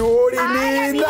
Yuri, 0.00 0.38
linda. 0.54 1.08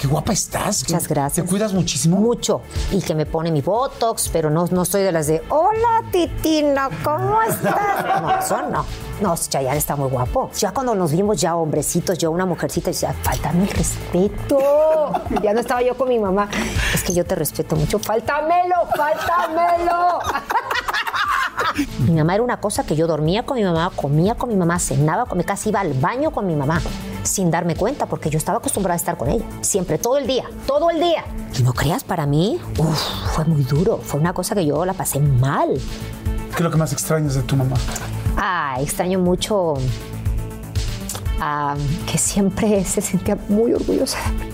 Qué 0.00 0.08
guapa 0.08 0.32
estás. 0.32 0.82
Muchas 0.88 1.06
gracias. 1.06 1.46
¿Te 1.46 1.48
cuidas 1.48 1.72
muchísimo? 1.72 2.16
Mucho. 2.16 2.62
Y 2.90 3.00
que 3.00 3.14
me 3.14 3.26
pone 3.26 3.52
mi 3.52 3.60
Botox, 3.60 4.28
pero 4.32 4.50
no, 4.50 4.66
no 4.72 4.84
soy 4.84 5.02
de 5.02 5.12
las 5.12 5.28
de, 5.28 5.40
hola, 5.50 6.02
Titina, 6.10 6.90
¿cómo 7.04 7.40
estás? 7.42 8.22
No, 8.22 8.30
eso 8.36 8.62
no. 8.62 8.84
No, 9.20 9.36
Chayanne 9.36 9.78
está 9.78 9.94
muy 9.94 10.08
guapo. 10.10 10.50
Ya 10.58 10.72
cuando 10.72 10.96
nos 10.96 11.12
vimos 11.12 11.40
ya 11.40 11.54
hombrecitos, 11.54 12.18
yo 12.18 12.32
una 12.32 12.44
mujercita, 12.44 12.90
decía, 12.90 13.14
faltame 13.22 13.62
el 13.62 13.70
respeto. 13.70 14.58
Ya 15.42 15.54
no 15.54 15.60
estaba 15.60 15.80
yo 15.80 15.96
con 15.96 16.08
mi 16.08 16.18
mamá. 16.18 16.48
Es 16.92 17.04
que 17.04 17.14
yo 17.14 17.24
te 17.24 17.36
respeto 17.36 17.76
mucho. 17.76 18.00
Faltamelo, 18.00 18.74
faltamelo. 18.96 20.18
Mi 22.00 22.12
mamá 22.12 22.34
era 22.34 22.42
una 22.42 22.60
cosa 22.60 22.84
que 22.84 22.96
yo 22.96 23.06
dormía 23.06 23.44
con 23.44 23.56
mi 23.56 23.64
mamá, 23.64 23.90
comía 23.94 24.34
con 24.34 24.48
mi 24.48 24.56
mamá, 24.56 24.78
cenaba 24.78 25.26
con 25.26 25.38
mi 25.38 25.44
casi 25.44 25.68
iba 25.68 25.80
al 25.80 25.92
baño 25.94 26.30
con 26.30 26.46
mi 26.46 26.56
mamá, 26.56 26.80
sin 27.30 27.50
darme 27.50 27.76
cuenta, 27.76 28.06
porque 28.06 28.28
yo 28.30 28.38
estaba 28.38 28.58
acostumbrada 28.58 28.94
a 28.94 28.96
estar 28.96 29.16
con 29.16 29.28
ella. 29.30 29.44
Siempre, 29.62 29.98
todo 29.98 30.18
el 30.18 30.26
día, 30.26 30.44
todo 30.66 30.90
el 30.90 31.00
día. 31.00 31.24
Y 31.58 31.62
no 31.62 31.72
creas, 31.72 32.04
para 32.04 32.26
mí, 32.26 32.58
uf, 32.78 32.98
fue 33.34 33.44
muy 33.44 33.62
duro. 33.62 33.98
Fue 34.02 34.20
una 34.20 34.32
cosa 34.32 34.54
que 34.54 34.66
yo 34.66 34.84
la 34.84 34.92
pasé 34.94 35.20
mal. 35.20 35.68
¿Qué 36.50 36.56
es 36.56 36.60
lo 36.60 36.70
que 36.70 36.76
más 36.76 36.92
extrañas 36.92 37.34
de 37.34 37.42
tu 37.42 37.56
mamá? 37.56 37.76
Ah, 38.36 38.76
extraño 38.80 39.18
mucho 39.18 39.74
ah, 41.40 41.76
que 42.10 42.18
siempre 42.18 42.84
se 42.84 43.00
sentía 43.00 43.38
muy 43.48 43.72
orgullosa 43.72 44.18
de 44.22 44.44
mí. 44.44 44.50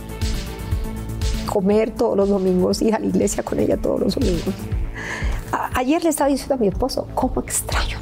Comer 1.47 1.91
todos 1.93 2.17
los 2.17 2.29
domingos, 2.29 2.83
ir 2.83 2.95
a 2.95 2.99
la 2.99 3.07
iglesia 3.07 3.43
con 3.43 3.59
ella 3.59 3.77
todos 3.77 4.01
los 4.01 4.15
domingos. 4.15 4.55
A- 5.53 5.71
ayer 5.79 6.03
le 6.03 6.11
estaba 6.11 6.29
diciendo 6.29 6.55
a 6.55 6.59
mi 6.59 6.69
esposo, 6.69 7.07
¿cómo 7.15 7.41
extraño 7.41 7.99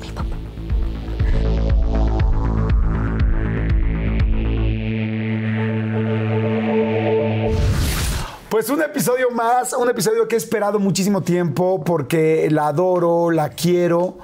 Pues 8.55 8.71
un 8.71 8.81
episodio 8.83 9.33
más, 9.33 9.73
un 9.73 9.91
episodio 9.91 10.29
que 10.29 10.37
he 10.37 10.39
esperado 10.39 10.79
muchísimo 10.79 11.23
tiempo 11.23 11.83
porque 11.83 12.49
la 12.53 12.69
adoro, 12.69 13.33
la 13.33 13.49
quiero. 13.49 14.19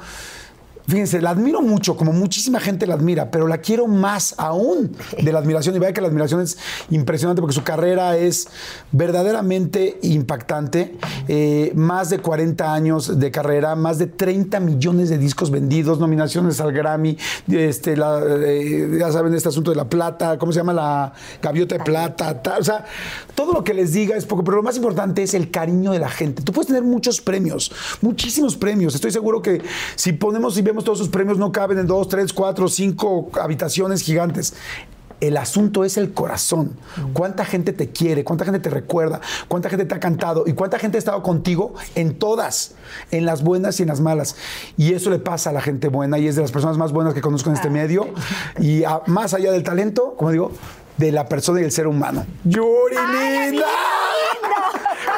Fíjense, 0.90 1.22
la 1.22 1.30
admiro 1.30 1.62
mucho, 1.62 1.96
como 1.96 2.12
muchísima 2.12 2.58
gente 2.58 2.86
la 2.86 2.94
admira, 2.94 3.30
pero 3.30 3.46
la 3.46 3.58
quiero 3.58 3.86
más 3.86 4.34
aún 4.38 4.96
de 5.22 5.32
la 5.32 5.38
admiración. 5.38 5.76
Y 5.76 5.78
vaya 5.78 5.92
que 5.92 6.00
la 6.00 6.08
admiración 6.08 6.40
es 6.40 6.58
impresionante 6.90 7.40
porque 7.40 7.54
su 7.54 7.62
carrera 7.62 8.16
es 8.16 8.48
verdaderamente 8.90 9.98
impactante. 10.02 10.96
Eh, 11.28 11.72
más 11.76 12.10
de 12.10 12.18
40 12.18 12.74
años 12.74 13.18
de 13.18 13.30
carrera, 13.30 13.74
más 13.76 13.98
de 13.98 14.06
30 14.08 14.58
millones 14.60 15.08
de 15.10 15.18
discos 15.18 15.50
vendidos, 15.50 15.98
nominaciones 16.00 16.60
al 16.60 16.72
Grammy, 16.72 17.16
este, 17.50 17.94
eh, 17.94 18.96
ya 18.98 19.12
saben, 19.12 19.32
este 19.34 19.48
asunto 19.48 19.70
de 19.70 19.76
la 19.76 19.88
plata, 19.88 20.38
¿cómo 20.38 20.52
se 20.52 20.58
llama? 20.58 20.72
La 20.72 21.12
gaviota 21.40 21.78
de 21.78 21.84
plata. 21.84 22.42
ta- 22.42 22.58
o 22.58 22.64
sea, 22.64 22.84
todo 23.34 23.52
lo 23.52 23.62
que 23.64 23.74
les 23.74 23.92
diga 23.92 24.16
es 24.16 24.26
poco, 24.26 24.42
pero 24.44 24.56
lo 24.56 24.62
más 24.62 24.76
importante 24.76 25.22
es 25.22 25.34
el 25.34 25.50
cariño 25.50 25.92
de 25.92 25.98
la 26.00 26.08
gente. 26.08 26.42
Tú 26.42 26.52
puedes 26.52 26.66
tener 26.66 26.82
muchos 26.82 27.20
premios, 27.20 27.70
muchísimos 28.00 28.56
premios. 28.56 28.94
Estoy 28.94 29.10
seguro 29.12 29.40
que 29.40 29.62
si 29.94 30.12
ponemos 30.12 30.58
y 30.58 30.62
vemos 30.62 30.79
todos 30.84 30.98
esos 30.98 31.08
premios, 31.10 31.38
no 31.38 31.52
caben 31.52 31.78
en 31.78 31.86
dos, 31.86 32.08
tres, 32.08 32.32
cuatro, 32.32 32.68
cinco 32.68 33.30
habitaciones 33.40 34.02
gigantes. 34.02 34.54
El 35.20 35.36
asunto 35.36 35.84
es 35.84 35.98
el 35.98 36.14
corazón. 36.14 36.72
¿Cuánta 37.12 37.44
gente 37.44 37.74
te 37.74 37.90
quiere? 37.90 38.24
¿Cuánta 38.24 38.46
gente 38.46 38.58
te 38.58 38.70
recuerda? 38.70 39.20
¿Cuánta 39.48 39.68
gente 39.68 39.84
te 39.84 39.94
ha 39.94 40.00
cantado? 40.00 40.44
¿Y 40.46 40.54
cuánta 40.54 40.78
gente 40.78 40.96
ha 40.96 40.98
estado 40.98 41.22
contigo 41.22 41.74
en 41.94 42.18
todas? 42.18 42.72
En 43.10 43.26
las 43.26 43.42
buenas 43.42 43.78
y 43.80 43.82
en 43.82 43.90
las 43.90 44.00
malas. 44.00 44.36
Y 44.78 44.94
eso 44.94 45.10
le 45.10 45.18
pasa 45.18 45.50
a 45.50 45.52
la 45.52 45.60
gente 45.60 45.88
buena 45.88 46.18
y 46.18 46.26
es 46.26 46.36
de 46.36 46.40
las 46.42 46.52
personas 46.52 46.78
más 46.78 46.92
buenas 46.92 47.12
que 47.12 47.20
conozco 47.20 47.50
en 47.50 47.56
este 47.56 47.68
medio. 47.68 48.08
Y 48.58 48.84
a- 48.84 49.02
más 49.08 49.34
allá 49.34 49.52
del 49.52 49.62
talento, 49.62 50.14
como 50.16 50.30
digo, 50.30 50.52
de 51.00 51.12
la 51.12 51.26
persona 51.26 51.60
y 51.62 51.64
el 51.64 51.72
ser 51.72 51.86
humano. 51.86 52.26
¡Yuri, 52.44 52.96
linda! 53.50 53.64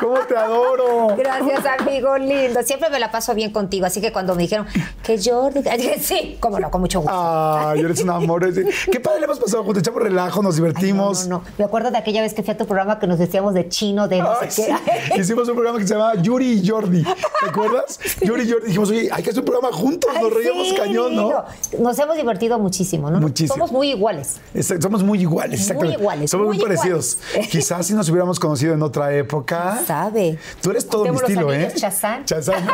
¿Cómo 0.00 0.18
te 0.18 0.36
adoro? 0.36 1.14
Gracias, 1.16 1.64
amigo 1.78 2.18
lindo. 2.18 2.60
Siempre 2.64 2.90
me 2.90 2.98
la 2.98 3.12
paso 3.12 3.34
bien 3.34 3.52
contigo, 3.52 3.86
así 3.86 4.00
que 4.00 4.10
cuando 4.12 4.34
me 4.34 4.42
dijeron 4.42 4.66
que 5.02 5.16
Jordi, 5.22 5.60
dije, 5.62 6.00
sí, 6.00 6.36
cómo 6.40 6.58
no, 6.58 6.70
con 6.72 6.80
mucho 6.80 7.00
gusto. 7.00 7.14
Ay, 7.16 7.80
eres 7.80 8.00
un 8.02 8.10
amor. 8.10 8.42
Qué 8.90 8.98
padre 8.98 9.20
le 9.20 9.26
hemos 9.26 9.38
pasado 9.38 9.62
juntos. 9.62 9.80
Echamos 9.82 10.02
relajo, 10.02 10.42
nos 10.42 10.56
Ay, 10.56 10.60
no, 10.60 10.66
divertimos. 10.66 11.28
no, 11.28 11.38
no. 11.38 11.44
Me 11.56 11.64
acuerdo 11.64 11.92
de 11.92 11.98
aquella 11.98 12.20
vez 12.20 12.34
que 12.34 12.42
fui 12.42 12.52
a 12.52 12.56
tu 12.56 12.66
programa 12.66 12.98
que 12.98 13.06
nos 13.06 13.18
decíamos 13.20 13.54
de 13.54 13.68
chino, 13.68 14.08
de 14.08 14.18
no 14.18 14.32
Ay, 14.40 14.50
sé 14.50 14.64
sí. 14.66 14.72
qué. 15.14 15.20
Hicimos 15.20 15.48
un 15.48 15.54
programa 15.54 15.78
que 15.78 15.86
se 15.86 15.94
llamaba 15.94 16.16
Yuri 16.16 16.52
y 16.60 16.68
Jordi. 16.68 17.04
¿Te 17.04 17.48
acuerdas? 17.48 18.00
Yuri 18.22 18.42
y 18.42 18.50
Jordi. 18.50 18.66
Dijimos, 18.66 18.90
oye, 18.90 19.08
hay 19.12 19.22
que 19.22 19.30
hacer 19.30 19.40
un 19.40 19.46
programa 19.46 19.72
juntos. 19.76 20.10
Ay, 20.12 20.22
Nos 20.24 20.34
reíamos 20.34 20.68
sí, 20.68 20.74
cañón, 20.74 21.14
¿no? 21.14 21.44
Nos 21.78 21.98
hemos 22.00 22.16
divertido 22.16 22.58
muchísimo, 22.58 23.08
¿no? 23.08 23.20
Muchísimo. 23.20 23.54
Somos 23.54 23.70
muy 23.70 23.90
iguales. 23.90 24.38
Exacto, 24.52 24.82
Somos 24.82 25.04
muy 25.04 25.20
iguales, 25.20 25.60
exactamente. 25.72 26.00
iguales, 26.00 26.30
Somos 26.30 26.46
muy, 26.46 26.56
muy 26.56 26.64
parecidos. 26.64 27.18
iguales. 27.30 27.50
Quizás 27.50 27.86
si 27.86 27.94
nos 27.94 28.08
hubiéramos 28.08 28.38
conocido 28.38 28.74
en 28.74 28.82
otra 28.82 29.12
época. 29.14 29.82
Sabe. 29.86 30.38
Tú 30.60 30.70
eres 30.70 30.86
todo 30.88 31.04
mi 31.04 31.10
Contemos 31.10 31.22
los 31.22 31.52
estilo, 31.52 31.52
¿eh? 31.52 31.72
Chazán. 31.74 32.24
Chazán. 32.24 32.66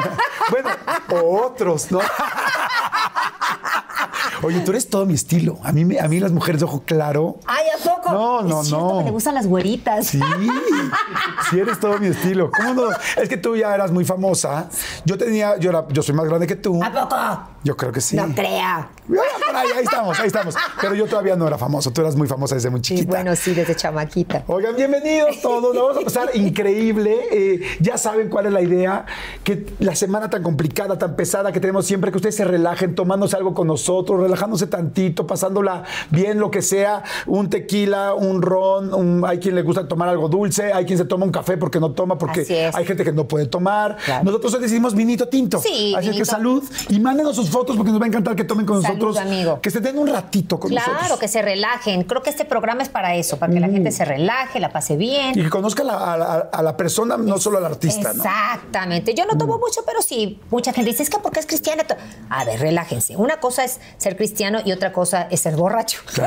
bueno, 0.50 0.68
o 1.10 1.42
otros, 1.46 1.90
¿no? 1.90 2.00
Oye, 4.42 4.60
tú 4.60 4.70
eres 4.70 4.88
todo 4.88 5.04
mi 5.04 5.14
estilo. 5.14 5.58
A 5.64 5.72
mí, 5.72 5.96
a 5.98 6.06
mí 6.08 6.20
las 6.20 6.30
mujeres 6.30 6.60
de 6.60 6.66
ojo 6.66 6.82
claro. 6.84 7.38
Ay, 7.46 7.64
No, 8.12 8.42
no, 8.42 8.62
Es 8.62 8.70
no. 8.72 8.98
que 8.98 9.04
le 9.04 9.10
gustan 9.10 9.34
las 9.34 9.46
güeritas. 9.46 10.06
Sí, 10.06 10.20
sí 11.50 11.58
eres 11.60 11.78
todo 11.80 11.98
mi 11.98 12.08
estilo. 12.08 12.50
¿Cómo 12.50 12.74
no? 12.74 12.88
Es 13.16 13.28
que 13.28 13.36
tú 13.36 13.56
ya 13.56 13.74
eras 13.74 13.90
muy 13.90 14.04
famosa. 14.04 14.68
Yo 15.04 15.16
tenía, 15.18 15.56
yo 15.58 15.70
era, 15.70 15.86
yo 15.90 16.02
soy 16.02 16.14
más 16.14 16.26
grande 16.26 16.46
que 16.46 16.56
tú. 16.56 16.82
¿A 16.82 16.90
poco? 16.92 17.16
Yo 17.64 17.76
creo 17.76 17.92
que 17.92 18.00
sí. 18.00 18.16
No 18.16 18.28
crea. 18.34 18.88
Ahí, 19.54 19.68
ahí 19.76 19.84
estamos, 19.84 20.18
ahí 20.20 20.26
estamos. 20.28 20.54
Pero 20.80 20.94
yo 20.94 21.06
todavía 21.06 21.34
no 21.36 21.46
era 21.46 21.58
famoso. 21.58 21.90
Tú 21.90 22.00
eras 22.02 22.14
muy 22.14 22.28
famosa 22.28 22.54
desde 22.54 22.70
muy 22.70 22.78
Sí, 22.80 22.94
chiquita. 22.94 23.08
bueno, 23.10 23.34
sí, 23.34 23.52
desde 23.54 23.74
chamaquita. 23.74 24.44
Oigan, 24.46 24.76
bienvenidos 24.76 25.40
todos. 25.42 25.74
Lo 25.74 25.86
vamos 25.88 26.02
a 26.02 26.04
pasar 26.04 26.30
increíble. 26.34 27.16
Eh, 27.32 27.60
ya 27.80 27.98
saben 27.98 28.28
cuál 28.28 28.46
es 28.46 28.52
la 28.52 28.60
idea. 28.62 29.06
Que 29.44 29.66
la 29.80 29.94
semana 29.96 30.30
tan 30.30 30.42
complicada, 30.42 30.98
tan 30.98 31.16
pesada 31.16 31.50
que 31.52 31.58
tenemos 31.60 31.84
siempre, 31.86 32.10
que 32.10 32.16
ustedes 32.18 32.36
se 32.36 32.44
relajen 32.44 32.94
tomándose 32.94 33.36
algo 33.36 33.54
con 33.54 33.66
nosotros, 33.66 34.20
relajándose 34.20 34.66
tantito, 34.66 35.26
pasándola 35.26 35.82
bien, 36.10 36.38
lo 36.38 36.50
que 36.50 36.62
sea. 36.62 37.02
Un 37.26 37.50
tequila, 37.50 37.97
un 38.16 38.42
ron. 38.42 38.92
un- 38.94 39.24
hay 39.26 39.38
quien 39.38 39.54
le 39.54 39.62
gusta 39.62 39.86
tomar 39.86 40.08
algo 40.08 40.28
dulce. 40.28 40.72
Hay 40.72 40.84
quien 40.84 40.98
se 40.98 41.04
toma 41.04 41.24
un 41.24 41.32
café 41.32 41.56
porque 41.56 41.78
no 41.80 41.92
toma, 41.92 42.16
porque 42.18 42.70
hay 42.74 42.84
gente 42.86 43.04
que 43.04 43.12
no 43.12 43.26
puede 43.28 43.46
tomar. 43.46 43.96
Claro. 44.04 44.24
Nosotros 44.24 44.54
hoy 44.54 44.60
decidimos 44.60 44.94
vinito 44.94 45.28
tinto. 45.28 45.58
Sí, 45.60 45.94
Así 45.96 46.06
es 46.08 46.12
que 46.12 46.18
vinito. 46.22 46.24
salud. 46.24 46.64
Y 46.88 47.00
mándenos 47.00 47.36
sus 47.36 47.50
fotos 47.50 47.76
porque 47.76 47.90
nos 47.92 48.00
va 48.00 48.04
a 48.04 48.08
encantar 48.08 48.34
que 48.36 48.44
tomen 48.44 48.66
con 48.66 48.82
Salud, 48.82 48.98
nosotros. 48.98 49.18
amigo. 49.26 49.60
Que 49.60 49.70
se 49.70 49.80
den 49.80 49.98
un 49.98 50.08
ratito 50.08 50.58
con 50.60 50.70
Claro, 50.70 50.92
nosotros. 50.94 51.18
que 51.18 51.28
se 51.28 51.42
relajen. 51.42 52.02
Creo 52.04 52.22
que 52.22 52.30
este 52.30 52.44
programa 52.44 52.82
es 52.82 52.88
para 52.88 53.14
eso, 53.16 53.38
para 53.38 53.52
que 53.52 53.60
la 53.60 53.68
gente 53.68 53.90
se 53.92 54.04
relaje, 54.04 54.60
la 54.60 54.70
pase 54.72 54.96
bien. 54.96 55.38
Y 55.38 55.42
que 55.42 55.50
conozca 55.50 55.82
a 55.82 55.86
la, 55.86 56.12
a 56.12 56.16
la- 56.16 56.48
a 56.52 56.62
la 56.62 56.76
persona, 56.76 57.16
no 57.16 57.38
solo 57.38 57.58
al 57.58 57.64
artista, 57.66 58.12
¿no? 58.14 58.22
Exactamente. 58.24 59.14
Yo 59.14 59.24
no 59.26 59.36
tomo 59.38 59.58
mucho, 59.58 59.82
pero 59.86 60.02
sí, 60.02 60.40
mucha 60.50 60.72
gente 60.72 60.90
dice, 60.90 61.02
es 61.02 61.10
que 61.10 61.18
porque 61.18 61.40
es 61.40 61.46
cristiana. 61.46 61.84
To-". 61.84 61.96
A 62.30 62.44
ver, 62.44 62.60
relájense. 62.60 63.16
Una 63.16 63.38
cosa 63.40 63.64
es 63.64 63.80
ser 63.96 64.16
cristiano 64.16 64.58
y 64.64 64.72
otra 64.72 64.92
cosa 64.92 65.26
es 65.30 65.40
ser 65.40 65.56
borracho. 65.56 66.00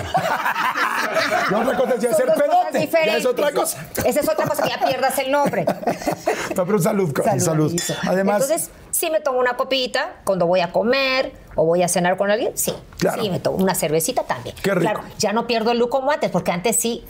Y 1.52 1.54
otra 1.62 1.78
cosa 1.78 1.94
es 1.96 2.02
ya 2.02 2.10
Son 2.14 2.18
ser 2.18 2.34
pedote. 2.34 2.90
Ya 3.06 3.18
es 3.18 3.26
otra 3.26 3.52
cosa. 3.52 3.86
Esa 4.06 4.20
es 4.20 4.30
otra 4.30 4.48
cosa, 4.48 4.64
que 4.64 4.70
ya 4.70 4.80
pierdas 4.80 5.18
el 5.20 5.32
nombre. 5.32 5.66
No, 6.56 6.66
pero 6.66 6.80
salud, 6.80 7.14
salud. 7.24 7.40
Saludito. 7.42 7.94
Además, 8.08 8.42
Entonces, 8.42 8.70
sí 8.92 9.10
me 9.10 9.22
tomo 9.22 9.40
una 9.40 9.56
copita 9.56 10.16
cuando 10.26 10.48
voy 10.48 10.60
a 10.60 10.72
comer 10.72 11.32
o 11.56 11.66
voy 11.66 11.82
a 11.82 11.88
cenar 11.88 12.18
con 12.18 12.30
alguien, 12.30 12.52
sí. 12.58 12.74
Claro. 13.00 13.22
Sí, 13.24 13.30
me 13.30 13.40
tomo 13.40 13.58
una 13.58 13.74
cervecita 13.74 14.24
también. 14.24 14.56
Qué 14.62 14.72
rico. 14.72 14.82
Claro, 14.82 15.02
ya 15.18 15.32
no 15.32 15.48
pierdo 15.48 15.72
el 15.72 15.80
look 15.80 15.90
como 15.90 16.12
antes, 16.12 16.30
porque 16.30 16.52
antes 16.52 16.76
sí 16.76 17.06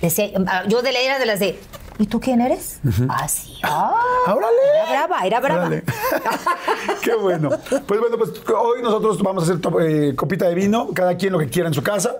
decía, 0.00 0.30
yo 0.68 0.82
de 0.82 0.92
la 0.92 1.00
era 1.00 1.18
de 1.18 1.26
las 1.26 1.40
de, 1.40 1.58
¿y 1.98 2.06
tú 2.06 2.20
quién 2.20 2.40
eres? 2.40 2.78
Ah, 3.08 3.28
sí. 3.28 3.58
Ah, 3.62 3.94
¡Órale! 4.26 4.56
Era 4.90 5.06
brava, 5.06 5.26
era 5.26 5.40
brava. 5.40 5.70
Qué 7.02 7.14
bueno. 7.14 7.50
Pues 7.86 8.00
bueno, 8.00 8.16
pues 8.18 8.30
hoy 8.56 8.82
nosotros 8.82 9.22
vamos 9.22 9.48
a 9.48 9.52
hacer 9.52 9.60
eh, 9.80 10.14
copita 10.14 10.46
de 10.48 10.54
vino, 10.54 10.90
cada 10.94 11.16
quien 11.16 11.32
lo 11.32 11.38
que 11.38 11.48
quiera 11.48 11.68
en 11.68 11.74
su 11.74 11.82
casa. 11.82 12.16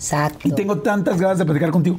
Exacto. 0.00 0.48
Y 0.48 0.52
tengo 0.52 0.78
tantas 0.78 1.20
ganas 1.20 1.36
de 1.38 1.44
platicar 1.44 1.70
contigo. 1.70 1.98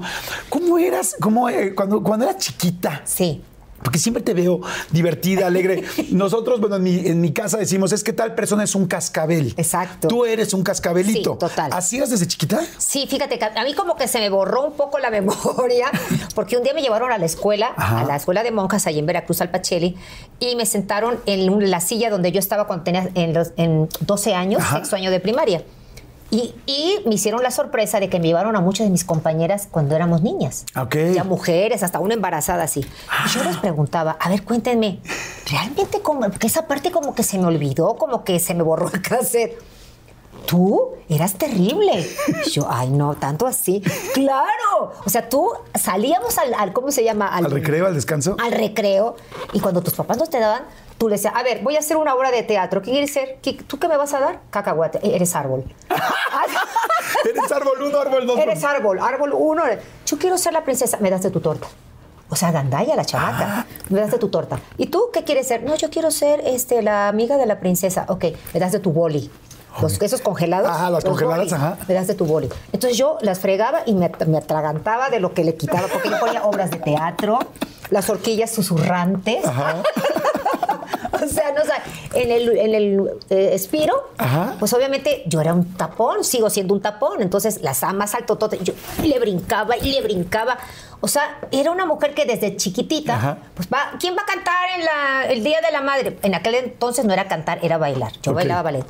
¿Cómo 0.50 0.80
eras 0.80 1.16
cómo, 1.22 1.48
eh, 1.50 1.76
cuando, 1.76 2.02
cuando 2.02 2.26
eras 2.26 2.38
chiquita? 2.38 3.02
Sí. 3.06 3.44
Porque 3.84 3.98
siempre 4.00 4.22
te 4.24 4.34
veo 4.36 4.62
divertida, 4.92 5.46
alegre. 5.48 5.84
Nosotros, 6.12 6.60
bueno, 6.60 6.78
en 6.78 6.84
mi, 6.84 6.98
en 7.08 7.22
mi 7.22 7.32
casa 7.32 7.58
decimos, 7.58 7.92
es 7.92 8.04
que 8.04 8.12
tal 8.14 8.34
persona 8.34 8.64
es 8.64 8.74
un 8.74 8.86
cascabel. 8.88 9.54
Exacto. 9.58 10.08
Tú 10.08 10.26
eres 10.26 10.54
un 10.56 10.64
cascabelito. 10.64 11.34
Sí, 11.34 11.40
total. 11.40 11.70
¿Así 11.74 11.98
eras 11.98 12.10
desde 12.10 12.28
chiquita? 12.28 12.60
Sí, 12.80 13.06
fíjate 13.08 13.38
que 13.38 13.46
a 13.46 13.64
mí 13.64 13.74
como 13.76 13.96
que 13.96 14.08
se 14.08 14.20
me 14.20 14.30
borró 14.32 14.66
un 14.66 14.74
poco 14.74 14.98
la 15.00 15.10
memoria, 15.12 15.92
porque 16.36 16.58
un 16.58 16.64
día 16.64 16.74
me 16.74 16.82
llevaron 16.82 17.12
a 17.12 17.18
la 17.20 17.26
escuela, 17.26 17.72
Ajá. 17.76 18.02
a 18.02 18.04
la 18.06 18.16
escuela 18.16 18.42
de 18.44 18.50
monjas 18.52 18.86
allí 18.88 18.98
en 19.00 19.06
Veracruz, 19.06 19.42
Alpacheli, 19.42 19.96
y 20.40 20.56
me 20.56 20.66
sentaron 20.66 21.20
en 21.28 21.70
la 21.72 21.80
silla 21.82 22.10
donde 22.10 22.32
yo 22.32 22.40
estaba 22.40 22.66
cuando 22.66 22.84
tenía 22.84 23.10
en, 23.16 23.34
los- 23.34 23.52
en 23.58 23.90
12 24.02 24.34
años, 24.36 24.62
Ajá. 24.62 24.78
sexto 24.78 24.96
año 24.96 25.10
de 25.12 25.20
primaria. 25.20 25.64
Y, 26.32 26.56
y 26.66 27.00
me 27.06 27.16
hicieron 27.16 27.44
la 27.44 27.52
sorpresa 27.52 28.00
de 28.00 28.10
que 28.10 28.18
me 28.20 28.28
llevaron 28.28 28.56
a 28.56 28.62
muchas 28.62 28.88
de 28.88 28.92
mis 28.92 29.04
compañeras 29.04 29.68
cuando 29.70 29.96
éramos 29.96 30.22
niñas. 30.22 30.66
Ok. 30.80 30.96
Ya 31.14 31.24
mujeres, 31.26 31.84
hasta 31.84 32.00
una 32.00 32.14
embarazada 32.14 32.64
así. 32.64 32.80
Y 32.80 33.30
yo 33.30 33.44
les 33.44 33.58
preguntaba, 33.58 34.18
a 34.20 34.30
ver, 34.30 34.44
cuéntenme, 34.44 35.00
¿realmente 35.52 36.02
cómo? 36.02 36.22
Porque 36.22 36.48
esa 36.48 36.68
parte 36.68 36.90
como 36.92 37.14
que 37.14 37.24
se 37.24 37.38
me 37.38 37.46
olvidó, 37.48 37.96
como 37.98 38.24
que 38.24 38.40
se 38.40 38.54
me 38.54 38.64
borró 38.64 38.90
el 38.94 39.02
cassette. 39.02 39.60
tú 40.46 40.94
eras 41.10 41.34
terrible. 41.34 42.08
Yo, 42.52 42.66
ay, 42.70 42.90
no, 42.90 43.16
tanto 43.16 43.46
así. 43.46 43.82
Claro. 44.14 44.94
O 45.06 45.10
sea, 45.10 45.28
tú 45.30 45.50
salíamos 45.76 46.38
al, 46.38 46.54
al- 46.54 46.72
¿cómo 46.74 46.92
se 46.92 47.04
llama? 47.04 47.28
¿Al 47.28 47.52
recreo, 47.52 47.86
al 47.88 47.94
descanso? 47.94 48.38
Al 48.42 48.54
recreo. 48.54 49.16
Y 49.54 49.60
cuando 49.60 49.82
tus 49.82 49.94
papás 49.94 50.18
no 50.18 50.26
te 50.28 50.40
daban, 50.40 50.64
tú 51.02 51.10
le 51.10 51.16
decías, 51.16 51.34
a 51.36 51.42
ver, 51.42 51.62
voy 51.64 51.76
a 51.76 51.80
hacer 51.80 51.98
una 51.98 52.14
obra 52.14 52.30
de 52.30 52.44
teatro. 52.44 52.80
¿Qué 52.84 52.92
quieres 52.92 53.12
ser? 53.12 53.40
¿Qué- 53.42 53.54
¿Tú 53.54 53.80
qué 53.80 53.88
me 53.88 53.98
vas 53.98 54.14
a 54.14 54.20
dar? 54.20 54.40
Cacahuate. 54.52 55.00
Eh, 55.00 55.16
Eres 55.16 55.36
árbol. 55.36 55.64
Eres 57.28 57.52
árbol 57.52 57.82
uno, 57.88 58.00
árbol 58.00 58.28
dos. 58.28 58.38
Eres 58.38 58.64
árbol, 58.64 59.00
árbol 59.00 59.34
uno. 59.36 59.64
Yo 60.06 60.20
quiero 60.20 60.38
ser 60.38 60.54
la 60.54 60.64
princesa. 60.64 60.98
Me 61.02 61.10
das 61.10 61.24
de 61.24 61.32
tu 61.32 61.40
torta. 61.40 61.66
O 62.30 62.36
sea, 62.36 62.52
gandalla 62.52 62.96
la 62.96 63.04
chamaca. 63.04 63.66
Me 63.90 64.00
das 64.00 64.12
de 64.12 64.20
tu 64.20 64.30
torta. 64.30 64.60
¿Y 64.78 64.86
tú 64.88 65.10
qué 65.12 65.24
quieres 65.24 65.48
ser? 65.48 65.64
No, 65.64 65.74
yo 65.76 65.90
quiero 65.90 66.12
ser 66.12 66.40
este, 66.46 66.84
la 66.84 67.08
amiga 67.08 67.38
de 67.38 67.48
la 67.48 67.60
princesa. 67.60 68.06
Ok, 68.08 68.26
me 68.54 68.60
das 68.60 68.72
de 68.72 68.78
tu 68.80 68.92
boli. 68.94 69.32
Los, 69.82 70.00
esos 70.04 70.22
congelados. 70.22 70.70
Ajá, 70.70 70.92
las 70.92 71.04
los 71.04 71.06
congeladas, 71.18 71.52
ajá. 71.52 71.78
Me 71.88 71.96
das 71.96 72.06
de 72.06 72.14
tu 72.14 72.26
boli. 72.26 72.48
Entonces 72.74 72.96
yo 72.96 73.18
las 73.22 73.40
fregaba 73.40 73.82
y 73.88 73.96
me, 73.96 74.12
me 74.28 74.38
atragantaba 74.38 75.10
de 75.10 75.20
lo 75.20 75.34
que 75.34 75.44
le 75.44 75.56
quitaba, 75.56 75.88
porque 75.88 76.10
yo 76.12 76.20
ponía 76.20 76.44
obras 76.44 76.70
de 76.70 76.78
teatro, 76.78 77.40
las 77.90 78.08
horquillas 78.08 78.52
susurrantes. 78.52 79.44
O 81.24 81.28
sea, 81.28 81.52
no, 81.54 81.62
o 81.62 81.66
sea, 81.66 81.84
en 82.14 82.32
el, 82.32 82.58
en 82.58 82.76
el 82.76 83.10
eh, 83.30 83.50
Espiro, 83.54 84.12
Ajá. 84.18 84.56
pues 84.60 84.74
obviamente 84.74 85.24
yo 85.28 85.42
era 85.42 85.54
un 85.54 85.66
tapón, 85.76 86.24
sigo 86.24 86.50
siendo 86.50 86.74
un 86.74 86.82
tapón. 86.82 87.22
Entonces, 87.22 87.62
las 87.62 87.84
amas 87.84 88.16
altototes, 88.16 88.60
yo 88.64 88.74
le 89.04 89.20
brincaba 89.20 89.78
y 89.78 89.92
le 89.92 90.02
brincaba. 90.02 90.58
O 91.02 91.08
sea, 91.08 91.40
era 91.52 91.72
una 91.72 91.86
mujer 91.86 92.14
que 92.14 92.26
desde 92.26 92.56
chiquitita, 92.56 93.16
Ajá. 93.16 93.38
pues 93.56 93.68
va, 93.74 93.94
¿quién 94.00 94.16
va 94.16 94.22
a 94.22 94.26
cantar 94.26 94.70
en 94.78 94.86
la- 94.86 95.26
el 95.32 95.44
Día 95.44 95.60
de 95.62 95.72
la 95.72 95.82
Madre? 95.82 96.18
En 96.22 96.36
aquel 96.36 96.56
entonces 96.56 97.06
no 97.06 97.14
era 97.14 97.28
cantar, 97.28 97.60
era 97.64 97.78
bailar. 97.78 98.12
Yo 98.22 98.34
bailaba 98.34 98.62
ballet. 98.62 98.86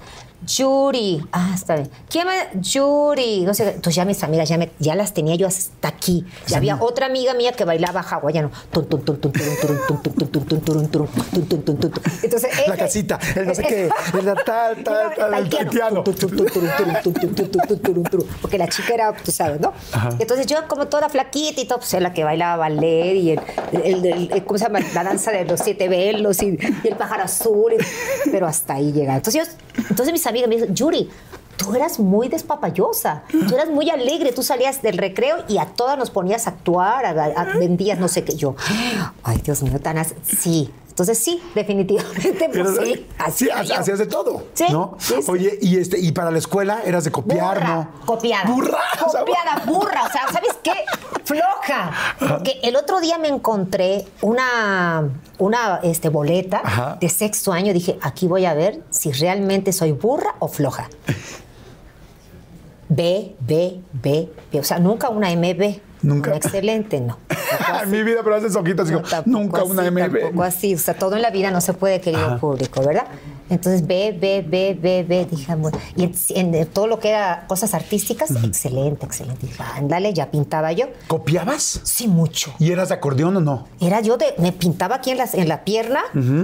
Yuri, 0.45 1.23
ah, 1.31 1.51
está 1.53 1.75
bien. 1.75 1.89
¿Quién 2.09 2.25
me? 2.27 2.61
Yuri, 2.61 3.41
no 3.41 3.53
sé. 3.53 3.63
Entonces 3.69 3.95
ya 3.95 4.05
mis 4.05 4.23
amigas 4.23 4.49
ya, 4.49 4.57
me- 4.57 4.71
ya 4.79 4.95
las 4.95 5.13
tenía 5.13 5.35
yo 5.35 5.47
hasta 5.47 5.88
aquí. 5.88 6.25
Ya 6.47 6.57
había 6.57 6.77
otra 6.81 7.05
amiga 7.05 7.33
mía 7.33 7.51
que 7.53 7.63
bailaba 7.63 8.01
hawaiano. 8.01 8.51
Entonces, 12.23 12.49
La 12.67 12.75
casita, 12.77 13.19
el 13.35 13.47
no 13.47 13.55
sé 13.55 13.63
qué, 13.63 13.83
el 13.85 13.91
tal, 14.45 14.83
tal, 14.83 15.13
tal, 15.15 15.33
el 15.35 15.49
turun. 17.81 18.25
Porque 18.41 18.57
la 18.57 18.67
chica 18.67 18.93
era, 18.93 19.13
tú 19.13 19.31
sabes, 19.31 19.59
¿no? 19.59 19.73
Entonces 20.19 20.45
yo 20.47 20.67
como 20.67 20.88
toda 20.88 21.09
flaquita 21.09 21.61
y 21.61 21.65
todo, 21.65 21.79
pues 21.79 21.93
era 21.93 22.01
la 22.01 22.13
que 22.13 22.23
bailaba 22.23 22.55
ballet 22.57 23.15
y 23.15 23.31
el, 23.31 24.43
¿cómo 24.45 24.57
se 24.57 24.65
llama? 24.65 24.79
La 24.93 25.03
danza 25.03 25.31
de 25.31 25.45
los 25.45 25.59
siete 25.59 25.88
velos 25.88 26.41
y, 26.41 26.57
el 26.83 26.95
pájaro 26.97 27.23
azul. 27.23 27.73
pero 28.31 28.47
hasta 28.47 28.75
ahí 28.75 28.91
llegaba. 28.91 29.17
Entonces, 29.17 29.47
yo- 29.47 29.53
entonces 29.77 30.12
mis 30.12 30.25
amigas 30.27 30.50
me 30.50 30.56
dicen, 30.56 30.75
Yuri, 30.75 31.09
tú 31.57 31.75
eras 31.75 32.00
muy 32.00 32.27
despapallosa, 32.29 33.23
tú 33.29 33.53
eras 33.56 33.69
muy 33.69 33.89
alegre, 33.89 34.31
tú 34.31 34.44
salías 34.44 34.81
del 34.81 34.97
recreo 34.97 35.38
y 35.47 35.57
a 35.59 35.65
todas 35.65 35.97
nos 35.97 36.09
ponías 36.09 36.47
a 36.47 36.51
actuar, 36.51 37.06
a- 37.06 37.25
a- 37.25 37.44
vendías 37.57 38.00
no 38.00 38.07
sé 38.07 38.23
qué. 38.23 38.35
Yo, 38.35 38.56
ay, 39.23 39.38
Dios 39.44 39.62
mío, 39.63 39.79
tan 39.79 39.97
as- 39.97 40.15
Sí. 40.23 40.71
Entonces 40.91 41.17
sí, 41.17 41.41
definitivamente, 41.55 42.33
pues 42.33 42.49
Pero, 42.51 42.75
sí. 42.75 42.93
sí, 42.93 43.07
así 43.17 43.45
era 43.45 43.63
yo. 43.63 43.75
hacías 43.75 43.97
de 43.99 44.05
todo. 44.05 44.43
Sí, 44.53 44.65
¿no? 44.69 44.95
sí, 44.99 45.15
sí. 45.21 45.31
Oye, 45.31 45.57
y 45.61 45.77
este, 45.77 45.99
y 45.99 46.11
para 46.11 46.31
la 46.31 46.38
escuela 46.38 46.81
eras 46.85 47.03
de 47.05 47.11
copiar, 47.11 47.59
burra, 47.59 47.75
¿no? 47.75 48.05
Copiada. 48.05 48.49
Burra. 48.51 48.79
Copiada, 48.99 49.63
burra. 49.65 50.03
O 50.03 50.11
sea, 50.11 50.27
¿sabes 50.31 50.55
qué? 50.61 50.73
Floja. 51.23 51.91
Porque 52.19 52.59
el 52.63 52.75
otro 52.75 52.99
día 52.99 53.17
me 53.17 53.29
encontré 53.29 54.05
una, 54.21 55.09
una 55.38 55.79
este, 55.83 56.09
boleta 56.09 56.61
Ajá. 56.63 56.97
de 56.99 57.09
sexto 57.09 57.53
año. 57.53 57.73
Dije, 57.73 57.97
aquí 58.01 58.27
voy 58.27 58.45
a 58.45 58.53
ver 58.53 58.83
si 58.89 59.11
realmente 59.11 59.71
soy 59.71 59.93
burra 59.93 60.35
o 60.39 60.47
floja. 60.47 60.89
B, 62.89 63.35
B, 63.39 63.79
B, 63.93 64.29
B. 64.51 64.59
O 64.59 64.63
sea, 64.63 64.77
nunca 64.79 65.07
una 65.09 65.29
MB. 65.29 65.79
Nunca. 66.03 66.30
Una 66.31 66.38
excelente, 66.38 67.00
no. 67.01 67.18
En 67.83 67.92
mi 67.92 68.01
vida, 68.03 68.21
pero 68.24 68.36
haces 68.38 68.56
ojitos 68.56 68.89
No, 68.89 69.00
digo, 69.00 69.09
nunca 69.25 69.63
una 69.63 69.81
así, 69.83 69.92
MB. 69.92 70.19
Tampoco 70.21 70.44
así. 70.44 70.74
O 70.75 70.77
sea, 70.80 70.94
todo 70.94 71.15
en 71.15 71.21
la 71.21 71.31
vida 71.31 71.51
no 71.51 71.59
se 71.62 71.74
puede, 71.74 72.00
querido 72.00 72.38
público, 72.39 72.81
¿verdad? 72.81 73.06
Entonces, 73.50 73.86
ve, 73.86 74.15
ve, 74.18 74.44
ve, 74.48 74.77
ve, 74.80 75.03
ve. 75.07 75.25
Dije, 75.30 75.53
bueno, 75.56 75.77
y 75.98 76.03
en, 76.06 76.56
en 76.56 76.65
todo 76.68 76.88
lo 76.88 77.00
que 77.00 77.09
era 77.09 77.45
cosas 77.48 77.74
artísticas, 77.74 78.31
excelente, 78.44 79.06
excelente. 79.06 79.45
Dije, 79.48 79.62
ándale, 79.75 80.13
ya 80.13 80.31
pintaba 80.31 80.71
yo. 80.71 80.86
¿Copiabas? 81.07 81.81
Sí, 81.83 82.07
mucho. 82.07 82.53
¿Y 82.59 82.71
eras 82.71 82.89
de 82.89 82.95
acordeón 82.95 83.36
o 83.38 83.42
no? 83.42 83.68
Era 83.81 84.00
yo 84.00 84.15
de, 84.18 84.33
me 84.38 84.53
pintaba 84.53 84.95
aquí 84.95 85.12
en, 85.12 85.18
las, 85.18 85.33
en 85.33 85.50
la 85.50 85.65
pierna 85.65 86.01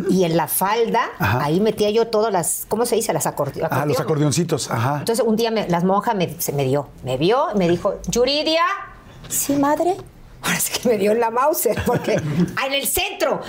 y 0.10 0.24
en 0.26 0.36
la 0.36 0.48
falda, 0.48 1.02
Ajá. 1.20 1.44
ahí 1.46 1.62
metía 1.62 1.90
yo 1.92 2.08
todas 2.08 2.34
las, 2.34 2.66
¿cómo 2.68 2.86
se 2.86 2.96
dice? 2.96 3.14
Las 3.14 3.26
acorde- 3.26 3.62
Ah, 3.64 3.64
los 3.64 3.72
acordeones. 3.72 4.00
acordeoncitos, 4.02 4.72
ajá. 4.72 4.98
Entonces 5.00 5.24
un 5.26 5.36
día 5.38 5.52
me- 5.52 5.70
las 5.70 5.84
monjas 5.86 6.16
me, 6.16 6.36
se 6.40 6.52
me 6.52 6.66
dio, 6.66 6.90
me 7.06 7.16
vio 7.18 7.46
y 7.56 7.58
me 7.58 7.70
dijo, 7.70 7.96
Yuridia, 8.10 8.64
sí, 9.30 9.54
madre. 9.54 9.96
Ahora 10.40 10.60
sí 10.60 10.80
que 10.80 10.88
me 10.88 10.98
dio 10.98 11.12
en 11.12 11.20
la 11.20 11.32
Mauser, 11.32 11.82
porque 11.86 12.16
ah, 12.58 12.68
en 12.68 12.74
el 12.74 12.88
centro. 12.88 13.42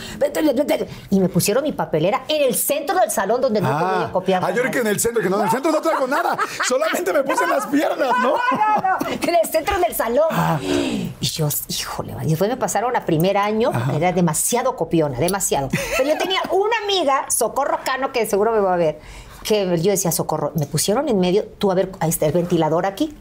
Y 1.11 1.21
me 1.21 1.29
pusieron 1.29 1.63
mi 1.63 1.73
papelera 1.73 2.23
en 2.29 2.43
el 2.43 2.55
centro 2.55 2.99
del 2.99 3.11
salón 3.11 3.41
donde 3.41 3.61
no 3.61 3.69
podía 3.69 4.11
copiar. 4.11 4.43
ah, 4.45 4.51
yo 4.51 4.63
creo 4.63 4.73
que 4.73 4.79
en 4.81 4.87
el 4.89 4.99
centro, 4.99 5.23
que 5.23 5.29
no, 5.29 5.39
en 5.39 5.45
el 5.45 5.51
centro 5.51 5.71
no 5.71 5.81
traigo 5.81 6.07
nada. 6.07 6.37
Solamente 6.67 7.13
me 7.13 7.23
puse 7.23 7.45
en 7.45 7.51
las 7.51 7.67
piernas, 7.67 8.09
¿no? 8.23 8.35
No, 8.51 8.83
no, 8.83 8.99
no, 9.01 9.07
en 9.11 9.35
el 9.35 9.51
centro 9.51 9.79
del 9.79 9.95
salón. 9.95 10.27
Y 10.63 11.13
yo, 11.21 11.49
híjole, 11.69 12.15
y 12.25 12.31
después 12.31 12.51
me 12.51 12.57
pasaron 12.57 12.97
a 12.97 13.05
primer 13.05 13.37
año, 13.37 13.71
era 13.95 14.13
demasiado 14.13 14.75
copiona, 14.75 15.19
demasiado. 15.19 15.69
Pero 15.97 16.09
yo 16.09 16.19
tenía 16.19 16.41
una 16.51 16.75
amiga, 16.85 17.27
Socorro 17.31 17.79
Cano, 17.85 18.13
que 18.13 18.27
seguro 18.27 18.51
me 18.51 18.61
va 18.61 18.75
a 18.75 18.77
ver, 18.77 18.99
que 19.45 19.79
yo 19.79 19.91
decía, 19.91 20.11
Socorro, 20.11 20.53
me 20.57 20.67
pusieron 20.67 21.09
en 21.09 21.21
medio, 21.21 21.45
tú 21.59 21.71
a 21.71 21.75
ver, 21.75 21.93
ahí 22.01 22.11
está 22.11 22.27
el 22.27 22.33
ventilador 22.33 22.87
aquí. 22.87 23.15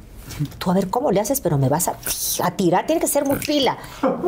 Tú 0.59 0.71
a 0.71 0.73
ver 0.73 0.89
cómo 0.89 1.11
le 1.11 1.19
haces, 1.19 1.41
pero 1.41 1.57
me 1.57 1.69
vas 1.69 1.87
a, 1.87 1.95
a 2.43 2.51
tirar, 2.51 2.85
tiene 2.85 3.01
que 3.01 3.07
ser 3.07 3.25
muy 3.25 3.37
pila. 3.37 3.77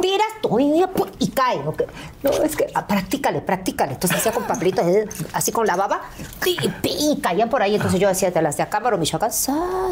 Tiras 0.02 0.28
tú 0.42 0.60
y, 0.60 0.84
y 1.20 1.28
cae. 1.30 1.60
¿ok? 1.60 1.84
No, 2.24 2.32
es 2.32 2.56
que 2.56 2.68
ah, 2.74 2.88
practícale, 2.88 3.42
practícale. 3.42 3.94
Entonces 3.94 4.18
hacía 4.18 4.32
con 4.32 4.44
papelitos, 4.44 4.86
eh, 4.88 5.08
así 5.34 5.52
con 5.52 5.68
la 5.68 5.76
baba, 5.76 6.02
y, 6.46 6.58
y 6.84 7.20
caían 7.22 7.50
por 7.50 7.62
ahí. 7.62 7.76
Entonces 7.76 8.00
yo 8.00 8.10
hacía 8.10 8.32
de 8.32 8.42
las 8.42 8.58
de 8.58 8.64
acá, 8.64 8.80
pero 8.84 8.98
Michoacán, 8.98 9.32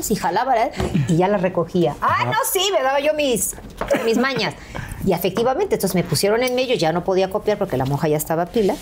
y 0.09 0.15
jalaba, 0.15 0.57
¿eh? 0.57 0.71
y 1.07 1.17
ya 1.17 1.27
las 1.27 1.41
recogía. 1.41 1.95
Ah, 2.01 2.25
no, 2.25 2.37
sí, 2.51 2.61
me 2.73 2.81
daba 2.81 2.99
yo 2.99 3.13
mis, 3.13 3.55
mis 4.05 4.17
mañas. 4.17 4.55
Y 5.05 5.13
efectivamente, 5.13 5.75
entonces 5.75 5.95
me 5.95 6.03
pusieron 6.03 6.43
en 6.43 6.55
medio, 6.55 6.75
ya 6.75 6.91
no 6.91 7.03
podía 7.03 7.29
copiar 7.29 7.57
porque 7.57 7.77
la 7.77 7.85
monja 7.85 8.07
ya 8.07 8.17
estaba 8.17 8.47
pila. 8.47 8.75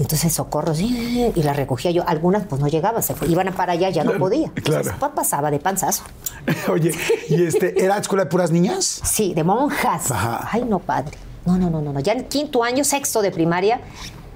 Entonces 0.00 0.32
socorro, 0.32 0.74
sí, 0.74 1.30
y 1.34 1.42
la 1.42 1.52
recogía 1.52 1.90
yo. 1.90 2.02
Algunas 2.08 2.44
pues 2.46 2.60
no 2.60 2.66
llegaban, 2.68 3.02
se 3.02 3.14
fue- 3.14 3.28
iban 3.28 3.52
para 3.54 3.74
allá, 3.74 3.90
ya 3.90 4.02
no 4.02 4.12
podía. 4.18 4.46
Entonces, 4.56 4.92
claro. 4.94 5.14
pasaba 5.14 5.50
de 5.50 5.58
panzazo. 5.60 6.04
Oye, 6.72 6.92
¿y 7.28 7.44
este, 7.44 7.84
era 7.84 7.98
escuela 7.98 8.24
de 8.24 8.30
puras 8.30 8.50
niñas? 8.50 9.02
Sí, 9.04 9.34
de 9.34 9.44
monjas. 9.44 10.10
Ajá. 10.10 10.48
Ay, 10.50 10.64
no, 10.66 10.78
padre. 10.78 11.18
No, 11.44 11.58
no, 11.58 11.68
no, 11.68 11.82
no, 11.82 11.92
no. 11.92 12.00
Ya 12.00 12.14
en 12.14 12.24
quinto 12.24 12.64
año, 12.64 12.82
sexto 12.82 13.20
de 13.22 13.30
primaria, 13.30 13.80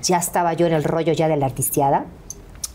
ya 0.02 0.18
estaba 0.18 0.52
yo 0.52 0.66
en 0.66 0.74
el 0.74 0.84
rollo 0.84 1.12
ya 1.14 1.28
de 1.28 1.36
la 1.38 1.46
artisteada. 1.46 2.04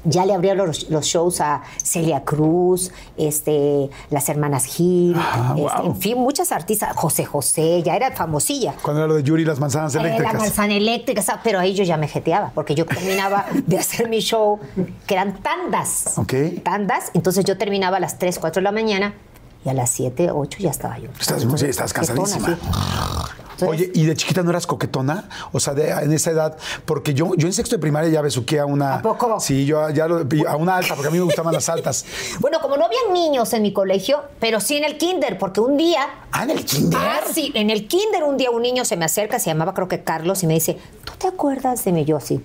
Ya 0.05 0.25
le 0.25 0.33
abrieron 0.33 0.65
los, 0.67 0.89
los 0.89 1.05
shows 1.05 1.41
a 1.41 1.61
Celia 1.83 2.23
Cruz, 2.23 2.91
este, 3.17 3.89
las 4.09 4.29
hermanas 4.29 4.63
Gil, 4.65 5.13
Ah, 5.17 5.55
este, 5.57 5.61
wow. 5.81 5.85
en 5.91 5.95
fin, 5.99 6.17
muchas 6.17 6.51
artistas. 6.53 6.95
José 6.95 7.25
José, 7.25 7.83
ya 7.83 7.95
era 7.95 8.11
famosilla. 8.15 8.75
Cuando 8.81 9.01
era 9.01 9.07
lo 9.07 9.15
de 9.15 9.23
Yuri 9.23 9.43
las 9.43 9.59
manzanas 9.59 9.93
Eh, 9.95 9.97
la 9.99 10.07
eléctricas. 10.07 10.41
manzana 10.41 10.73
eléctrica, 10.73 11.21
sa- 11.21 11.41
pero 11.43 11.59
ahí 11.59 11.73
yo 11.73 11.83
ya 11.83 11.97
me 11.97 12.07
jeteaba, 12.07 12.51
porque 12.55 12.75
yo 12.75 12.85
terminaba 12.85 13.45
de 13.67 13.77
hacer 13.77 14.07
mi 14.07 14.19
show, 14.21 14.59
que 15.05 15.13
eran 15.15 15.41
tandas. 15.43 16.17
Ok. 16.17 16.33
Tandas, 16.63 17.11
entonces 17.13 17.43
yo 17.43 17.57
terminaba 17.57 17.97
a 17.97 17.99
las 17.99 18.17
3, 18.17 18.39
4 18.39 18.61
de 18.61 18.63
la 18.63 18.71
mañana 18.71 19.13
y 19.65 19.69
a 19.69 19.73
las 19.73 19.89
7, 19.89 20.31
8 20.31 20.59
ya 20.61 20.69
estaba 20.69 20.97
yo. 20.97 21.09
Estás 21.19 21.43
muy- 21.43 21.57
sí, 21.57 21.65
estás 21.65 21.91
Jetona, 21.91 22.15
cansadísima. 22.23 22.55
sí. 22.55 23.38
Entonces, 23.61 23.89
Oye, 23.89 23.91
¿y 23.93 24.05
de 24.05 24.15
chiquita 24.15 24.43
no 24.43 24.49
eras 24.51 24.65
coquetona? 24.67 25.29
O 25.51 25.59
sea, 25.59 25.73
de- 25.73 25.89
en 25.89 26.11
esa 26.13 26.31
edad, 26.31 26.57
porque 26.85 27.13
yo, 27.13 27.31
yo 27.35 27.47
en 27.47 27.53
sexto 27.53 27.75
de 27.75 27.79
primaria 27.79 28.09
ya 28.09 28.21
besuqué 28.21 28.59
a 28.59 28.65
una. 28.65 28.95
¿A 28.95 29.01
poco? 29.01 29.39
Sí, 29.39 29.65
yo 29.65 29.89
ya 29.89 30.07
lo- 30.07 30.25
a 30.47 30.55
una 30.55 30.77
alta, 30.77 30.95
porque 30.95 31.07
a 31.07 31.11
mí 31.11 31.17
me 31.17 31.23
gustaban 31.25 31.53
las 31.53 31.67
altas. 31.69 32.05
Bueno, 32.39 32.59
como 32.61 32.77
no 32.77 32.85
había 32.85 32.99
niños 33.13 33.51
en 33.53 33.61
mi 33.63 33.73
colegio, 33.73 34.21
pero 34.39 34.59
sí 34.59 34.77
en 34.77 34.83
el 34.85 34.97
kinder, 34.97 35.37
porque 35.37 35.59
un 35.61 35.77
día... 35.77 36.07
Ah, 36.31 36.43
en 36.43 36.51
el 36.51 36.65
kinder. 36.65 36.99
Ah, 37.01 37.19
sí, 37.33 37.51
en 37.55 37.69
el 37.69 37.87
kinder 37.87 38.23
un 38.23 38.37
día 38.37 38.49
un 38.51 38.61
niño 38.61 38.85
se 38.85 38.95
me 38.97 39.05
acerca, 39.05 39.39
se 39.39 39.49
llamaba 39.49 39.73
creo 39.73 39.87
que 39.87 40.03
Carlos, 40.03 40.41
y 40.43 40.47
me 40.47 40.53
dice, 40.53 40.77
¿tú 41.03 41.13
te 41.17 41.27
acuerdas 41.27 41.83
de 41.83 41.91
mí? 41.91 42.05
Yo 42.05 42.19
sí. 42.19 42.41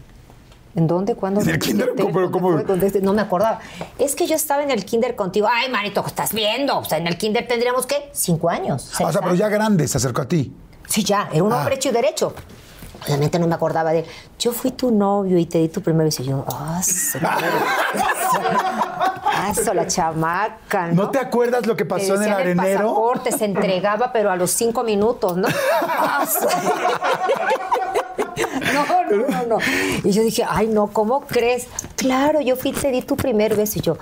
¿En 0.77 0.89
dónde? 0.89 1.15
¿Cuándo? 1.15 1.41
¿En 1.41 1.49
el 1.51 1.59
kinder? 1.61 1.91
¿Dónde 1.95 2.03
¿Cómo- 2.13 2.31
cómo? 2.33 2.51
No 3.03 3.13
me 3.13 3.23
acordaba. 3.23 3.61
Es 3.99 4.17
que 4.17 4.27
yo 4.27 4.35
estaba 4.35 4.63
en 4.65 4.73
el 4.73 4.85
kinder 4.85 5.15
contigo. 5.15 5.47
Ay, 5.49 5.71
manito, 5.71 6.03
estás 6.05 6.33
viendo. 6.33 6.77
O 6.79 6.85
sea, 6.85 6.99
en 6.99 7.07
el 7.07 7.17
kinder 7.17 7.47
tendríamos, 7.47 7.87
¿qué? 7.87 8.09
Cinco 8.13 8.51
años. 8.51 8.91
o 9.01 9.13
sea, 9.13 9.21
pero 9.21 9.37
ya 9.37 9.49
grande 9.49 9.87
se 9.87 9.99
acercó 9.99 10.23
a 10.23 10.29
ti. 10.29 10.53
Sí, 10.89 11.03
ya, 11.05 11.29
era 11.33 11.43
un 11.43 11.53
Ah. 11.53 11.59
hombre 11.59 11.75
hecho 11.77 11.89
y 11.89 11.93
derecho. 11.93 12.35
Obviamente 13.05 13.39
no 13.39 13.47
me 13.47 13.55
acordaba 13.55 13.93
de 13.93 14.01
él. 14.01 14.07
Yo 14.39 14.53
fui 14.53 14.71
tu 14.71 14.91
novio 14.91 15.37
y 15.39 15.45
te 15.47 15.59
di 15.59 15.69
tu 15.69 15.83
primer 15.83 16.07
beso. 16.07 16.23
Y 16.23 16.27
yo, 16.27 16.45
ah, 16.49 16.81
su 16.83 17.19
la 19.75 19.87
chamaca, 19.87 20.87
¿no? 20.89 20.95
¿No 21.05 21.11
te 21.11 21.19
acuerdas 21.19 21.67
lo 21.67 21.77
que 21.77 21.85
pasó 21.85 22.15
en 22.15 22.23
el 22.23 22.33
arenero? 22.33 22.89
pasaporte 22.89 23.33
se 23.33 23.45
entregaba, 23.45 24.11
pero 24.13 24.31
a 24.31 24.37
los 24.37 24.51
cinco 24.53 24.85
minutos, 24.85 25.37
¿no? 25.37 25.49
Ah, 25.87 26.27
No, 28.75 28.85
no, 29.17 29.27
no, 29.29 29.47
no. 29.47 29.59
Y 30.03 30.11
yo 30.11 30.23
dije, 30.23 30.45
ay, 30.49 30.67
no, 30.69 30.89
¿cómo 30.89 31.21
crees? 31.21 31.67
Claro, 31.97 32.41
yo 32.41 32.57
fui, 32.57 32.73
te 32.73 32.91
di 32.91 33.03
tu 33.03 33.17
primer 33.17 33.55
beso. 33.55 33.79
Y 33.79 33.83
yo, 33.83 33.97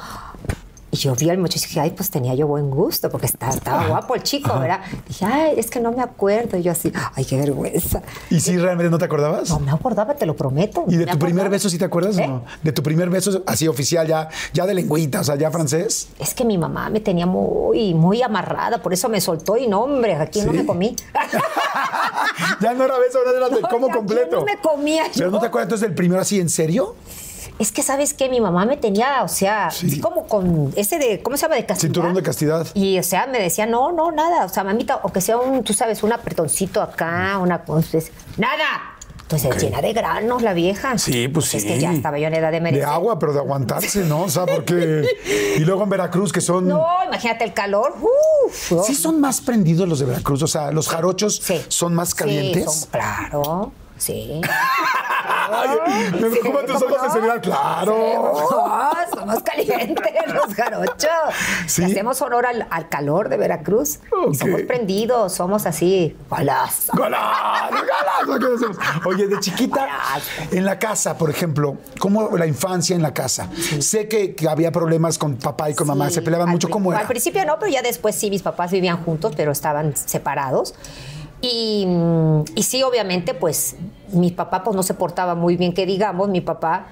Y 0.95 0.99
yo 0.99 1.15
vi 1.15 1.31
al 1.31 1.39
muchacho 1.39 1.65
y 1.65 1.69
dije, 1.69 1.81
ay, 1.81 1.91
pues 1.93 2.11
tenía 2.11 2.35
yo 2.35 2.47
buen 2.47 2.69
gusto, 2.69 3.09
porque 3.09 3.25
estaba, 3.25 3.51
estaba 3.51 3.87
guapo 3.89 4.15
el 4.15 4.23
chico, 4.23 4.53
¿verdad? 4.61 4.81
Dije, 5.09 5.25
ay, 5.25 5.55
es 5.57 5.71
que 5.71 5.81
no 5.81 5.91
me 5.91 6.03
acuerdo. 6.03 6.59
Y 6.59 6.63
yo 6.63 6.71
así, 6.71 6.93
ay, 7.15 7.25
qué 7.25 7.39
vergüenza. 7.39 8.03
¿Y 8.29 8.41
si 8.41 8.59
realmente 8.59 8.91
no 8.91 8.99
te 8.99 9.07
acordabas? 9.07 9.49
No 9.49 9.59
me 9.59 9.71
acordaba, 9.71 10.13
te 10.15 10.27
lo 10.27 10.37
prometo. 10.37 10.85
¿Y 10.89 10.97
de 10.97 11.07
tu 11.07 11.19
primer 11.19 11.49
beso 11.49 11.71
sí 11.71 11.79
te 11.79 11.87
acuerdas 11.87 12.19
¿Eh? 12.19 12.25
o 12.25 12.29
no? 12.29 12.45
De 12.63 12.73
tu 12.73 12.83
primer 12.83 13.09
beso 13.09 13.43
así 13.47 13.67
oficial, 13.69 14.07
ya, 14.07 14.29
ya 14.53 14.67
de 14.67 14.75
lengüita, 14.75 15.21
o 15.21 15.25
sea, 15.25 15.37
ya 15.37 15.51
francés. 15.51 16.09
Es 16.19 16.35
que 16.35 16.45
mi 16.45 16.59
mamá 16.59 16.91
me 16.91 17.01
tenía 17.01 17.25
muy, 17.25 17.95
muy 17.95 18.21
amarrada, 18.21 18.83
por 18.83 18.93
eso 18.93 19.09
me 19.09 19.19
soltó 19.23 19.57
y 19.57 19.69
no, 19.69 19.85
hombre, 19.85 20.17
aquí 20.17 20.43
no 20.43 20.53
me 20.53 20.67
comí. 20.67 20.95
ya 22.61 22.75
no 22.75 22.85
era 22.85 22.99
beso, 22.99 23.17
ahora 23.19 23.31
era 23.31 23.49
de 23.49 23.61
No, 23.63 23.69
como 23.69 23.89
completo. 23.89 24.41
no 24.41 24.45
me 24.45 24.59
comía 24.59 25.05
Pero 25.15 25.27
yo. 25.27 25.31
no 25.31 25.41
te 25.41 25.47
acuerdas 25.47 25.69
entonces 25.69 25.89
del 25.89 25.95
primero 25.95 26.21
así, 26.21 26.39
¿en 26.39 26.51
serio? 26.51 26.97
Es 27.59 27.71
que, 27.71 27.83
¿sabes 27.83 28.13
qué? 28.15 28.29
Mi 28.29 28.41
mamá 28.41 28.65
me 28.65 28.77
tenía, 28.77 29.23
o 29.23 29.29
sea, 29.29 29.71
Sí. 29.71 30.01
como 30.01 30.27
con 30.27 30.73
ese 30.77 30.99
de, 30.99 31.23
¿cómo 31.23 31.37
se 31.37 31.43
llama? 31.43 31.55
De 31.57 31.67
castidad. 31.67 31.81
Cinturón 31.89 32.15
de 32.15 32.23
castidad. 32.23 32.67
Y, 32.75 32.99
o 32.99 33.03
sea, 33.03 33.27
me 33.27 33.39
decía, 33.41 33.67
no, 33.67 33.93
no, 33.93 34.11
nada. 34.11 34.45
O 34.47 34.49
sea, 34.49 34.65
mamita, 34.65 35.01
o 35.03 35.13
que 35.13 35.21
sea 35.21 35.37
un, 35.39 35.63
tú 35.63 35.73
sabes, 35.73 36.03
un 36.03 36.13
apretoncito 36.13 36.83
acá, 36.83 37.39
una 37.41 37.63
cosa. 37.63 37.99
¡Nada! 38.37 38.89
Entonces, 39.23 39.63
llena 39.63 39.81
de 39.81 39.93
granos 39.95 40.43
la 40.43 40.53
vieja. 40.53 40.99
Sí, 40.99 41.27
pues 41.29 41.55
Es 41.55 41.63
sí. 41.63 41.69
que 41.69 41.79
ya 41.81 41.91
estaba 41.93 42.19
yo 42.19 42.27
en 42.27 42.35
edad 42.35 42.53
de 42.53 42.61
merecer. 42.61 42.87
De 42.87 42.93
agua, 42.93 43.19
pero 43.19 43.33
de 43.33 43.39
aguantarse, 43.39 44.01
¿no? 44.05 44.23
O 44.25 44.29
sea, 44.29 44.45
porque. 44.45 45.07
Y 45.57 45.61
luego 45.61 45.85
en 45.85 45.89
Veracruz, 45.91 46.33
que 46.33 46.41
son. 46.43 46.69
No, 46.69 46.85
imagínate 47.07 47.45
el 47.45 47.55
calor. 47.55 47.95
Uf, 48.01 48.73
Sí, 48.87 48.95
son 48.95 49.21
más 49.21 49.41
prendidos 49.41 49.89
los 49.89 50.01
de 50.01 50.07
Veracruz. 50.07 50.43
O 50.43 50.47
sea, 50.47 50.71
los 50.71 50.89
jarochos 50.89 51.37
Sí. 51.43 51.63
son 51.69 51.95
más 51.95 52.11
Sí, 52.11 52.15
calientes. 52.17 52.65
son- 52.73 52.91
claro, 52.91 53.73
sí. 53.97 54.41
Ay, 55.55 56.11
me 56.13 56.19
Sí, 56.31 56.39
preocupan 56.41 56.67
tus 56.67 56.83
¿cómo 56.83 56.95
ojos 56.97 57.03
de 57.03 57.07
no? 57.09 57.13
seguridad. 57.13 57.43
Claro. 57.43 58.35
Sí, 58.39 59.17
somos 59.19 59.43
calientes 59.43 60.13
los 60.35 60.55
jarochos. 60.55 61.11
Sí. 61.67 61.85
Hacemos 61.85 62.21
honor 62.23 62.47
al, 62.47 62.67
al 62.71 62.89
calor 62.89 63.29
de 63.29 63.37
Veracruz. 63.37 64.01
Somos 64.39 64.63
prendidos, 64.63 65.33
somos 65.35 65.67
así. 65.67 66.17
¡Golazo! 66.29 66.93
¡Golazo! 66.97 67.75
¡Golazo! 68.27 68.67
Oye, 69.07 69.27
de 69.29 69.39
chiquita, 69.41 69.89
en 70.51 70.65
la 70.65 70.79
casa, 70.79 71.17
por 71.19 71.31
ejemplo, 71.31 71.77
¿cómo 71.99 72.37
la 72.37 72.47
infancia 72.47 72.95
en 72.97 73.03
la 73.03 73.13
casa? 73.15 73.49
Sé 73.81 74.09
que, 74.09 74.35
que 74.35 74.49
había 74.49 74.73
problemas 74.73 75.19
con 75.19 75.37
papá 75.37 75.71
y 75.71 75.75
con 75.75 75.87
mamá, 75.87 76.09
Sí, 76.09 76.15
se 76.17 76.23
peleaban 76.23 76.49
al 76.49 76.53
mucho. 76.55 76.69
¿Cómo 76.71 76.93
era? 76.93 77.01
Al 77.01 77.07
principio 77.07 77.45
no, 77.45 77.59
pero 77.59 77.71
ya 77.73 77.83
después 77.83 78.15
sí, 78.15 78.31
mis 78.31 78.43
papás 78.43 78.71
vivían 78.71 79.03
juntos, 79.05 79.33
pero 79.37 79.53
estaban 79.53 79.97
separados. 79.97 80.75
Y, 81.43 81.85
mm, 81.87 82.45
y 82.55 82.63
sí, 82.63 82.83
obviamente, 82.83 83.35
pues 83.35 83.77
mi 84.13 84.31
papá 84.31 84.63
pues 84.63 84.77
no 84.77 84.83
se 84.83 84.95
portaba 84.95 85.35
muy 85.35 85.57
bien, 85.57 85.75
que 85.75 85.85
digamos, 85.85 86.29
mi 86.29 86.41
papá. 86.41 86.87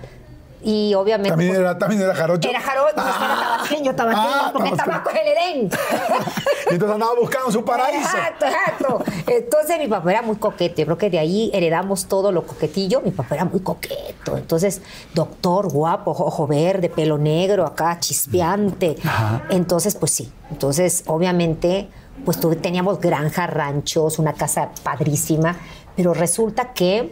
Y 0.63 0.93
obviamente... 0.95 1.31
¿También 1.31 1.53
pues, 1.53 1.61
era, 1.61 1.79
también 1.79 2.03
era 2.03 2.15
jarocho? 2.15 2.49
Era 2.51 2.61
jarocho, 2.61 2.95
pues, 2.95 3.07
era 3.07 3.17
tabaqueño, 3.17 3.95
tabaqueño, 3.95 4.23
Ah, 4.23 4.51
porque 4.53 4.73
tabaco 4.73 5.11
es 5.11 5.17
el 5.17 5.29
Edén. 5.29 5.71
Y 6.71 6.75
entonces 6.75 6.95
andaba 6.95 7.15
buscando 7.19 7.51
su 7.51 7.65
paraíso. 7.65 8.01
Exacto, 8.01 8.45
exacto. 8.45 9.05
Entonces 9.27 9.79
mi 9.79 9.89
papá 9.89 10.11
era 10.11 10.23
muy 10.23 10.37
coqueto. 10.37 10.77
Yo 10.77 10.85
creo 10.85 10.99
que 10.99 11.09
de 11.09 11.19
ahí 11.19 11.51
heredamos 11.55 12.07
todo 12.07 12.31
lo 12.31 12.47
coquetillo. 12.47 13.01
Mi 13.01 13.11
papá 13.11 13.37
era 13.37 13.47
muy 13.47 13.61
coqueto. 13.61 14.37
Entonces, 14.37 14.83
doctor, 15.15 15.73
guapo, 15.73 16.11
ojo 16.11 16.47
verde, 16.47 16.91
pelo 16.91 17.17
negro, 17.17 17.65
acá 17.65 17.99
chispeante. 17.99 18.97
Entonces, 19.49 19.95
pues 19.95 20.11
sí. 20.11 20.31
Entonces, 20.51 21.05
obviamente, 21.07 21.89
pues 22.25 22.39
tuve- 22.41 22.57
teníamos 22.57 23.01
granja, 23.01 23.47
ranchos, 23.47 24.19
una 24.19 24.33
casa 24.35 24.71
padrísima. 24.83 25.57
Pero 25.97 26.15
resulta 26.15 26.73
que 26.73 27.11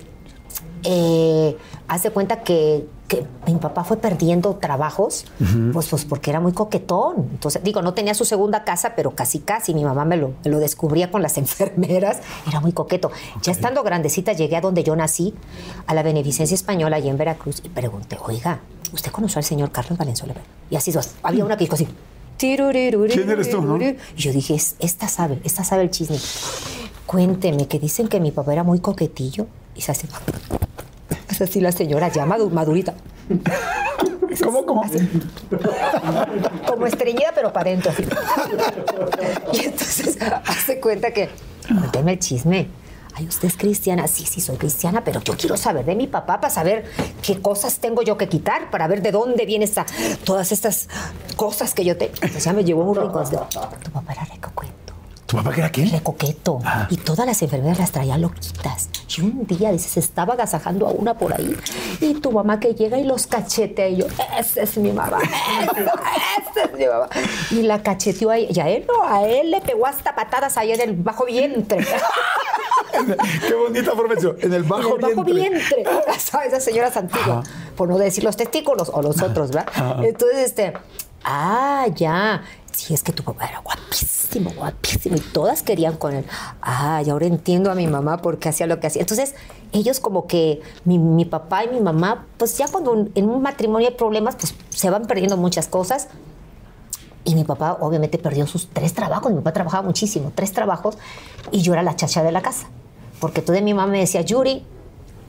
eh, 0.84 1.56
haz 1.88 2.02
de 2.04 2.10
cuenta 2.10 2.42
que, 2.42 2.86
que 3.08 3.26
mi 3.46 3.54
papá 3.56 3.84
fue 3.84 3.96
perdiendo 3.96 4.54
trabajos, 4.56 5.24
pues, 5.72 5.88
pues 5.88 6.04
porque 6.04 6.30
era 6.30 6.40
muy 6.40 6.52
coquetón. 6.52 7.28
Entonces, 7.32 7.62
digo, 7.64 7.82
no 7.82 7.94
tenía 7.94 8.14
su 8.14 8.24
segunda 8.24 8.64
casa, 8.64 8.92
pero 8.94 9.10
casi 9.12 9.40
casi. 9.40 9.74
Mi 9.74 9.84
mamá 9.84 10.04
me 10.04 10.16
lo, 10.16 10.32
me 10.44 10.50
lo 10.50 10.58
descubría 10.58 11.10
con 11.10 11.22
las 11.22 11.36
enfermeras. 11.38 12.18
Era 12.46 12.60
muy 12.60 12.72
coqueto. 12.72 13.10
Ya 13.42 13.52
estando 13.52 13.82
grandecita, 13.82 14.32
llegué 14.32 14.56
a 14.56 14.60
donde 14.60 14.84
yo 14.84 14.94
nací, 14.94 15.34
a 15.86 15.94
la 15.94 16.02
Beneficencia 16.02 16.54
Española, 16.54 16.96
allá 16.96 17.10
en 17.10 17.18
Veracruz, 17.18 17.60
y 17.64 17.68
pregunté, 17.68 18.16
oiga, 18.24 18.60
¿usted 18.92 19.10
conoció 19.10 19.38
al 19.38 19.44
señor 19.44 19.72
Carlos 19.72 19.98
Valenzuela? 19.98 20.34
Y 20.70 20.76
así, 20.76 20.92
había 21.22 21.44
una 21.44 21.56
que 21.56 21.64
dijo 21.64 21.74
así. 21.74 21.88
¿Quién 23.14 23.30
eres 23.30 23.50
tú, 23.50 23.60
no? 23.60 23.78
Yo 24.16 24.32
dije, 24.32 24.54
"Es- 24.54 24.76
esta 24.78 25.08
sabe, 25.08 25.40
esta 25.44 25.64
sabe 25.64 25.82
el 25.82 25.90
chisme. 25.90 26.18
Cuénteme, 27.06 27.66
que 27.68 27.78
dicen 27.78 28.08
que 28.08 28.20
mi 28.20 28.30
papá 28.32 28.52
era 28.52 28.62
muy 28.64 28.80
coquetillo. 28.80 29.46
Y 29.74 29.80
se 29.82 29.92
hace. 29.92 30.08
Es 31.30 31.40
así 31.42 31.60
la 31.60 31.72
señora, 31.72 32.08
ya 32.08 32.24
madu- 32.26 32.50
madurita. 32.50 32.94
¿Cómo, 34.42 34.64
cómo? 34.66 34.82
Como 36.66 36.86
estreñida, 36.86 37.32
pero 37.34 37.52
para 37.52 37.70
adentro. 37.70 37.92
Y 39.52 39.60
entonces 39.64 40.18
hace 40.46 40.80
cuenta 40.80 41.10
que. 41.12 41.28
Cuénteme 41.66 42.12
el 42.12 42.18
chisme. 42.18 42.68
Ay, 43.18 43.26
¿usted 43.26 43.48
es 43.48 43.56
cristiana? 43.56 44.06
Sí, 44.06 44.24
sí, 44.26 44.40
soy 44.40 44.56
cristiana, 44.58 45.02
pero 45.02 45.20
yo 45.20 45.36
quiero 45.36 45.56
saber 45.56 45.84
de 45.84 45.96
mi 45.96 46.06
papá 46.06 46.40
para 46.40 46.54
saber 46.54 46.84
qué 47.20 47.42
cosas 47.42 47.80
tengo 47.80 48.02
yo 48.02 48.16
que 48.16 48.28
quitar, 48.28 48.70
para 48.70 48.86
ver 48.86 49.02
de 49.02 49.10
dónde 49.10 49.44
vienen 49.44 49.68
esta, 49.68 49.84
todas 50.22 50.52
estas 50.52 50.88
cosas 51.34 51.74
que 51.74 51.84
yo 51.84 51.96
tengo. 51.96 52.12
Entonces 52.14 52.44
ya 52.44 52.52
me 52.52 52.62
llevó 52.62 52.84
un 52.84 52.94
rincón. 52.94 53.28
Tu 53.28 53.90
papá 53.90 54.12
era 54.12 54.24
recocuento. 54.24 54.94
¿Tu 55.26 55.36
papá 55.36 55.52
que 55.52 55.60
era 55.60 55.70
quién? 55.70 55.90
Re 55.90 56.00
coqueto. 56.00 56.60
Y 56.90 56.96
todas 56.96 57.26
las 57.26 57.42
enfermeras 57.42 57.80
las 57.80 57.90
traía 57.90 58.16
loquitas. 58.16 58.88
Y 59.16 59.20
un 59.20 59.44
día, 59.46 59.72
dice, 59.72 59.88
se 59.88 60.00
estaba 60.00 60.34
agasajando 60.34 60.86
a 60.86 60.92
una 60.92 61.18
por 61.18 61.34
ahí. 61.34 61.56
Y 62.00 62.14
tu 62.14 62.30
mamá 62.30 62.60
que 62.60 62.74
llega 62.74 62.98
y 62.98 63.04
los 63.04 63.26
cachetea. 63.26 63.88
Y 63.88 63.96
yo, 63.96 64.06
esa 64.38 64.62
es 64.62 64.78
mi 64.78 64.92
mamá. 64.92 65.18
Esa, 65.20 66.64
es 66.64 66.72
mi 66.72 66.86
mamá. 66.86 67.08
Y 67.50 67.62
la 67.62 67.82
cacheteó 67.82 68.30
a 68.30 68.38
ella. 68.38 68.52
Y 68.52 68.60
a 68.60 68.68
él 68.70 68.86
no, 68.86 69.02
a 69.02 69.26
él 69.26 69.50
le 69.50 69.60
pegó 69.60 69.86
hasta 69.86 70.14
patadas 70.14 70.56
ahí 70.56 70.72
en 70.72 70.80
el 70.80 70.94
bajo 70.94 71.26
vientre. 71.26 71.84
Qué 73.48 73.54
bonita 73.54 73.92
profesión. 73.92 74.36
En 74.40 74.52
el 74.52 74.62
bajo, 74.64 74.96
en 74.98 75.04
el 75.04 75.14
bajo 75.16 75.24
vientre. 75.24 75.50
vientre. 75.50 75.84
¿Sabes? 76.18 76.48
Esas 76.48 76.64
señoras 76.64 76.96
antiguas. 76.96 77.48
Por 77.76 77.88
no 77.88 77.98
decir 77.98 78.24
los 78.24 78.36
testículos 78.36 78.90
o 78.92 79.02
los 79.02 79.22
otros, 79.22 79.50
¿verdad? 79.50 80.02
Entonces, 80.04 80.38
este. 80.38 80.72
Ah, 81.24 81.86
ya. 81.94 82.42
Sí, 82.72 82.94
es 82.94 83.02
que 83.02 83.12
tu 83.12 83.24
papá 83.24 83.46
era 83.48 83.58
guapísimo, 83.60 84.50
guapísimo. 84.56 85.16
Y 85.16 85.20
todas 85.20 85.62
querían 85.62 85.96
con 85.96 86.14
él. 86.14 86.24
Ah, 86.62 87.02
y 87.04 87.10
ahora 87.10 87.26
entiendo 87.26 87.72
a 87.72 87.74
mi 87.74 87.88
mamá 87.88 88.18
por 88.18 88.38
qué 88.38 88.48
hacía 88.50 88.66
lo 88.68 88.78
que 88.78 88.86
hacía. 88.86 89.02
Entonces, 89.02 89.34
ellos 89.72 89.98
como 89.98 90.28
que 90.28 90.60
mi, 90.84 90.98
mi 90.98 91.24
papá 91.24 91.64
y 91.64 91.68
mi 91.68 91.80
mamá, 91.80 92.26
pues 92.36 92.56
ya 92.56 92.68
cuando 92.68 92.92
un- 92.92 93.10
en 93.16 93.28
un 93.28 93.42
matrimonio 93.42 93.88
hay 93.88 93.94
problemas, 93.94 94.36
pues 94.36 94.54
se 94.70 94.90
van 94.90 95.06
perdiendo 95.06 95.36
muchas 95.36 95.66
cosas. 95.66 96.06
Y 97.24 97.34
mi 97.34 97.42
papá 97.44 97.76
obviamente 97.80 98.16
perdió 98.16 98.46
sus 98.46 98.68
tres 98.68 98.94
trabajos. 98.94 99.30
Mi 99.32 99.38
papá 99.38 99.52
trabajaba 99.52 99.82
muchísimo, 99.82 100.32
tres 100.34 100.52
trabajos. 100.52 100.96
Y 101.50 101.62
yo 101.62 101.72
era 101.72 101.82
la 101.82 101.96
chacha 101.96 102.22
de 102.22 102.30
la 102.32 102.42
casa. 102.42 102.68
Porque 103.20 103.42
toda 103.42 103.60
mi 103.60 103.74
mamá 103.74 103.90
me 103.92 103.98
decía, 104.00 104.20
Yuri, 104.22 104.64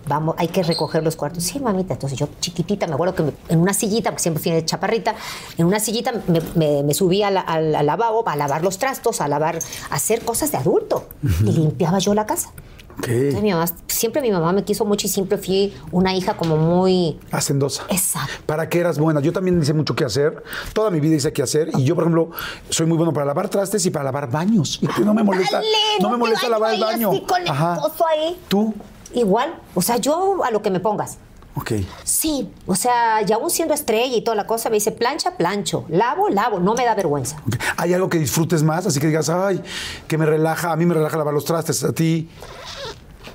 vamos, 0.08 0.36
hay 0.38 0.48
que 0.48 0.64
recoger 0.64 1.04
los 1.04 1.16
cuartos. 1.16 1.44
Sí, 1.44 1.60
mamita. 1.60 1.94
Entonces 1.94 2.18
yo 2.18 2.28
chiquitita, 2.40 2.88
me 2.88 2.94
acuerdo 2.94 3.16
que 3.16 3.24
me- 3.24 3.34
en 3.50 3.60
una 3.60 3.74
sillita, 3.74 4.10
porque 4.12 4.22
siempre 4.24 4.42
fui 4.44 4.52
de 4.52 4.66
chaparrita, 4.66 5.16
en 5.58 5.66
una 5.66 5.80
sillita 5.80 6.12
me, 6.28 6.42
me, 6.56 6.84
me 6.84 6.94
subía 6.94 7.28
al, 7.28 7.38
al- 7.38 7.76
al 7.76 7.86
lavabo 7.86 8.28
a 8.28 8.36
lavar 8.36 8.64
los 8.64 8.78
trastos, 8.78 9.22
a 9.22 9.28
lavar, 9.28 9.60
a 9.90 9.96
hacer 9.96 10.22
cosas 10.22 10.52
de 10.52 10.58
adulto. 10.58 11.08
Y 11.46 11.52
limpiaba 11.52 12.00
yo 12.00 12.14
la 12.14 12.26
casa. 12.26 12.52
Ok. 13.00 13.08
Entonces, 13.08 13.42
mi 13.42 13.52
mamá, 13.52 13.66
siempre 13.88 14.22
mi 14.22 14.32
mamá 14.32 14.52
me 14.54 14.64
quiso 14.64 14.86
mucho 14.86 15.08
y 15.08 15.10
siempre 15.10 15.38
fui 15.38 15.74
una 15.92 16.14
hija 16.14 16.36
como 16.38 16.58
muy... 16.58 17.20
Hacendosa. 17.32 17.84
Exacto. 17.90 18.34
¿Para 18.46 18.70
qué 18.70 18.80
eras 18.80 19.00
buena? 19.00 19.20
Yo 19.22 19.34
también 19.34 19.62
hice 19.62 19.74
mucho 19.74 19.96
que 19.96 20.06
hacer. 20.06 20.44
Toda 20.74 20.92
mi 20.92 21.00
vida 21.00 21.16
hice 21.16 21.34
que 21.34 21.42
hacer. 21.42 21.70
Y 21.78 21.84
yo, 21.84 21.96
por 21.96 22.04
ejemplo, 22.04 22.30
soy 22.70 22.86
muy 22.86 22.98
bueno 22.98 23.14
para 23.14 23.26
lavar 23.26 23.50
trastes 23.50 23.86
y 23.86 23.90
para 23.90 24.06
lavar 24.06 24.30
baños. 24.30 24.80
Y 24.82 25.02
no 25.02 25.14
me 25.14 25.24
molesta, 25.24 25.58
Dale, 25.58 25.68
no 26.02 26.10
me 26.10 26.18
molesta 26.18 26.50
lavar 26.50 26.74
el 26.74 26.82
baño. 26.82 27.12
así 27.12 27.22
con 27.22 27.42
el 27.42 27.48
coso 27.48 28.06
ahí. 28.08 28.38
¿Tú? 28.48 28.74
Igual, 29.14 29.56
o 29.74 29.82
sea, 29.82 29.98
yo 29.98 30.44
a 30.44 30.52
lo 30.52 30.62
que 30.62 30.70
me 30.70 30.80
pongas. 30.80 31.18
Ok. 31.56 31.74
Sí, 32.04 32.50
o 32.66 32.76
sea, 32.76 33.22
y 33.28 33.32
aún 33.32 33.50
siendo 33.50 33.74
estrella 33.74 34.16
y 34.16 34.22
toda 34.22 34.36
la 34.36 34.48
cosa, 34.48 34.70
me 34.70 34.76
dice 34.76 34.92
plancha, 34.92 35.36
plancho, 35.36 35.86
lavo, 35.90 36.30
lavo, 36.30 36.60
no 36.60 36.74
me 36.74 36.86
da 36.86 36.96
vergüenza. 36.96 37.38
¿Hay 37.78 37.94
algo 37.94 38.10
que 38.10 38.20
disfrutes 38.20 38.64
más? 38.64 38.86
Así 38.86 39.00
que 39.00 39.08
digas, 39.08 39.30
ay, 39.30 39.62
que 40.08 40.18
me 40.18 40.26
relaja. 40.26 40.72
A 40.72 40.76
mí 40.76 40.86
me 40.86 40.94
relaja 40.94 41.18
lavar 41.18 41.34
los 41.34 41.46
trastes. 41.46 41.84
A 41.84 41.92
ti. 41.92 42.30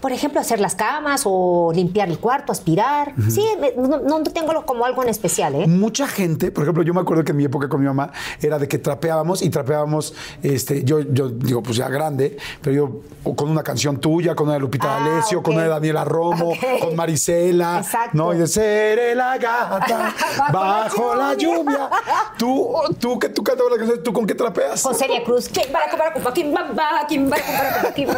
Por 0.05 0.13
ejemplo, 0.13 0.39
hacer 0.39 0.61
las 0.61 0.75
camas 0.75 1.23
o 1.25 1.73
limpiar 1.75 2.11
el 2.11 2.19
cuarto, 2.19 2.53
aspirar. 2.53 3.15
Sí, 3.31 3.43
no, 3.79 3.97
no 4.01 4.23
tengo 4.23 4.67
como 4.67 4.85
algo 4.85 5.03
en 5.03 5.09
especial, 5.09 5.55
¿eh? 5.55 5.67
Mucha 5.67 6.07
gente, 6.07 6.51
por 6.51 6.65
ejemplo, 6.65 6.83
yo 6.83 6.93
me 6.93 7.01
acuerdo 7.01 7.25
que 7.25 7.31
en 7.31 7.39
mi 7.39 7.45
época 7.45 7.71
con 7.71 7.81
mi 7.81 7.87
mamá 7.87 8.13
era 8.43 8.59
de 8.59 8.69
que 8.69 8.77
trapeábamos 8.77 9.41
y 9.41 9.49
trapeábamos, 9.49 10.13
este, 10.43 10.85
yo, 10.85 11.01
yo 11.01 11.31
digo, 11.31 11.63
pues 11.63 11.79
ya 11.79 11.89
grande, 11.89 12.37
pero 12.61 12.77
yo 12.77 13.35
con 13.35 13.49
una 13.49 13.63
canción 13.63 13.97
tuya, 13.99 14.35
con 14.35 14.49
una 14.49 14.57
de 14.57 14.61
Lupita 14.61 14.95
Ah, 14.95 15.09
D'Alessio, 15.09 15.43
con 15.43 15.55
una 15.55 15.63
de 15.63 15.71
Daniela 15.71 16.05
Romo, 16.05 16.53
con 16.83 16.95
Marisela, 16.95 17.79
Exacto. 17.79 18.11
¿no? 18.19 18.35
Y 18.35 18.37
de 18.37 18.47
seré 18.47 19.15
la 19.15 19.39
gata 19.39 20.15
bajo 20.53 21.15
la 21.15 21.33
lluvia. 21.33 21.89
Tú, 22.37 22.75
tú 23.01 23.19
que 23.19 23.31
tú 23.31 23.43
cantabas 23.43 23.73
la 23.73 23.79
canción, 23.79 24.03
¿tú 24.03 24.13
con 24.13 24.27
qué 24.27 24.35
trapeas? 24.35 24.83
Con 24.83 24.95
Celia 24.95 25.25
Cruz. 25.25 25.49
¿Quién 25.49 25.75
va 25.75 25.79
a 25.87 25.89
comprar 25.89 26.13
con 26.13 26.23
Joaquín 26.25 26.53
Bamba? 26.53 27.07
¿Quién 27.09 27.33
va 27.33 27.37
a 27.39 27.41
comprar 27.41 27.73
con 27.73 27.81
Joaquín 27.85 28.09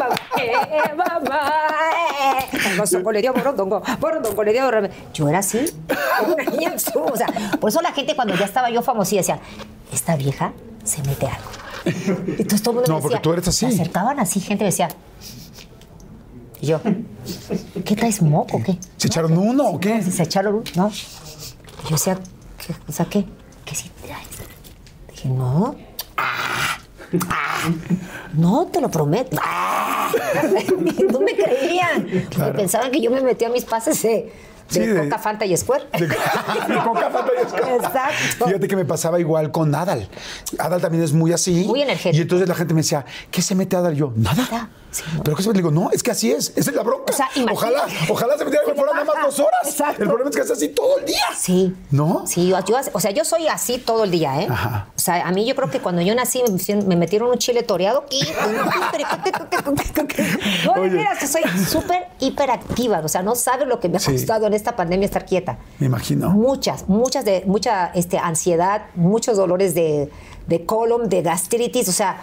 Bamba? 0.96 1.75
Yo 5.14 5.28
era 5.28 5.38
así, 5.38 5.64
una 6.26 6.44
niña, 6.44 6.74
o 6.94 7.16
sea, 7.16 7.26
por 7.60 7.70
eso 7.70 7.80
la 7.80 7.92
gente 7.92 8.14
cuando 8.14 8.34
ya 8.34 8.44
estaba 8.44 8.70
yo 8.70 8.82
famosa 8.82 9.16
decía, 9.16 9.40
esta 9.92 10.16
vieja 10.16 10.52
se 10.84 11.02
mete 11.02 11.26
algo. 11.26 11.50
Entonces 11.84 12.62
todo 12.62 12.72
el 12.72 12.76
mundo 12.78 12.92
No, 12.92 12.96
me 12.96 13.02
porque 13.02 13.18
tú 13.20 13.32
eres 13.32 13.48
así. 13.48 13.66
Se 13.70 13.80
acercaban 13.80 14.18
así, 14.18 14.40
gente 14.40 14.64
me 14.64 14.70
decía, 14.70 14.88
y 16.60 16.66
yo, 16.66 16.80
¿qué 17.84 17.96
traes 17.96 18.22
moco 18.22 18.56
o 18.56 18.62
qué? 18.62 18.78
¿Se 18.96 19.08
echaron 19.08 19.36
uno 19.36 19.68
o 19.68 19.78
qué? 19.78 20.02
Se 20.02 20.22
echaron 20.22 20.54
un, 20.56 20.64
no. 20.74 20.88
Y 20.88 21.84
yo 21.84 21.90
decía, 21.90 22.18
¿qué? 22.66 22.74
O 22.88 22.92
sea, 22.92 23.06
¿qué? 23.06 23.24
¿Qué 23.64 23.74
sí 23.74 23.90
traes? 24.04 24.26
Dije, 25.10 25.28
no. 25.28 25.76
Ah, 26.16 26.55
ah, 27.28 27.68
no, 28.34 28.66
te 28.66 28.80
lo 28.80 28.90
prometo. 28.90 29.36
Ah. 29.42 30.10
no 31.12 31.20
me 31.20 31.34
creían. 31.34 32.06
Pensaban 32.54 32.90
que 32.90 33.00
yo 33.00 33.10
me 33.10 33.20
metía 33.20 33.48
a 33.48 33.50
mis 33.50 33.64
pases 33.64 34.00
de, 34.02 34.08
de 34.08 34.32
Sí, 34.68 34.80
de- 34.80 35.04
Coca, 35.04 35.18
Fanta 35.18 35.44
y 35.46 35.56
Square. 35.56 35.84
De, 35.98 36.06
de 36.08 36.14
Coca, 36.84 37.10
Fanta 37.10 37.32
y 37.42 37.48
Square. 37.48 37.76
Exacto. 37.76 38.46
Fíjate 38.46 38.68
que 38.68 38.76
me 38.76 38.84
pasaba 38.84 39.20
igual 39.20 39.50
con 39.50 39.74
Adal. 39.74 40.08
Adal 40.58 40.80
también 40.80 41.04
es 41.04 41.12
muy 41.12 41.32
así. 41.32 41.64
Muy 41.66 41.82
energético. 41.82 42.16
Y 42.18 42.22
entonces 42.22 42.48
la 42.48 42.54
gente 42.54 42.74
me 42.74 42.80
decía, 42.80 43.04
¿qué 43.30 43.42
se 43.42 43.54
mete 43.54 43.76
Adal? 43.76 43.94
Yo, 43.94 44.12
nada. 44.16 44.36
Nada. 44.50 44.70
Sí, 44.96 45.04
no. 45.16 45.22
Pero 45.22 45.36
¿qué 45.36 45.42
se? 45.42 45.48
Le 45.50 45.54
digo, 45.54 45.70
no, 45.70 45.90
es 45.90 46.02
que 46.02 46.10
así 46.10 46.30
es. 46.32 46.52
Esa 46.56 46.70
es 46.70 46.76
la 46.76 46.82
bronca. 46.82 47.12
O 47.12 47.16
sea, 47.16 47.28
ojalá, 47.52 47.86
ojalá 48.08 48.36
se 48.38 48.44
metiera 48.44 48.64
que 48.64 48.74
fueran 48.74 48.96
nada 48.96 49.04
más 49.14 49.24
dos 49.26 49.40
horas. 49.40 49.60
Exacto. 49.64 50.02
El 50.02 50.08
problema 50.08 50.30
es 50.30 50.36
que 50.36 50.42
es 50.42 50.50
así 50.50 50.68
todo 50.68 50.98
el 50.98 51.04
día. 51.06 51.22
Sí. 51.36 51.74
¿No? 51.90 52.24
Sí, 52.26 52.48
yo, 52.48 52.58
yo- 52.64 52.76
o 52.92 53.00
sea, 53.00 53.10
yo 53.10 53.24
soy 53.24 53.48
así 53.48 53.78
todo 53.78 54.04
el 54.04 54.10
día, 54.10 54.40
¿eh? 54.42 54.46
Ajá. 54.50 54.88
O 54.96 54.98
sea, 54.98 55.26
a 55.26 55.30
mí 55.32 55.44
yo 55.46 55.54
creo 55.54 55.70
que 55.70 55.80
cuando 55.80 56.02
yo 56.02 56.14
nací 56.14 56.42
me, 56.68 56.76
me 56.82 56.96
metieron 56.96 57.30
un 57.30 57.38
chile 57.38 57.62
toreado 57.62 58.04
y... 58.10 58.22
no, 60.64 60.72
Oye. 60.82 61.06
que 61.18 61.26
soy 61.26 61.42
súper 61.68 62.08
hiperactiva. 62.18 63.00
O 63.00 63.08
sea, 63.08 63.22
no 63.22 63.34
sabes 63.34 63.66
lo 63.68 63.80
que 63.80 63.88
me 63.88 63.96
ha 63.96 64.00
Sí. 64.00 64.12
costado 64.12 64.46
en 64.46 64.54
esta 64.54 64.76
pandemia 64.76 65.06
estar 65.06 65.24
quieta. 65.26 65.58
Me 65.78 65.86
imagino. 65.86 66.30
Muchas, 66.30 66.88
muchas 66.88 67.24
de, 67.24 67.42
mucha 67.46 67.86
este, 67.94 68.18
ansiedad, 68.18 68.86
muchos 68.94 69.36
dolores 69.36 69.74
de, 69.74 70.10
de 70.46 70.64
colon, 70.66 71.08
de 71.08 71.22
gastritis. 71.22 71.88
O 71.88 71.92
sea, 71.92 72.18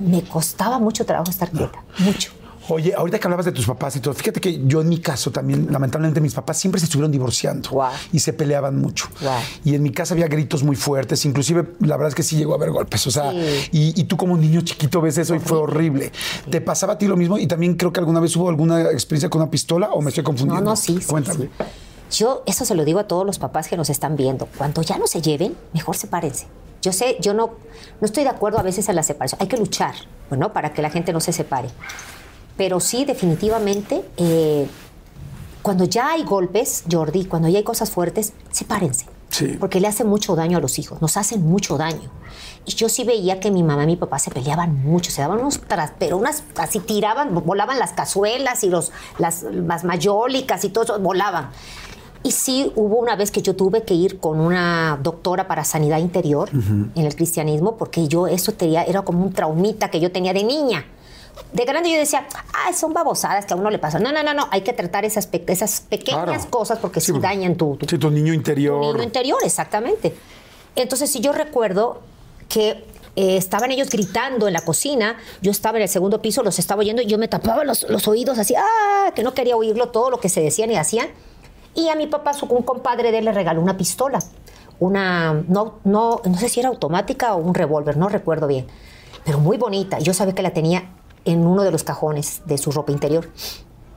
me 0.00 0.22
costaba 0.22 0.78
mucho 0.78 1.04
trabajo 1.04 1.30
estar 1.30 1.50
quieta. 1.50 1.82
Mucho. 1.98 2.32
Oye, 2.70 2.92
ahorita 2.94 3.18
que 3.18 3.26
hablabas 3.26 3.46
de 3.46 3.52
tus 3.52 3.64
papás 3.64 3.96
y 3.96 4.00
todo, 4.00 4.12
fíjate 4.12 4.42
que 4.42 4.60
yo 4.66 4.82
en 4.82 4.90
mi 4.90 4.98
caso 4.98 5.30
también, 5.30 5.68
lamentablemente, 5.70 6.20
mis 6.20 6.34
papás 6.34 6.58
siempre 6.58 6.78
se 6.78 6.84
estuvieron 6.84 7.10
divorciando 7.10 7.70
y 8.12 8.18
se 8.18 8.34
peleaban 8.34 8.78
mucho. 8.78 9.06
Guau. 9.22 9.40
Y 9.64 9.74
en 9.74 9.82
mi 9.82 9.90
casa 9.90 10.12
había 10.12 10.28
gritos 10.28 10.62
muy 10.62 10.76
fuertes, 10.76 11.24
inclusive 11.24 11.66
la 11.80 11.96
verdad 11.96 12.08
es 12.10 12.14
que 12.14 12.22
sí 12.22 12.36
llegó 12.36 12.52
a 12.52 12.56
haber 12.56 12.70
golpes. 12.70 13.06
O 13.06 13.10
sea, 13.10 13.30
Sí. 13.30 13.68
y, 13.72 13.98
y 13.98 14.04
tú 14.04 14.18
como 14.18 14.36
niño 14.36 14.60
chiquito 14.60 15.00
ves 15.00 15.16
eso 15.16 15.34
y 15.34 15.38
fue 15.38 15.56
horrible. 15.56 16.12
¿Te 16.50 16.60
pasaba 16.60 16.92
a 16.92 16.98
ti 16.98 17.06
lo 17.06 17.16
mismo? 17.16 17.38
Y 17.38 17.46
también 17.46 17.74
creo 17.74 17.90
que 17.90 18.00
alguna 18.00 18.20
vez 18.20 18.36
hubo 18.36 18.50
alguna 18.50 18.82
experiencia 18.90 19.30
con 19.30 19.40
una 19.40 19.50
pistola 19.50 19.88
o 19.92 20.02
me 20.02 20.10
estoy 20.10 20.22
No, 20.24 20.26
confundiendo. 20.26 20.68
no, 20.70 20.76
sí, 20.76 20.98
sí, 21.00 21.06
Cuéntame. 21.06 21.46
sí. 21.46 22.18
Yo 22.18 22.42
eso 22.44 22.66
se 22.66 22.74
lo 22.74 22.84
digo 22.84 22.98
a 22.98 23.04
todos 23.04 23.24
los 23.24 23.38
papás 23.38 23.68
que 23.68 23.78
nos 23.78 23.88
están 23.88 24.14
viendo. 24.16 24.46
Cuando 24.58 24.82
ya 24.82 24.98
no 24.98 25.06
se 25.06 25.22
lleven, 25.22 25.56
mejor 25.72 25.96
sepárense. 25.96 26.46
Yo 26.82 26.92
sé, 26.92 27.16
yo 27.20 27.34
no, 27.34 27.50
no 28.00 28.04
estoy 28.04 28.24
de 28.24 28.30
acuerdo 28.30 28.58
a 28.58 28.62
veces 28.62 28.88
en 28.88 28.96
la 28.96 29.02
separación. 29.02 29.40
Hay 29.40 29.48
que 29.48 29.56
luchar, 29.56 29.94
bueno, 30.28 30.52
para 30.52 30.72
que 30.72 30.82
la 30.82 30.90
gente 30.90 31.12
no 31.12 31.20
se 31.20 31.32
separe. 31.32 31.68
Pero 32.56 32.80
sí, 32.80 33.04
definitivamente, 33.04 34.04
eh, 34.16 34.66
cuando 35.62 35.84
ya 35.84 36.12
hay 36.12 36.24
golpes, 36.24 36.84
Jordi, 36.90 37.24
cuando 37.24 37.48
ya 37.48 37.58
hay 37.58 37.64
cosas 37.64 37.90
fuertes, 37.90 38.32
sepárense. 38.50 39.06
Sí. 39.30 39.56
Porque 39.60 39.80
le 39.80 39.88
hace 39.88 40.04
mucho 40.04 40.34
daño 40.34 40.58
a 40.58 40.60
los 40.60 40.78
hijos, 40.78 41.02
nos 41.02 41.16
hacen 41.16 41.42
mucho 41.42 41.76
daño. 41.76 42.10
Y 42.64 42.72
yo 42.72 42.88
sí 42.88 43.04
veía 43.04 43.40
que 43.40 43.50
mi 43.50 43.62
mamá 43.62 43.84
y 43.84 43.86
mi 43.86 43.96
papá 43.96 44.18
se 44.18 44.30
peleaban 44.30 44.82
mucho, 44.82 45.10
se 45.10 45.20
daban 45.20 45.38
unos 45.38 45.60
tras, 45.60 45.92
pero 45.98 46.16
unas 46.16 46.42
así 46.56 46.80
tiraban, 46.80 47.34
volaban 47.44 47.78
las 47.78 47.92
cazuelas 47.92 48.64
y 48.64 48.70
los, 48.70 48.92
las, 49.18 49.42
las 49.42 49.84
mayólicas 49.84 50.64
y 50.64 50.70
todo 50.70 50.84
eso, 50.84 50.98
volaban. 50.98 51.50
Y 52.22 52.32
sí 52.32 52.72
hubo 52.74 52.96
una 52.96 53.14
vez 53.16 53.30
que 53.30 53.42
yo 53.42 53.54
tuve 53.54 53.82
que 53.84 53.94
ir 53.94 54.18
con 54.18 54.40
una 54.40 54.98
doctora 55.02 55.46
para 55.46 55.64
sanidad 55.64 55.98
interior 55.98 56.50
en 56.52 56.92
el 57.04 57.14
cristianismo, 57.14 57.76
porque 57.76 58.08
yo 58.08 58.26
eso 58.26 58.52
tenía, 58.52 58.82
era 58.84 59.02
como 59.02 59.22
un 59.24 59.32
traumita 59.32 59.90
que 59.90 60.00
yo 60.00 60.10
tenía 60.10 60.32
de 60.32 60.42
niña. 60.44 60.84
De 61.52 61.64
grande 61.64 61.90
yo 61.90 61.96
decía, 61.96 62.26
ah, 62.52 62.72
son 62.72 62.92
babosadas 62.92 63.46
que 63.46 63.54
a 63.54 63.56
uno 63.56 63.70
le 63.70 63.78
pasan. 63.78 64.02
No, 64.02 64.10
no, 64.12 64.22
no, 64.24 64.34
no, 64.34 64.48
hay 64.50 64.62
que 64.62 64.72
tratar 64.72 65.04
esas, 65.04 65.28
pe- 65.28 65.44
esas 65.46 65.80
pequeñas 65.82 66.24
Claro. 66.24 66.50
cosas 66.50 66.78
porque 66.80 67.00
Sí, 67.00 67.12
sí, 67.12 67.18
dañan 67.20 67.54
tu, 67.54 67.76
tu, 67.76 67.86
Sí, 67.86 67.96
tu 67.96 68.10
niño 68.10 68.34
interior. 68.34 68.82
tu 68.82 68.92
niño 68.94 69.04
interior, 69.04 69.38
exactamente. 69.44 70.14
Entonces, 70.74 71.10
si 71.10 71.20
yo 71.20 71.30
recuerdo 71.32 72.00
que 72.48 72.84
eh, 73.14 73.36
estaban 73.36 73.70
ellos 73.70 73.88
gritando 73.88 74.48
en 74.48 74.52
la 74.54 74.60
cocina, 74.62 75.16
yo 75.40 75.52
estaba 75.52 75.78
en 75.78 75.82
el 75.82 75.88
segundo 75.88 76.20
piso, 76.20 76.42
los 76.42 76.58
estaba 76.58 76.80
oyendo 76.80 77.02
y 77.02 77.06
yo 77.06 77.18
me 77.18 77.28
tapaba 77.28 77.62
los, 77.64 77.88
los 77.88 78.08
oídos 78.08 78.38
así, 78.38 78.54
¡ah! 78.56 79.12
que 79.14 79.22
no 79.22 79.32
quería 79.32 79.56
oírlo 79.56 79.88
todo 79.90 80.10
lo 80.10 80.18
que 80.18 80.28
se 80.28 80.40
decían 80.40 80.70
y 80.72 80.76
hacían. 80.76 81.06
Y 81.74 81.88
a 81.88 81.94
mi 81.94 82.06
papá, 82.06 82.32
su, 82.32 82.46
un 82.46 82.62
compadre 82.62 83.12
de 83.12 83.18
él 83.18 83.24
le 83.24 83.32
regaló 83.32 83.60
una 83.60 83.76
pistola, 83.76 84.18
una, 84.80 85.32
no, 85.48 85.74
no, 85.84 86.20
no 86.24 86.38
sé 86.38 86.48
si 86.48 86.60
era 86.60 86.68
automática 86.68 87.34
o 87.34 87.38
un 87.38 87.54
revólver, 87.54 87.96
no 87.96 88.08
recuerdo 88.08 88.46
bien, 88.46 88.66
pero 89.24 89.38
muy 89.38 89.56
bonita. 89.56 89.98
Yo 89.98 90.14
sabía 90.14 90.34
que 90.34 90.42
la 90.42 90.52
tenía 90.52 90.90
en 91.24 91.46
uno 91.46 91.62
de 91.62 91.70
los 91.70 91.84
cajones 91.84 92.42
de 92.46 92.58
su 92.58 92.72
ropa 92.72 92.92
interior. 92.92 93.28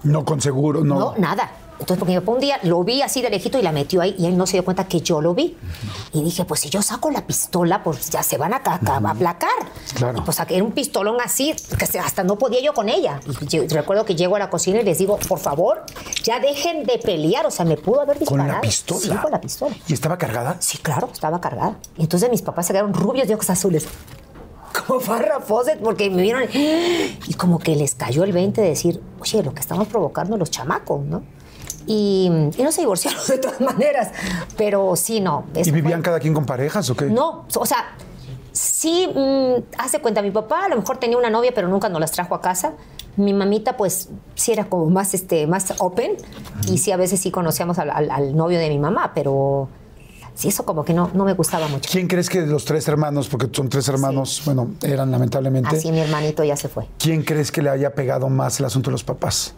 No 0.03 0.25
con 0.25 0.41
seguro, 0.41 0.83
no. 0.83 0.99
No, 0.99 1.13
nada. 1.17 1.51
Entonces, 1.81 1.97
porque 1.99 2.13
mi 2.13 2.19
papá 2.19 2.31
un 2.31 2.39
día 2.39 2.59
lo 2.63 2.83
vi 2.83 3.01
así 3.01 3.21
de 3.21 3.29
lejito 3.29 3.57
y 3.59 3.61
la 3.63 3.71
metió 3.71 4.01
ahí 4.01 4.15
y 4.17 4.27
él 4.27 4.37
no 4.37 4.45
se 4.45 4.53
dio 4.53 4.63
cuenta 4.63 4.87
que 4.87 5.01
yo 5.01 5.19
lo 5.19 5.33
vi. 5.33 5.57
Y 6.13 6.23
dije, 6.23 6.45
pues 6.45 6.61
si 6.61 6.69
yo 6.69 6.81
saco 6.81 7.09
la 7.11 7.25
pistola, 7.25 7.83
pues 7.83 8.09
ya 8.11 8.21
se 8.23 8.37
van 8.37 8.53
a, 8.53 8.61
ca- 8.61 8.79
a 8.85 8.97
aplacar. 9.09 9.49
Claro. 9.95 10.19
Y 10.19 10.21
pues 10.21 10.37
saqué 10.37 10.61
un 10.61 10.71
pistolón 10.71 11.17
así, 11.19 11.53
que 11.77 11.99
hasta 11.99 12.23
no 12.23 12.37
podía 12.37 12.61
yo 12.61 12.73
con 12.73 12.87
ella. 12.87 13.19
Y 13.41 13.47
yo 13.47 13.63
recuerdo 13.67 14.05
que 14.05 14.15
llego 14.15 14.35
a 14.35 14.39
la 14.39 14.49
cocina 14.49 14.79
y 14.79 14.83
les 14.83 14.99
digo, 14.99 15.17
por 15.27 15.39
favor, 15.39 15.83
ya 16.23 16.39
dejen 16.39 16.83
de 16.85 16.99
pelear. 16.99 17.45
O 17.47 17.51
sea, 17.51 17.65
me 17.65 17.77
pudo 17.77 18.01
haber 18.01 18.17
Con 18.19 18.37
disparado. 18.37 18.53
la 18.53 18.61
pistola. 18.61 18.99
Sí, 19.01 19.09
con 19.21 19.31
la 19.31 19.41
pistola. 19.41 19.75
¿Y 19.87 19.93
estaba 19.93 20.17
cargada? 20.17 20.57
Sí, 20.59 20.77
claro, 20.77 21.09
estaba 21.11 21.41
cargada. 21.41 21.79
Y 21.97 22.03
entonces 22.03 22.29
mis 22.29 22.43
papás 22.43 22.67
se 22.67 22.73
quedaron 22.73 22.93
rubios 22.93 23.27
y 23.27 23.33
ojos 23.33 23.49
azules. 23.49 23.87
Como 24.87 24.99
Farrah 24.99 25.39
Fawcett, 25.41 25.79
porque 25.81 26.09
me 26.09 26.21
vieron 26.21 26.43
y 26.53 27.33
como 27.33 27.59
que 27.59 27.75
les 27.75 27.93
cayó 27.95 28.23
el 28.23 28.31
20 28.31 28.61
de 28.61 28.69
decir, 28.69 29.01
oye, 29.19 29.43
lo 29.43 29.53
que 29.53 29.59
estamos 29.59 29.87
provocando 29.87 30.37
los 30.37 30.49
chamacos, 30.49 31.01
¿no? 31.03 31.23
Y, 31.87 32.29
y 32.57 32.63
no 32.63 32.71
se 32.71 32.81
divorciaron 32.81 33.19
de 33.27 33.37
todas 33.37 33.59
maneras, 33.61 34.09
pero 34.57 34.95
sí, 34.95 35.19
no. 35.19 35.45
¿Y 35.55 35.69
vivían 35.71 35.99
fue- 35.99 36.03
cada 36.05 36.19
quien 36.19 36.33
con 36.33 36.45
parejas 36.45 36.89
o 36.89 36.95
qué? 36.95 37.05
No, 37.05 37.45
o 37.55 37.65
sea, 37.65 37.95
sí, 38.51 39.07
mm, 39.13 39.63
hace 39.79 39.99
cuenta, 39.99 40.21
mi 40.21 40.31
papá 40.31 40.65
a 40.65 40.69
lo 40.69 40.75
mejor 40.77 40.97
tenía 40.97 41.17
una 41.17 41.29
novia, 41.29 41.51
pero 41.53 41.67
nunca 41.67 41.89
nos 41.89 41.99
las 41.99 42.11
trajo 42.11 42.35
a 42.35 42.41
casa. 42.41 42.73
Mi 43.17 43.33
mamita, 43.33 43.75
pues, 43.75 44.09
sí 44.35 44.53
era 44.53 44.65
como 44.65 44.89
más, 44.89 45.13
este, 45.13 45.45
más 45.47 45.73
open. 45.79 46.13
Y 46.67 46.77
sí, 46.77 46.91
a 46.91 46.97
veces 46.97 47.19
sí 47.19 47.29
conocíamos 47.31 47.77
al, 47.79 47.89
al- 47.89 48.09
al 48.11 48.35
novio 48.35 48.57
de 48.57 48.69
mi 48.69 48.79
mamá, 48.79 49.11
pero 49.13 49.67
sí, 50.33 50.47
eso 50.47 50.63
como 50.63 50.85
que 50.85 50.93
no, 50.93 51.09
no 51.13 51.25
me 51.25 51.33
gustaba 51.33 51.67
mucho. 51.67 51.89
¿Quién 51.91 52.07
crees 52.07 52.29
que 52.29 52.39
de 52.41 52.47
los 52.47 52.63
tres 52.63 52.87
hermanos, 52.87 53.27
porque 53.27 53.49
son 53.51 53.67
tres 53.67 53.87
hermanos, 53.89 54.41
bueno, 54.45 54.71
eran 54.81 55.11
lamentablemente, 55.11 55.75
Así 55.75 55.91
mi 55.91 55.99
hermanito 55.99 56.43
ya 56.45 56.55
se 56.55 56.69
fue. 56.69 56.87
¿quién 56.97 57.23
crees 57.23 57.51
que 57.51 57.61
le 57.61 57.69
haya 57.69 57.93
pegado 57.93 58.29
más 58.29 58.59
el 58.61 58.65
asunto 58.67 58.89
de 58.89 58.93
los 58.93 59.03
papás? 59.03 59.55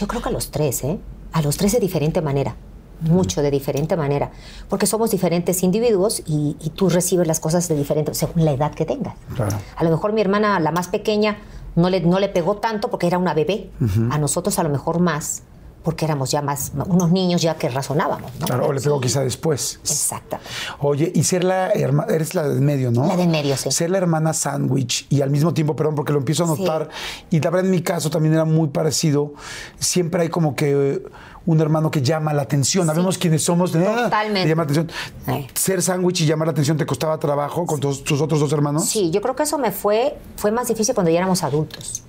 Yo 0.00 0.08
creo 0.08 0.22
que 0.22 0.30
a 0.30 0.32
los 0.32 0.50
tres, 0.50 0.82
¿eh? 0.82 0.98
A 1.34 1.42
los 1.42 1.58
tres 1.58 1.72
de 1.72 1.78
diferente 1.78 2.22
manera. 2.22 2.56
Mucho 3.02 3.42
de 3.42 3.50
diferente 3.50 3.98
manera. 3.98 4.30
Porque 4.70 4.86
somos 4.86 5.10
diferentes 5.10 5.62
individuos 5.62 6.22
y, 6.26 6.56
y 6.58 6.70
tú 6.70 6.88
recibes 6.88 7.26
las 7.26 7.38
cosas 7.38 7.68
de 7.68 7.74
diferente, 7.74 8.14
según 8.14 8.46
la 8.46 8.52
edad 8.52 8.72
que 8.72 8.86
tengas. 8.86 9.14
Claro. 9.36 9.58
A 9.76 9.84
lo 9.84 9.90
mejor 9.90 10.14
mi 10.14 10.22
hermana, 10.22 10.58
la 10.58 10.72
más 10.72 10.88
pequeña, 10.88 11.36
no 11.76 11.90
le, 11.90 12.00
no 12.00 12.18
le 12.18 12.30
pegó 12.30 12.56
tanto 12.56 12.88
porque 12.88 13.08
era 13.08 13.18
una 13.18 13.34
bebé. 13.34 13.68
A 14.10 14.16
nosotros 14.16 14.58
a 14.58 14.62
lo 14.62 14.70
mejor 14.70 15.00
más, 15.00 15.42
porque 15.82 16.04
éramos 16.04 16.30
ya 16.30 16.42
más, 16.42 16.72
unos 16.86 17.10
niños 17.10 17.40
ya 17.40 17.54
que 17.56 17.68
razonábamos, 17.68 18.30
¿no? 18.38 18.46
Claro, 18.46 18.66
o 18.66 18.72
le 18.72 18.80
pegó 18.80 18.96
Sí. 18.96 19.02
quizá 19.02 19.22
después. 19.22 19.80
Exacto. 19.82 20.36
Oye, 20.80 21.10
y 21.14 21.22
ser 21.24 21.42
la 21.44 21.70
hermana, 21.70 22.12
eres 22.14 22.34
la 22.34 22.46
del 22.48 22.60
medio, 22.60 22.90
¿no? 22.90 23.06
La 23.06 23.16
del 23.16 23.28
medio, 23.28 23.56
sí. 23.56 23.70
Ser 23.70 23.90
la 23.90 23.98
hermana 23.98 24.32
sándwich 24.34 25.06
y 25.08 25.22
al 25.22 25.30
mismo 25.30 25.54
tiempo, 25.54 25.74
perdón, 25.76 25.94
porque 25.94 26.12
lo 26.12 26.18
empiezo 26.18 26.44
a 26.44 26.54
Sí. 26.54 26.62
notar, 26.62 26.88
y 27.30 27.40
la 27.40 27.50
verdad 27.50 27.64
en 27.66 27.70
mi 27.70 27.80
caso 27.82 28.10
también 28.10 28.34
era 28.34 28.44
muy 28.44 28.68
parecido, 28.68 29.32
siempre 29.78 30.22
hay 30.22 30.28
como 30.28 30.54
que 30.54 30.70
eh, 30.96 31.02
un 31.46 31.60
hermano 31.60 31.90
que 31.90 32.02
llama 32.02 32.34
la 32.34 32.42
atención. 32.42 32.86
Sabemos 32.86 33.16
quiénes 33.16 33.42
somos. 33.42 33.74
ah, 33.74 34.02
Totalmente. 34.04 34.42
te 34.42 34.48
llama 34.50 34.64
la 34.64 34.70
atención. 34.70 34.90
Sí. 35.26 35.46
Ser 35.54 35.80
sándwich 35.82 36.20
y 36.20 36.26
llamar 36.26 36.46
la 36.48 36.52
atención 36.52 36.76
te 36.76 36.84
costaba 36.84 37.18
trabajo 37.18 37.64
con 37.64 37.80
tus, 37.80 38.04
tus 38.04 38.20
otros 38.20 38.38
dos 38.40 38.52
hermanos. 38.52 38.84
Sí, 38.86 39.10
yo 39.10 39.22
creo 39.22 39.34
que 39.34 39.44
eso 39.44 39.56
me 39.56 39.70
fue, 39.72 40.18
fue 40.36 40.50
más 40.50 40.68
difícil 40.68 40.94
cuando 40.94 41.10
ya 41.10 41.16
éramos 41.18 41.42
adultos. 41.42 42.02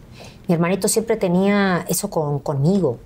Mi 0.47 0.55
hermanito 0.55 0.89
siempre 0.89 1.15
tenía 1.15 1.85
eso 1.87 2.09
con, 2.09 2.39
conmigo, 2.39 2.97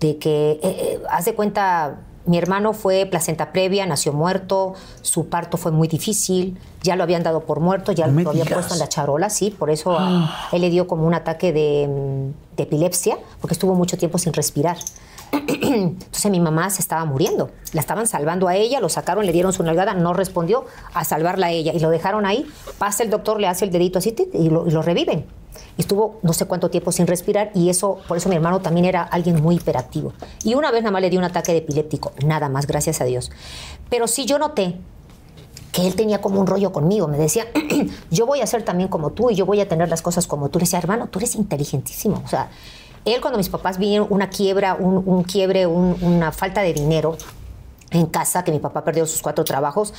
de 0.00 0.18
que, 0.18 0.52
eh, 0.52 0.60
eh, 0.62 1.00
haz 1.10 1.24
de 1.24 1.34
cuenta, 1.34 2.00
mi 2.26 2.36
hermano 2.38 2.72
fue 2.72 3.06
placenta 3.06 3.52
previa, 3.52 3.86
nació 3.86 4.12
muerto, 4.12 4.74
su 5.02 5.28
parto 5.28 5.56
fue 5.56 5.72
muy 5.72 5.88
difícil, 5.88 6.58
ya 6.82 6.94
lo 6.94 7.02
habían 7.02 7.22
dado 7.22 7.40
por 7.40 7.60
muerto, 7.60 7.92
ya 7.92 8.06
No 8.06 8.20
lo 8.22 8.30
habían 8.30 8.44
digas. 8.46 8.58
puesto 8.58 8.74
en 8.74 8.80
la 8.80 8.88
charola, 8.88 9.30
sí, 9.30 9.50
por 9.50 9.70
eso 9.70 9.98
a 9.98 10.48
él 10.52 10.60
le 10.60 10.70
dio 10.70 10.86
como 10.86 11.06
un 11.06 11.14
ataque 11.14 11.52
de, 11.52 12.30
de 12.56 12.62
epilepsia, 12.62 13.18
porque 13.40 13.54
estuvo 13.54 13.74
mucho 13.74 13.96
tiempo 13.96 14.18
sin 14.18 14.32
respirar. 14.32 14.76
Entonces 15.32 16.30
mi 16.30 16.40
mamá 16.40 16.70
se 16.70 16.80
estaba 16.80 17.04
muriendo. 17.04 17.50
La 17.72 17.80
estaban 17.80 18.06
salvando 18.06 18.48
a 18.48 18.56
ella, 18.56 18.80
lo 18.80 18.88
sacaron, 18.88 19.26
le 19.26 19.32
dieron 19.32 19.52
su 19.52 19.62
nalgada, 19.62 19.94
no 19.94 20.14
respondió 20.14 20.64
a 20.94 21.04
salvarla 21.04 21.46
a 21.48 21.50
ella 21.50 21.72
y 21.74 21.80
lo 21.80 21.90
dejaron 21.90 22.24
ahí. 22.24 22.46
Pasa 22.78 23.02
el 23.02 23.10
doctor, 23.10 23.40
le 23.40 23.46
hace 23.46 23.64
el 23.64 23.70
dedito 23.70 23.98
así 23.98 24.14
y 24.32 24.48
lo, 24.48 24.66
y 24.66 24.70
lo 24.70 24.80
reviven. 24.82 25.26
Estuvo 25.78 26.18
no 26.22 26.32
sé 26.32 26.44
cuánto 26.46 26.68
tiempo 26.70 26.92
sin 26.92 27.06
respirar 27.06 27.50
y 27.54 27.70
eso, 27.70 27.98
por 28.08 28.16
eso 28.16 28.28
mi 28.28 28.34
hermano 28.34 28.60
también 28.60 28.84
era 28.84 29.02
alguien 29.02 29.40
muy 29.40 29.56
hiperactivo. 29.56 30.12
Y 30.44 30.54
una 30.54 30.70
vez 30.70 30.82
nada 30.82 30.90
más 30.90 31.00
le 31.00 31.08
dio 31.08 31.18
un 31.18 31.24
ataque 31.24 31.52
de 31.52 31.58
epiléptico, 31.58 32.12
nada 32.26 32.48
más, 32.48 32.66
gracias 32.66 33.00
a 33.00 33.04
Dios. 33.04 33.30
Pero 33.88 34.06
sí 34.08 34.26
yo 34.26 34.38
noté 34.38 34.76
que 35.72 35.86
él 35.86 35.94
tenía 35.94 36.20
como 36.20 36.40
un 36.40 36.46
rollo 36.46 36.72
conmigo. 36.72 37.06
Me 37.08 37.16
decía, 37.16 37.46
yo 38.10 38.26
voy 38.26 38.40
a 38.40 38.46
ser 38.46 38.64
también 38.64 38.88
como 38.88 39.10
tú 39.10 39.30
y 39.30 39.36
yo 39.36 39.46
voy 39.46 39.60
a 39.60 39.68
tener 39.68 39.88
las 39.88 40.02
cosas 40.02 40.26
como 40.26 40.48
tú. 40.48 40.58
Le 40.58 40.64
decía, 40.64 40.80
hermano, 40.80 41.06
tú 41.08 41.20
eres 41.20 41.36
inteligentísimo. 41.36 42.20
O 42.24 42.28
sea, 42.28 42.48
él 43.04 43.20
cuando 43.20 43.38
mis 43.38 43.48
papás 43.48 43.78
vinieron 43.78 44.08
una 44.10 44.28
quiebra, 44.30 44.74
un, 44.74 45.22
quiebre, 45.22 45.66
un- 45.68 45.96
una 46.02 46.32
falta 46.32 46.60
de 46.62 46.72
dinero 46.72 47.16
en 47.90 48.06
casa, 48.06 48.42
que 48.44 48.50
mi 48.50 48.58
papá 48.58 48.82
perdió 48.82 49.06
sus 49.06 49.22
cuatro 49.22 49.44
trabajos, 49.44 49.94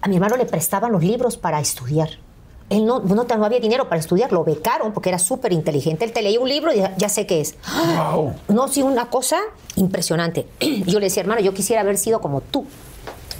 a 0.00 0.08
mi 0.08 0.14
hermano 0.16 0.36
le 0.36 0.46
prestaban 0.46 0.92
los 0.92 1.02
libros 1.02 1.36
para 1.36 1.58
estudiar. 1.60 2.10
Él 2.70 2.86
no, 2.86 3.00
no, 3.00 3.24
no 3.24 3.44
había 3.44 3.60
dinero 3.60 3.88
para 3.88 4.00
estudiar, 4.00 4.32
lo 4.32 4.42
becaron 4.42 4.92
porque 4.92 5.10
era 5.10 5.18
súper 5.18 5.52
inteligente. 5.52 6.04
Él 6.04 6.12
te 6.12 6.22
leía 6.22 6.40
un 6.40 6.48
libro 6.48 6.72
y 6.72 6.78
ya, 6.78 6.96
ya 6.96 7.08
sé 7.08 7.26
qué 7.26 7.40
es. 7.40 7.54
Wow. 7.96 8.34
No, 8.48 8.68
sí, 8.68 8.82
una 8.82 9.06
cosa 9.10 9.38
impresionante. 9.76 10.46
Yo 10.86 10.98
le 10.98 11.06
decía, 11.06 11.22
hermano, 11.22 11.40
yo 11.40 11.52
quisiera 11.52 11.82
haber 11.82 11.98
sido 11.98 12.20
como 12.20 12.40
tú. 12.40 12.64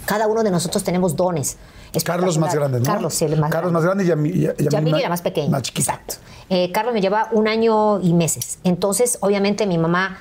Cada 0.05 0.27
uno 0.27 0.43
de 0.43 0.51
nosotros 0.51 0.85
tenemos 0.85 1.17
dones. 1.17 1.57
Carlos 2.05 2.39
más 2.39 2.55
grande, 2.55 2.81
¿no? 2.81 2.85
Carlos, 2.85 3.23
el 3.23 3.37
más 3.39 3.51
Carlos 3.53 3.73
grande. 3.73 3.73
más 3.73 3.85
grande 3.85 4.05
y 4.05 4.09
Yami- 4.09 4.55
y- 4.59 4.65
y 4.65 4.69
Yamil 4.69 4.97
era 4.97 5.09
más 5.09 5.23
pequeña. 5.23 5.49
Más 5.49 5.63
chiquita. 5.63 5.93
Exacto. 5.93 6.15
Eh, 6.51 6.71
Carlos 6.73 6.93
me 6.93 7.01
lleva 7.01 7.29
un 7.33 7.47
año 7.49 8.01
y 8.01 8.13
meses. 8.13 8.59
Entonces, 8.65 9.17
obviamente, 9.21 9.65
mi 9.67 9.79
mamá 9.79 10.19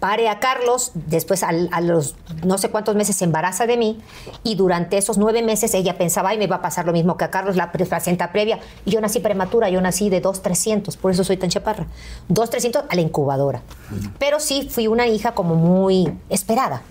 pare 0.00 0.28
a 0.28 0.40
Carlos, 0.40 0.92
después 0.94 1.42
a 1.42 1.80
los 1.80 2.16
no 2.44 2.58
sé 2.58 2.70
cuántos 2.70 2.96
meses 2.96 3.16
se 3.16 3.24
embaraza 3.24 3.66
de 3.66 3.76
mí 3.76 4.00
y 4.42 4.54
durante 4.54 4.96
esos 4.96 5.18
nueve 5.18 5.42
meses 5.42 5.74
ella 5.74 5.98
pensaba, 5.98 6.30
ay, 6.30 6.38
me 6.38 6.46
va 6.46 6.56
a 6.56 6.62
pasar 6.62 6.86
lo 6.86 6.92
mismo 6.92 7.16
que 7.16 7.24
a 7.24 7.30
Carlos, 7.30 7.54
la 7.56 7.70
placenta 7.70 8.32
previa. 8.32 8.58
Y 8.84 8.90
yo 8.90 9.00
nací 9.00 9.20
prematura, 9.20 9.68
yo 9.68 9.80
nací 9.80 10.08
de 10.08 10.20
2,300, 10.20 10.96
por 10.96 11.12
eso 11.12 11.22
soy 11.22 11.36
tan 11.36 11.50
chaparra. 11.50 11.86
2,300 12.28 12.84
a 12.88 12.94
la 12.94 13.00
incubadora. 13.00 13.62
Pero 14.18 14.40
sí 14.40 14.68
fui 14.70 14.86
una 14.88 15.06
hija 15.06 15.32
como 15.32 15.54
muy 15.54 16.12
esperada. 16.30 16.82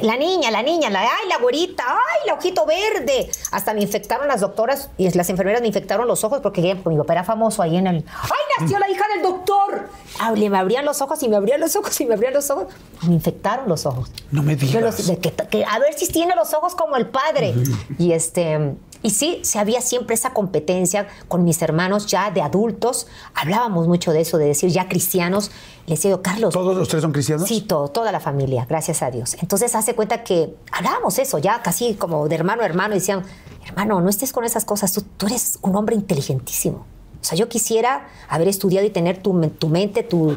La 0.00 0.16
niña, 0.16 0.50
la 0.50 0.62
niña, 0.62 0.88
la, 0.90 1.00
ay, 1.02 1.28
la 1.28 1.38
güerita, 1.38 1.84
ay, 1.86 2.26
la 2.26 2.34
ojito 2.34 2.64
verde. 2.66 3.30
Hasta 3.50 3.74
me 3.74 3.82
infectaron 3.82 4.28
las 4.28 4.40
doctoras 4.40 4.90
y 4.96 5.10
las 5.10 5.28
enfermeras 5.28 5.60
me 5.60 5.66
infectaron 5.66 6.06
los 6.06 6.24
ojos 6.24 6.40
porque 6.42 6.74
mi 6.84 6.96
papá 6.96 7.12
era 7.12 7.24
famoso 7.24 7.62
ahí 7.62 7.76
en 7.76 7.86
el. 7.86 8.04
¡Ay, 8.22 8.30
nació 8.60 8.78
la 8.78 8.88
hija 8.88 9.04
del 9.14 9.22
doctor! 9.22 9.88
Ah, 10.20 10.32
le- 10.32 10.48
me 10.50 10.58
abrían 10.58 10.84
los 10.84 11.00
ojos 11.02 11.22
y 11.22 11.28
me 11.28 11.36
abrían 11.36 11.60
los 11.60 11.74
ojos 11.76 12.00
y 12.00 12.06
me 12.06 12.14
abrían 12.14 12.32
los 12.34 12.50
ojos. 12.50 12.66
Me 13.06 13.14
infectaron 13.14 13.68
los 13.68 13.84
ojos. 13.86 14.10
No 14.30 14.42
me 14.42 14.56
digas. 14.56 14.82
los- 14.82 15.06
de 15.06 15.18
que- 15.18 15.32
que 15.32 15.64
a 15.64 15.78
ver 15.78 15.94
si 15.94 16.06
tiene 16.08 16.34
los 16.36 16.52
ojos 16.54 16.74
como 16.74 16.96
el 16.96 17.08
padre. 17.08 17.54
Y 17.98 18.12
este. 18.12 18.74
Y 19.02 19.10
sí, 19.10 19.40
se 19.42 19.58
había 19.58 19.80
siempre 19.80 20.14
esa 20.14 20.32
competencia 20.32 21.08
con 21.28 21.44
mis 21.44 21.60
hermanos 21.62 22.06
ya 22.06 22.30
de 22.30 22.40
adultos. 22.40 23.06
Hablábamos 23.34 23.88
mucho 23.88 24.12
de 24.12 24.20
eso, 24.20 24.38
de 24.38 24.46
decir 24.46 24.70
ya 24.70 24.88
cristianos. 24.88 25.50
Le 25.86 25.94
decía 25.96 26.12
yo, 26.12 26.22
Carlos, 26.22 26.54
¿Todos 26.54 26.76
los 26.76 26.88
tres 26.88 27.02
son 27.02 27.10
cristianos? 27.12 27.48
Sí, 27.48 27.60
todo, 27.62 27.88
toda 27.88 28.12
la 28.12 28.20
familia, 28.20 28.64
gracias 28.68 29.02
a 29.02 29.10
Dios. 29.10 29.36
Entonces 29.40 29.74
hace 29.74 29.94
cuenta 29.94 30.22
que 30.22 30.54
hablábamos 30.70 31.18
eso, 31.18 31.38
ya 31.38 31.62
casi 31.62 31.94
como 31.94 32.28
de 32.28 32.34
hermano 32.36 32.62
a 32.62 32.66
hermano, 32.66 32.94
y 32.94 32.98
decían, 32.98 33.24
hermano, 33.66 34.00
no 34.00 34.08
estés 34.08 34.32
con 34.32 34.44
esas 34.44 34.64
cosas, 34.64 34.92
tú, 34.92 35.02
tú 35.16 35.26
eres 35.26 35.58
un 35.62 35.74
hombre 35.74 35.96
inteligentísimo. 35.96 36.86
O 37.20 37.24
sea, 37.24 37.36
yo 37.38 37.48
quisiera 37.48 38.08
haber 38.28 38.48
estudiado 38.48 38.86
y 38.86 38.90
tener 38.90 39.22
tu, 39.22 39.40
tu 39.50 39.68
mente, 39.68 40.02
tu- 40.02 40.36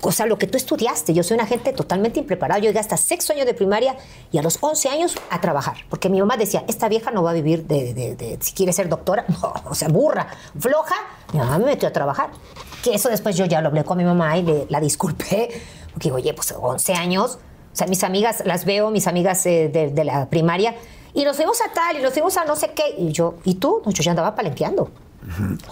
o 0.00 0.12
sea, 0.12 0.26
lo 0.26 0.38
que 0.38 0.46
tú 0.46 0.56
estudiaste. 0.56 1.14
Yo 1.14 1.22
soy 1.22 1.36
una 1.36 1.46
gente 1.46 1.72
totalmente 1.72 2.18
impreparada. 2.20 2.58
Yo 2.58 2.66
llegué 2.66 2.78
hasta 2.80 2.96
sexto 2.96 3.32
año 3.32 3.44
de 3.44 3.54
primaria 3.54 3.96
y 4.32 4.38
a 4.38 4.42
los 4.42 4.58
11 4.60 4.88
años 4.88 5.14
a 5.30 5.40
trabajar. 5.40 5.76
Porque 5.88 6.08
mi 6.08 6.18
mamá 6.20 6.36
decía, 6.36 6.64
esta 6.68 6.88
vieja 6.88 7.10
no 7.10 7.22
va 7.22 7.30
a 7.30 7.34
vivir 7.34 7.64
de, 7.66 7.94
de- 7.94 8.16
de- 8.16 8.38
si 8.40 8.52
quiere 8.52 8.72
ser 8.72 8.88
doctora. 8.88 9.24
No, 9.40 9.52
o 9.70 9.74
sea, 9.74 9.88
burra, 9.88 10.26
floja. 10.58 10.94
Mi 11.32 11.38
mamá 11.38 11.58
me 11.58 11.66
metió 11.66 11.88
a 11.88 11.92
trabajar. 11.92 12.30
Que 12.82 12.94
eso 12.94 13.08
después 13.08 13.36
yo 13.36 13.44
ya 13.46 13.60
lo 13.60 13.68
hablé 13.68 13.84
con 13.84 13.98
mi 13.98 14.04
mamá 14.04 14.36
y 14.38 14.42
le, 14.42 14.66
la 14.68 14.80
disculpé. 14.80 15.48
Porque 15.92 16.04
digo, 16.08 16.16
oye, 16.16 16.34
pues 16.34 16.52
11 16.58 16.94
años. 16.94 17.38
O 17.72 17.76
sea, 17.78 17.86
mis 17.86 18.02
amigas, 18.04 18.42
las 18.44 18.64
veo, 18.64 18.90
mis 18.90 19.06
amigas 19.06 19.44
eh, 19.46 19.68
de, 19.72 19.90
de 19.90 20.04
la 20.04 20.28
primaria. 20.28 20.74
Y 21.14 21.24
nos 21.24 21.36
fuimos 21.36 21.60
a 21.60 21.72
tal 21.72 21.98
y 21.98 22.02
nos 22.02 22.12
fuimos 22.12 22.36
a 22.36 22.44
no 22.44 22.56
sé 22.56 22.70
qué. 22.74 22.94
Y 22.98 23.12
yo, 23.12 23.34
¿y 23.44 23.54
tú? 23.54 23.82
No, 23.84 23.92
yo 23.92 24.02
ya 24.02 24.10
andaba 24.12 24.34
palenqueando. 24.34 24.90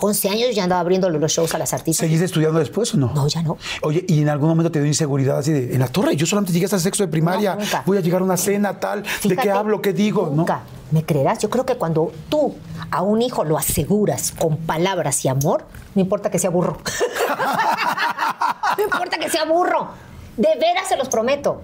11 0.00 0.28
años 0.28 0.54
ya 0.54 0.64
andaba 0.64 0.80
abriendo 0.80 1.08
los 1.10 1.32
shows 1.32 1.54
a 1.54 1.58
las 1.58 1.72
artistas. 1.72 2.04
¿Seguiste 2.04 2.24
estudiando 2.24 2.58
después 2.58 2.92
o 2.94 2.96
no? 2.96 3.12
No, 3.14 3.26
ya 3.28 3.42
no. 3.42 3.58
Oye, 3.82 4.04
¿y 4.08 4.22
en 4.22 4.28
algún 4.28 4.48
momento 4.48 4.70
te 4.70 4.78
dio 4.80 4.86
inseguridad 4.88 5.38
así 5.38 5.52
de, 5.52 5.74
en 5.74 5.80
la 5.80 5.88
torre? 5.88 6.16
Yo 6.16 6.26
solamente 6.26 6.52
llegué 6.52 6.66
hasta 6.66 6.78
sexto 6.78 7.02
de 7.04 7.08
primaria, 7.08 7.54
No, 7.54 7.60
nunca. 7.62 7.82
voy 7.86 7.98
a 7.98 8.00
llegar 8.00 8.20
a 8.20 8.24
una 8.24 8.36
cena, 8.36 8.78
tal, 8.78 9.04
¿de 9.24 9.36
qué 9.36 9.50
hablo, 9.50 9.80
qué 9.80 9.92
digo? 9.92 10.30
Nunca. 10.34 10.60
¿Me 10.90 11.04
creerás? 11.04 11.40
Yo 11.40 11.50
creo 11.50 11.66
que 11.66 11.76
cuando 11.76 12.12
tú 12.28 12.54
a 12.90 13.02
un 13.02 13.20
hijo 13.22 13.44
lo 13.44 13.58
aseguras 13.58 14.32
con 14.38 14.56
palabras 14.58 15.24
y 15.24 15.28
amor, 15.28 15.64
no 15.94 16.00
importa 16.00 16.30
que 16.30 16.38
sea 16.38 16.50
burro. 16.50 16.78
no 18.78 18.84
importa 18.84 19.18
que 19.18 19.28
sea 19.30 19.44
burro. 19.44 19.88
De 20.36 20.48
veras 20.60 20.86
se 20.88 20.96
los 20.96 21.08
prometo. 21.08 21.62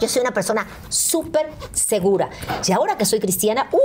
Yo 0.00 0.08
soy 0.08 0.22
una 0.22 0.32
persona 0.32 0.66
súper 0.88 1.50
segura. 1.72 2.28
Y 2.66 2.72
ahora 2.72 2.96
que 2.98 3.04
soy 3.04 3.20
cristiana, 3.20 3.68
¡uh! 3.72 3.78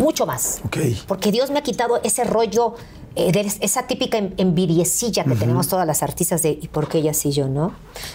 Mucho 0.00 0.26
más. 0.26 0.60
Ok. 0.64 0.78
Porque 1.06 1.32
Dios 1.32 1.50
me 1.50 1.58
ha 1.58 1.62
quitado 1.62 2.00
ese 2.02 2.24
rollo, 2.24 2.74
eh, 3.16 3.32
de 3.32 3.40
esa 3.60 3.86
típica 3.88 4.18
en- 4.18 4.34
envidiecilla 4.36 5.24
que 5.24 5.34
tenemos 5.34 5.66
todas 5.66 5.86
las 5.86 6.02
artistas 6.04 6.42
de 6.42 6.50
¿y 6.50 6.68
por 6.68 6.88
qué 6.88 6.98
ella 6.98 7.12
sí 7.14 7.32
yo 7.32 7.48
no? 7.48 7.72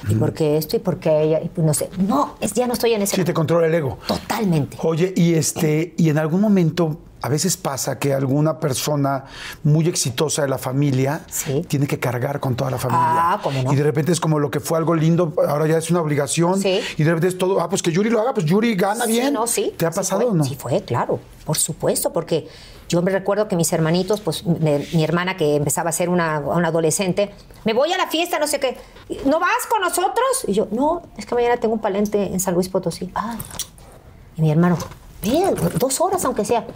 ¿Y 0.07 0.15
por 0.15 0.33
qué 0.33 0.57
esto? 0.57 0.77
¿Y 0.77 0.79
por 0.79 0.99
qué 0.99 1.21
ella? 1.23 1.41
Y 1.41 1.49
no 1.61 1.73
sé. 1.73 1.89
No, 1.97 2.35
es, 2.39 2.53
ya 2.53 2.67
no 2.67 2.73
estoy 2.73 2.93
en 2.93 3.01
ese 3.01 3.15
Sí, 3.17 3.23
te 3.25 3.33
controla 3.33 3.67
el 3.67 3.73
ego. 3.75 3.97
Totalmente. 4.07 4.77
Oye, 4.81 5.13
y 5.15 5.33
este, 5.33 5.93
y 5.97 6.09
en 6.09 6.17
algún 6.19 6.39
momento, 6.39 6.97
a 7.25 7.29
veces 7.29 7.55
pasa 7.55 7.97
que 7.99 8.13
alguna 8.13 8.59
persona 8.59 9.23
muy 9.63 9.87
exitosa 9.87 10.41
de 10.41 10.49
la 10.49 10.57
familia 10.57 11.21
Sí. 11.29 11.61
tiene 11.69 11.87
que 11.87 11.97
cargar 11.97 12.41
con 12.41 12.55
toda 12.55 12.69
la 12.69 12.77
familia. 12.77 13.05
Ah, 13.07 13.39
¿cómo 13.41 13.63
no? 13.63 13.71
Y 13.71 13.77
de 13.77 13.83
repente 13.83 14.11
es 14.11 14.19
como 14.19 14.39
lo 14.39 14.51
que 14.51 14.59
fue 14.59 14.77
algo 14.77 14.93
lindo, 14.93 15.33
ahora 15.47 15.65
ya 15.65 15.77
es 15.77 15.89
una 15.89 16.01
obligación. 16.01 16.59
Sí. 16.59 16.81
Y 16.97 17.03
de 17.03 17.09
repente 17.09 17.29
es 17.29 17.37
todo, 17.37 17.61
ah, 17.61 17.69
pues 17.69 17.81
que 17.81 17.93
Yuri 17.93 18.09
lo 18.09 18.19
haga, 18.19 18.33
pues 18.33 18.45
Yuri 18.45 18.75
gana 18.75 19.05
Sí, 19.05 19.13
bien. 19.13 19.33
no, 19.33 19.47
sí. 19.47 19.73
¿Te 19.77 19.85
ha 19.85 19.91
pasado 19.91 20.27
o 20.27 20.33
no? 20.33 20.43
Sí 20.43 20.55
fue, 20.55 20.81
claro, 20.83 21.21
por 21.45 21.57
supuesto, 21.57 22.11
porque 22.11 22.49
yo 22.89 23.01
me 23.01 23.09
recuerdo 23.09 23.47
que 23.47 23.55
mis 23.55 23.71
hermanitos, 23.71 24.19
pues 24.19 24.45
me- 24.45 24.85
mi 24.91 25.05
hermana 25.05 25.37
que 25.37 25.55
empezaba 25.55 25.91
a 25.91 25.93
ser 25.93 26.09
una, 26.09 26.39
una 26.41 26.67
adolescente, 26.67 27.33
me 27.63 27.71
voy 27.73 27.93
a 27.93 27.97
la 27.97 28.07
fiesta, 28.07 28.37
no 28.37 28.47
sé 28.47 28.59
qué, 28.59 28.77
¿no 29.25 29.39
vas 29.39 29.65
con 29.69 29.79
nosotros? 29.79 30.43
Y 30.45 30.51
yo, 30.51 30.67
no, 30.71 31.03
es 31.15 31.25
que 31.25 31.35
mañana 31.35 31.55
tengo 31.55 31.73
un 31.73 31.79
palente 31.81 32.21
en 32.33 32.41
San 32.41 32.53
Luis 32.53 32.67
Potosí. 32.67 33.09
Ah, 33.15 33.37
y 34.35 34.41
mi 34.41 34.51
hermano, 34.51 34.77
ven, 35.21 35.55
dos 35.79 36.01
horas 36.01 36.25
aunque 36.25 36.43
sea. 36.43 36.67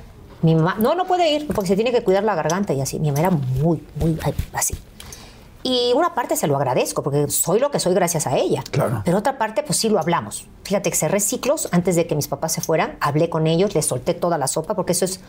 Mi 0.41 0.55
mamá, 0.55 0.75
no, 0.79 0.95
no 0.95 1.05
puede 1.05 1.31
ir 1.31 1.47
porque 1.47 1.67
se 1.67 1.75
tiene 1.75 1.91
que 1.91 2.03
cuidar 2.03 2.23
la 2.23 2.35
garganta 2.35 2.73
y 2.73 2.81
así. 2.81 2.99
Mi 2.99 3.07
mamá 3.07 3.19
era 3.19 3.29
muy, 3.31 3.83
muy 3.95 4.17
así. 4.53 4.75
Y 5.63 5.91
una 5.95 6.13
parte 6.13 6.35
se 6.37 6.47
lo 6.47 6.55
agradezco 6.55 7.03
porque 7.03 7.27
soy 7.29 7.59
lo 7.59 7.71
que 7.71 7.79
soy 7.79 7.93
gracias 7.93 8.25
a 8.27 8.37
ella. 8.37 8.63
Claro. 8.71 9.01
Pero 9.03 9.17
otra 9.17 9.37
parte, 9.37 9.63
pues 9.63 9.77
sí 9.77 9.89
lo 9.89 9.99
hablamos. 9.99 10.47
Fíjate 10.63 10.89
que 10.89 10.95
cerré 10.95 11.19
ciclos 11.19 11.67
antes 11.71 11.95
de 11.95 12.07
que 12.07 12.15
mis 12.15 12.27
papás 12.27 12.53
se 12.53 12.61
fueran. 12.61 12.97
Hablé 13.01 13.29
con 13.29 13.47
ellos, 13.47 13.75
les 13.75 13.85
solté 13.85 14.13
toda 14.13 14.37
la 14.37 14.47
sopa 14.47 14.75
porque 14.75 14.93
eso 14.93 15.05
es, 15.05 15.19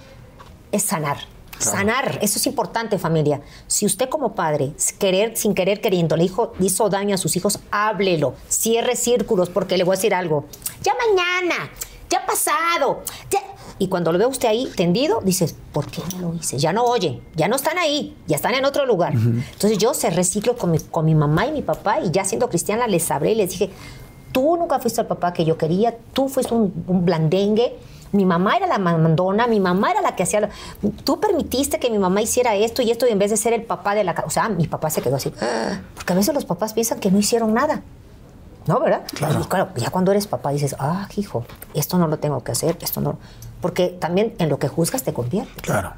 es 0.71 0.83
sanar. 0.83 1.19
Sanar, 1.59 2.21
eso 2.23 2.39
es 2.39 2.47
importante, 2.47 2.99
familia. 2.99 3.41
Si 3.67 3.85
usted 3.85 4.09
como 4.09 4.37
padre, 4.37 4.75
querer, 5.01 5.37
sin 5.37 5.55
querer 5.55 5.81
queriendo, 5.81 6.17
le 6.17 6.23
hijo, 6.23 6.53
hizo 6.61 6.89
daño 6.89 7.17
a 7.17 7.19
sus 7.19 7.35
hijos, 7.37 7.59
háblelo. 7.73 8.35
Cierre 8.49 8.95
círculos 8.95 9.51
porque 9.51 9.77
le 9.77 9.83
voy 9.83 9.95
a 9.95 9.97
decir 9.97 10.15
algo. 10.15 10.45
Ya 10.83 10.95
mañana, 10.95 11.69
ya 12.09 12.25
pasado, 12.25 13.03
ya... 13.29 13.41
Y 13.79 13.89
cuando 13.89 14.13
lo 14.13 14.19
ve 14.19 14.27
usted 14.27 14.49
ahí 14.49 14.71
tendido, 14.77 15.21
dices, 15.23 15.55
¿por 15.73 15.87
qué 15.87 16.03
no 16.17 16.29
lo 16.31 16.35
hice? 16.35 16.59
Ya 16.59 16.73
no 16.73 16.85
oyen, 16.85 17.21
ya 17.37 17.47
no 17.49 17.57
están 17.57 17.79
ahí, 17.79 18.17
ya 18.27 18.37
están 18.37 18.55
en 18.55 18.65
otro 18.65 18.87
lugar. 18.87 19.13
Entonces 19.15 19.79
yo 19.79 19.95
cerré 19.95 20.25
ciclo 20.25 20.57
con 20.57 20.71
mi, 20.73 20.79
con 20.81 21.05
mi 21.05 21.15
mamá 21.15 21.47
y 21.47 21.53
mi 21.53 21.63
papá 21.63 22.01
y 22.01 22.11
ya 22.11 22.25
siendo 22.25 22.49
cristiana 22.49 22.87
les 22.89 23.11
hablé 23.11 23.33
y 23.33 23.35
les 23.37 23.51
dije, 23.51 23.71
tú 24.33 24.57
nunca 24.57 24.79
fuiste 24.81 25.01
el 25.01 25.07
papá 25.07 25.33
que 25.33 25.45
yo 25.45 25.57
quería, 25.57 25.97
tú 26.13 26.29
fuiste 26.29 26.53
un, 26.55 26.73
un 26.89 27.05
blandengue. 27.05 27.77
Mi 28.11 28.25
mamá 28.25 28.57
era 28.57 28.67
la 28.67 28.79
mandona, 28.79 29.47
mi 29.47 29.61
mamá 29.61 29.91
era 29.91 30.01
la 30.01 30.17
que 30.17 30.23
hacía. 30.23 30.41
lo- 30.41 30.49
Tú 31.05 31.21
permitiste 31.21 31.79
que 31.79 31.91
mi 31.91 31.99
mamá 31.99 32.23
hiciera 32.23 32.55
esto 32.57 32.81
y 32.81 32.91
esto 32.91 33.07
y 33.07 33.11
en 33.11 33.19
vez 33.19 33.31
de 33.31 33.37
ser 33.37 33.53
el 33.53 33.63
papá 33.65 33.95
de 33.95 34.03
la 34.03 34.15
casa. 34.15 34.27
O 34.27 34.31
sea, 34.31 34.49
mi 34.49 34.67
papá 34.67 34.89
se 34.89 35.03
quedó 35.03 35.17
así. 35.17 35.31
Porque 35.95 36.13
a 36.15 36.17
veces 36.17 36.35
los 36.35 36.47
papás 36.47 36.73
piensan 36.73 37.01
que 37.01 37.11
no 37.11 37.19
hicieron 37.19 37.53
nada. 37.53 37.83
¿No, 38.67 38.81
verdad? 38.81 39.03
Claro. 39.15 39.41
Y 39.43 39.45
claro, 39.45 39.69
ya 39.77 39.91
cuando 39.91 40.11
eres 40.13 40.27
papá 40.27 40.51
dices, 40.51 40.75
ah, 40.79 41.07
hijo, 41.17 41.45
esto 41.75 41.97
no 41.99 42.07
lo 42.07 42.19
tengo 42.19 42.43
que 42.43 42.53
hacer, 42.53 42.77
esto 42.81 43.01
no. 43.03 43.19
Porque 43.61 43.89
también 43.89 44.35
en 44.39 44.49
lo 44.49 44.59
que 44.59 44.69
juzgas 44.69 45.03
te 45.03 45.13
convierte. 45.13 45.61
Claro. 45.63 45.93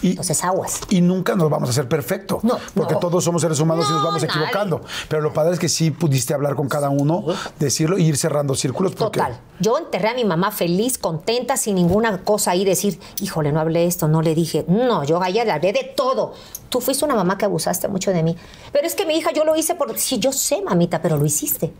Y, 0.00 0.10
Entonces, 0.10 0.42
aguas. 0.44 0.80
y 0.88 1.02
nunca 1.02 1.34
nos 1.34 1.50
vamos 1.50 1.68
a 1.68 1.72
hacer 1.72 1.86
perfecto. 1.88 2.40
No, 2.42 2.56
porque 2.74 2.94
no. 2.94 3.00
todos 3.00 3.22
somos 3.22 3.42
seres 3.42 3.60
humanos 3.60 3.84
y 3.86 3.92
nos 3.92 4.00
No, 4.00 4.06
vamos 4.06 4.22
nadie. 4.22 4.34
equivocando. 4.34 4.80
Pero 5.10 5.20
lo 5.20 5.34
padre 5.34 5.52
es 5.52 5.58
que 5.58 5.68
sí 5.68 5.90
pudiste 5.90 6.32
hablar 6.32 6.54
con 6.54 6.68
cada 6.70 6.88
uno, 6.88 7.22
decirlo 7.58 7.98
y 7.98 8.04
ir 8.06 8.16
cerrando 8.16 8.54
círculos. 8.54 8.94
Porque, 8.94 9.18
Total. 9.20 9.38
Yo 9.60 9.76
enterré 9.76 10.08
a 10.08 10.14
mi 10.14 10.24
mamá 10.24 10.52
feliz, 10.52 10.96
contenta, 10.96 11.58
sin 11.58 11.74
ninguna 11.74 12.22
cosa 12.22 12.52
ahí, 12.52 12.64
decir, 12.64 12.98
híjole, 13.20 13.52
no 13.52 13.60
hablé 13.60 13.84
esto, 13.84 14.08
no 14.08 14.22
le 14.22 14.34
dije. 14.34 14.64
No, 14.68 15.04
yo 15.04 15.22
a 15.22 15.28
ella 15.28 15.44
le 15.44 15.52
hablé 15.52 15.74
de 15.74 15.84
todo. 15.94 16.32
Tú 16.70 16.80
fuiste 16.80 17.04
una 17.04 17.14
mamá 17.14 17.36
que 17.36 17.44
abusaste 17.44 17.86
mucho 17.88 18.10
de 18.10 18.22
mí. 18.22 18.36
Pero 18.72 18.86
es 18.86 18.94
que 18.94 19.04
mi 19.04 19.16
hija, 19.18 19.32
yo 19.32 19.44
lo 19.44 19.54
hice 19.54 19.74
por. 19.74 19.98
Sí, 19.98 20.18
yo 20.18 20.32
sé, 20.32 20.62
mamita, 20.62 21.02
pero 21.02 21.18
lo 21.18 21.26
hiciste. 21.26 21.74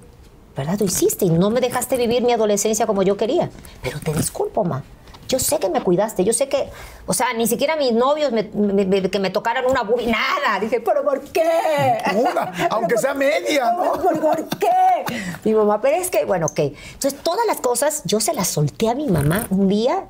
¿Verdad? 0.55 0.79
Lo 0.79 0.85
hiciste 0.85 1.25
y 1.25 1.31
no 1.31 1.49
me 1.49 1.61
dejaste 1.63 1.97
vivir 1.97 2.23
mi 2.23 2.33
adolescencia 2.33 2.87
como 2.87 3.03
yo 3.03 3.17
quería. 3.17 3.49
Pero 3.83 3.99
te 3.99 4.13
disculpo, 4.13 4.63
ma. 4.63 4.85
Yo 5.29 5.39
sé 5.39 5.59
que 5.59 5.69
me 5.69 5.83
cuidaste, 5.83 6.25
yo 6.25 6.33
sé 6.33 6.49
que, 6.49 6.69
o 7.07 7.15
sea, 7.15 7.33
ni 7.33 7.47
siquiera 7.47 7.77
mis 7.77 7.93
novios 7.93 8.33
me, 8.33 8.45
me- 8.55 8.85
me- 8.85 9.11
que 9.11 9.19
me 9.19 9.31
tocaran 9.31 9.65
una 9.67 9.83
bubi, 9.83 10.07
nada. 10.07 10.59
Dije, 10.61 10.81
¿pero 10.81 11.03
por 11.05 11.21
qué? 11.21 11.43
Una, 12.15 12.53
aunque 12.71 12.99
sea 12.99 13.15
media, 13.15 13.73
¿no? 13.73 13.93
¿Por, 13.95 14.21
por 14.21 14.49
qué? 14.59 15.05
Mi 15.45 15.55
mamá, 15.55 15.81
pero 15.81 15.97
es 15.97 16.11
que, 16.11 16.25
bueno, 16.25 16.47
ok. 16.47 16.59
Entonces, 16.59 17.15
todas 17.23 17.47
las 17.47 17.61
cosas 17.61 18.03
yo 18.05 18.21
se 18.21 18.35
las 18.35 18.49
solté 18.49 18.89
a 18.89 18.95
mi 18.95 19.09
mamá 19.09 19.47
un 19.51 19.69
día 19.69 20.05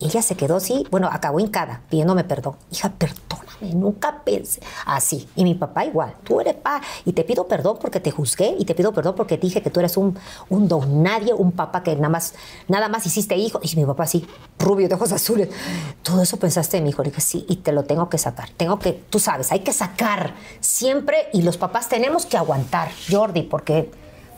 Ella 0.00 0.22
se 0.22 0.34
quedó 0.34 0.56
así, 0.56 0.86
bueno, 0.90 1.08
acabó 1.12 1.40
hincada, 1.40 1.82
pidiéndome 1.90 2.24
perdón. 2.24 2.56
Hija, 2.70 2.90
perdóname, 2.90 3.74
nunca 3.74 4.22
pensé 4.24 4.60
así. 4.86 5.28
Y 5.36 5.44
mi 5.44 5.54
papá 5.54 5.84
igual, 5.84 6.14
tú 6.24 6.40
eres 6.40 6.54
pa, 6.54 6.80
y 7.04 7.12
te 7.12 7.22
pido 7.22 7.46
perdón 7.46 7.76
porque 7.80 8.00
te 8.00 8.10
juzgué, 8.10 8.56
y 8.58 8.64
te 8.64 8.74
pido 8.74 8.92
perdón 8.92 9.14
porque 9.14 9.36
dije 9.36 9.62
que 9.62 9.70
tú 9.70 9.80
eres 9.80 9.98
un, 9.98 10.18
un 10.48 10.68
don 10.68 11.02
nadie, 11.02 11.34
un 11.34 11.52
papá 11.52 11.82
que 11.82 11.94
nada 11.96 12.08
más, 12.08 12.34
nada 12.66 12.88
más 12.88 13.04
hiciste 13.04 13.36
hijo. 13.36 13.60
Y 13.62 13.76
mi 13.76 13.84
papá 13.84 14.04
así, 14.04 14.26
rubio, 14.58 14.88
de 14.88 14.94
ojos 14.94 15.12
azules. 15.12 15.50
Todo 16.02 16.22
eso 16.22 16.38
pensaste 16.38 16.78
de 16.78 16.82
mi 16.82 16.90
hijo. 16.90 17.02
Le 17.02 17.10
dije, 17.10 17.20
sí, 17.20 17.44
y 17.48 17.56
te 17.56 17.72
lo 17.72 17.84
tengo 17.84 18.08
que 18.08 18.16
sacar. 18.16 18.48
Tengo 18.56 18.78
que, 18.78 18.92
tú 18.92 19.18
sabes, 19.18 19.52
hay 19.52 19.60
que 19.60 19.72
sacar 19.72 20.34
siempre, 20.60 21.28
y 21.34 21.42
los 21.42 21.58
papás 21.58 21.88
tenemos 21.90 22.24
que 22.24 22.38
aguantar, 22.38 22.90
Jordi, 23.10 23.42
porque 23.42 23.90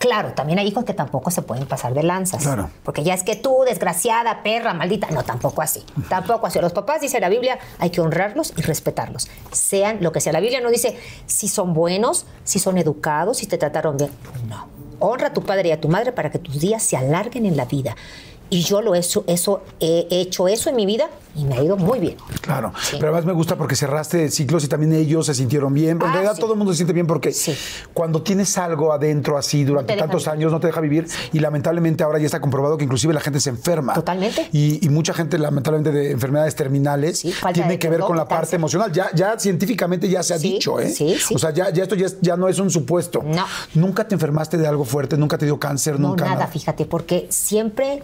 Claro, 0.03 0.33
también 0.33 0.59
hay 0.59 0.67
hijos 0.67 0.85
que 0.85 0.95
tampoco 0.95 1.31
se 1.31 1.43
pueden 1.43 1.65
pasar 1.69 1.95
de 1.95 2.03
lanzas. 2.03 2.43
Claro. 2.43 2.71
Porque 2.83 3.05
ya 3.05 3.15
es 3.15 3.23
que 3.23 3.37
tú, 3.37 3.59
desgraciada, 3.65 4.43
perra, 4.43 4.75
maldita. 4.75 5.09
No, 5.13 5.23
tampoco 5.23 5.63
así. 5.63 5.85
Tampoco 6.09 6.49
así. 6.49 6.59
Los 6.59 6.73
papás, 6.73 7.01
dice 7.01 7.21
la 7.21 7.29
Biblia, 7.29 7.61
hay 7.79 7.91
que 7.91 8.01
honrarlos 8.01 8.53
y 8.57 8.63
respetarlos. 8.63 9.29
Sean 9.53 9.99
lo 10.01 10.11
que 10.11 10.21
sea. 10.21 10.33
La 10.33 10.41
Biblia 10.41 10.61
no 10.61 10.71
dice 10.71 10.99
si 11.27 11.47
son 11.47 11.73
buenos, 11.73 12.27
si 12.43 12.59
son 12.59 12.79
educados, 12.79 13.37
si 13.37 13.47
te 13.47 13.59
trataron 13.59 13.97
bien. 13.97 14.11
No. 14.49 14.67
Honra 14.99 15.29
a 15.29 15.33
tu 15.33 15.45
padre 15.45 15.69
y 15.69 15.73
a 15.73 15.81
tu 15.81 15.87
madre 15.87 16.11
para 16.11 16.33
que 16.33 16.41
tus 16.41 16.59
días 16.59 16.83
se 16.83 16.97
alarguen 16.97 17.47
en 17.47 17.57
la 17.57 17.67
vida. 17.67 17.95
Y 18.53 18.63
yo 18.63 18.83
lo 18.83 18.95
he 18.95 18.99
hecho, 18.99 19.25
eso, 19.27 19.63
he 19.81 20.07
hecho 20.11 20.47
eso 20.47 20.69
en 20.69 20.77
mi 20.77 20.85
vida 20.85 21.09
y 21.35 21.45
me 21.47 21.57
ha 21.57 21.63
ido 21.65 21.79
muy 21.79 21.99
bien. 22.01 22.17
Claro, 22.43 22.73
pero 22.93 23.07
además 23.07 23.25
me 23.25 23.33
gusta 23.33 23.57
porque 23.57 23.75
cerraste 23.75 24.29
ciclos 24.31 24.63
y 24.65 24.69
también 24.69 24.93
ellos 24.93 25.25
se 25.25 25.35
sintieron 25.35 25.73
bien. 25.73 25.93
En 25.97 26.03
Ah, 26.03 26.13
realidad 26.13 26.35
sí. 26.35 26.41
todo 26.43 26.53
el 26.53 26.59
mundo 26.59 26.75
se 26.75 26.77
siente 26.77 26.93
bien 26.93 27.07
porque 27.07 27.33
Sí. 27.33 27.55
cuando 27.95 28.21
tienes 28.23 28.59
algo 28.59 28.93
adentro 28.93 29.39
así 29.39 29.65
durante 29.65 29.97
tantos 29.97 30.25
vivir. 30.25 30.33
años 30.39 30.53
no 30.53 30.61
te 30.61 30.67
deja 30.67 30.83
vivir 30.83 31.07
y 31.33 31.39
lamentablemente 31.39 32.05
ahora 32.05 32.19
ya 32.19 32.27
está 32.27 32.41
comprobado 32.43 32.77
que 32.77 32.85
inclusive 32.85 33.15
la 33.15 33.21
gente 33.21 33.41
se 33.41 33.49
enferma. 33.49 33.95
Totalmente. 33.95 34.49
Y, 34.53 34.85
y 34.85 34.89
mucha 34.91 35.15
gente 35.15 35.39
lamentablemente 35.39 35.91
de 35.91 36.11
enfermedades 36.11 36.55
terminales 36.55 37.25
tiene 37.55 37.79
que 37.79 37.89
ver 37.89 38.01
con 38.01 38.19
la 38.19 38.29
parte 38.29 38.57
emocional. 38.57 38.93
Ya, 38.93 39.11
ya 39.15 39.39
científicamente 39.39 40.11
ya 40.11 40.23
se 40.23 40.35
ha 40.35 40.39
dicho, 40.39 40.79
¿eh? 40.79 40.91
sí, 40.91 41.17
sí. 41.19 41.35
O 41.35 41.39
sea, 41.39 41.55
ya, 41.55 41.71
ya 41.71 41.85
esto 41.85 41.95
ya, 41.95 42.37
no 42.37 42.49
es 42.49 42.59
un 42.59 42.71
supuesto. 42.71 43.23
No. 43.25 43.47
Nunca 43.75 44.07
te 44.07 44.15
enfermaste 44.15 44.59
de 44.59 44.67
algo 44.67 44.85
fuerte, 44.85 45.17
nunca 45.17 45.39
te 45.39 45.47
dio 45.47 45.59
cáncer, 45.59 45.99
No, 45.99 46.09
nunca 46.09 46.27
nada, 46.27 46.47
fíjate, 46.47 46.85
porque 46.85 47.27
siempre 47.31 48.03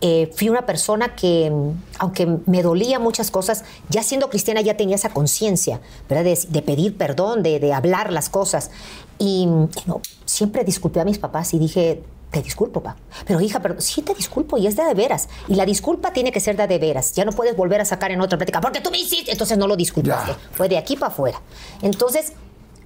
eh, 0.00 0.30
fui 0.34 0.48
una 0.48 0.66
persona 0.66 1.14
que, 1.14 1.50
aunque 1.98 2.26
me 2.46 2.62
dolía 2.62 2.98
muchas 2.98 3.30
cosas, 3.30 3.64
ya 3.88 4.02
siendo 4.02 4.28
cristiana 4.28 4.60
ya 4.60 4.76
tenía 4.76 4.96
esa 4.96 5.10
conciencia, 5.10 5.80
¿verdad? 6.08 6.24
De, 6.24 6.38
de 6.48 6.62
pedir 6.62 6.96
perdón, 6.96 7.42
de, 7.42 7.60
de 7.60 7.72
hablar 7.72 8.12
las 8.12 8.28
cosas. 8.28 8.70
Y 9.18 9.46
no, 9.86 10.00
siempre 10.24 10.64
disculpé 10.64 11.00
a 11.00 11.04
mis 11.04 11.18
papás 11.18 11.54
y 11.54 11.58
dije, 11.58 12.02
te 12.30 12.42
disculpo, 12.42 12.82
pa. 12.82 12.96
Pero 13.26 13.40
hija, 13.40 13.60
pero 13.60 13.80
sí 13.80 14.02
te 14.02 14.14
disculpo 14.14 14.58
y 14.58 14.66
es 14.66 14.76
de 14.76 14.84
de 14.84 14.94
veras. 14.94 15.28
Y 15.48 15.54
la 15.54 15.64
disculpa 15.64 16.12
tiene 16.12 16.32
que 16.32 16.40
ser 16.40 16.56
de 16.56 16.66
de 16.66 16.78
veras. 16.78 17.12
Ya 17.12 17.24
no 17.24 17.32
puedes 17.32 17.56
volver 17.56 17.80
a 17.80 17.84
sacar 17.84 18.10
en 18.10 18.20
otra 18.20 18.36
plática, 18.36 18.60
porque 18.60 18.80
tú 18.80 18.90
me 18.90 18.98
hiciste, 18.98 19.32
entonces 19.32 19.56
no 19.56 19.66
lo 19.66 19.76
disculpaste. 19.76 20.32
Ya. 20.32 20.38
Fue 20.52 20.68
de 20.68 20.76
aquí 20.76 20.96
para 20.96 21.12
afuera. 21.12 21.40
Entonces, 21.80 22.32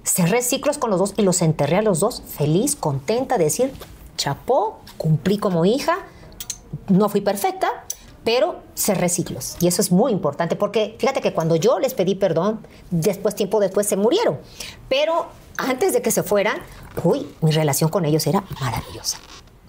cerré 0.03 0.41
ciclos 0.41 0.77
con 0.77 0.89
los 0.89 0.99
dos 0.99 1.13
y 1.17 1.23
los 1.23 1.41
enterré 1.41 1.77
a 1.77 1.81
los 1.81 1.99
dos, 1.99 2.23
feliz, 2.25 2.75
contenta 2.75 3.37
de 3.37 3.45
decir, 3.45 3.73
chapó, 4.15 4.79
cumplí 4.97 5.37
como 5.37 5.65
hija, 5.65 5.97
no 6.87 7.09
fui 7.09 7.21
perfecta, 7.21 7.67
pero 8.23 8.59
cerré 8.75 9.09
ciclos. 9.09 9.55
Y 9.59 9.67
eso 9.67 9.81
es 9.81 9.91
muy 9.91 10.11
importante, 10.11 10.55
porque 10.55 10.95
fíjate 10.99 11.21
que 11.21 11.33
cuando 11.33 11.55
yo 11.55 11.79
les 11.79 11.93
pedí 11.93 12.15
perdón, 12.15 12.59
después, 12.91 13.33
tiempo 13.35 13.59
después, 13.59 13.87
se 13.87 13.97
murieron. 13.97 14.37
Pero 14.89 15.27
antes 15.57 15.93
de 15.93 16.01
que 16.01 16.11
se 16.11 16.21
fueran, 16.23 16.57
uy, 17.03 17.27
mi 17.41 17.51
relación 17.51 17.89
con 17.89 18.05
ellos 18.05 18.25
era 18.27 18.43
maravillosa. 18.59 19.17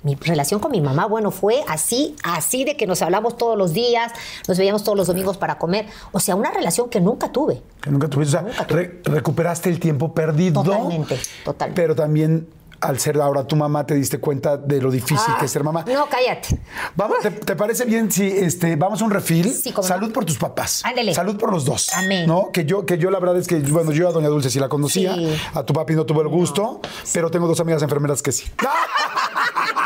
Mi 0.04 0.16
relación 0.16 0.58
con 0.58 0.72
mi 0.72 0.80
mamá, 0.80 1.06
bueno, 1.06 1.30
fue 1.30 1.62
así, 1.68 2.16
así 2.24 2.64
de 2.64 2.76
que 2.76 2.88
nos 2.88 3.02
hablamos 3.02 3.36
todos 3.36 3.56
los 3.56 3.72
días, 3.72 4.10
nos 4.48 4.58
veíamos 4.58 4.82
todos 4.82 4.98
los 4.98 5.06
domingos 5.06 5.36
para 5.38 5.58
comer. 5.58 5.86
O 6.10 6.18
sea, 6.18 6.34
una 6.34 6.50
relación 6.50 6.90
que 6.90 7.00
nunca 7.00 7.30
tuve. 7.30 7.62
Que 7.80 7.88
nunca 7.90 8.08
tuviste. 8.08 8.36
O 8.36 8.40
sea, 8.40 8.48
Nunca 8.48 8.66
tuve. 8.66 8.82
re- 8.82 9.00
recuperaste 9.04 9.68
el 9.70 9.78
tiempo 9.78 10.12
perdido. 10.12 10.62
Totalmente, 10.64 11.20
totalmente. 11.44 11.80
Pero 11.80 11.94
también, 11.94 12.48
al 12.82 12.98
ser 12.98 13.20
ahora 13.20 13.46
tu 13.46 13.56
mamá, 13.56 13.86
te 13.86 13.94
diste 13.94 14.18
cuenta 14.18 14.56
de 14.56 14.80
lo 14.82 14.90
difícil 14.90 15.18
Ah, 15.28 15.36
que 15.38 15.46
es 15.46 15.50
ser 15.52 15.62
mamá. 15.62 15.84
No, 15.86 16.08
cállate. 16.08 16.60
Vamos, 16.96 17.18
¿te, 17.20 17.30
te 17.30 17.56
parece 17.56 17.84
bien 17.84 18.10
si 18.10 18.26
este, 18.26 18.76
vamos 18.76 19.00
a 19.00 19.04
un 19.04 19.10
refil? 19.10 19.52
Sí, 19.52 19.70
cómo 19.72 19.86
no. 19.86 19.94
Salud 19.94 20.12
por 20.12 20.24
tus 20.24 20.36
papás. 20.36 20.82
Ándele. 20.84 21.14
Salud 21.14 21.36
por 21.36 21.52
los 21.52 21.64
dos. 21.64 21.90
Amén. 21.94 22.26
¿No? 22.26 22.50
Que 22.52 22.64
yo, 22.64 22.84
que 22.84 22.98
yo 22.98 23.10
la 23.10 23.20
verdad 23.20 23.38
es 23.38 23.46
que, 23.46 23.58
bueno, 23.60 23.92
yo 23.92 24.08
a 24.08 24.12
Doña 24.12 24.28
Dulce 24.28 24.50
sí 24.50 24.58
la 24.58 24.68
conocía. 24.68 25.14
Sí. 25.14 25.34
A 25.54 25.62
tu 25.62 25.72
papi 25.72 25.94
no 25.94 26.04
tuve 26.04 26.22
el 26.22 26.28
gusto, 26.28 26.80
pero 27.12 27.30
tengo 27.30 27.46
dos 27.46 27.60
amigas 27.60 27.82
enfermeras 27.82 28.20
que 28.20 28.32
sí. 28.32 28.44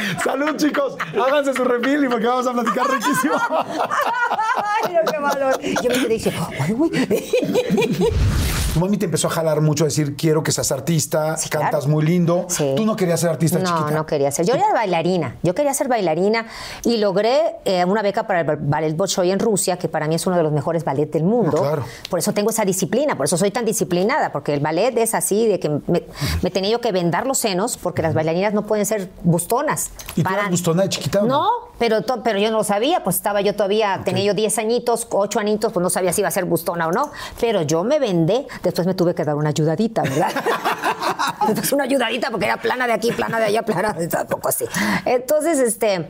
Salud, 0.24 0.56
chicos. 0.56 0.96
Háganse 1.14 1.54
su 1.54 1.64
refil 1.64 2.04
y 2.04 2.08
porque 2.08 2.26
vamos 2.26 2.46
a 2.46 2.52
platicar 2.52 2.86
riquísimo. 2.90 3.34
Ay, 3.50 4.94
no, 4.94 5.10
qué 5.12 5.18
valor. 5.18 5.60
Yo 5.60 5.90
me 5.90 6.08
dije, 6.08 6.32
ay, 6.60 6.72
güey. 6.72 6.90
Tu 8.74 8.80
mami 8.80 8.98
te 8.98 9.06
empezó 9.06 9.28
a 9.28 9.30
jalar 9.30 9.62
mucho 9.62 9.84
a 9.84 9.86
decir, 9.86 10.16
quiero 10.16 10.42
que 10.42 10.52
seas 10.52 10.70
artista, 10.70 11.36
Sí, 11.38 11.48
cantas 11.48 11.70
claro. 11.84 11.88
muy 11.88 12.04
lindo. 12.04 12.44
Sí. 12.48 12.74
Tú 12.76 12.84
no 12.84 12.94
querías 12.94 13.20
ser 13.20 13.30
artista 13.30 13.58
No, 13.58 13.64
chiquita. 13.64 13.90
no 13.92 14.04
quería 14.04 14.30
ser. 14.30 14.44
Yo 14.44 14.54
era 14.54 14.70
bailarina. 14.74 15.36
Yo 15.42 15.54
quería 15.54 15.72
ser 15.72 15.88
bailarina 15.88 16.46
y 16.84 16.98
logré 16.98 17.56
eh, 17.64 17.84
una 17.86 18.02
beca 18.02 18.26
para 18.26 18.40
el 18.40 18.56
Ballet 18.60 18.94
Bolshoi 18.94 19.30
en 19.30 19.38
Rusia, 19.38 19.78
que 19.78 19.88
para 19.88 20.06
mí 20.08 20.14
es 20.16 20.26
uno 20.26 20.36
de 20.36 20.42
los 20.42 20.52
mejores 20.52 20.84
ballets 20.84 21.10
del 21.12 21.24
mundo. 21.24 21.56
Claro. 21.56 21.84
Por 22.10 22.18
eso 22.18 22.32
tengo 22.32 22.50
esa 22.50 22.66
disciplina, 22.66 23.16
por 23.16 23.24
eso 23.24 23.38
soy 23.38 23.50
tan 23.50 23.64
disciplinada, 23.64 24.30
porque 24.30 24.52
el 24.52 24.60
ballet 24.60 24.96
es 24.98 25.14
así, 25.14 25.46
de 25.46 25.58
que 25.58 25.70
me, 25.86 26.02
me 26.42 26.50
tenía 26.50 26.70
yo 26.70 26.80
que 26.82 26.92
vendar 26.92 27.26
los 27.26 27.38
senos, 27.38 27.78
porque 27.78 28.02
las 28.02 28.12
bailarinas 28.12 28.52
no 28.52 28.66
pueden 28.66 28.84
ser 28.84 29.10
bustonas. 29.22 29.85
¿Y 30.16 30.22
tú 30.22 30.32
eras 30.32 30.50
bustona 30.50 30.84
de 30.84 30.88
chiquita 30.88 31.20
no? 31.20 31.26
No, 31.26 31.50
pero, 31.78 31.98
pero 32.24 32.38
yo 32.38 32.50
no 32.50 32.58
lo 32.58 32.64
sabía, 32.64 33.04
pues 33.04 33.16
estaba 33.16 33.42
yo 33.42 33.54
todavía, 33.54 34.00
tenía 34.02 34.24
yo 34.24 34.32
10 34.32 34.58
añitos, 34.58 35.06
8 35.10 35.38
añitos, 35.40 35.72
pues 35.72 35.82
no 35.82 35.90
sabía 35.90 36.12
si 36.12 36.22
iba 36.22 36.28
a 36.28 36.30
ser 36.30 36.46
bustona 36.46 36.88
o 36.88 36.92
no. 36.92 37.10
Pero 37.38 37.62
yo 37.62 37.84
me 37.84 37.98
vendé, 37.98 38.46
después 38.62 38.86
me 38.86 38.94
tuve 38.94 39.14
que 39.14 39.24
dar 39.24 39.34
una 39.34 39.50
ayudadita, 39.50 40.02
¿verdad? 40.02 40.32
Una 41.72 41.84
ayudadita 41.84 42.30
porque 42.30 42.46
era 42.46 42.56
plana 42.56 42.86
de 42.86 42.92
aquí, 42.92 43.12
plana 43.12 43.38
de 43.38 43.46
allá, 43.46 43.62
plana 43.62 43.92
de 43.92 44.08
tampoco 44.08 44.48
así. 44.48 44.64
Entonces, 45.04 45.58
este. 45.58 46.08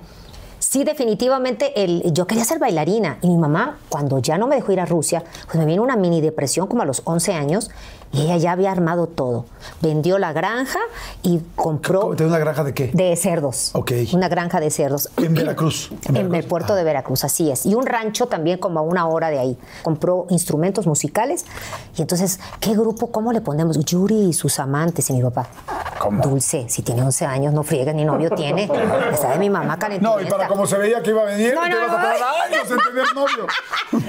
Sí, 0.68 0.83
definitivamente, 0.83 1.85
el, 1.85 2.12
yo 2.12 2.26
quería 2.26 2.44
ser 2.44 2.59
bailarina 2.59 3.18
y 3.22 3.29
mi 3.29 3.38
mamá, 3.38 3.79
cuando 3.88 4.18
ya 4.18 4.37
no 4.37 4.48
me 4.48 4.57
dejó 4.57 4.72
ir 4.72 4.81
a 4.81 4.85
Rusia, 4.85 5.22
pues 5.46 5.59
me 5.59 5.64
vino 5.64 5.81
una 5.81 5.94
mini 5.94 6.20
depresión 6.20 6.66
como 6.66 6.83
a 6.83 6.85
los 6.85 7.02
11 7.05 7.35
años 7.35 7.70
y 8.12 8.22
ella 8.22 8.37
ya 8.37 8.52
había 8.52 8.72
armado 8.72 9.07
todo. 9.07 9.46
Vendió 9.83 10.18
la 10.18 10.33
granja 10.33 10.79
y 11.22 11.40
compró. 11.55 12.14
¿Tenés 12.16 12.31
una 12.31 12.38
granja 12.38 12.64
de 12.64 12.72
qué? 12.72 12.90
de 12.92 13.14
cerdos. 13.16 13.70
Ok. 13.74 13.92
Una 14.12 14.29
granja 14.29 14.61
de 14.61 14.70
cerdos. 14.70 15.11
En 15.16 15.35
Veracruz. 15.35 15.90
En 16.09 16.16
En, 16.16 16.35
el 16.35 16.44
puerto 16.44 16.74
de 16.74 16.85
Veracruz, 16.85 17.24
así 17.24 17.50
es. 17.50 17.66
Y 17.66 17.74
un 17.74 17.85
rancho 17.85 18.26
también 18.26 18.59
como 18.59 18.81
a 18.81 18.83
una 18.83 19.07
hora 19.07 19.29
de 19.29 19.38
ahí. 19.38 19.59
Compró 19.83 20.26
instrumentos 20.31 20.87
musicales. 20.87 21.44
Y 21.96 22.02
entonces, 22.02 22.40
¿qué 22.61 22.72
grupo? 22.72 23.09
¿Cómo 23.09 23.33
le 23.33 23.40
ponemos? 23.40 23.79
Yuri 23.85 24.29
y 24.29 24.33
sus 24.33 24.59
amantes 24.59 25.11
y 25.11 25.12
mi 25.12 25.22
papá. 25.22 25.48
¿Cómo? 25.98 26.22
Dulce, 26.22 26.66
si 26.68 26.83
tiene 26.83 27.02
11 27.02 27.26
años, 27.26 27.52
no 27.55 27.62
friegues, 27.62 27.94
ni 27.94 28.05
novio 28.05 28.31
tiene. 28.31 28.70
Esa 29.12 29.31
de 29.31 29.38
mi 29.38 29.50
mamá 29.50 29.79
calenturienta. 29.79 30.20
No, 30.22 30.26
y 30.26 30.31
para 30.31 30.48
como 30.57 30.66
se 30.66 30.79
veía 30.79 31.03
que 31.03 31.11
iba 31.11 31.23
a 31.23 31.27
venir, 31.27 31.55
No, 31.55 31.62
te 31.62 31.71
no, 31.71 31.77
ibas 31.77 31.90
a 31.90 32.03
tardar 32.03 32.16
años 32.45 32.71
en 32.71 32.79
tener 32.79 33.14
novio. 33.14 33.47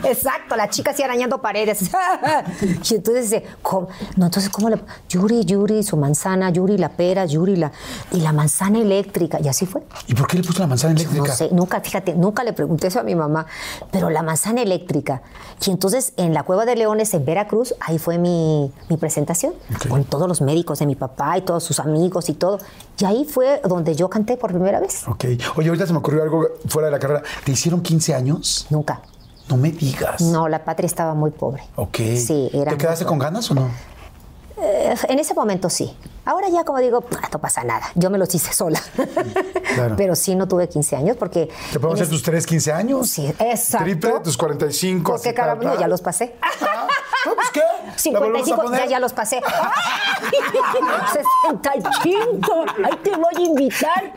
Exacto, 0.10 0.56
la 0.56 0.70
chica 0.70 0.92
así 0.92 1.04
arañando 1.04 1.42
paredes. 1.42 1.82
y 2.62 2.96
entonces 2.96 3.30
dice, 3.30 3.46
¿cómo? 3.62 3.90
No, 4.16 4.26
entonces, 4.26 4.50
¿cómo 4.50 4.70
le.? 4.70 4.80
Yuri, 5.10 5.46
Yuri, 5.46 5.84
su 5.84 5.98
manzana, 5.98 6.50
Yuri, 6.50 6.78
la 6.78 6.90
pera, 6.90 7.26
Yuri, 7.26 7.56
la. 7.56 7.72
Y 8.12 8.22
la 8.22 8.34
manzana 8.34 8.80
eléctrica. 8.80 9.40
Y 9.42 9.48
así 9.48 9.66
fue. 9.66 9.84
¿Y 10.08 10.16
por 10.16 10.28
qué 10.28 10.38
le 10.38 10.44
puso 10.44 10.60
la 10.60 10.68
manzana 10.68 10.94
eléctrica? 10.94 11.28
No 11.28 11.34
sé, 11.34 11.50
nunca, 11.52 11.82
fíjate, 11.82 12.14
nunca 12.16 12.44
le 12.44 12.54
pregunté 12.54 12.88
eso 12.88 13.00
a 13.00 13.04
mi 13.04 13.16
mamá, 13.16 13.46
pero 13.92 14.10
la 14.10 14.24
manzana 14.24 14.62
eléctrica. 14.62 15.22
Y 15.66 15.72
entonces 15.72 16.14
en 16.18 16.34
la 16.34 16.44
Cueva 16.44 16.66
de 16.66 16.76
Leones, 16.76 17.14
en 17.14 17.26
Veracruz, 17.26 17.76
ahí 17.80 17.98
fue 17.98 18.18
mi, 18.18 18.72
mi 18.90 18.98
presentación, 18.98 19.54
con 19.90 20.04
todos 20.04 20.28
los 20.28 20.42
médicos 20.42 20.80
de 20.80 20.86
mi 20.86 20.96
papá 20.96 21.38
y 21.38 21.42
todos 21.42 21.64
sus 21.64 21.80
amigos 21.80 22.30
y 22.30 22.34
todo. 22.34 22.60
Y 23.00 23.06
ahí 23.06 23.26
fue 23.26 23.62
donde 23.64 23.96
yo 23.96 24.10
canté 24.10 24.38
por 24.38 24.52
primera 24.52 24.80
vez. 24.80 25.08
Ok. 25.08 25.26
Oye, 25.56 25.68
ahorita 25.70 25.86
se 25.86 25.94
me 25.94 26.00
ocurrió 26.00 26.24
algo 26.24 26.48
fuera 26.68 26.88
de 26.88 26.92
la 26.92 27.00
carrera. 27.00 27.22
¿Te 27.44 27.52
hicieron 27.52 27.82
15 27.82 28.16
años? 28.16 28.66
Nunca. 28.70 29.02
No 29.50 29.58
me 29.58 29.72
digas. 29.72 30.22
No, 30.22 30.50
la 30.50 30.66
patria 30.66 30.88
estaba 30.88 31.14
muy 31.14 31.32
pobre. 31.32 31.64
Ok. 31.76 31.98
Sí, 32.18 32.50
era. 32.54 32.72
¿Te 32.72 32.78
quedaste 32.78 33.06
con 33.06 33.20
ganas 33.20 33.50
o 33.52 33.54
no? 33.54 33.70
Eh, 34.60 34.96
en 35.10 35.20
ese 35.20 35.34
momento 35.34 35.70
sí. 35.70 35.96
Ahora 36.26 36.50
ya, 36.50 36.66
como 36.66 36.80
digo, 36.80 37.06
"Ah, 37.22 37.30
no 37.32 37.40
pasa 37.40 37.64
nada. 37.64 37.86
Yo 37.96 38.10
me 38.10 38.18
los 38.18 38.34
hice 38.36 38.52
sola. 38.54 38.82
claro. 39.76 39.96
Pero 39.96 40.16
sí 40.16 40.36
no 40.36 40.48
tuve 40.48 40.68
15 40.68 40.96
años 40.96 41.16
porque. 41.18 41.50
¿Te 41.72 41.80
podemos 41.80 42.02
hacer 42.02 42.10
tus 42.12 42.24
3, 42.24 42.46
15 42.46 42.74
años? 42.74 43.10
Sí, 43.10 43.28
exacto. 43.40 43.86
Triple, 43.86 44.14
tus 44.24 44.36
45. 44.38 45.14
Porque 45.14 45.34
caramba, 45.34 45.64
no, 45.64 45.80
ya 45.80 45.88
los 45.88 46.02
pasé. 46.02 46.36
Ah, 46.42 46.88
no, 47.26 47.36
pues 47.36 47.50
qué. 47.52 47.62
¿La 48.12 48.20
volvemos 48.20 48.42
a 48.42 48.46
55, 48.46 48.62
poner? 48.64 48.80
ya, 48.82 48.86
ya 48.88 49.00
los 49.00 49.14
pasé. 49.14 49.42
¡Ay! 49.46 51.02
65, 51.14 52.66
ahí 52.84 52.98
te 53.04 53.12
voy 53.12 53.36
a 53.36 53.40
invitar. 53.42 54.14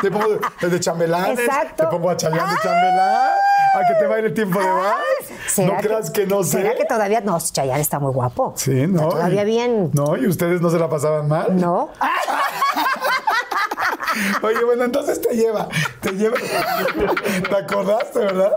Te 0.00 0.10
pongo 0.10 0.26
de, 0.60 0.68
de 0.68 0.80
chambelanes. 0.80 1.38
Exacto. 1.40 1.84
Te 1.84 1.90
pongo 1.90 2.10
a 2.10 2.16
chalear 2.16 2.48
de 2.48 2.56
chambelán. 2.62 3.30
A 3.76 3.80
que 3.86 3.94
te 4.00 4.06
baile 4.06 4.28
el 4.28 4.34
tiempo 4.34 4.58
de 4.58 4.66
vals. 4.66 5.58
No 5.58 5.76
creas 5.76 6.10
que 6.10 6.26
no 6.26 6.42
sé. 6.42 6.52
¿Será 6.62 6.74
que 6.74 6.84
todavía? 6.86 7.20
No, 7.20 7.38
Chayanne 7.38 7.80
está 7.82 7.98
muy 7.98 8.12
guapo. 8.12 8.54
Sí, 8.56 8.86
¿no? 8.86 9.00
Está 9.02 9.08
todavía 9.10 9.42
Y- 9.42 9.46
bien. 9.46 9.90
No, 9.92 10.16
y 10.16 10.26
ustedes 10.26 10.60
no 10.62 10.70
se 10.70 10.78
la 10.78 10.88
pasaban 10.88 11.28
mal. 11.28 11.54
¿No? 11.60 11.90
Oye, 14.42 14.64
bueno, 14.64 14.84
entonces 14.84 15.20
te 15.20 15.34
lleva, 15.36 15.68
te 16.00 16.10
lleva. 16.12 16.36
¿Te 17.48 17.54
acordaste, 17.54 18.18
verdad? 18.20 18.52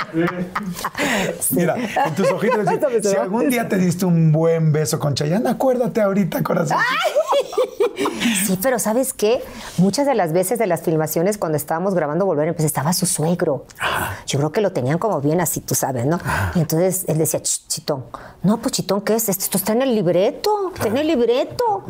Mira, 1.49 1.75
en 2.05 2.15
tus 2.15 2.31
ojitos, 2.31 2.65
si 3.03 3.15
algún 3.17 3.49
día 3.49 3.67
te 3.67 3.75
diste 3.77 4.05
un 4.05 4.31
buen 4.31 4.71
beso 4.71 4.99
con 4.99 5.15
Chayanne, 5.15 5.49
acuérdate 5.49 5.99
ahorita, 6.01 6.41
corazón. 6.43 6.77
Sí, 8.45 8.59
pero 8.61 8.79
¿sabes 8.79 9.13
qué? 9.13 9.43
Muchas 9.77 10.05
de 10.05 10.15
las 10.15 10.33
veces 10.33 10.59
de 10.59 10.67
las 10.67 10.81
filmaciones 10.81 11.37
cuando 11.37 11.57
estábamos 11.57 11.93
grabando 11.95 12.25
Volver, 12.25 12.53
pues 12.55 12.65
estaba 12.65 12.93
su 12.93 13.05
suegro. 13.05 13.65
Yo 14.27 14.39
creo 14.39 14.51
que 14.51 14.61
lo 14.61 14.71
tenían 14.71 14.97
como 14.97 15.21
bien 15.21 15.41
así, 15.41 15.61
tú 15.61 15.75
sabes, 15.75 16.05
¿no? 16.05 16.19
Y 16.55 16.59
entonces 16.59 17.05
él 17.07 17.17
decía, 17.17 17.41
"Ch, 17.41 17.67
Chitón, 17.67 18.05
no, 18.43 18.57
pues 18.57 18.73
Chitón, 18.73 19.01
¿qué 19.01 19.15
es? 19.15 19.29
Esto 19.29 19.57
está 19.57 19.73
en 19.73 19.81
el 19.81 19.95
libreto, 19.95 20.71
está 20.73 20.87
en 20.87 20.97
el 20.97 21.07
libreto. 21.07 21.83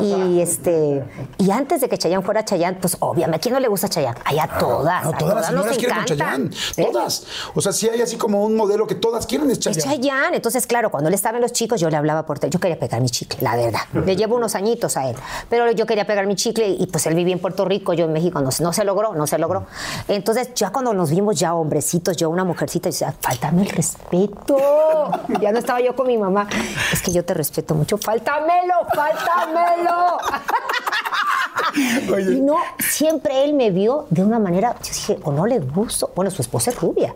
Y 0.00 0.40
este, 0.40 1.04
y 1.38 1.50
antes 1.50 1.80
de 1.80 1.88
que 1.88 1.98
Chayanne 1.98 2.24
fuera 2.24 2.44
Chayanne, 2.44 2.78
pues 2.80 2.96
obviamente, 3.00 3.36
¿a 3.36 3.40
quién 3.40 3.54
no 3.54 3.60
le 3.60 3.68
gusta 3.68 3.88
Chayanne? 3.88 4.18
Ay, 4.24 4.38
a 4.38 4.46
todas, 4.58 5.04
No, 5.04 5.10
a 5.10 5.18
todas 5.18 5.34
las 5.42 5.52
nos 5.52 5.74
señoras 5.74 6.04
quieren. 6.06 6.52
¿Sí? 6.52 6.84
Todas. 6.84 7.26
O 7.54 7.60
sea, 7.60 7.72
sí 7.72 7.88
hay 7.88 8.00
así 8.02 8.16
como 8.16 8.44
un 8.44 8.56
modelo 8.56 8.86
que 8.86 8.94
todas 8.94 9.26
quieren 9.26 9.50
es 9.50 9.58
Es 9.58 9.64
Chayanne. 9.78 9.96
Chayanne. 10.00 10.36
Entonces, 10.36 10.66
claro, 10.66 10.90
cuando 10.90 11.08
él 11.08 11.14
estaba 11.14 11.38
en 11.38 11.42
los 11.42 11.52
chicos, 11.52 11.80
yo 11.80 11.88
le 11.90 11.96
hablaba 11.96 12.26
por 12.26 12.38
teléfono. 12.38 12.52
Yo 12.56 12.60
quería 12.60 12.78
pegar 12.78 13.00
mi 13.00 13.08
chicle, 13.10 13.38
la 13.42 13.56
verdad. 13.56 13.80
Le 13.92 14.16
llevo 14.16 14.36
unos 14.36 14.54
añitos 14.54 14.96
a 14.96 15.08
él. 15.08 15.16
Pero 15.48 15.64
yo 15.76 15.86
quería 15.86 16.06
pegar 16.06 16.26
mi 16.26 16.34
chicle 16.34 16.68
y 16.68 16.86
pues 16.86 17.06
él 17.06 17.14
vivía 17.14 17.34
en 17.34 17.40
Puerto 17.40 17.64
Rico, 17.64 17.92
yo 17.92 18.06
en 18.06 18.12
México. 18.12 18.40
No, 18.40 18.50
se- 18.50 18.62
no 18.64 18.72
se 18.72 18.84
logró, 18.84 19.14
no 19.14 19.26
se 19.26 19.38
logró. 19.38 19.66
Entonces, 20.08 20.52
ya 20.54 20.70
cuando 20.70 20.92
nos 20.92 21.10
vimos 21.10 21.38
ya 21.38 21.54
hombrecitos, 21.54 22.16
yo 22.16 22.30
una 22.30 22.44
mujercita, 22.44 22.88
yo 22.88 22.92
decía, 22.92 23.14
faltame 23.20 23.62
el 23.62 23.68
respeto. 23.68 24.56
Ya 25.40 25.52
no 25.52 25.58
estaba 25.58 25.80
yo 25.80 25.94
con 25.94 26.06
mi 26.06 26.16
mamá. 26.18 26.48
Es 26.92 27.02
que 27.02 27.12
yo 27.12 27.24
te 27.24 27.34
respeto 27.34 27.74
mucho. 27.74 27.98
Faltámelo. 27.98 28.74
Oye. 32.14 32.34
Y 32.36 32.40
no, 32.40 32.56
siempre 32.78 33.44
él 33.44 33.54
me 33.54 33.70
vio 33.70 34.06
de 34.10 34.22
una 34.24 34.38
manera, 34.38 34.76
yo 34.82 34.92
dije, 34.92 35.18
o 35.24 35.32
no 35.32 35.46
le 35.46 35.58
gusto. 35.60 36.10
Bueno, 36.14 36.30
su 36.30 36.42
esposa 36.42 36.70
es 36.70 36.80
rubia. 36.80 37.14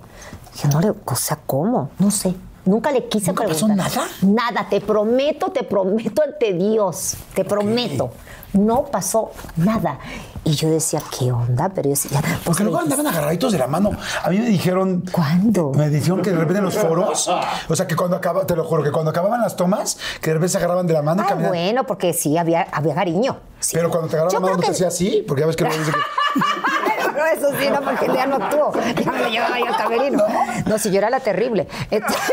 Dije, 0.53 0.69
no 0.69 0.81
le, 0.81 0.91
o 0.91 1.15
sea, 1.17 1.39
¿cómo? 1.47 1.91
No 1.99 2.11
sé. 2.11 2.35
Nunca 2.67 2.93
le 2.93 3.07
quise 3.07 3.29
¿Nunca 3.29 3.45
pasó 3.47 3.67
preguntar. 3.67 3.91
nada? 3.97 4.09
Nada, 4.23 4.67
te 4.69 4.81
prometo, 4.83 5.51
te 5.51 5.63
prometo 5.65 6.23
ante 6.23 6.53
Dios, 6.53 7.15
te 7.35 7.45
prometo. 7.45 8.13
No 8.53 8.85
pasó 8.87 9.31
nada. 9.57 9.99
Y 10.43 10.53
yo 10.53 10.71
decía, 10.71 11.03
¿qué 11.17 11.31
onda? 11.31 11.69
Pero 11.69 11.85
yo 11.85 11.91
decía, 11.91 12.21
pues 12.21 12.39
Porque 12.45 12.63
luego 12.65 12.79
me 12.79 12.85
andaban 12.85 13.07
agarraditos 13.07 13.53
de 13.53 13.59
la 13.59 13.67
mano. 13.67 13.91
A 14.25 14.31
mí 14.31 14.39
me 14.39 14.47
dijeron. 14.47 15.05
¿Cuándo? 15.13 15.71
Me 15.75 15.89
dijeron 15.91 16.23
que 16.23 16.31
de 16.31 16.37
repente 16.37 16.59
en 16.59 16.65
los 16.65 16.77
foros, 16.77 17.29
o 17.69 17.77
sea, 17.77 17.87
que 17.87 17.95
cuando 17.95 18.17
acaba, 18.17 18.47
te 18.47 18.57
lo 18.57 18.65
juro, 18.65 18.83
que 18.83 18.91
cuando 18.91 19.11
acababan 19.11 19.41
las 19.43 19.55
tomas, 19.57 19.99
que 20.21 20.31
de 20.31 20.35
repente 20.35 20.53
se 20.53 20.59
agarraban 20.59 20.87
de 20.87 20.95
la 20.95 21.03
mano 21.03 21.23
y 21.23 21.25
Ah, 21.27 21.29
caminaban. 21.29 21.57
bueno, 21.57 21.85
porque 21.85 22.13
sí, 22.13 22.37
había, 22.39 22.63
había 22.73 22.95
cariño. 22.95 23.39
Sí. 23.61 23.73
Pero 23.77 23.91
cuando 23.91 24.09
te 24.09 24.17
agarraban 24.17 24.35
la 24.35 24.41
mano, 24.41 24.57
no 24.57 24.63
te 24.63 24.71
hacía 24.73 24.89
así, 24.89 25.25
porque 25.29 25.43
ya 25.43 25.47
ves 25.47 25.57
que 25.57 25.65
luego 25.65 25.79
dice 25.79 25.93
que. 25.93 27.11
No, 27.13 27.27
eso 27.27 27.49
sí, 27.61 27.69
no, 27.71 27.81
porque 27.83 28.07
ya 28.15 28.27
no 28.27 28.37
actuó. 28.37 28.73
Ya 29.05 29.13
me 29.13 29.19
lo 29.21 29.29
llevaba 29.29 29.59
yo 29.59 29.67
al 29.67 29.77
camerino. 29.77 30.23
No, 30.67 30.79
si 30.79 30.91
yo 30.91 30.99
era 30.99 31.11
la 31.11 31.21
terrible. 31.21 31.69
Entonces- 31.91 32.33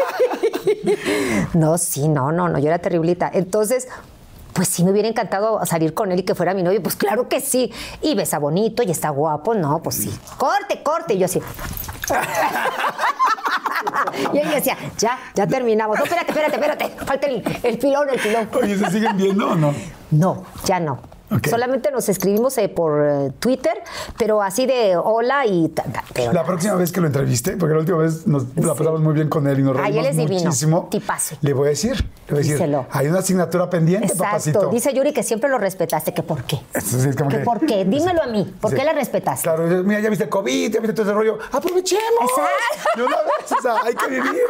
No, 1.53 1.77
sí, 1.77 2.07
no, 2.07 2.31
no, 2.31 2.47
no, 2.49 2.57
yo 2.59 2.67
era 2.67 2.79
terriblita. 2.79 3.29
Entonces, 3.33 3.87
pues 4.57 4.69
sí 4.69 4.83
me 4.83 4.89
hubiera 4.89 5.07
encantado 5.07 5.63
salir 5.67 5.93
con 5.93 6.11
él 6.11 6.21
y 6.21 6.23
que 6.23 6.33
fuera 6.33 6.55
mi 6.55 6.63
novio. 6.63 6.81
Pues 6.81 6.95
claro 6.95 7.29
que 7.29 7.41
sí. 7.41 7.71
Y 8.01 8.15
besa 8.15 8.39
bonito 8.39 8.81
y 8.81 8.89
está 8.89 9.09
guapo. 9.11 9.53
No, 9.53 9.83
pues 9.83 9.97
sí. 9.97 10.19
Corte, 10.35 10.81
corte. 10.81 11.13
Y 11.13 11.19
yo 11.19 11.25
así. 11.25 11.39
Y 14.33 14.39
ella 14.39 14.55
decía, 14.55 14.75
ya, 14.97 15.19
ya 15.35 15.45
terminamos. 15.47 15.97
No, 15.97 16.03
espérate, 16.03 16.31
espérate, 16.31 16.55
espérate. 16.55 17.05
Falta 17.05 17.27
el, 17.27 17.59
el 17.63 17.77
pilón, 17.77 18.09
el 18.09 18.19
pilón. 18.19 18.49
Oye, 18.59 18.77
¿se 18.77 18.89
siguen 18.89 19.15
viendo 19.15 19.51
o 19.51 19.55
no? 19.55 19.73
No, 20.11 20.43
ya 20.65 20.79
no. 20.79 20.99
Solamente 21.49 21.91
nos 21.91 22.07
escribimos 22.09 22.57
eh, 22.57 22.69
por 22.69 23.03
eh, 23.05 23.31
Twitter, 23.39 23.73
pero 24.17 24.41
así 24.41 24.65
de 24.65 24.95
hola 24.95 25.45
y... 25.45 25.69
ta- 25.69 25.83
ta- 25.83 26.03
pero 26.13 26.31
La 26.33 26.43
próxima 26.45 26.75
vez 26.75 26.91
que 26.91 27.01
lo 27.01 27.07
entreviste, 27.07 27.57
porque 27.57 27.73
la 27.73 27.79
última 27.81 27.97
vez 27.97 28.25
nos 28.27 28.45
la 28.55 28.73
pasamos 28.75 29.01
muy 29.01 29.13
bien 29.13 29.27
con 29.29 29.45
él 29.47 29.59
y 29.59 29.63
nos 29.63 29.77
Ay, 29.77 29.97
él 29.97 30.05
reímos 30.05 30.31
es 30.31 30.43
muchísimo. 30.43 30.87
tipazo. 30.89 31.35
Le 31.41 31.53
voy 31.53 31.67
a 31.67 31.69
decir, 31.71 31.95
le 31.95 32.03
voy 32.29 32.35
a 32.35 32.37
decir, 32.37 32.53
Díselo. 32.53 32.85
hay 32.91 33.07
una 33.07 33.19
asignatura 33.19 33.69
pendiente, 33.69 34.05
Exacto. 34.07 34.23
papacito. 34.23 34.69
Dice 34.69 34.93
Yuri 34.93 35.13
que 35.13 35.23
siempre 35.23 35.49
lo 35.49 35.57
respetaste. 35.57 36.13
¿Que 36.13 36.23
por 36.23 36.43
qué? 36.43 36.59
Sí, 36.81 36.97
es 37.09 37.15
como 37.15 37.29
¿Que 37.29 37.39
que- 37.39 37.43
por 37.43 37.59
qué? 37.65 37.83
Dímelo 37.85 38.23
a 38.23 38.27
mí. 38.27 38.53
¿Por 38.61 38.71
Sí. 38.71 38.77
qué 38.77 38.83
la 38.85 38.93
respetaste? 38.93 39.43
Claro, 39.43 39.63
mira, 39.83 39.99
ya 39.99 40.09
viste 40.09 40.23
el 40.25 40.29
COVID, 40.29 40.71
ya 40.73 40.79
viste 40.79 40.93
todo 40.93 41.03
ese 41.05 41.13
rollo. 41.13 41.37
¡Aprovechemos! 41.51 42.03
Exacto. 42.21 43.05
Una 43.05 43.17
vez, 43.17 43.51
o 43.57 43.61
sea, 43.61 43.75
hay 43.83 43.93
que 43.95 44.07
vivir. 44.07 44.41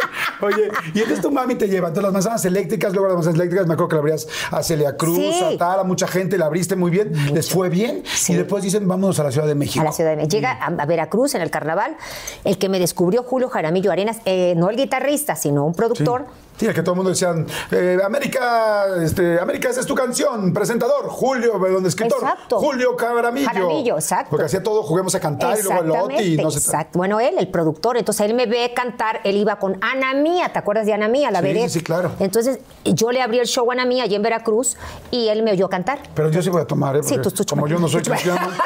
Oye, 0.42 0.70
y 0.94 1.00
entonces 1.00 1.22
tu 1.22 1.32
mami 1.32 1.56
te 1.56 1.68
lleva. 1.68 1.88
Entonces 1.88 2.04
las 2.04 2.14
manzanas 2.14 2.46
eléctricas, 2.46 2.92
luego 2.94 3.08
las 3.08 3.16
manzanas 3.16 3.36
eléctricas, 3.40 3.68
me 3.68 3.74
acuerdo 3.74 3.90
que 3.90 3.96
la 3.96 4.00
abrías 4.02 4.28
a 4.52 4.64
Celia 4.64 4.96
Cruz, 4.96 5.42
a 5.42 5.58
tal, 5.58 5.80
a 5.80 5.84
mucha 5.84 6.08
gente, 6.08 6.38
la 6.38 6.46
abriste 6.46 6.67
muy 6.76 6.92
bien, 6.92 7.12
les 7.34 7.50
fue 7.50 7.70
bien. 7.70 8.04
Y 8.28 8.34
después 8.34 8.64
dicen, 8.64 8.88
vámonos 8.88 9.20
a 9.20 9.24
la 9.24 9.32
Ciudad 9.32 9.48
de 9.48 9.56
México. 9.56 9.82
A 9.82 9.86
la 9.86 9.92
Ciudad 9.92 10.12
de 10.12 10.18
México. 10.18 10.36
Llega 10.36 10.52
a, 10.52 10.86
Veracruz 10.86 11.36
en 11.36 11.42
el 11.42 11.50
carnaval. 11.50 11.96
El 12.44 12.58
que 12.58 12.70
me 12.70 12.80
descubrió 12.80 13.24
Julio 13.24 13.50
Jaramillo 13.50 13.92
Arenas, 13.92 14.18
eh, 14.26 14.54
no 14.58 14.70
el 14.70 14.78
guitarrista, 14.78 15.36
sino 15.36 15.66
un 15.66 15.74
productor. 15.74 16.26
Sí, 16.26 16.47
el 16.66 16.74
que 16.74 16.82
todo 16.82 16.94
el 16.94 16.96
mundo 16.98 17.10
decían, 17.12 17.46
eh, 17.72 17.98
América, 18.04 18.86
este, 19.04 19.40
América, 19.40 19.70
esa 19.70 19.80
es 19.82 19.86
tu 19.86 19.94
canción, 19.96 20.54
presentador, 20.54 21.08
Julio, 21.08 21.60
perdón, 21.62 21.86
escritor, 21.86 22.20
Exacto. 22.22 22.60
Julio 22.60 22.96
Caramillo. 22.96 23.48
Jaramillo, 23.48 23.96
exacto. 23.96 24.30
Porque 24.32 24.46
hacía 24.46 24.64
todo, 24.64 24.82
juguemos 24.84 25.14
a 25.16 25.20
cantar 25.20 25.58
y 25.60 25.64
luego 25.64 25.82
el 25.84 25.92
Oti 25.92 26.34
y 26.34 26.38
no 26.38 26.50
sé. 26.52 26.58
exacto. 26.60 26.98
Bueno, 26.98 27.20
él, 27.20 27.36
el 27.38 27.48
productor, 27.50 27.98
entonces 27.98 28.26
él 28.28 28.34
me 28.34 28.46
ve 28.48 28.74
cantar, 28.76 29.22
él 29.24 29.36
iba 29.38 29.58
con 29.58 29.78
Ana 29.82 30.14
Mía, 30.14 30.52
¿te 30.52 30.60
acuerdas 30.60 30.86
de 30.86 30.94
Ana 30.94 31.08
Mía, 31.08 31.30
la 31.32 31.40
Sí, 31.40 31.46
vedette? 31.46 31.70
sí, 31.70 31.80
sí, 31.80 31.86
claro. 31.86 32.12
Entonces 32.20 32.60
yo 32.86 33.12
le 33.12 33.22
abrí 33.22 33.40
el 33.40 33.46
show 33.48 33.70
a 33.70 33.74
Ana 33.74 33.86
Mía 33.86 34.04
allí 34.04 34.16
en 34.16 34.24
Veracruz 34.24 34.78
y 35.12 35.28
él 35.28 35.44
me 35.44 35.52
oyó 35.52 35.70
cantar. 35.70 36.00
Pero 36.16 36.30
yo 36.32 36.42
sí 36.42 36.50
voy 36.50 36.62
a 36.62 36.66
tomar, 36.66 36.96
¿eh? 36.98 37.04
Sí, 37.04 37.18
tú, 37.22 37.30
tú 37.32 37.44
como 37.46 37.68
yo 37.68 37.78
no 37.80 37.88
soy 37.88 38.02
cristiano. 38.02 38.48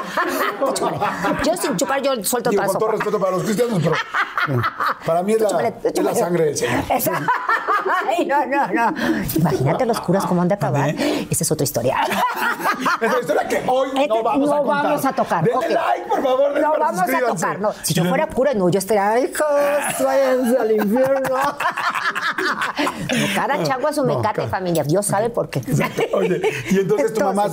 Yo 1.43 1.58
sin 1.58 1.75
chupar, 1.75 2.01
yo 2.01 2.23
suelto 2.23 2.49
Digo, 2.51 2.62
toda 2.62 2.71
con 2.73 2.80
todo 2.80 2.91
respeto 2.91 3.19
para 3.19 3.32
los 3.32 3.43
cristianos, 3.43 3.80
pero 3.82 3.95
eh, 3.95 4.62
para 5.06 5.23
mí 5.23 5.34
es 5.34 5.41
la, 5.41 5.67
es 6.12 6.17
sangre 6.19 6.45
del 6.45 6.58
Señor. 6.58 6.84
Esa- 6.89 7.25
Ay, 8.08 8.26
no, 8.26 8.46
no, 8.46 8.67
no. 8.67 8.94
Imagínate 9.36 9.86
los 9.86 10.00
curas 10.02 10.26
cómo 10.26 10.41
han 10.41 10.48
de 10.48 10.56
acabar. 10.56 10.89
Esa 10.89 11.44
es 11.44 11.52
otra 11.52 11.63
historia. 11.63 11.98
Es 13.02 13.10
una 13.10 13.20
historia 13.20 13.48
que 13.48 13.63
hoy 13.67 13.89
Este, 13.89 14.08
no 14.08 14.24
vamos 14.24 14.50
a 14.52 14.58
contar. 14.58 14.84
vamos 14.86 15.06
a 15.06 15.13
tocar. 15.13 15.44
Denle 15.44 15.58
Ok. 15.58 15.70
like, 15.70 16.10
por 16.10 16.24
favor. 16.24 16.60
No 16.60 16.72
vamos 16.80 17.02
a 17.02 17.20
tocar. 17.34 17.60
No, 17.60 17.74
si 17.84 17.94
yo 17.94 18.06
fuera 18.06 18.28
cura, 18.28 18.54
no, 18.54 18.70
yo 18.70 18.80
estaría, 18.80 19.20
hijos, 19.20 19.46
váyanse 20.04 20.58
al 20.58 20.72
infierno. 20.72 21.36
No, 22.41 23.26
cada 23.36 23.62
chango 23.63 23.88
a 23.88 23.94
su 23.94 24.04
No, 24.06 24.15
mecate, 24.17 24.48
familia. 24.48 24.84
Dios 24.84 25.06
sabe 25.06 25.30
por 25.30 25.50
qué. 25.50 25.60
Exacto. 25.60 26.02
Oye, 26.13 26.41
y 26.72 26.78
entonces, 26.80 27.13
tu 27.13 27.22
mamá 27.24 27.46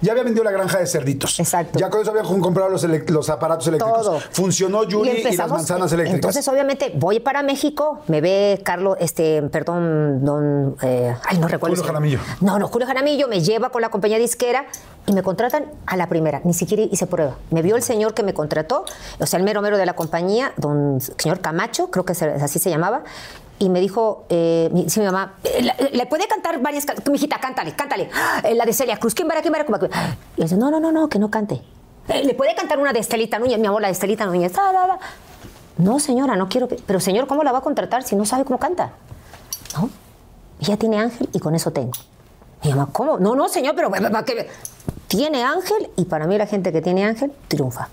ya 0.00 0.12
había 0.12 0.22
vendido 0.22 0.44
la 0.44 0.50
granja 0.50 0.78
de 0.78 0.86
cerditos. 0.86 1.40
Exacto. 1.40 1.78
Ya 1.78 1.90
con 1.90 2.02
eso 2.02 2.10
habían 2.10 2.40
comprado 2.40 2.68
los, 2.68 2.84
los 2.84 3.30
aparatos 3.30 3.66
eléctricos. 3.66 4.02
Todo. 4.04 4.20
Funcionó 4.30 4.84
Yuri 4.84 5.08
y, 5.10 5.12
las 5.14 5.24
empezamos- 5.24 5.50
manzanas 5.58 5.92
eléctricas. 5.92 6.14
Entonces, 6.16 6.46
obviamente, 6.48 6.92
voy 6.94 7.20
para 7.20 7.42
México, 7.42 8.00
me 8.06 8.20
ve 8.20 8.60
Carlos, 8.64 8.96
este, 9.00 9.42
perdón, 9.44 9.67
don, 9.74 10.76
eh, 10.82 11.14
ay, 11.24 11.38
no 11.38 11.48
recuerdo. 11.48 11.76
Julio 11.76 11.86
Jaramillo. 11.86 12.18
No, 12.40 12.58
no, 12.58 12.68
Julio 12.68 12.86
Jaramillo 12.86 13.28
me 13.28 13.40
lleva 13.40 13.70
con 13.70 13.82
la 13.82 13.90
compañía 13.90 14.18
disquera 14.18 14.66
y 15.06 15.12
me 15.12 15.22
contratan 15.22 15.66
a 15.86 15.96
la 15.96 16.08
primera, 16.08 16.40
ni 16.44 16.54
siquiera 16.54 16.82
hice 16.82 17.06
prueba. 17.06 17.36
Me 17.50 17.62
vio 17.62 17.76
el 17.76 17.82
señor 17.82 18.14
que 18.14 18.22
me 18.22 18.34
contrató, 18.34 18.84
o 19.18 19.26
sea, 19.26 19.38
el 19.38 19.44
mero 19.44 19.62
mero 19.62 19.78
de 19.78 19.86
la 19.86 19.94
compañía, 19.94 20.52
don 20.56 21.00
señor 21.00 21.40
Camacho, 21.40 21.90
creo 21.90 22.04
que 22.04 22.12
así 22.12 22.58
se 22.58 22.70
llamaba, 22.70 23.02
y 23.58 23.68
me 23.68 23.80
dijo, 23.80 24.24
eh, 24.28 24.70
mi, 24.72 24.88
sí, 24.88 25.00
mi 25.00 25.06
mamá, 25.06 25.34
eh, 25.42 25.90
¿le, 25.92 26.06
puede 26.06 26.28
cantar 26.28 26.60
varias 26.60 26.84
canciones? 26.84 27.10
Mi 27.10 27.16
hijita, 27.16 27.40
cántale, 27.40 27.72
cántale. 27.74 28.08
Eh, 28.44 28.54
La 28.54 28.64
de 28.64 28.72
Celia 28.72 28.98
Cruz, 28.98 29.14
¿quién 29.14 29.28
va 29.28 29.34
quién 29.40 29.52
va 29.52 29.64
¿Quién 29.64 29.90
va? 29.90 30.16
Y 30.36 30.42
dice, 30.42 30.56
no, 30.56 30.70
no, 30.70 30.78
no, 30.78 30.92
no, 30.92 31.08
que 31.08 31.18
no 31.18 31.30
cante. 31.30 31.60
¿Le 32.08 32.34
puede 32.34 32.54
cantar 32.54 32.78
una 32.78 32.92
de 32.92 33.00
Estelita 33.00 33.38
Núñez, 33.38 33.58
mi 33.58 33.66
amor, 33.66 33.82
la 33.82 33.88
de 33.88 33.92
Estelita 33.92 34.26
Núñez? 34.26 34.52
Ah, 34.56 34.72
la, 34.72 34.86
la. 34.86 34.98
No, 35.76 35.98
señora, 35.98 36.36
no 36.36 36.48
quiero. 36.48 36.68
Pero, 36.68 37.00
señor, 37.00 37.26
¿cómo 37.26 37.42
la 37.42 37.52
va 37.52 37.58
a 37.58 37.62
contratar 37.62 38.02
si 38.02 38.16
no 38.16 38.24
sabe 38.24 38.44
cómo 38.44 38.58
canta? 38.58 38.92
No. 39.76 39.90
Ella 40.60 40.76
tiene 40.76 40.98
ángel 40.98 41.28
y 41.32 41.38
con 41.38 41.54
eso 41.54 41.70
tengo. 41.72 41.92
Mi 42.64 42.70
mamá, 42.70 42.88
¿cómo? 42.92 43.18
No, 43.18 43.34
no, 43.36 43.48
señor, 43.48 43.74
pero 43.76 43.90
¿para 43.90 44.24
qué? 44.24 44.48
Tiene 45.06 45.42
ángel 45.44 45.90
y 45.96 46.04
para 46.04 46.26
mí 46.26 46.36
la 46.36 46.46
gente 46.46 46.72
que 46.72 46.82
tiene 46.82 47.04
ángel 47.04 47.32
triunfa. 47.48 47.88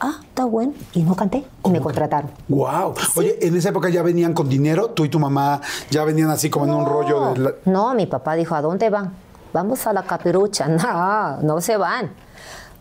Ah, 0.00 0.16
está 0.22 0.44
bueno. 0.46 0.72
Y 0.94 1.02
no 1.04 1.14
canté 1.14 1.44
y 1.64 1.70
me 1.70 1.80
contrataron. 1.80 2.30
Wow. 2.48 2.94
Oye, 3.16 3.38
en 3.46 3.56
esa 3.56 3.68
época 3.68 3.88
ya 3.88 4.02
venían 4.02 4.34
con 4.34 4.48
dinero, 4.48 4.88
tú 4.90 5.04
y 5.04 5.08
tu 5.08 5.20
mamá 5.20 5.60
ya 5.90 6.02
venían 6.04 6.30
así 6.30 6.50
como 6.50 6.64
en 6.64 6.72
un 6.74 6.86
rollo 6.86 7.32
de. 7.34 7.38
la- 7.38 7.52
No, 7.66 7.94
mi 7.94 8.06
papá 8.06 8.34
dijo, 8.34 8.54
¿a 8.56 8.62
dónde 8.62 8.90
van? 8.90 9.12
Vamos 9.52 9.86
a 9.86 9.92
la 9.92 10.02
capirucha. 10.02 10.66
No, 10.68 11.36
no 11.42 11.60
se 11.60 11.76
van. 11.76 12.10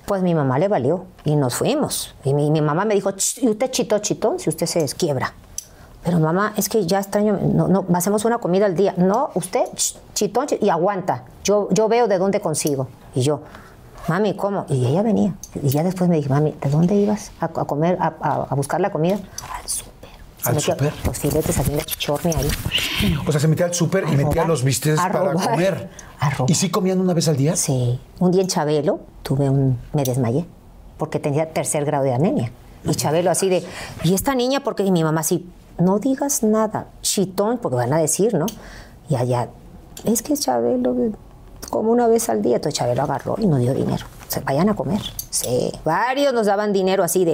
Pues 0.05 0.23
mi 0.23 0.33
mamá 0.33 0.57
le 0.57 0.67
valió 0.67 1.05
y 1.23 1.35
nos 1.35 1.53
fuimos. 1.55 2.15
Y 2.23 2.33
mi, 2.33 2.49
mi 2.49 2.61
mamá 2.61 2.85
me 2.85 2.95
dijo, 2.95 3.11
"Ch, 3.11 3.43
y 3.43 3.49
usted 3.49 3.69
chito, 3.69 3.99
chitón, 3.99 4.39
si 4.39 4.49
usted 4.49 4.65
se 4.65 4.79
desquiebra. 4.79 5.31
Pero 6.03 6.19
mamá, 6.19 6.53
es 6.57 6.67
que 6.67 6.85
ya 6.87 6.99
extraño, 6.99 7.37
no, 7.53 7.67
no, 7.67 7.85
hacemos 7.93 8.25
una 8.25 8.39
comida 8.39 8.65
al 8.65 8.75
día. 8.75 8.93
No, 8.97 9.29
usted 9.35 9.65
ch, 9.75 9.97
chitón, 10.15 10.47
chi- 10.47 10.57
y 10.61 10.69
aguanta. 10.69 11.25
Yo, 11.43 11.67
yo 11.71 11.87
veo 11.87 12.07
de 12.07 12.17
dónde 12.17 12.39
consigo. 12.41 12.87
Y 13.13 13.21
yo, 13.21 13.41
mami, 14.07 14.35
¿cómo? 14.35 14.65
Y 14.67 14.85
ella 14.87 15.03
venía. 15.03 15.35
Y 15.61 15.69
ya 15.69 15.83
después 15.83 16.09
me 16.09 16.15
dije, 16.15 16.29
mami, 16.29 16.55
¿de 16.59 16.69
dónde 16.71 16.95
ibas 16.95 17.31
a, 17.39 17.45
a 17.45 17.49
comer, 17.65 17.97
a, 18.01 18.13
a- 18.19 18.47
a 18.49 18.55
buscar 18.55 18.81
la 18.81 18.91
comida? 18.91 19.15
Al 19.53 19.69
súper. 19.69 19.91
¿Al 20.43 20.59
súper? 20.59 20.91
Los 21.05 21.19
filetes 21.19 21.59
así 21.59 21.71
de 21.71 21.83
chichorne 21.83 22.33
ahí. 22.35 22.49
O 23.27 23.31
sea, 23.31 23.39
se 23.39 23.47
metía 23.47 23.67
al 23.67 23.73
súper 23.75 24.05
y 24.11 24.15
metía 24.17 24.43
los 24.45 24.63
bisteces 24.63 24.99
para 24.99 25.19
robar, 25.19 25.49
comer. 25.51 25.89
a 26.19 26.29
robar. 26.31 26.49
¿Y 26.49 26.55
sí 26.55 26.71
comían 26.71 26.99
una 26.99 27.13
vez 27.13 27.27
al 27.27 27.37
día? 27.37 27.55
Sí. 27.55 27.99
Un 28.19 28.31
día 28.31 28.41
en 28.41 28.47
Chabelo 28.47 29.01
tuve 29.21 29.47
un. 29.51 29.77
me 29.93 30.03
desmayé. 30.03 30.47
Porque 30.97 31.19
tenía 31.19 31.53
tercer 31.53 31.85
grado 31.85 32.05
de 32.05 32.13
anemia. 32.15 32.51
Y 32.85 32.95
Chabelo 32.95 33.29
así 33.29 33.49
de. 33.49 33.63
¿Y 34.03 34.15
esta 34.15 34.33
niña 34.33 34.63
por 34.63 34.75
qué? 34.75 34.81
Y 34.83 34.89
mi 34.91 35.03
mamá 35.03 35.21
así. 35.21 35.47
No 35.81 35.99
digas 35.99 36.43
nada. 36.43 36.87
Chitón, 37.01 37.57
porque 37.57 37.75
van 37.75 37.93
a 37.93 37.97
decir, 37.97 38.33
¿no? 38.33 38.45
Y 39.09 39.15
allá. 39.15 39.49
Es 40.05 40.21
que 40.21 40.35
Chabelo. 40.35 40.95
Como 41.69 41.91
una 41.91 42.07
vez 42.07 42.27
al 42.29 42.41
día. 42.41 42.55
Entonces 42.57 42.77
Chabelo 42.79 43.03
agarró 43.03 43.35
y 43.37 43.47
nos 43.47 43.59
dio 43.59 43.73
dinero. 43.73 44.05
O 44.27 44.31
sea, 44.31 44.41
vayan 44.45 44.69
a 44.69 44.75
comer. 44.75 45.01
Sí. 45.29 45.71
Varios 45.85 46.33
nos 46.33 46.45
daban 46.47 46.73
dinero 46.73 47.03
así 47.03 47.23
de. 47.25 47.33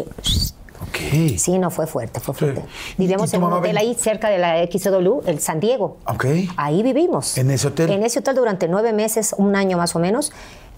Ok. 0.81 1.37
Sí, 1.37 1.57
no 1.59 1.69
fue 1.71 1.87
fuerte, 1.87 2.19
fue 2.19 2.33
fuerte. 2.33 2.61
¿Y- 2.97 3.01
Vivíamos 3.01 3.29
y 3.29 3.31
tu 3.31 3.37
en 3.37 3.43
un 3.43 3.53
hotel 3.53 3.73
ven- 3.73 3.77
ahí 3.77 3.95
cerca 3.95 4.29
de 4.29 4.37
la 4.37 4.57
XW, 4.63 5.21
el 5.25 5.39
San 5.39 5.59
Diego. 5.59 5.97
Ok. 6.07 6.25
Ahí 6.55 6.83
vivimos. 6.83 7.37
¿En 7.37 7.49
ese 7.51 7.67
hotel? 7.67 7.89
En 7.91 8.03
ese 8.03 8.19
hotel 8.19 8.35
durante 8.35 8.67
nueve 8.67 8.93
meses, 8.93 9.33
un 9.37 9.55
año 9.55 9.77
más 9.77 9.95
o 9.95 9.99
menos. 9.99 10.31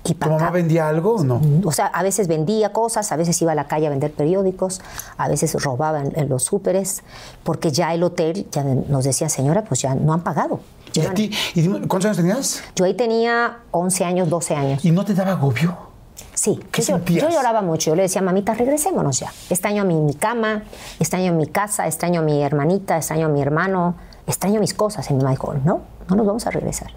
Y 0.03 0.13
¿Tu 0.13 0.29
mamá 0.29 0.49
vendía 0.51 0.87
algo 0.87 1.15
o 1.15 1.23
no? 1.23 1.41
o 1.65 1.71
sea, 1.71 1.87
a 1.87 2.03
veces 2.03 2.27
vendía 2.27 2.71
cosas, 2.71 3.11
a 3.11 3.15
veces 3.17 3.41
iba 3.41 3.51
a 3.51 3.55
la 3.55 3.67
calle 3.67 3.87
a 3.87 3.89
vender 3.89 4.11
periódicos, 4.13 4.81
a 5.17 5.27
veces 5.27 5.53
robaba 5.61 6.01
en, 6.01 6.17
en 6.17 6.29
los 6.29 6.43
súperes, 6.43 7.03
porque 7.43 7.71
ya 7.71 7.93
el 7.93 8.03
hotel, 8.03 8.47
ya 8.51 8.63
nos 8.63 9.03
decía, 9.03 9.29
señora, 9.29 9.63
pues 9.63 9.81
ya 9.81 9.95
no 9.95 10.13
han 10.13 10.21
pagado. 10.21 10.61
¿Y 10.93 11.01
a 11.01 11.13
ti? 11.13 11.31
¿Y 11.55 11.61
dime, 11.61 11.79
¿Cuántos 11.87 12.05
años 12.05 12.17
tenías? 12.17 12.63
Yo 12.75 12.85
ahí 12.85 12.93
tenía 12.93 13.59
11 13.71 14.05
años, 14.05 14.29
12 14.29 14.55
años. 14.55 14.85
¿Y 14.85 14.91
no 14.91 15.05
te 15.05 15.13
daba 15.13 15.31
agobio? 15.31 15.89
Sí, 16.33 16.59
¿Qué 16.71 16.81
yo, 16.81 17.03
yo 17.05 17.29
lloraba 17.29 17.61
mucho. 17.61 17.91
Yo 17.91 17.95
le 17.95 18.03
decía, 18.03 18.21
mamita, 18.21 18.53
regresémonos 18.53 19.19
ya. 19.19 19.31
Extraño 19.49 19.81
a 19.81 19.85
mi, 19.85 19.95
mi 19.95 20.13
cama, 20.13 20.63
extraño 20.99 21.33
mi 21.33 21.47
casa, 21.47 21.85
extraño 21.85 22.21
a 22.21 22.23
mi 22.23 22.41
hermanita, 22.41 22.97
extraño 22.97 23.25
a 23.25 23.29
mi 23.29 23.41
hermano, 23.41 23.95
extraño 24.25 24.59
mis 24.59 24.73
cosas. 24.73 25.09
Y 25.09 25.13
mi 25.13 25.19
mamá 25.19 25.31
dijo, 25.31 25.53
no, 25.65 25.81
no 26.07 26.15
nos 26.15 26.25
vamos 26.25 26.47
a 26.47 26.51
regresar. 26.51 26.91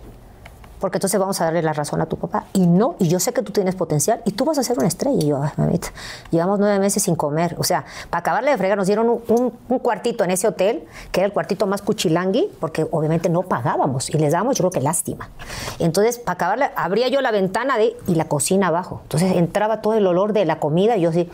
Porque 0.82 0.98
entonces 0.98 1.18
vamos 1.20 1.40
a 1.40 1.44
darle 1.44 1.62
la 1.62 1.72
razón 1.72 2.00
a 2.02 2.06
tu 2.06 2.16
papá. 2.18 2.44
Y 2.52 2.66
no, 2.66 2.96
y 2.98 3.06
yo 3.08 3.20
sé 3.20 3.32
que 3.32 3.40
tú 3.42 3.52
tienes 3.52 3.74
potencial 3.76 4.20
y 4.24 4.32
tú 4.32 4.44
vas 4.44 4.58
a 4.58 4.62
ser 4.64 4.76
una 4.78 4.88
estrella. 4.88 5.16
Y 5.22 5.28
yo, 5.28 5.40
ay, 5.42 5.50
mamita, 5.56 5.88
llevamos 6.30 6.58
nueve 6.58 6.78
meses 6.80 7.04
sin 7.04 7.14
comer. 7.14 7.54
O 7.58 7.64
sea, 7.64 7.84
para 8.10 8.18
acabarle 8.20 8.50
de 8.50 8.58
fregar, 8.58 8.76
nos 8.76 8.88
dieron 8.88 9.08
un, 9.08 9.22
un- 9.28 9.52
un 9.68 9.78
cuartito 9.78 10.24
en 10.24 10.32
ese 10.32 10.48
hotel, 10.48 10.84
que 11.12 11.20
era 11.20 11.26
el 11.28 11.32
cuartito 11.32 11.66
más 11.68 11.80
cuchilangui, 11.82 12.50
porque 12.60 12.86
obviamente 12.90 13.28
no 13.28 13.42
pagábamos 13.42 14.10
y 14.10 14.18
les 14.18 14.32
dábamos, 14.32 14.58
yo 14.58 14.62
creo 14.62 14.70
que 14.72 14.80
lástima. 14.80 15.30
Entonces, 15.78 16.18
para 16.18 16.34
acabarle, 16.34 16.70
abría 16.76 17.06
yo 17.08 17.20
la 17.20 17.30
ventana 17.30 17.78
de, 17.78 17.96
y 18.08 18.16
la 18.16 18.24
cocina 18.26 18.66
abajo. 18.66 19.00
Entonces 19.04 19.36
entraba 19.36 19.80
todo 19.82 19.94
el 19.94 20.06
olor 20.06 20.32
de 20.32 20.44
la 20.44 20.58
comida 20.58 20.96
y 20.96 21.02
yo 21.02 21.10
así, 21.10 21.30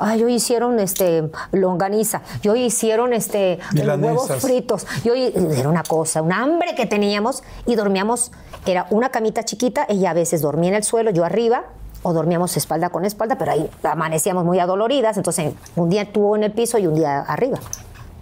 ay, 0.00 0.24
hoy 0.24 0.34
hicieron 0.34 0.80
este 0.80 1.30
longaniza, 1.52 2.22
y 2.42 2.48
hoy 2.48 2.64
hicieron 2.64 3.12
este 3.12 3.60
huevos 3.96 4.26
fritos. 4.42 4.86
Y 5.04 5.10
hoy 5.10 5.32
era 5.56 5.68
una 5.68 5.84
cosa, 5.84 6.20
un 6.20 6.32
hambre 6.32 6.74
que 6.74 6.86
teníamos 6.86 7.44
y 7.66 7.76
dormíamos, 7.76 8.32
era 8.66 8.86
una 8.90 9.10
camita 9.10 9.44
chiquita, 9.44 9.86
ella 9.88 10.10
a 10.10 10.14
veces 10.14 10.42
dormía 10.42 10.70
en 10.70 10.76
el 10.76 10.84
suelo, 10.84 11.10
yo 11.10 11.24
arriba, 11.24 11.64
o 12.02 12.12
dormíamos 12.12 12.56
espalda 12.56 12.90
con 12.90 13.04
espalda, 13.04 13.36
pero 13.38 13.52
ahí 13.52 13.70
amanecíamos 13.82 14.44
muy 14.44 14.58
adoloridas, 14.60 15.16
entonces 15.16 15.52
un 15.76 15.88
día 15.88 16.02
estuvo 16.02 16.36
en 16.36 16.44
el 16.44 16.52
piso 16.52 16.78
y 16.78 16.86
un 16.86 16.94
día 16.94 17.20
arriba. 17.20 17.58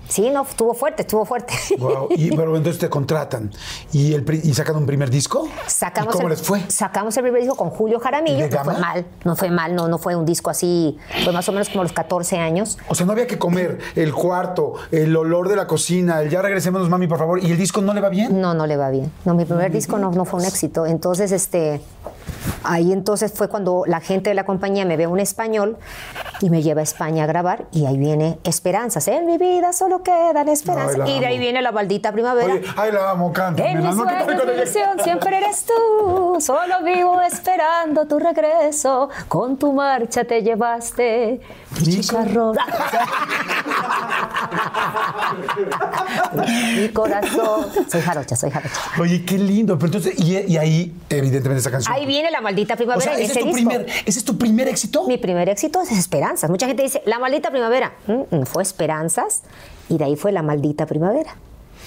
Sí, 0.09 0.31
no, 0.31 0.43
estuvo 0.43 0.75
fuerte, 0.75 1.03
estuvo 1.03 1.25
fuerte. 1.25 1.55
Wow. 1.79 2.09
Y, 2.11 2.31
pero 2.37 2.57
entonces 2.57 2.81
te 2.81 2.89
contratan 2.89 3.51
y, 3.93 4.15
el, 4.15 4.25
y 4.43 4.55
sacan 4.55 4.77
un 4.77 4.87
primer 4.87 5.11
disco. 5.11 5.49
Sacamos 5.67 6.15
¿Y 6.15 6.17
cómo 6.17 6.29
el, 6.29 6.35
les 6.35 6.43
fue? 6.43 6.63
Sacamos 6.69 7.17
el 7.17 7.23
primer 7.23 7.43
disco 7.43 7.57
con 7.57 7.71
Julio 7.71 8.01
Jaramillo. 8.01 8.49
¿De 8.49 8.51
No 8.51 8.65
fue 8.65 8.79
mal, 8.79 9.07
no 9.25 9.37
fue 9.37 9.51
mal, 9.51 9.75
no, 9.75 9.89
no 9.89 9.99
fue 9.99 10.17
un 10.17 10.25
disco 10.25 10.51
así, 10.51 10.97
fue 11.25 11.33
más 11.33 11.49
o 11.49 11.53
menos 11.53 11.69
como 11.69 11.83
los 11.83 11.93
14 11.93 12.39
años. 12.39 12.79
O 12.89 12.95
sea, 12.95 13.07
no 13.07 13.13
había 13.13 13.27
que 13.27 13.39
comer 13.39 13.79
el 13.95 14.13
cuarto, 14.15 14.75
el 14.91 15.15
olor 15.17 15.49
de 15.49 15.57
la 15.57 15.67
cocina, 15.67 16.23
el 16.23 16.31
ya 16.31 16.43
regresémonos, 16.43 16.89
mami, 16.89 17.07
por 17.07 17.19
favor. 17.19 17.43
¿Y 17.43 17.51
el 17.51 17.59
disco 17.59 17.81
no 17.83 17.93
le 17.93 18.01
va 18.01 18.09
bien? 18.09 18.41
No, 18.41 18.55
no 18.55 18.67
le 18.67 18.77
va 18.77 18.91
bien. 18.91 19.13
No, 19.25 19.35
mi 19.35 19.45
primer 19.45 19.71
disco 19.71 19.99
no, 19.99 20.11
no 20.11 20.25
fue 20.25 20.41
un 20.41 20.47
éxito. 20.47 20.87
Entonces, 20.87 21.33
este, 21.33 21.81
ahí 22.65 22.93
entonces 22.93 23.33
fue 23.33 23.49
cuando 23.49 23.85
la 23.87 24.01
gente 24.01 24.31
de 24.31 24.35
la 24.35 24.45
compañía 24.45 24.85
me 24.85 24.97
ve 24.97 25.07
un 25.07 25.21
español 25.21 25.77
y 26.41 26.51
me 26.51 26.63
lleva 26.63 26.81
a 26.81 26.85
España 26.85 27.25
a 27.25 27.27
grabar 27.27 27.67
y 27.73 27.87
ahí 27.87 27.99
viene 27.99 28.39
Esperanzas. 28.45 29.09
En 29.09 29.27
mi 29.27 29.39
vida 29.39 29.73
solo 29.73 30.03
quedan 30.03 30.49
esperanzas. 30.49 31.09
Y 31.09 31.21
de 31.21 31.27
ahí 31.27 31.39
viene 31.39 31.63
la 31.63 31.73
maldita 31.73 32.13
primavera. 32.13 32.55
Oye, 32.55 32.65
ay, 32.77 32.93
la 32.93 33.11
amo, 33.11 33.33
canta. 33.33 33.65
En 33.65 33.83
mis 33.83 33.97
no, 33.97 34.07
¿qué 34.07 34.13
tal 34.13 34.25
sueños, 34.25 34.43
con 34.43 34.51
mi 34.51 34.61
ilusión 34.61 35.01
siempre 35.03 35.39
eres 35.39 35.65
tú. 35.65 36.37
Solo 36.41 36.83
vivo 36.85 37.21
esperando 37.21 38.07
tu 38.07 38.19
regreso. 38.19 39.09
Con 39.29 39.57
tu 39.57 39.73
marcha 39.73 40.25
te 40.25 40.43
llevaste 40.43 41.41
mi 41.79 41.83
chicharrón. 41.83 42.57
mi 46.77 46.89
corazón. 46.91 47.67
Soy 47.91 48.01
jarocha, 48.01 48.37
soy 48.37 48.51
jarocha. 48.51 48.75
Oye, 48.99 49.25
qué 49.25 49.39
lindo. 49.39 49.79
Pero 49.79 49.87
entonces, 49.87 50.19
y, 50.19 50.53
y 50.53 50.57
ahí, 50.57 50.95
evidentemente, 51.09 51.61
esa 51.61 51.71
canción. 51.71 51.95
Ahí 51.95 52.07
viene 52.07 52.31
la 52.31 52.36
maldita 52.41 52.75
o 52.75 52.77
primavera 52.77 53.15
sea, 53.15 53.15
ese 53.15 53.33
ese 53.33 53.33
es, 53.33 53.39
tu 53.39 53.45
disco. 53.47 53.71
primer, 53.71 53.87
¿ese 54.05 54.19
es 54.19 54.25
tu 54.25 54.39
primer 54.39 54.69
éxito? 54.69 55.07
Mi 55.07 55.19
primer 55.19 55.49
éxito 55.49 55.81
es 55.81 55.93
Esperanzas. 55.93 56.51
Mucha 56.51 56.67
gente 56.67 56.83
dice, 56.83 57.03
la 57.07 57.19
maldita 57.19 57.51
primavera. 57.51 57.95
Mm, 58.07 58.37
mm, 58.37 58.47
fue 58.47 58.63
Esperanzas 58.63 59.43
y 59.89 59.99
de 59.99 60.05
ahí 60.05 60.17
fue 60.17 60.33
la 60.33 60.43
maldita 60.43 60.87
primavera. 60.87 61.37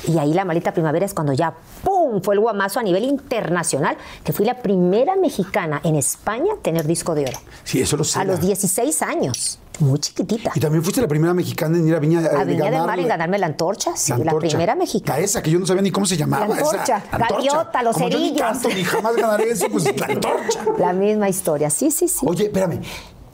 Y 0.07 0.17
ahí 0.17 0.33
la 0.33 0.45
maldita 0.45 0.71
primavera 0.73 1.05
es 1.05 1.13
cuando 1.13 1.33
ya, 1.33 1.53
¡pum!, 1.83 2.21
fue 2.21 2.35
el 2.35 2.39
guamazo 2.39 2.79
a 2.79 2.83
nivel 2.83 3.03
internacional, 3.03 3.97
que 4.23 4.31
fui 4.31 4.45
la 4.45 4.61
primera 4.61 5.15
mexicana 5.15 5.81
en 5.83 5.95
España 5.95 6.53
a 6.57 6.61
tener 6.61 6.85
disco 6.85 7.15
de 7.15 7.23
oro. 7.23 7.37
Sí, 7.65 7.81
eso 7.81 7.97
lo 7.97 8.03
sé. 8.03 8.19
A 8.19 8.23
los 8.23 8.39
16 8.39 9.01
años, 9.01 9.59
muy 9.79 9.99
chiquitita. 9.99 10.51
Y 10.55 10.59
también 10.59 10.83
fuiste 10.83 11.01
la 11.01 11.07
primera 11.07 11.33
mexicana 11.33 11.77
en 11.77 11.87
ir 11.87 11.95
a 11.95 11.99
Viña, 11.99 12.19
A 12.19 12.45
de 12.45 12.53
Viña 12.53 12.71
del 12.71 12.83
Mar 12.85 12.99
en 12.99 13.07
ganarme 13.07 13.37
la 13.37 13.47
antorcha, 13.47 13.95
sí, 13.95 14.11
la, 14.11 14.17
antorcha. 14.17 14.47
primera 14.49 14.75
mexicana. 14.75 15.19
La 15.19 15.25
esa, 15.25 15.41
que 15.41 15.51
yo 15.51 15.59
no 15.59 15.65
sabía 15.65 15.81
ni 15.81 15.91
cómo 15.91 16.05
se 16.05 16.17
llamaba. 16.17 16.47
La 16.47 16.55
esa, 16.55 16.69
antorcha, 16.71 17.03
gaviota, 17.17 17.83
los 17.83 17.93
Como 17.93 18.09
yo 18.09 18.17
ni 18.17 18.25
cerillos. 18.29 18.47
canto, 18.47 18.69
ni 18.69 18.83
jamás 18.83 19.15
ganaré 19.15 19.51
eso, 19.51 19.67
pues 19.71 19.85
la 19.99 20.05
antorcha. 20.05 20.59
La 20.77 20.93
misma 20.93 21.29
historia, 21.29 21.69
sí, 21.69 21.91
sí, 21.91 22.07
sí. 22.07 22.25
Oye, 22.25 22.45
espérame. 22.45 22.81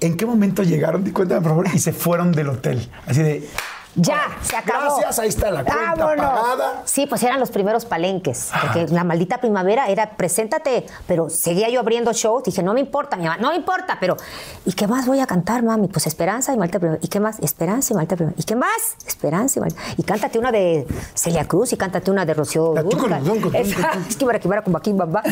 ¿En 0.02 0.18
qué 0.18 0.26
momento 0.26 0.62
llegaron? 0.64 1.10
Cuéntame, 1.12 1.42
por 1.42 1.52
favor. 1.52 1.68
Y 1.74 1.80
se 1.80 1.94
fueron 1.94 2.32
del 2.32 2.50
hotel. 2.50 2.90
Así 3.08 3.22
de. 3.24 3.48
Ya, 3.96 4.38
se 4.42 4.56
acabó. 4.56 4.98
Gracias, 4.98 5.20
ahí 5.20 5.30
está 5.30 5.52
la 5.52 5.64
cuenta 5.64 5.96
pagada. 5.96 6.82
Sí, 6.86 7.06
pues 7.08 7.24
eran 7.24 7.40
los 7.40 7.50
primeros 7.50 7.86
palenques. 7.86 8.52
Porque 8.62 8.88
la 8.94 9.04
maldita 9.04 9.40
primavera 9.40 9.88
era 9.88 10.12
preséntate, 10.12 10.86
pero 11.08 11.30
seguía 11.30 11.70
yo 11.70 11.80
abriendo 11.80 12.12
shows. 12.14 12.44
Dije, 12.44 12.62
no 12.62 12.74
me 12.74 12.80
importa, 12.80 13.16
mi 13.16 13.24
mamá, 13.24 13.38
no 13.38 13.50
me 13.50 13.56
importa, 13.56 13.98
pero 14.00 14.18
¿y 14.66 14.74
qué 14.74 14.88
más 14.88 15.08
voy 15.08 15.20
a 15.20 15.28
cantar, 15.28 15.64
mami? 15.64 15.88
Pues 15.88 16.08
Esperanza 16.08 16.54
y 16.54 16.58
Maldita 16.58 16.80
Primavera. 16.80 17.06
¿Y 17.06 17.08
qué 17.08 17.20
más? 17.20 17.40
Esperanza 17.40 17.94
y 17.94 17.96
Maldita 17.96 18.16
Primavera. 18.16 18.40
¿Y 18.40 18.44
qué 18.44 18.56
más? 18.56 18.96
Esperanza 19.06 19.60
y 19.60 19.62
Maldita 19.62 19.82
Y 19.98 20.04
cántate 20.04 20.40
una 20.40 20.52
de 20.52 20.86
Celia 21.14 21.48
Cruz 21.48 21.74
y 21.74 21.78
cántate 21.78 22.12
una 22.12 22.26
de 22.26 22.34
Rocío 22.34 22.74
Dúrcal. 22.74 23.24
Es 23.56 23.76
que 23.76 24.62
como 24.64 24.78
aquí, 24.78 24.94
bamba. 24.94 25.24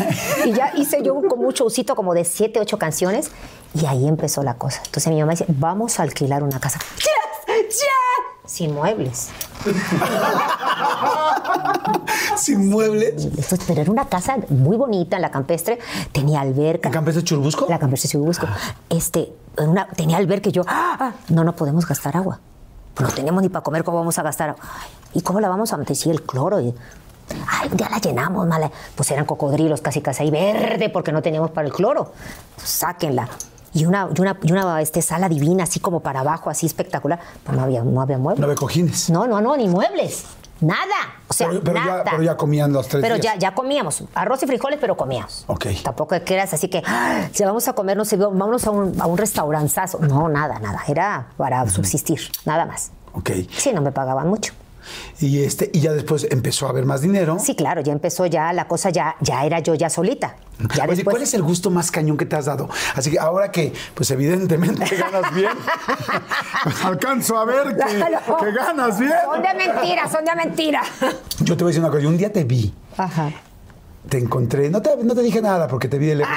Y 0.46 0.54
ya 0.54 0.72
hice 0.76 1.02
yo 1.04 1.16
como 1.28 1.48
un 1.48 1.54
showcito 1.54 1.96
como 1.96 2.14
de 2.14 2.24
siete, 2.26 2.60
ocho 2.60 2.78
canciones 2.78 3.32
y 3.74 3.86
ahí 3.86 4.08
empezó 4.08 4.44
la 4.44 4.56
cosa. 4.56 4.82
Entonces 4.86 5.12
mi 5.12 5.20
mamá 5.20 5.32
dice, 5.32 5.46
vamos 5.48 6.00
a 6.00 6.04
alquilar 6.04 6.44
una 6.44 6.60
casa. 6.60 6.80
¡Ya! 6.98 7.54
¡Ya! 7.54 8.33
Sin 8.46 8.74
muebles. 8.74 9.30
Sin 12.38 12.70
muebles. 12.70 13.26
Esto- 13.38 13.56
pero 13.68 13.82
era 13.82 13.92
una 13.92 14.06
casa 14.06 14.36
muy 14.50 14.76
bonita 14.78 15.16
en 15.16 15.22
la 15.22 15.32
campestre, 15.32 15.80
tenía 16.12 16.42
alberca. 16.42 16.90
¿En 16.90 16.94
Campestre 16.94 17.24
Churubusco? 17.24 17.66
La 17.70 17.80
campestre 17.80 18.10
Churubusco. 18.10 18.48
Este, 18.90 19.34
una, 19.58 19.88
tenía 19.88 20.18
alberca 20.18 20.50
y 20.50 20.52
yo, 20.52 20.64
¡ah! 20.68 20.98
ah, 21.00 21.12
no, 21.30 21.44
no 21.44 21.56
podemos 21.56 21.88
gastar 21.88 22.18
agua. 22.18 22.40
No 23.00 23.08
tenemos 23.08 23.42
ni 23.42 23.50
para 23.50 23.64
comer, 23.64 23.84
¿cómo 23.84 23.98
vamos 23.98 24.20
a 24.20 24.24
gastar 24.24 24.56
¿Y 25.14 25.22
cómo 25.22 25.40
la 25.40 25.50
vamos 25.50 25.74
a 25.74 25.78
meter? 25.78 25.96
Sí, 25.96 26.10
el 26.10 26.22
cloro. 26.24 26.60
Y, 26.60 26.74
Ay, 27.48 27.70
día 27.70 27.90
la 27.90 28.00
llenamos, 28.00 28.46
mala. 28.48 28.70
Pues 28.96 29.10
eran 29.12 29.26
cocodrilos 29.26 29.82
casi 29.82 30.02
casi 30.02 30.24
ahí 30.24 30.32
verde 30.32 30.90
porque 30.90 31.12
no 31.12 31.22
teníamos 31.22 31.52
para 31.52 31.68
el 31.68 31.74
cloro. 31.74 32.12
Pues 32.56 32.70
sáquenla. 32.70 33.30
Y 33.74 33.86
una, 33.86 34.08
y 34.16 34.22
una, 34.22 34.38
y 34.44 34.52
una 34.52 34.82
este, 34.82 35.02
sala 35.02 35.28
divina, 35.30 35.64
así 35.64 35.80
como 35.80 36.00
para 36.02 36.20
abajo, 36.22 36.50
así 36.50 36.66
espectacular. 36.66 37.20
Pues 37.44 37.58
no 37.58 37.64
había, 37.64 37.84
no 37.84 38.02
había 38.02 38.18
muebles. 38.18 38.40
No 38.40 38.46
había 38.46 38.56
cojines. 38.56 39.10
No, 39.10 39.26
no, 39.28 39.42
no, 39.42 39.56
ni 39.58 39.68
muebles. 39.68 40.26
Nada. 40.62 40.84
O 41.28 41.34
sea, 41.34 41.50
Pero- 41.50 41.62
pero 41.64 41.76
ya- 41.80 41.86
nada. 41.86 42.04
pero 42.06 42.24
ya 42.24 42.38
comían 42.38 42.72
los 42.72 42.88
tres 42.88 43.02
Pero 43.02 43.16
días. 43.16 43.34
ya, 43.34 43.40
ya 43.40 43.56
comíamos. 43.56 44.04
Arroz 44.16 44.44
y 44.44 44.48
frijoles, 44.48 44.78
pero 44.80 44.96
comíamos. 44.96 45.44
Ok. 45.48 45.66
Tampoco 45.84 46.16
que 46.24 46.34
eras 46.34 46.54
así 46.54 46.70
que, 46.70 46.82
"Ah, 46.86 47.28
si 47.34 47.44
vamos 47.44 47.68
a 47.68 47.74
comer, 47.74 47.98
no 47.98 48.06
sé, 48.06 48.16
vámonos 48.16 48.66
a 48.68 48.72
un, 48.72 49.02
a 49.02 49.08
un 49.08 49.18
restauranzazo. 49.18 50.00
No, 50.00 50.30
nada, 50.30 50.60
nada. 50.60 50.82
Era 50.88 51.28
para 51.36 51.68
subsistir, 51.70 52.22
nada 52.46 52.66
más. 52.66 52.92
Ok. 53.14 53.32
Sí, 53.58 53.74
no 53.74 53.82
me 53.82 53.92
pagaban 53.92 54.28
mucho. 54.30 54.54
Y, 55.20 55.44
este, 55.44 55.70
y 55.74 55.80
ya 55.82 55.94
después 55.94 56.28
empezó 56.30 56.68
a 56.68 56.70
haber 56.70 56.86
más 56.86 57.02
dinero. 57.02 57.38
Sí, 57.40 57.56
claro, 57.56 57.82
ya 57.82 57.92
empezó 57.92 58.26
ya 58.26 58.52
la 58.54 58.68
cosa, 58.68 58.90
ya, 58.90 59.16
ya 59.22 59.46
era 59.46 59.60
yo 59.60 59.76
ya 59.76 59.90
solita. 59.90 60.36
Ya 60.76 60.84
Oye, 60.86 60.96
después, 60.96 61.14
¿cuál 61.16 61.24
es 61.24 61.34
el 61.34 61.42
gusto 61.42 61.70
más 61.70 61.90
cañón 61.92 62.16
que 62.18 62.26
te 62.26 62.36
has 62.36 62.46
dado? 62.46 62.70
Así 62.96 63.12
que 63.12 63.20
ahora 63.20 63.52
que, 63.52 63.74
pues 63.96 64.10
evidentemente 64.12 64.86
ganas 64.96 65.34
bien, 65.34 65.50
alcanzo 66.84 67.38
a 67.38 67.46
ver 67.46 67.76
que 67.76 68.52
ganas 68.52 69.00
bien. 69.00 69.12
Son 69.26 69.42
de 69.42 69.54
mentira, 69.54 70.10
son 70.10 70.26
de 70.26 70.36
mentira. 70.36 70.82
Yo 71.40 71.58
te 71.58 71.64
voy 71.64 71.70
a 71.70 71.72
decir 71.72 71.80
una 71.82 71.90
cosa, 71.90 72.02
yo 72.02 72.10
un 72.10 72.18
día 72.18 72.32
te 72.32 72.44
vi, 72.44 72.74
Ajá. 72.98 73.32
te 74.08 74.18
encontré, 74.18 74.70
no 74.70 74.82
te, 74.82 74.96
no 75.04 75.16
te 75.16 75.22
dije 75.22 75.42
nada 75.42 75.68
porque 75.68 75.88
te 75.88 75.98
vi 75.98 76.06
de 76.08 76.16
lejos. 76.16 76.34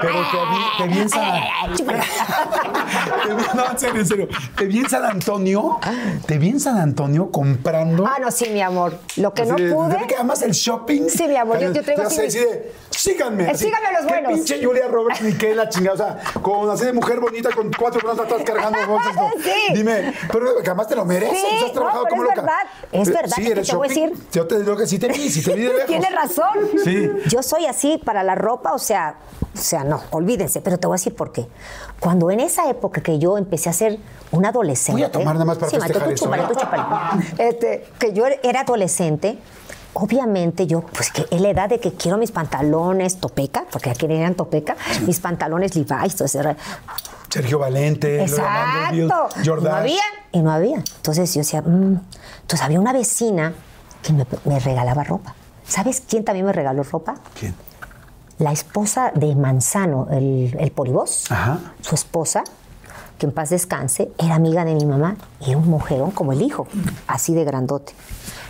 Pero 0.00 0.14
te 0.30 0.36
vi, 0.36 0.64
te 0.78 0.94
vi 0.94 1.00
en 1.00 1.08
San 1.08 1.32
vi, 1.76 1.82
No, 3.54 3.70
en 3.70 3.78
serio, 3.78 4.00
en 4.00 4.06
serio. 4.06 4.28
Te 4.56 4.64
vi 4.66 4.78
en 4.78 4.88
San 4.88 5.04
Antonio. 5.04 5.78
Te 6.26 6.38
vi 6.38 6.48
en 6.50 6.60
San 6.60 6.78
Antonio 6.78 7.30
comprando. 7.30 8.06
Ah, 8.06 8.18
no, 8.20 8.30
sí, 8.30 8.48
mi 8.50 8.60
amor. 8.62 8.98
Lo 9.16 9.32
que 9.32 9.44
no 9.44 9.56
de- 9.56 9.72
pude. 9.72 9.98
¿de 9.98 10.06
que 10.06 10.16
amas 10.16 10.42
el 10.42 10.52
shopping? 10.52 11.08
Sí, 11.08 11.26
mi 11.28 11.36
amor, 11.36 11.58
yo- 11.58 11.72
yo 11.72 11.82
traigo 11.82 12.02
así 12.02 12.20
así 12.96 13.10
síganme. 13.12 13.44
Eh, 13.44 13.50
así, 13.50 13.64
síganme 13.66 13.92
los 13.92 14.00
qué 14.02 14.06
buenos. 14.08 14.32
pinche 14.32 14.64
Julia 14.64 14.88
Roberts 14.88 15.22
ni 15.22 15.32
qué 15.34 15.54
la 15.54 15.68
chingada. 15.68 15.94
O 15.94 15.96
sea, 16.32 16.40
con 16.42 16.70
así 16.70 16.84
de 16.86 16.92
mujer 16.92 17.20
bonita 17.20 17.50
con 17.54 17.70
cuatro 17.72 18.00
brazos 18.02 18.24
atrás 18.26 18.42
cargando 18.44 18.78
bolsas. 18.88 19.14
no. 19.14 19.30
Sí. 19.42 19.74
Dime, 19.74 20.12
pero 20.32 20.56
que 20.62 20.68
además 20.70 20.88
te 20.88 20.96
lo 20.96 21.04
mereces. 21.04 21.38
Sí, 21.38 21.64
has 21.66 21.72
trabajado 21.72 22.02
no, 22.04 22.08
pero 22.08 22.16
como 22.16 22.22
es 22.30 22.36
loca. 22.36 22.40
verdad. 22.42 22.70
Es 22.92 23.08
Eh, 23.08 23.12
verdad, 23.12 23.36
Sí, 23.36 23.42
¿qué 23.44 23.50
eres 23.52 23.68
te 23.68 23.76
voy 23.76 23.86
a 23.86 23.88
decir? 23.88 24.12
Yo 24.32 24.46
te 24.46 24.58
digo 24.60 24.76
que 24.76 24.86
sí 24.86 24.98
te 24.98 25.08
vi, 25.08 25.30
sí 25.30 25.42
te 25.42 25.52
vi 25.54 25.62
de 25.62 25.68
lejos. 25.72 25.86
Tienes 25.86 26.14
razón. 26.14 26.58
Sí. 26.84 27.08
Yo 27.28 27.42
soy 27.42 27.66
así 27.66 28.00
para 28.04 28.22
la 28.22 28.34
ropa, 28.34 28.72
o 28.72 28.78
sea, 28.78 29.16
o 29.54 29.58
sea, 29.58 29.84
no, 29.84 30.02
olvídense, 30.10 30.60
pero 30.60 30.78
te 30.78 30.86
voy 30.86 30.94
a 30.94 30.98
decir 30.98 31.14
por 31.14 31.32
qué. 31.32 31.46
Cuando 32.00 32.30
en 32.30 32.40
esa 32.40 32.68
época 32.68 33.02
que 33.02 33.18
yo 33.18 33.38
empecé 33.38 33.68
a 33.70 33.72
ser 33.72 33.98
una 34.30 34.48
adolescente. 34.50 35.00
Voy 35.00 35.08
a 35.08 35.12
tomar 35.12 35.34
nada 35.34 35.44
más 35.44 35.58
para 35.58 35.70
sí, 35.70 35.76
festejar 35.78 36.08
tú 36.08 36.14
chúpale, 36.14 36.42
¿eh? 36.42 36.46
tú 36.48 36.54
chúpale. 36.60 36.82
Este, 37.38 37.86
que 37.98 38.12
yo 38.12 38.24
era 38.42 38.60
adolescente. 38.60 39.38
Obviamente 39.98 40.66
yo, 40.66 40.82
pues 40.82 41.10
que 41.10 41.26
en 41.30 41.42
la 41.42 41.48
edad 41.48 41.70
de 41.70 41.80
que 41.80 41.92
quiero 41.94 42.18
mis 42.18 42.30
pantalones 42.30 43.16
topeca, 43.18 43.64
porque 43.72 43.88
aquí 43.88 44.04
eran 44.04 44.34
topeca, 44.34 44.76
mis 45.06 45.20
pantalones 45.20 45.74
Levi's, 45.74 46.34
re- 46.34 46.56
Sergio 47.30 47.58
Valente, 47.58 48.20
Exacto. 48.22 49.28
Y 49.42 49.46
no 49.64 49.74
había, 49.74 50.02
y 50.32 50.38
no 50.42 50.52
había. 50.52 50.76
Entonces 50.96 51.32
yo 51.32 51.40
decía, 51.40 51.62
mm. 51.62 52.00
entonces 52.42 52.60
había 52.60 52.78
una 52.78 52.92
vecina 52.92 53.54
que 54.02 54.12
me, 54.12 54.26
me 54.44 54.60
regalaba 54.60 55.02
ropa. 55.02 55.34
¿Sabes 55.66 56.02
quién 56.06 56.24
también 56.24 56.44
me 56.44 56.52
regaló 56.52 56.82
ropa? 56.82 57.14
¿Quién? 57.40 57.54
La 58.38 58.52
esposa 58.52 59.12
de 59.14 59.34
Manzano, 59.34 60.08
el, 60.10 60.54
el 60.60 60.70
polivoz. 60.72 61.24
Ajá. 61.30 61.58
Su 61.80 61.94
esposa, 61.94 62.44
que 63.18 63.24
en 63.24 63.32
paz 63.32 63.48
descanse, 63.48 64.12
era 64.18 64.34
amiga 64.34 64.66
de 64.66 64.74
mi 64.74 64.84
mamá 64.84 65.16
y 65.40 65.48
era 65.50 65.58
un 65.58 65.68
mujerón 65.68 66.10
como 66.10 66.32
el 66.34 66.42
hijo, 66.42 66.66
así 67.06 67.32
de 67.34 67.44
grandote. 67.44 67.94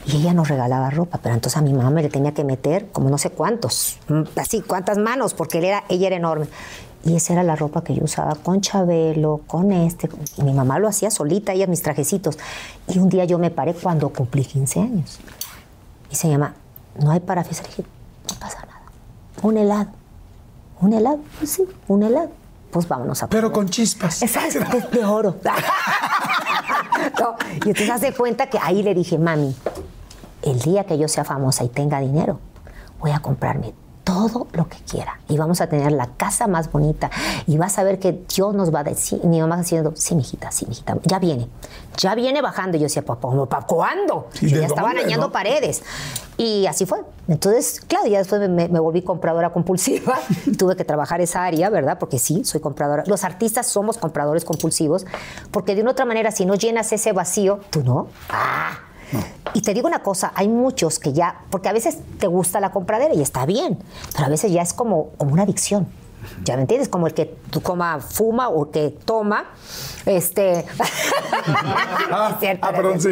Y 0.07 0.19
ella 0.19 0.33
nos 0.35 0.49
regalaba 0.49 0.91
ropa, 0.91 1.19
pero 1.23 1.35
entonces 1.35 1.57
a 1.57 1.63
mi 1.63 1.73
mamá 1.73 1.91
me 1.91 2.03
le 2.03 2.09
tenía 2.09 2.33
que 2.33 2.45
meter 2.45 2.89
como 2.93 3.11
no 3.11 3.19
sé 3.19 3.31
cuántos, 3.31 3.99
mm, 4.09 4.23
así, 4.37 4.61
cuántas 4.63 4.99
manos, 4.99 5.35
porque 5.35 5.59
él 5.59 5.65
era, 5.65 5.85
ella 5.89 6.07
era 6.07 6.17
enorme. 6.17 6.47
Y 7.05 7.15
esa 7.17 7.33
era 7.35 7.43
la 7.43 7.55
ropa 7.57 7.83
que 7.85 7.95
yo 7.95 8.03
usaba 8.05 8.35
con 8.35 8.61
Chabelo, 8.61 9.41
con 9.47 9.71
este. 9.73 10.09
Y 10.39 10.43
mi 10.43 10.53
mamá 10.53 10.79
lo 10.79 10.89
hacía 10.89 11.11
solita, 11.11 11.53
ella 11.53 11.67
mis 11.69 11.83
trajecitos. 11.83 12.37
Y 12.89 12.99
un 12.99 13.09
día 13.09 13.25
yo 13.25 13.39
me 13.39 13.51
paré 13.51 13.75
cuando 13.75 14.09
cumplí 14.11 14.45
15 14.45 14.81
años. 14.81 15.19
Y 16.11 16.17
se 16.17 16.29
llama, 16.29 16.55
no 17.01 17.11
hay 17.13 17.21
para 17.21 17.45
fiesta. 17.45 17.67
Dije, 17.69 17.85
no 18.29 18.39
pasa 18.41 18.59
nada. 18.63 18.81
Un 19.43 19.57
helado. 19.57 19.91
¿Un 20.81 20.93
helado? 20.95 21.21
Pues 21.39 21.51
sí, 21.51 21.65
un 21.87 22.03
helado. 22.03 22.31
Pues 22.73 22.89
vámonos 22.89 23.23
a 23.23 23.29
Pero 23.29 23.53
comer. 23.53 23.55
con 23.67 23.69
chispas. 23.71 24.23
Exacto, 24.23 24.77
es 24.77 24.91
de 24.91 25.05
oro. 25.05 25.37
No, 27.21 27.37
y 27.65 27.69
entonces 27.69 27.91
hace 27.91 28.13
cuenta 28.13 28.49
que 28.49 28.59
ahí 28.61 28.83
le 28.83 28.95
dije, 28.95 29.19
mami, 29.19 29.55
el 30.47 30.61
día 30.61 30.85
que 30.85 30.99
yo 30.99 31.09
sea 31.09 31.25
famosa 31.25 31.65
y 31.65 31.69
tenga 31.69 32.01
dinero, 32.01 32.39
voy 33.01 33.11
a 33.11 33.19
comprarme 33.19 33.75
todo 34.07 34.47
lo 34.53 34.69
que 34.69 34.79
quiera. 34.89 35.19
Y 35.29 35.37
vamos 35.37 35.61
a 35.61 35.69
tener 35.69 35.91
la 35.91 36.07
casa 36.17 36.47
más 36.47 36.71
bonita. 36.71 37.11
Y 37.49 37.59
vas 37.59 37.77
a 37.77 37.83
ver 37.83 37.99
que 37.99 38.25
Dios 38.33 38.55
nos 38.55 38.73
va 38.73 38.81
a 38.81 38.85
decir, 38.85 39.23
mi 39.25 39.41
mamá 39.41 39.57
diciendo, 39.57 39.93
sí, 39.97 40.15
mijita, 40.15 40.53
sí, 40.53 40.65
mijita, 40.69 40.97
ya 41.03 41.19
viene. 41.19 41.49
Ya 41.97 42.15
viene 42.15 42.41
bajando. 42.41 42.77
Y 42.77 42.81
yo 42.81 42.85
decía, 42.85 43.05
papá, 43.05 43.29
¿para 43.49 43.67
cuándo? 43.67 44.29
¿Y 44.41 44.47
Yo 44.49 44.57
de 44.57 44.61
ya 44.63 44.67
estaba 44.69 44.91
arañando 44.91 45.27
no? 45.27 45.33
paredes. 45.33 45.83
Y 46.37 46.67
así 46.67 46.87
fue. 46.87 47.01
Entonces, 47.27 47.81
claro, 47.81 48.07
ya 48.07 48.19
después 48.19 48.49
me, 48.49 48.69
me 48.69 48.79
volví 48.79 49.03
compradora 49.03 49.51
compulsiva. 49.51 50.21
Tuve 50.57 50.77
que 50.77 50.85
trabajar 50.85 51.21
esa 51.21 51.45
área, 51.45 51.69
¿verdad? 51.69 51.99
Porque 51.99 52.21
sí, 52.21 52.45
soy 52.45 52.61
compradora. 52.61 53.03
Los 53.09 53.25
artistas 53.25 53.67
somos 53.67 53.99
compradores 53.99 54.45
compulsivos, 54.45 55.05
porque 55.51 55.75
de 55.75 55.83
una 55.83 55.91
otra 55.91 56.05
manera, 56.05 56.31
si 56.31 56.47
no 56.47 56.55
llenas 56.55 56.93
ese 56.93 57.13
vacío, 57.13 57.59
tú 57.71 57.83
no. 57.83 58.07
Ah. 58.31 58.86
Y 59.55 59.63
te 59.63 59.73
digo 59.75 59.87
una 59.89 60.03
cosa, 60.03 60.33
hay 60.35 60.49
muchos 60.49 60.99
que 60.99 61.13
ya, 61.13 61.41
porque 61.51 61.69
a 61.69 61.73
veces 61.73 61.99
te 62.19 62.27
gusta 62.27 62.61
la 62.61 62.71
compradera 62.73 63.15
y 63.15 63.23
está 63.23 63.47
bien, 63.47 63.79
pero 64.13 64.27
a 64.27 64.29
veces 64.29 64.53
ya 64.53 64.63
es 64.63 64.73
como, 64.73 65.11
como 65.17 65.33
una 65.33 65.45
adicción. 65.45 65.87
¿Ya 66.45 66.57
me 66.57 66.63
entiendes? 66.63 66.89
Como 66.89 67.07
el 67.07 67.15
que 67.15 67.37
tú 67.51 67.63
coma, 67.63 68.01
fuma 68.01 68.49
o 68.49 68.71
que 68.71 68.91
toma, 69.05 69.45
este... 70.05 70.65
Ah, 72.11 72.31
Es 72.33 72.41
cierto, 72.41 72.67
ah, 72.67 72.73
perdón, 72.73 73.01
sí. 73.01 73.11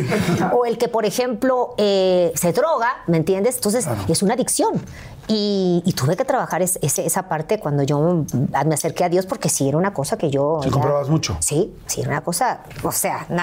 O 0.53 0.65
el 0.65 0.79
que, 0.79 0.89
por 0.89 1.05
ejemplo, 1.05 1.75
eh, 1.79 2.33
se 2.35 2.53
droga, 2.53 2.89
¿me 3.07 3.17
entiendes? 3.17 3.57
Entonces, 3.57 3.87
es 4.09 4.23
una 4.23 4.35
adicción. 4.35 4.81
Y, 5.29 5.83
y 5.87 5.93
tuve 5.93 6.17
que 6.17 6.25
trabajar 6.25 6.61
es- 6.63 6.79
esa 6.83 7.29
parte 7.29 7.59
cuando 7.59 7.83
yo 7.83 8.25
me 8.67 8.75
acerqué 8.75 9.05
a 9.05 9.09
Dios, 9.09 9.27
porque 9.27 9.49
sí 9.49 9.69
era 9.69 9.79
una 9.79 9.95
cosa 9.95 10.19
que 10.19 10.31
yo... 10.31 10.61
Sí, 10.63 10.71
comprabas 10.71 11.09
mucho. 11.09 11.37
Sí, 11.41 11.75
sí, 11.87 12.01
era 12.03 12.11
una 12.11 12.21
cosa, 12.23 12.61
o 12.83 12.93
sea, 12.93 13.27
no, 13.31 13.43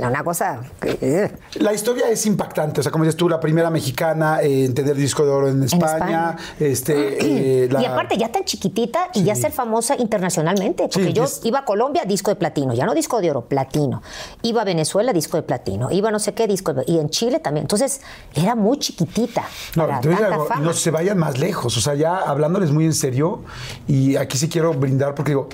no, 0.00 0.08
una 0.08 0.22
cosa... 0.24 0.60
eh. 0.82 1.32
La 1.54 1.72
historia 1.72 2.08
es 2.10 2.26
impactante, 2.26 2.80
o 2.80 2.82
sea, 2.82 2.92
como 2.92 3.04
dices 3.04 3.16
tú, 3.16 3.28
la 3.28 3.40
primera 3.40 3.70
mexicana 3.70 4.40
en 4.42 4.74
tener 4.74 4.94
disco 4.96 5.24
de 5.24 5.30
oro 5.30 5.48
en 5.48 5.62
España, 5.62 5.92
España. 5.94 6.36
este, 6.60 7.64
eh, 7.64 7.68
la- 7.70 7.80
Y 7.82 7.86
aparte, 7.86 8.16
ya 8.18 8.30
tan 8.30 8.44
chiquitita 8.44 9.08
y 9.14 9.24
ya 9.24 9.34
ser 9.34 9.52
famosa 9.52 9.96
internacionalmente. 9.96 10.84
Porque 10.92 11.08
Sí, 11.08 11.12
yo 11.14 11.24
es- 11.24 11.40
iba 11.44 11.60
a 11.60 11.64
Colombia, 11.64 12.02
disco 12.04 12.30
de 12.30 12.36
platino. 12.36 12.74
Ya 12.74 12.84
no 12.84 12.94
disco 12.94 13.20
de 13.20 13.30
oro, 13.30 13.42
platino. 13.48 14.02
Iba 14.42 14.62
a 14.62 14.64
Venezuela, 14.64 15.12
disco 15.12 15.36
de 15.38 15.42
platino. 15.44 15.90
Iba 15.90 16.10
a 16.10 16.12
no 16.12 16.18
sé 16.18 16.34
qué, 16.34 16.46
disco 16.46 16.74
de... 16.74 16.84
Y 16.86 16.98
en 16.98 17.08
Chile 17.10 17.38
también. 17.40 17.64
Entonces, 17.64 18.00
era 18.34 18.54
muy 18.54 18.78
chiquitita. 18.78 19.44
No, 19.76 19.86
para 19.86 20.00
tanta 20.00 20.26
algo, 20.26 20.46
fama. 20.46 20.60
no 20.60 20.72
se 20.72 20.90
vayan 20.90 21.18
más 21.22 21.38
lejos. 21.38 21.76
O 21.76 21.80
sea, 21.80 21.94
ya 21.94 22.16
hablándoles 22.16 22.70
muy 22.72 22.84
en 22.84 22.94
serio, 22.94 23.42
y 23.86 24.16
aquí 24.16 24.36
sí 24.36 24.48
quiero 24.48 24.74
brindar 24.74 25.14
porque 25.14 25.30
digo, 25.30 25.48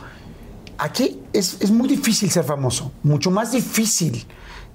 aquí 0.78 1.20
es, 1.32 1.58
es 1.60 1.70
muy 1.70 1.88
difícil 1.88 2.30
ser 2.30 2.44
famoso, 2.44 2.90
mucho 3.02 3.30
más 3.30 3.52
difícil 3.52 4.26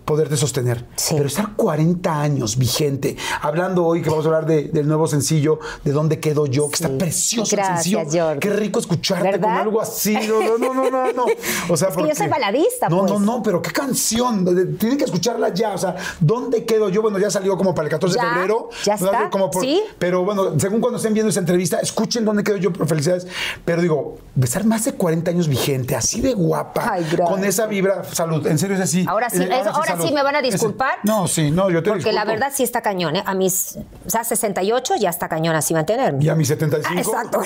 poderte 0.06 0.38
sostener. 0.38 0.86
Sí. 0.96 1.14
Pero 1.16 1.28
estar 1.28 1.56
40 1.56 2.22
años 2.22 2.58
vigente, 2.58 3.16
hablando 3.42 3.86
hoy 3.86 4.02
que 4.02 4.10
vamos 4.10 4.26
a 4.26 4.30
hablar 4.30 4.46
de- 4.46 4.64
del 4.66 4.88
nuevo 4.88 5.08
sencillo, 5.08 5.60
de 5.84 5.92
dónde 5.92 6.20
quedo 6.20 6.46
yo, 6.46 6.70
que 6.70 6.78
Sí. 6.78 6.84
está 6.84 6.98
precioso 6.98 7.56
Gracias, 7.56 7.78
el 7.88 7.94
sencillo. 8.04 8.26
Jordi. 8.26 8.40
Qué 8.40 8.50
rico 8.50 8.80
escucharte 8.80 9.40
con 9.40 9.52
algo 9.52 9.82
así. 9.82 10.14
No, 10.28 10.58
no, 10.58 10.74
no, 10.74 10.90
no, 10.92 11.14
no. 11.14 11.26
O 11.70 11.78
sea, 11.78 11.88
Es 11.90 11.96
que 11.96 12.02
yo 12.02 12.08
porque- 12.10 12.16
soy 12.16 12.28
baladista, 12.28 12.90
No, 12.90 13.00
pues. 13.02 13.12
no, 13.14 13.20
no, 13.20 13.44
pero 13.44 13.62
qué 13.62 13.72
canción. 13.72 14.46
Tienen 14.78 14.98
que 14.98 15.06
escucharla 15.06 15.54
ya. 15.54 15.74
O 15.74 15.78
sea, 15.78 15.96
¿dónde 16.20 16.66
quedo 16.66 16.90
yo? 16.90 17.02
Bueno, 17.02 17.20
ya 17.20 17.30
salió 17.30 17.56
como 17.58 17.74
para 17.74 17.86
el 17.88 17.92
14 17.92 18.20
de 18.20 18.26
febrero. 18.26 18.70
ya 18.84 18.98
¿no? 18.98 19.06
está, 19.06 19.30
Como 19.30 19.50
por- 19.52 19.64
sí. 19.64 19.82
Pero 20.00 20.24
bueno, 20.26 20.60
según 20.60 20.82
cuando 20.82 20.98
estén 20.98 21.14
viendo 21.14 21.30
esa 21.30 21.40
entrevista, 21.40 21.80
escuchen 21.80 22.26
dónde 22.26 22.44
quedo 22.44 22.58
yo, 22.58 22.72
por 22.74 22.88
felicidades. 22.88 23.28
Pero 23.66 23.82
digo, 23.82 24.18
besar 24.36 24.66
más 24.66 24.84
de 24.86 24.94
40 24.94 25.32
años 25.32 25.48
vigente, 25.48 25.96
así 25.96 26.22
de 26.22 26.34
guapa, 26.34 26.92
Ay, 26.94 27.06
con 27.26 27.44
esa 27.44 27.66
vibra, 27.68 28.04
salud, 28.04 28.46
en 28.48 28.58
serio 28.60 28.76
es 28.76 28.82
así. 28.82 29.06
Ahora 29.08 29.30
sí, 29.30 29.42
Eh, 29.44 29.50
eso- 29.62 29.70
ahora 29.72 29.93
salud. 29.94 30.08
sí 30.08 30.14
me 30.14 30.24
van 30.24 30.36
a 30.36 30.40
Ese- 30.40 30.52
disculpar. 30.52 31.00
no, 31.04 31.28
sí, 31.28 31.52
no, 31.52 31.70
yo 31.70 31.82
te 31.84 31.90
Porque 31.90 32.12
la 32.12 32.26
verdad 32.26 32.52
sí 32.54 32.64
está 32.64 32.82
cañón, 32.82 33.16
¿eh? 33.16 33.24
A 33.26 33.34
mis, 33.34 33.78
o 34.06 34.10
sea, 34.10 34.24
68 34.24 34.96
ya 35.00 35.10
está 35.10 35.28
cañón 35.30 35.56
así 35.56 35.74
mantenerme. 35.74 36.24
Y 36.24 36.30
a 36.30 36.36
mis 36.36 36.48
75. 36.48 36.94
Ah, 36.94 37.00
exacto. 37.00 37.42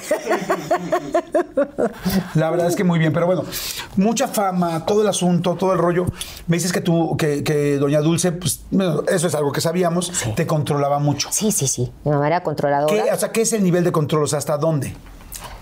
La 2.36 2.50
verdad 2.50 2.68
es 2.68 2.76
que 2.76 2.84
muy 2.84 3.00
bien, 3.00 3.14
pero 3.14 3.26
bueno, 3.26 3.44
mucha 3.96 4.28
fama, 4.28 4.86
todo 4.86 5.02
el 5.02 5.08
asunto, 5.08 5.56
todo 5.56 5.74
el 5.74 5.80
rollo. 5.80 6.06
Me 6.48 6.58
dices 6.58 6.72
que 6.72 6.82
tú, 6.82 7.16
que, 7.18 7.44
que 7.44 7.78
Doña 7.78 8.02
Dulce, 8.02 8.32
pues 8.32 8.62
bueno, 8.72 9.04
eso 9.08 9.28
es 9.28 9.36
algo 9.36 9.52
que 9.52 9.62
sabíamos, 9.62 10.12
te 10.36 10.46
controlaba 10.48 11.00
mucho. 11.00 11.30
Sí, 11.32 11.52
sí, 11.52 11.68
sí. 11.68 11.92
Mi 12.04 12.12
mamá 12.12 12.28
era 12.28 12.44
controladora. 12.44 13.04
¿Qué, 13.06 13.12
o 13.12 13.18
sea, 13.18 13.32
¿qué 13.32 13.42
es 13.42 13.54
el 13.54 13.64
nivel 13.64 13.84
de 13.84 13.92
control? 13.92 14.24
O 14.24 14.28
sea, 14.28 14.40
¿hasta 14.40 14.58
dónde? 14.58 14.96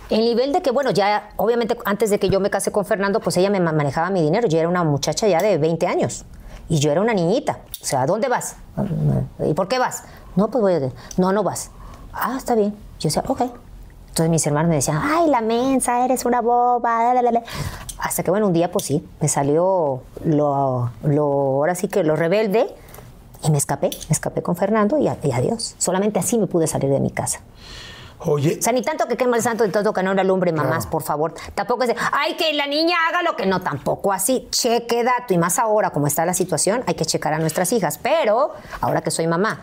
El 0.09 0.19
nivel 0.21 0.53
de 0.53 0.61
que, 0.61 0.69
bueno, 0.71 0.91
ya, 0.91 1.29
obviamente, 1.37 1.77
antes 1.85 2.09
de 2.11 2.19
que 2.19 2.29
yo 2.29 2.39
me 2.39 2.49
casé 2.51 2.71
con 2.71 2.85
Fernando, 2.85 3.19
pues 3.19 3.37
ella 3.37 3.49
me 3.49 3.59
ma- 3.59 3.71
manejaba 3.71 4.09
mi 4.11 4.21
dinero. 4.21 4.47
Yo 4.47 4.59
era 4.59 4.69
una 4.69 4.83
muchacha 4.83 5.27
ya 5.27 5.41
de 5.41 5.57
20 5.57 5.87
años. 5.87 6.25
Y 6.69 6.79
yo 6.79 6.91
era 6.91 7.01
una 7.01 7.13
niñita. 7.13 7.59
O 7.81 7.85
sea, 7.85 8.01
¿a 8.03 8.05
dónde 8.05 8.27
vas? 8.27 8.55
¿Y 9.39 9.53
por 9.53 9.67
qué 9.67 9.79
vas? 9.79 10.03
No, 10.35 10.49
pues 10.49 10.61
voy 10.61 10.73
a... 10.73 10.91
No, 11.17 11.31
no 11.31 11.43
vas. 11.43 11.71
Ah, 12.13 12.35
está 12.37 12.55
bien. 12.55 12.71
Yo 12.99 13.07
decía, 13.07 13.23
ok. 13.27 13.41
Entonces 13.41 14.29
mis 14.29 14.47
hermanos 14.47 14.69
me 14.69 14.75
decían, 14.75 14.99
ay, 15.03 15.29
la 15.29 15.41
mensa, 15.41 16.05
eres 16.05 16.25
una 16.25 16.41
boba. 16.41 17.13
la, 17.13 17.13
la, 17.15 17.21
la, 17.21 17.31
la". 17.31 17.43
Hasta 17.99 18.23
que, 18.23 18.31
bueno, 18.31 18.47
un 18.47 18.53
día, 18.53 18.71
pues 18.71 18.85
sí, 18.85 19.05
me 19.19 19.27
salió 19.27 20.01
lo, 20.23 20.91
lo, 21.03 21.23
ahora 21.23 21.75
sí 21.75 21.87
que 21.87 22.03
lo 22.03 22.15
rebelde. 22.15 22.73
Y 23.43 23.51
me 23.51 23.57
escapé, 23.57 23.89
me 23.89 24.13
escapé 24.13 24.41
con 24.41 24.55
Fernando 24.55 24.97
y, 24.97 25.07
y 25.23 25.31
adiós. 25.31 25.75
Solamente 25.77 26.17
así 26.17 26.37
me 26.37 26.47
pude 26.47 26.65
salir 26.65 26.89
de 26.89 26.99
mi 26.99 27.11
casa. 27.11 27.41
Oye, 28.19 28.57
O 28.59 28.61
sea, 28.61 28.73
ni 28.73 28.81
tanto 28.81 29.07
que 29.07 29.17
quema 29.17 29.37
el 29.37 29.43
santo, 29.43 29.65
ni 29.65 29.71
tanto 29.71 29.93
que 29.93 30.01
no 30.01 30.11
era 30.11 30.23
lumbre, 30.23 30.51
mamás, 30.51 30.87
por 30.87 31.03
favor. 31.03 31.33
Tampoco 31.53 31.83
es 31.83 31.89
de, 31.89 31.95
ay, 32.11 32.35
que 32.35 32.53
la 32.53 32.65
niña 32.65 32.95
haga 33.09 33.21
lo 33.21 33.35
que 33.35 33.45
no, 33.45 33.61
tampoco 33.61 34.13
así. 34.13 34.47
Cheque 34.51 35.03
dato. 35.03 35.33
Y 35.33 35.37
más 35.37 35.59
ahora, 35.59 35.89
como 35.89 36.07
está 36.07 36.25
la 36.25 36.33
situación, 36.33 36.83
hay 36.87 36.95
que 36.95 37.05
checar 37.05 37.33
a 37.33 37.39
nuestras 37.39 37.71
hijas. 37.73 37.99
Pero, 38.01 38.51
ahora 38.81 39.01
que 39.01 39.11
soy 39.11 39.27
mamá. 39.27 39.61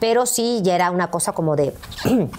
Pero 0.00 0.26
sí, 0.26 0.60
ya 0.62 0.74
era 0.74 0.90
una 0.90 1.10
cosa 1.10 1.32
como 1.32 1.56
de. 1.56 1.74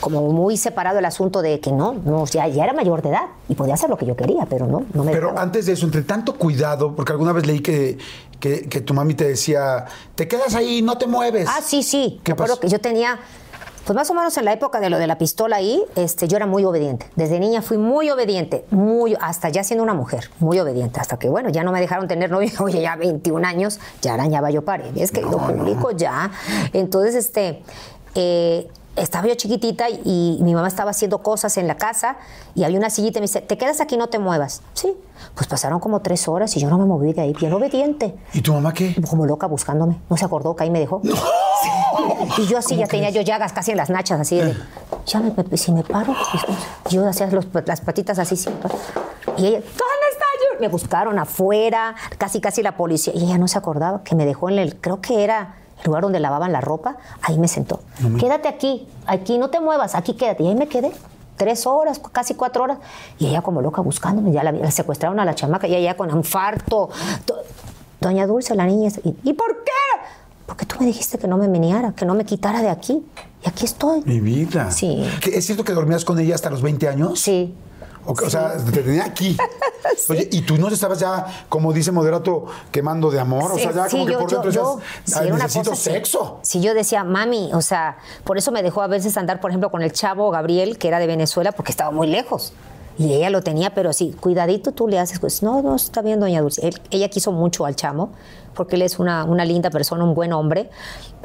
como 0.00 0.22
muy 0.32 0.56
separado 0.56 0.98
el 0.98 1.04
asunto 1.04 1.42
de 1.42 1.60
que 1.60 1.72
no, 1.72 1.92
no, 1.92 2.24
ya, 2.24 2.48
ya 2.48 2.64
era 2.64 2.72
mayor 2.72 3.02
de 3.02 3.10
edad 3.10 3.26
y 3.48 3.54
podía 3.54 3.74
hacer 3.74 3.90
lo 3.90 3.98
que 3.98 4.06
yo 4.06 4.16
quería, 4.16 4.46
pero 4.48 4.66
no, 4.66 4.84
no 4.94 5.04
me 5.04 5.12
pero 5.12 5.26
dejaba. 5.26 5.42
antes 5.42 5.66
de 5.66 5.72
eso, 5.72 5.84
entre 5.84 6.02
tanto 6.02 6.36
cuidado, 6.36 6.96
porque 6.96 7.12
alguna 7.12 7.32
vez 7.32 7.46
leí 7.46 7.60
que, 7.60 7.98
que, 8.40 8.62
que 8.68 8.80
tu 8.80 8.94
mami 8.94 9.12
te 9.14 9.28
decía, 9.28 9.84
te 10.14 10.26
quedas 10.26 10.54
ahí, 10.54 10.80
no 10.80 10.96
te 10.96 11.06
mueves. 11.06 11.46
Ah, 11.48 11.60
sí, 11.62 11.82
sí. 11.82 12.18
¿Qué 12.24 12.34
pasó? 12.34 12.58
que 12.58 12.68
yo 12.68 12.80
tenía, 12.80 13.18
Pues 13.90 13.96
más 13.96 14.08
o 14.08 14.14
menos 14.14 14.36
en 14.36 14.44
la 14.44 14.52
época 14.52 14.78
de 14.78 14.88
lo 14.88 14.98
de 14.98 15.08
la 15.08 15.18
pistola 15.18 15.56
ahí, 15.56 15.82
este, 15.96 16.28
yo 16.28 16.36
era 16.36 16.46
muy 16.46 16.64
obediente. 16.64 17.10
Desde 17.16 17.40
niña 17.40 17.60
fui 17.60 17.76
muy 17.76 18.08
obediente, 18.08 18.64
muy, 18.70 19.16
hasta 19.20 19.48
ya 19.48 19.64
siendo 19.64 19.82
una 19.82 19.94
mujer, 19.94 20.30
muy 20.38 20.60
obediente. 20.60 21.00
Hasta 21.00 21.18
que, 21.18 21.28
bueno, 21.28 21.48
ya 21.48 21.64
no 21.64 21.72
me 21.72 21.80
dejaron 21.80 22.06
tener 22.06 22.30
novio, 22.30 22.52
oye, 22.60 22.82
ya 22.82 22.94
21 22.94 23.44
años, 23.44 23.80
ya 24.00 24.14
arañaba 24.14 24.50
yo 24.50 24.64
paredes, 24.64 25.10
que 25.10 25.22
lo 25.22 25.38
publico 25.38 25.90
ya. 25.90 26.30
Entonces, 26.72 27.16
este, 27.16 27.64
eh, 28.14 28.68
estaba 28.96 29.26
yo 29.28 29.34
chiquitita 29.34 29.88
y 29.88 30.38
mi 30.42 30.54
mamá 30.54 30.68
estaba 30.68 30.90
haciendo 30.90 31.22
cosas 31.22 31.56
en 31.56 31.66
la 31.68 31.76
casa 31.76 32.16
y 32.54 32.64
había 32.64 32.78
una 32.78 32.90
sillita 32.90 33.18
y 33.18 33.22
me 33.22 33.26
dice, 33.26 33.40
te 33.40 33.56
quedas 33.56 33.80
aquí, 33.80 33.96
no 33.96 34.08
te 34.08 34.18
muevas. 34.18 34.62
Sí, 34.74 34.92
pues 35.34 35.46
pasaron 35.46 35.80
como 35.80 36.00
tres 36.00 36.26
horas 36.28 36.56
y 36.56 36.60
yo 36.60 36.68
no 36.70 36.78
me 36.78 36.84
moví 36.84 37.12
de 37.12 37.22
ahí, 37.22 37.32
bien 37.32 37.52
obediente. 37.52 38.14
¿Y 38.32 38.40
tu 38.42 38.52
mamá 38.52 38.72
qué? 38.74 38.94
Como 39.08 39.26
loca 39.26 39.46
buscándome. 39.46 40.00
No 40.10 40.16
se 40.16 40.24
acordó 40.24 40.54
que 40.56 40.64
ahí 40.64 40.70
me 40.70 40.80
dejó. 40.80 41.00
Y 42.38 42.46
yo 42.46 42.58
así 42.58 42.76
ya 42.76 42.86
tenía 42.86 43.10
yo 43.10 43.20
llagas 43.22 43.52
casi 43.52 43.70
en 43.72 43.76
las 43.76 43.90
nachas, 43.90 44.20
así 44.20 44.36
de, 44.38 44.54
ya 45.06 45.20
me, 45.20 45.32
me- 45.50 45.56
si 45.56 45.72
me 45.72 45.82
paro, 45.82 46.14
pues, 46.32 46.58
yo 46.92 47.06
hacía 47.08 47.26
los- 47.28 47.46
las 47.66 47.80
patitas 47.80 48.18
así 48.18 48.36
siempre. 48.36 48.70
Y 49.36 49.46
ella, 49.46 49.58
¿dónde 49.58 50.06
está 50.12 50.24
yo? 50.54 50.60
Me 50.60 50.68
buscaron 50.68 51.18
afuera, 51.18 51.94
casi 52.18 52.40
casi 52.40 52.62
la 52.62 52.76
policía. 52.76 53.12
Y 53.14 53.24
ella 53.24 53.38
no 53.38 53.48
se 53.48 53.58
acordaba 53.58 54.02
que 54.02 54.14
me 54.14 54.24
dejó 54.26 54.48
en 54.48 54.58
el, 54.58 54.76
creo 54.80 55.00
que 55.00 55.22
era 55.24 55.56
el 55.80 55.86
lugar 55.86 56.02
donde 56.02 56.20
lavaban 56.20 56.52
la 56.52 56.60
ropa, 56.60 56.96
ahí 57.22 57.38
me 57.38 57.48
sentó. 57.48 57.80
Quédate 58.18 58.48
aquí, 58.48 58.86
aquí, 59.06 59.38
no 59.38 59.50
te 59.50 59.60
muevas, 59.60 59.94
aquí 59.94 60.14
quédate. 60.14 60.42
Y 60.44 60.48
ahí 60.48 60.54
me 60.54 60.68
quedé. 60.68 60.92
Tres 61.36 61.66
horas, 61.66 62.00
casi 62.12 62.34
cuatro 62.34 62.64
horas. 62.64 62.78
Y 63.18 63.26
ella 63.26 63.40
como 63.42 63.62
loca 63.62 63.80
buscándome. 63.80 64.30
Ya 64.32 64.42
la, 64.44 64.52
la 64.52 64.70
secuestraron 64.70 65.18
a 65.20 65.24
la 65.24 65.34
chamaca 65.34 65.66
y 65.66 65.74
ella 65.74 65.96
con 65.96 66.10
infarto. 66.10 66.90
To- 67.24 67.36
Doña 68.00 68.26
Dulce, 68.26 68.54
la 68.54 68.66
niña. 68.66 68.90
¿Y, 69.04 69.14
¿y 69.24 69.32
por 69.32 69.64
qué? 69.64 69.70
Porque 70.46 70.66
tú 70.66 70.76
me 70.80 70.86
dijiste 70.86 71.16
que 71.18 71.28
no 71.28 71.36
me 71.38 71.48
meneara, 71.48 71.92
que 71.92 72.04
no 72.04 72.14
me 72.14 72.24
quitara 72.24 72.60
de 72.60 72.68
aquí. 72.68 73.02
Y 73.44 73.48
aquí 73.48 73.64
estoy. 73.64 74.02
Mi 74.04 74.20
vida. 74.20 74.70
Sí. 74.70 75.02
¿Que 75.22 75.36
¿Es 75.38 75.46
cierto 75.46 75.64
que 75.64 75.72
dormías 75.72 76.04
con 76.04 76.18
ella 76.18 76.34
hasta 76.34 76.50
los 76.50 76.60
20 76.60 76.88
años? 76.88 77.20
Sí. 77.20 77.54
O, 78.06 78.14
que- 78.14 78.24
o 78.24 78.30
sea, 78.30 78.56
te 78.56 78.82
tenía 78.82 79.04
aquí. 79.04 79.36
Oye, 80.08 80.28
¿y 80.32 80.40
tú 80.42 80.56
no 80.56 80.68
estabas 80.68 80.98
ya, 80.98 81.44
como 81.48 81.72
dice 81.72 81.92
Moderato, 81.92 82.46
quemando 82.70 83.10
de 83.10 83.20
amor? 83.20 83.52
o 83.52 83.58
sea, 83.58 83.72
ya 83.72 83.84
Sí, 83.88 83.92
como 83.92 84.06
que 84.06 84.12
yo- 84.12 84.18
por 84.18 84.30
yo- 84.30 84.36
dentro 84.42 84.50
yo- 84.52 84.76
decías, 84.76 85.02
sí, 85.04 85.12
"Ay, 85.16 85.26
era 85.26 85.34
una 85.34 85.44
necesito 85.44 85.70
cosa 85.70 85.82
sexo. 85.82 86.38
Sí, 86.42 86.60
yo 86.60 86.74
decía, 86.74 87.04
mami, 87.04 87.50
o 87.52 87.60
sea, 87.60 87.98
por 88.24 88.38
eso 88.38 88.52
me 88.52 88.62
dejó 88.62 88.82
a 88.82 88.86
veces 88.86 89.16
andar, 89.16 89.40
por 89.40 89.50
ejemplo, 89.50 89.70
con 89.70 89.82
el 89.82 89.92
chavo 89.92 90.30
Gabriel, 90.30 90.78
que 90.78 90.88
era 90.88 90.98
de 90.98 91.06
Venezuela, 91.06 91.52
porque 91.52 91.70
estaba 91.72 91.90
muy 91.90 92.06
lejos. 92.06 92.52
Y 92.98 93.14
ella 93.14 93.30
lo 93.30 93.42
tenía, 93.42 93.74
pero 93.74 93.92
sí, 93.92 94.14
cuidadito 94.20 94.72
tú 94.72 94.86
le 94.88 94.98
haces. 94.98 95.20
Pues, 95.20 95.42
no, 95.42 95.62
no, 95.62 95.74
está 95.76 96.02
bien, 96.02 96.20
doña 96.20 96.42
Dulce. 96.42 96.66
Él- 96.66 96.80
ella 96.90 97.08
quiso 97.08 97.32
mucho 97.32 97.64
al 97.64 97.74
chamo, 97.76 98.10
porque 98.54 98.76
él 98.76 98.82
es 98.82 98.98
una, 98.98 99.24
una 99.24 99.44
linda 99.44 99.70
persona, 99.70 100.04
un 100.04 100.14
buen 100.14 100.32
hombre. 100.32 100.70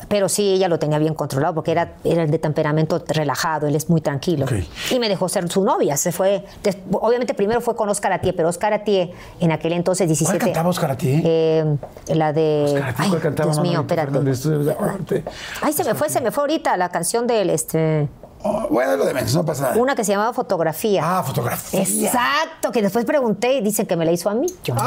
Pero 0.10 0.28
sí, 0.28 0.54
ella 0.56 0.68
lo 0.68 0.78
tenía 0.78 1.00
bien 1.00 1.14
controlado, 1.14 1.54
porque 1.56 1.72
era, 1.72 1.94
era 2.04 2.26
de 2.26 2.38
temperamento 2.38 3.02
relajado, 3.08 3.66
él 3.68 3.76
es 3.78 3.90
muy 3.90 4.02
tranquilo. 4.02 4.46
Y 4.92 5.00
me 5.00 5.08
dejó 5.08 5.30
ser 5.30 5.50
su 5.50 5.64
novia. 5.64 5.96
Se 5.96 6.12
fue, 6.12 6.46
des- 6.64 6.78
obviamente 6.92 7.34
primero 7.34 7.62
fue 7.62 7.76
con 7.78 7.88
Oscar 7.88 8.12
Atié, 8.12 8.34
pero 8.34 8.50
Oscar 8.50 8.74
Atié 8.74 9.14
en 9.40 9.52
aquel 9.54 9.72
entonces, 9.72 10.08
17... 10.08 10.38
¿Cuál 10.38 10.48
cantaba 10.52 10.70
Oscar 10.70 10.92
Atié? 10.92 11.22
Eh, 11.24 11.78
la 12.14 12.34
de... 12.34 12.64
Oscar 12.68 12.90
Atié, 12.90 12.96
Ay, 13.06 13.10
¿cuál 13.10 13.22
cantaba, 13.22 13.52
Dios 13.54 13.62
mío, 13.64 13.80
espérate. 13.80 15.24
Ay, 15.62 15.72
se 15.74 15.84
me 15.86 15.96
fue, 15.96 16.10
se 16.10 16.20
me 16.20 16.32
fue 16.32 16.44
ahorita 16.44 16.76
la 16.76 16.90
canción 16.90 17.26
del 17.26 17.50
este 17.50 18.10
Oh, 18.48 18.68
bueno, 18.70 18.96
lo 18.96 19.06
de 19.08 19.14
menos, 19.16 19.34
no 19.34 19.44
pasa 19.44 19.70
nada. 19.70 19.78
una 19.82 19.96
que 19.96 20.04
se 20.04 20.12
llamaba 20.12 20.32
Fotografía. 20.32 21.02
Ah, 21.04 21.24
fotografía. 21.24 21.82
Exacto, 21.82 22.72
que 22.72 22.84
después 22.84 23.04
pregunté 23.04 23.54
y 23.56 23.62
dicen 23.62 23.88
que 23.88 23.96
me 23.96 24.06
la 24.06 24.12
hizo 24.12 24.30
a 24.30 24.36
mí. 24.36 24.46
Yo 24.64 24.76
no 24.76 24.84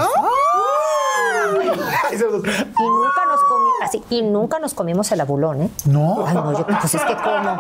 Y 2.27 2.83
nunca 2.83 3.21
nos 3.31 3.41
comimos 3.45 3.75
así, 3.83 4.03
y 4.11 4.23
nunca 4.23 4.59
nos 4.59 4.75
comimos 4.75 5.11
el 5.12 5.21
abulón, 5.21 5.62
¿eh? 5.62 5.71
No. 5.87 6.27
Ay, 6.27 6.35
no, 6.35 6.53
yo, 6.59 6.66
pues 6.66 6.95
es 6.95 7.03
que 7.05 7.14
como. 7.16 7.59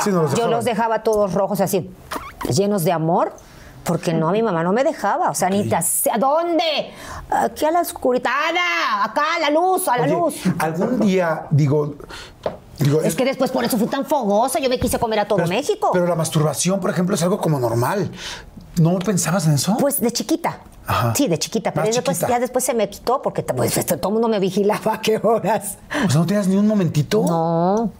Sí, 0.00 0.10
no 0.10 0.22
los 0.22 0.34
Yo 0.34 0.48
los 0.48 0.64
dejaba 0.64 1.02
todos 1.02 1.34
rojos 1.34 1.60
así, 1.60 1.90
llenos 2.50 2.84
de 2.84 2.92
amor. 2.92 3.32
Porque 3.84 4.12
no, 4.12 4.30
mi 4.32 4.42
mamá 4.42 4.62
no 4.62 4.72
me 4.74 4.84
dejaba. 4.84 5.30
O 5.30 5.34
sea, 5.34 5.48
ni 5.48 5.66
te 5.66 5.74
hace- 5.74 6.10
¿A 6.10 6.18
dónde? 6.18 6.92
Aquí 7.30 7.64
a 7.64 7.70
la 7.70 7.80
oscuridad. 7.80 8.30
Acá, 9.02 9.22
a 9.36 9.40
la 9.40 9.48
luz, 9.48 9.88
a 9.88 9.96
la 9.96 10.02
Oye, 10.02 10.12
luz. 10.12 10.34
algún 10.58 11.00
día, 11.00 11.46
digo, 11.50 11.94
digo 12.78 13.00
Es 13.00 13.14
que 13.14 13.24
después 13.24 13.50
por 13.50 13.64
eso 13.64 13.78
fui 13.78 13.86
tan 13.86 14.04
fogosa. 14.04 14.58
Yo 14.58 14.68
me 14.68 14.78
quise 14.78 14.98
comer 14.98 15.20
a 15.20 15.24
todo 15.26 15.36
pero, 15.38 15.48
México. 15.48 15.88
Pero 15.90 16.06
la 16.06 16.16
masturbación, 16.16 16.80
por 16.80 16.90
ejemplo, 16.90 17.14
es 17.14 17.22
algo 17.22 17.38
como 17.38 17.58
normal. 17.58 18.10
¿No 18.78 18.98
pensabas 18.98 19.46
en 19.46 19.54
eso? 19.54 19.76
Pues 19.78 20.00
de 20.00 20.10
chiquita. 20.12 20.60
Ajá. 20.86 21.14
Sí, 21.14 21.28
de 21.28 21.38
chiquita. 21.38 21.72
Pero 21.72 21.86
ya 21.86 21.92
después, 21.92 22.16
chiquita. 22.16 22.34
ya 22.34 22.40
después 22.40 22.64
se 22.64 22.74
me 22.74 22.88
quitó 22.88 23.20
porque 23.20 23.42
pues, 23.42 23.76
este, 23.76 23.96
todo 23.96 24.08
el 24.08 24.14
mundo 24.14 24.28
me 24.28 24.38
vigilaba 24.38 24.94
a 24.94 25.00
qué 25.02 25.20
horas. 25.22 25.78
o 26.06 26.10
sea, 26.10 26.20
¿no 26.20 26.26
tenías 26.26 26.48
ni 26.48 26.56
un 26.56 26.66
momentito? 26.66 27.24
No. 27.26 27.92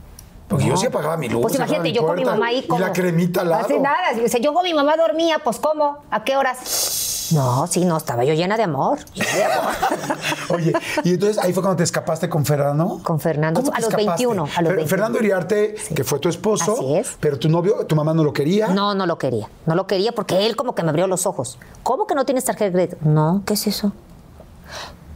Porque 0.49 0.65
yo 0.65 0.77
sí 0.79 0.87
apagaba 0.87 1.17
mi 1.19 1.29
luz. 1.29 1.43
Pues 1.43 1.55
imagínate, 1.57 1.93
yo 1.93 2.07
con 2.07 2.17
mi 2.17 2.25
mamá 2.25 2.47
ahí 2.47 2.67
como. 2.67 2.81
Y 2.81 2.83
la 2.83 2.93
cremita 2.93 3.43
al 3.43 3.51
lado. 3.51 3.65
Hace 3.67 3.79
nada. 3.79 4.13
O 4.25 4.29
sea, 4.29 4.41
yo 4.41 4.55
con 4.55 4.65
mi 4.65 4.73
mamá 4.73 4.97
dormía, 4.97 5.39
pues 5.45 5.59
¿cómo? 5.59 5.99
¿A 6.11 6.25
qué 6.25 6.37
horas? 6.37 6.59
No, 7.33 7.67
sí, 7.67 7.85
no, 7.85 7.97
estaba 7.97 8.25
yo 8.25 8.35
llena 8.35 8.57
de 8.57 8.63
amor. 8.63 8.99
llena 9.15 9.33
de 9.37 9.45
amor. 9.45 9.73
Oye, 10.51 10.73
y 11.05 11.11
entonces 11.15 11.39
ahí 11.39 11.53
fue 11.53 11.63
cuando 11.63 11.77
te 11.77 11.83
escapaste 11.85 12.29
con 12.29 12.45
Fernando. 12.45 13.01
Con 13.03 13.21
Fernando, 13.21 13.61
¿Cómo 13.61 13.71
te 13.73 13.77
a 13.77 13.81
los 13.81 13.89
escapaste? 13.91 14.27
21, 14.27 14.43
a 14.43 14.47
los 14.47 14.73
Fer- 14.73 14.77
21. 14.77 14.89
Fernando 14.89 15.19
Iriarte, 15.19 15.75
que 15.95 16.05
fue 16.05 16.19
tu 16.19 16.29
esposo. 16.29 16.73
Así 16.75 16.95
es. 16.97 17.17
Pero 17.21 17.39
tu 17.39 17.49
novio, 17.49 17.85
tu 17.87 17.95
mamá 17.97 18.15
no 18.15 18.25
lo 18.25 18.33
quería. 18.33 18.69
No, 18.69 18.95
no 18.95 19.07
lo 19.07 19.19
quería. 19.19 19.49
No 19.67 19.75
lo 19.75 19.87
quería 19.87 20.13
porque 20.13 20.47
él 20.47 20.57
como 20.57 20.75
que 20.75 20.83
me 20.83 20.91
abrió 20.91 21.07
los 21.07 21.27
ojos. 21.27 21.59
¿Cómo 21.83 22.07
que 22.07 22.15
no 22.15 22.25
tienes 22.25 22.45
tarjeta 22.45 22.65
de 22.67 22.73
crédito? 22.73 22.97
No, 23.09 23.43
¿qué 23.45 23.55
es 23.55 23.67
eso? 23.67 23.93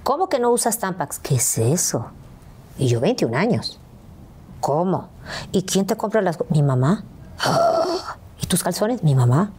¿Cómo 0.02 0.28
que 0.28 0.38
no 0.38 0.50
usas 0.50 0.78
Tampax? 0.78 1.18
¿Qué 1.20 1.36
es 1.36 1.58
eso? 1.58 2.06
Y 2.78 2.88
yo 2.88 3.00
21 3.00 3.36
años. 3.36 3.78
¿Cómo? 4.60 5.08
¿Y 5.52 5.62
quién 5.62 5.86
te 5.86 5.96
compra 5.96 6.20
las 6.22 6.38
Mi 6.50 6.62
mamá. 6.62 7.04
¿Y 8.40 8.46
tus 8.46 8.62
calzones? 8.62 9.02
Mi 9.02 9.14
mamá. 9.14 9.50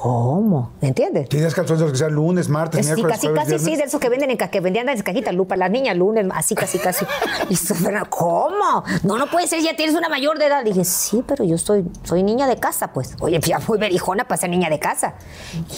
¿Cómo? 0.00 0.70
¿Me 0.80 0.88
entiendes? 0.88 1.28
Tenías 1.28 1.52
calzones 1.56 1.90
que 1.90 1.98
sean 1.98 2.12
lunes, 2.12 2.48
martes, 2.48 2.86
Sí, 2.86 2.92
miércoles, 2.92 3.16
casi, 3.16 3.26
jueves, 3.26 3.52
casi, 3.52 3.58
sí, 3.64 3.74
de 3.74 3.82
esos 3.82 4.00
que 4.00 4.08
venden 4.08 4.30
en 4.30 4.38
que 4.38 4.60
vendían 4.60 4.88
en 4.88 5.02
cajitas, 5.02 5.34
lupa, 5.34 5.56
las 5.56 5.72
niñas 5.72 5.96
lunes, 5.96 6.24
así, 6.32 6.54
casi, 6.54 6.78
casi. 6.78 7.04
Y 7.50 7.56
su- 7.56 7.74
Fernando, 7.74 8.08
¿cómo? 8.08 8.84
No, 9.02 9.18
no 9.18 9.26
puede 9.28 9.48
ser, 9.48 9.60
ya 9.60 9.74
tienes 9.74 9.96
una 9.96 10.08
mayor 10.08 10.38
de 10.38 10.46
edad. 10.46 10.62
Dije, 10.62 10.84
sí, 10.84 11.24
pero 11.26 11.42
yo 11.42 11.58
soy, 11.58 11.84
soy 12.04 12.22
niña 12.22 12.46
de 12.46 12.58
casa, 12.58 12.92
pues. 12.92 13.16
Oye, 13.18 13.40
ya 13.40 13.58
muy 13.66 13.76
berijona 13.76 14.22
para 14.22 14.40
ser 14.40 14.50
niña 14.50 14.70
de 14.70 14.78
casa. 14.78 15.14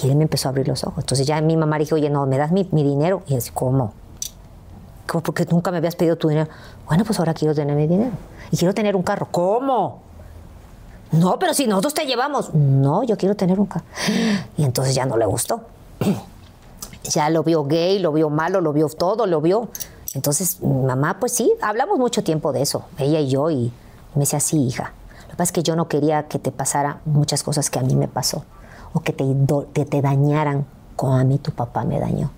Y 0.03 0.11
él 0.11 0.17
me 0.17 0.25
empezó 0.25 0.49
a 0.49 0.51
abrir 0.51 0.69
los 0.69 0.85
ojos. 0.85 0.99
Entonces 0.99 1.27
ya 1.27 1.41
mi 1.41 1.57
mamá 1.57 1.79
le 1.79 1.85
dije, 1.85 1.95
oye, 1.95 2.11
no, 2.11 2.27
¿me 2.27 2.37
das 2.37 2.53
mi, 2.53 2.69
mi 2.73 2.83
dinero? 2.83 3.23
Y 3.27 3.37
así, 3.37 3.51
¿cómo? 3.55 3.95
¿Cómo? 5.07 5.23
Porque 5.23 5.47
nunca 5.47 5.71
me 5.71 5.79
habías 5.79 5.97
pedido 5.97 6.17
tu 6.17 6.29
dinero. 6.29 6.51
Bueno, 6.87 7.05
pues 7.07 7.19
ahora 7.21 7.33
quiero 7.33 7.55
tener 7.55 7.75
mi 7.75 7.87
dinero. 7.87 8.11
Y 8.51 8.59
quiero 8.59 8.75
tener 8.75 8.97
un 8.97 9.03
carro. 9.03 9.29
¿Cómo? 9.31 10.10
No, 11.13 11.39
pero 11.39 11.55
si 11.55 11.67
nosotros 11.67 11.95
te 11.95 12.07
llevamos. 12.07 12.55
No, 12.55 13.03
yo 13.03 13.17
quiero 13.17 13.35
tener 13.35 13.59
un 13.59 13.67
carro. 13.67 13.85
Y 14.57 14.65
entonces 14.65 14.95
ya 14.95 15.07
no 15.07 15.17
le 15.17 15.27
gustó. 15.27 15.63
Ya 17.05 17.31
lo 17.31 17.43
vio 17.43 17.65
gay, 17.65 17.99
lo 17.99 18.13
vio 18.13 18.29
malo, 18.29 18.61
lo 18.61 18.75
vio 18.75 18.87
todo, 18.89 19.27
lo 19.27 19.41
vio. 19.41 19.71
Entonces, 20.15 20.61
mi 20.61 20.83
mamá, 20.85 21.19
pues 21.19 21.33
sí, 21.33 21.53
hablamos 21.63 21.99
mucho 21.99 22.23
tiempo 22.23 22.53
de 22.53 22.63
eso, 22.63 22.85
ella 22.99 23.21
y 23.21 23.29
yo, 23.29 23.51
y 23.51 23.73
me 24.15 24.21
decía, 24.21 24.39
sí, 24.39 24.67
hija. 24.67 24.93
Lo 25.23 25.31
que 25.31 25.37
pasa 25.37 25.45
es 25.45 25.53
que 25.53 25.63
yo 25.63 25.77
no 25.77 25.89
quería 25.89 26.29
que 26.29 26.39
te 26.39 26.53
pasara 26.53 27.01
muchas 27.05 27.43
cosas 27.43 27.71
que 27.71 27.79
a 27.79 27.83
mí 27.83 27.95
me 27.97 28.07
pasó, 28.07 28.45
o 28.93 29.01
que 29.01 29.13
te, 29.13 29.25
te 29.85 30.03
dañaran 30.03 30.67
como 30.97 31.15
a 31.17 31.25
mí 31.25 31.39
tu 31.39 31.53
papá 31.53 31.85
me 31.85 31.99
dañó. 31.99 32.31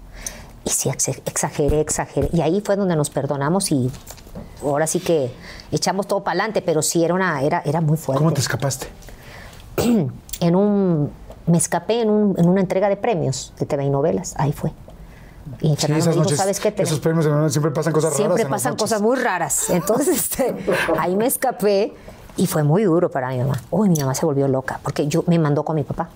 Y 0.65 0.71
sí, 0.71 0.89
ex- 0.89 1.09
exageré, 1.09 1.81
exageré. 1.81 2.29
Y 2.33 2.41
ahí 2.41 2.61
fue 2.65 2.77
donde 2.77 2.95
nos 2.97 3.11
perdonamos 3.11 3.71
y 3.73 3.91
ahora 4.63 4.87
sí 4.87 5.01
que 5.01 5.33
echamos 5.73 6.07
todo 6.07 6.23
para 6.23 6.33
adelante, 6.41 6.63
pero 6.63 6.83
sí 6.83 7.05
era, 7.05 7.15
una, 7.15 7.43
era, 7.43 7.63
era 7.65 7.81
muy 7.81 7.97
fuerte 7.97 8.19
¿Cómo 8.19 8.33
te 8.33 8.41
escapaste? 8.41 8.87
en 10.41 10.57
un 10.57 11.11
me 11.47 11.59
escapé 11.59 12.03
en, 12.03 12.11
un- 12.11 12.39
en 12.39 12.49
una 12.49 12.61
entrega 12.61 12.89
de 12.89 12.97
premios 12.97 13.53
de 13.59 13.67
TV 13.67 13.85
y 13.87 13.91
novelas 13.91 14.35
ahí 14.39 14.53
fue 14.53 14.73
y 15.61 15.75
Sí, 15.77 15.91
esas 15.91 16.05
dijo, 16.15 16.23
noches, 16.23 16.39
¿sabes 16.39 16.61
qué? 16.61 16.71
Te- 16.71 16.85
esos 16.85 17.01
premios 17.01 17.25
de 17.25 17.51
siempre 17.51 17.73
pasan 17.73 17.93
cosas 17.93 18.15
siempre 18.15 18.45
raras. 18.45 18.51
las 18.51 18.63
pasan 18.63 18.77
cosas 18.77 19.03
muy 19.03 19.17
raras 19.17 19.69
entonces 19.71 20.17
este, 20.17 20.55
ahí 21.01 21.17
me 21.17 21.27
escapé 21.27 21.93
y 22.37 22.47
fue 22.47 22.63
muy 22.63 22.85
duro 22.85 23.11
para 23.11 23.31
mi 23.31 23.39
mamá 23.39 23.61
uy 23.73 23.89
mi 23.89 23.99
mamá 23.99 24.15
se 24.15 24.25
volvió 24.25 24.47
loca 24.47 24.79
porque 24.85 25.09
yo 25.09 25.25
me 25.27 25.37
mandó 25.41 25.65
con 25.65 25.75
mi 25.75 25.83
papá 25.83 26.11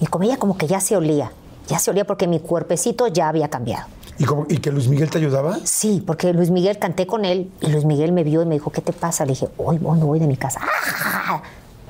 y 0.00 0.06
con 0.06 0.24
ella 0.24 0.38
como 0.38 0.56
que 0.58 0.66
ya 0.66 0.80
se 0.80 0.96
olía 0.96 1.30
ya 1.68 1.78
se 1.78 1.90
olía 1.90 2.04
porque 2.04 2.26
mi 2.26 2.40
cuerpecito 2.40 3.06
ya 3.08 3.28
había 3.28 3.48
cambiado 3.48 3.86
¿Y, 4.18 4.24
cómo- 4.24 4.46
¿Y 4.48 4.58
que 4.58 4.70
Luis 4.70 4.86
Miguel 4.88 5.10
te 5.10 5.18
ayudaba? 5.18 5.58
Sí, 5.64 6.02
porque 6.06 6.32
Luis 6.32 6.50
Miguel 6.50 6.78
canté 6.78 7.06
con 7.06 7.24
él 7.24 7.50
y 7.60 7.66
Luis 7.66 7.84
Miguel 7.84 8.12
me 8.12 8.22
vio 8.22 8.42
y 8.42 8.46
me 8.46 8.54
dijo, 8.54 8.70
¿qué 8.70 8.80
te 8.80 8.92
pasa? 8.92 9.24
Le 9.24 9.30
dije, 9.32 9.48
hoy 9.58 9.78
voy, 9.78 9.98
me 9.98 10.04
voy 10.04 10.20
de 10.20 10.26
mi 10.28 10.36
casa. 10.36 10.60
¡Ah! 10.62 11.42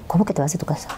¿Cómo 0.06 0.24
que 0.24 0.32
te 0.32 0.40
vas 0.40 0.50
de 0.52 0.58
tu 0.58 0.64
casa? 0.64 0.88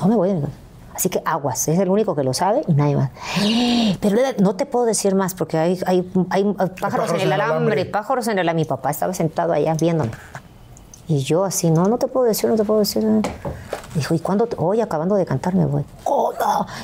No 0.00 0.08
me 0.08 0.16
voy 0.16 0.30
de 0.30 0.34
mi 0.34 0.40
casa. 0.42 0.52
Así 0.92 1.08
que 1.08 1.22
aguas, 1.24 1.66
es 1.68 1.78
el 1.78 1.88
único 1.88 2.14
que 2.16 2.24
lo 2.24 2.34
sabe 2.34 2.62
y 2.66 2.72
nadie 2.72 2.96
más. 2.96 3.10
Pero 4.00 4.16
no 4.38 4.56
te 4.56 4.66
puedo 4.66 4.86
decir 4.86 5.14
más 5.14 5.34
porque 5.34 5.56
hay, 5.56 5.78
hay, 5.86 6.10
hay 6.30 6.44
pájaros, 6.80 7.10
en 7.12 7.20
el 7.20 7.32
alambre, 7.32 7.84
pájaros 7.86 8.26
en 8.26 8.32
el 8.32 8.40
alambre. 8.40 8.64
Mi 8.64 8.68
papá 8.68 8.90
estaba 8.90 9.14
sentado 9.14 9.52
allá 9.52 9.74
viéndome. 9.74 10.10
Y 11.06 11.18
yo 11.22 11.44
así, 11.44 11.70
no, 11.70 11.84
no 11.86 11.98
te 11.98 12.06
puedo 12.06 12.26
decir, 12.26 12.48
no 12.48 12.56
te 12.56 12.64
puedo 12.64 12.80
decir. 12.80 13.04
Dijo, 13.94 14.14
¿y 14.14 14.18
cuándo? 14.20 14.46
te- 14.46 14.56
Hoy 14.58 14.80
acabando 14.80 15.14
de 15.16 15.26
cantar 15.26 15.54
me 15.54 15.66
voy. 15.66 15.84
¿Cómo? 16.04 16.32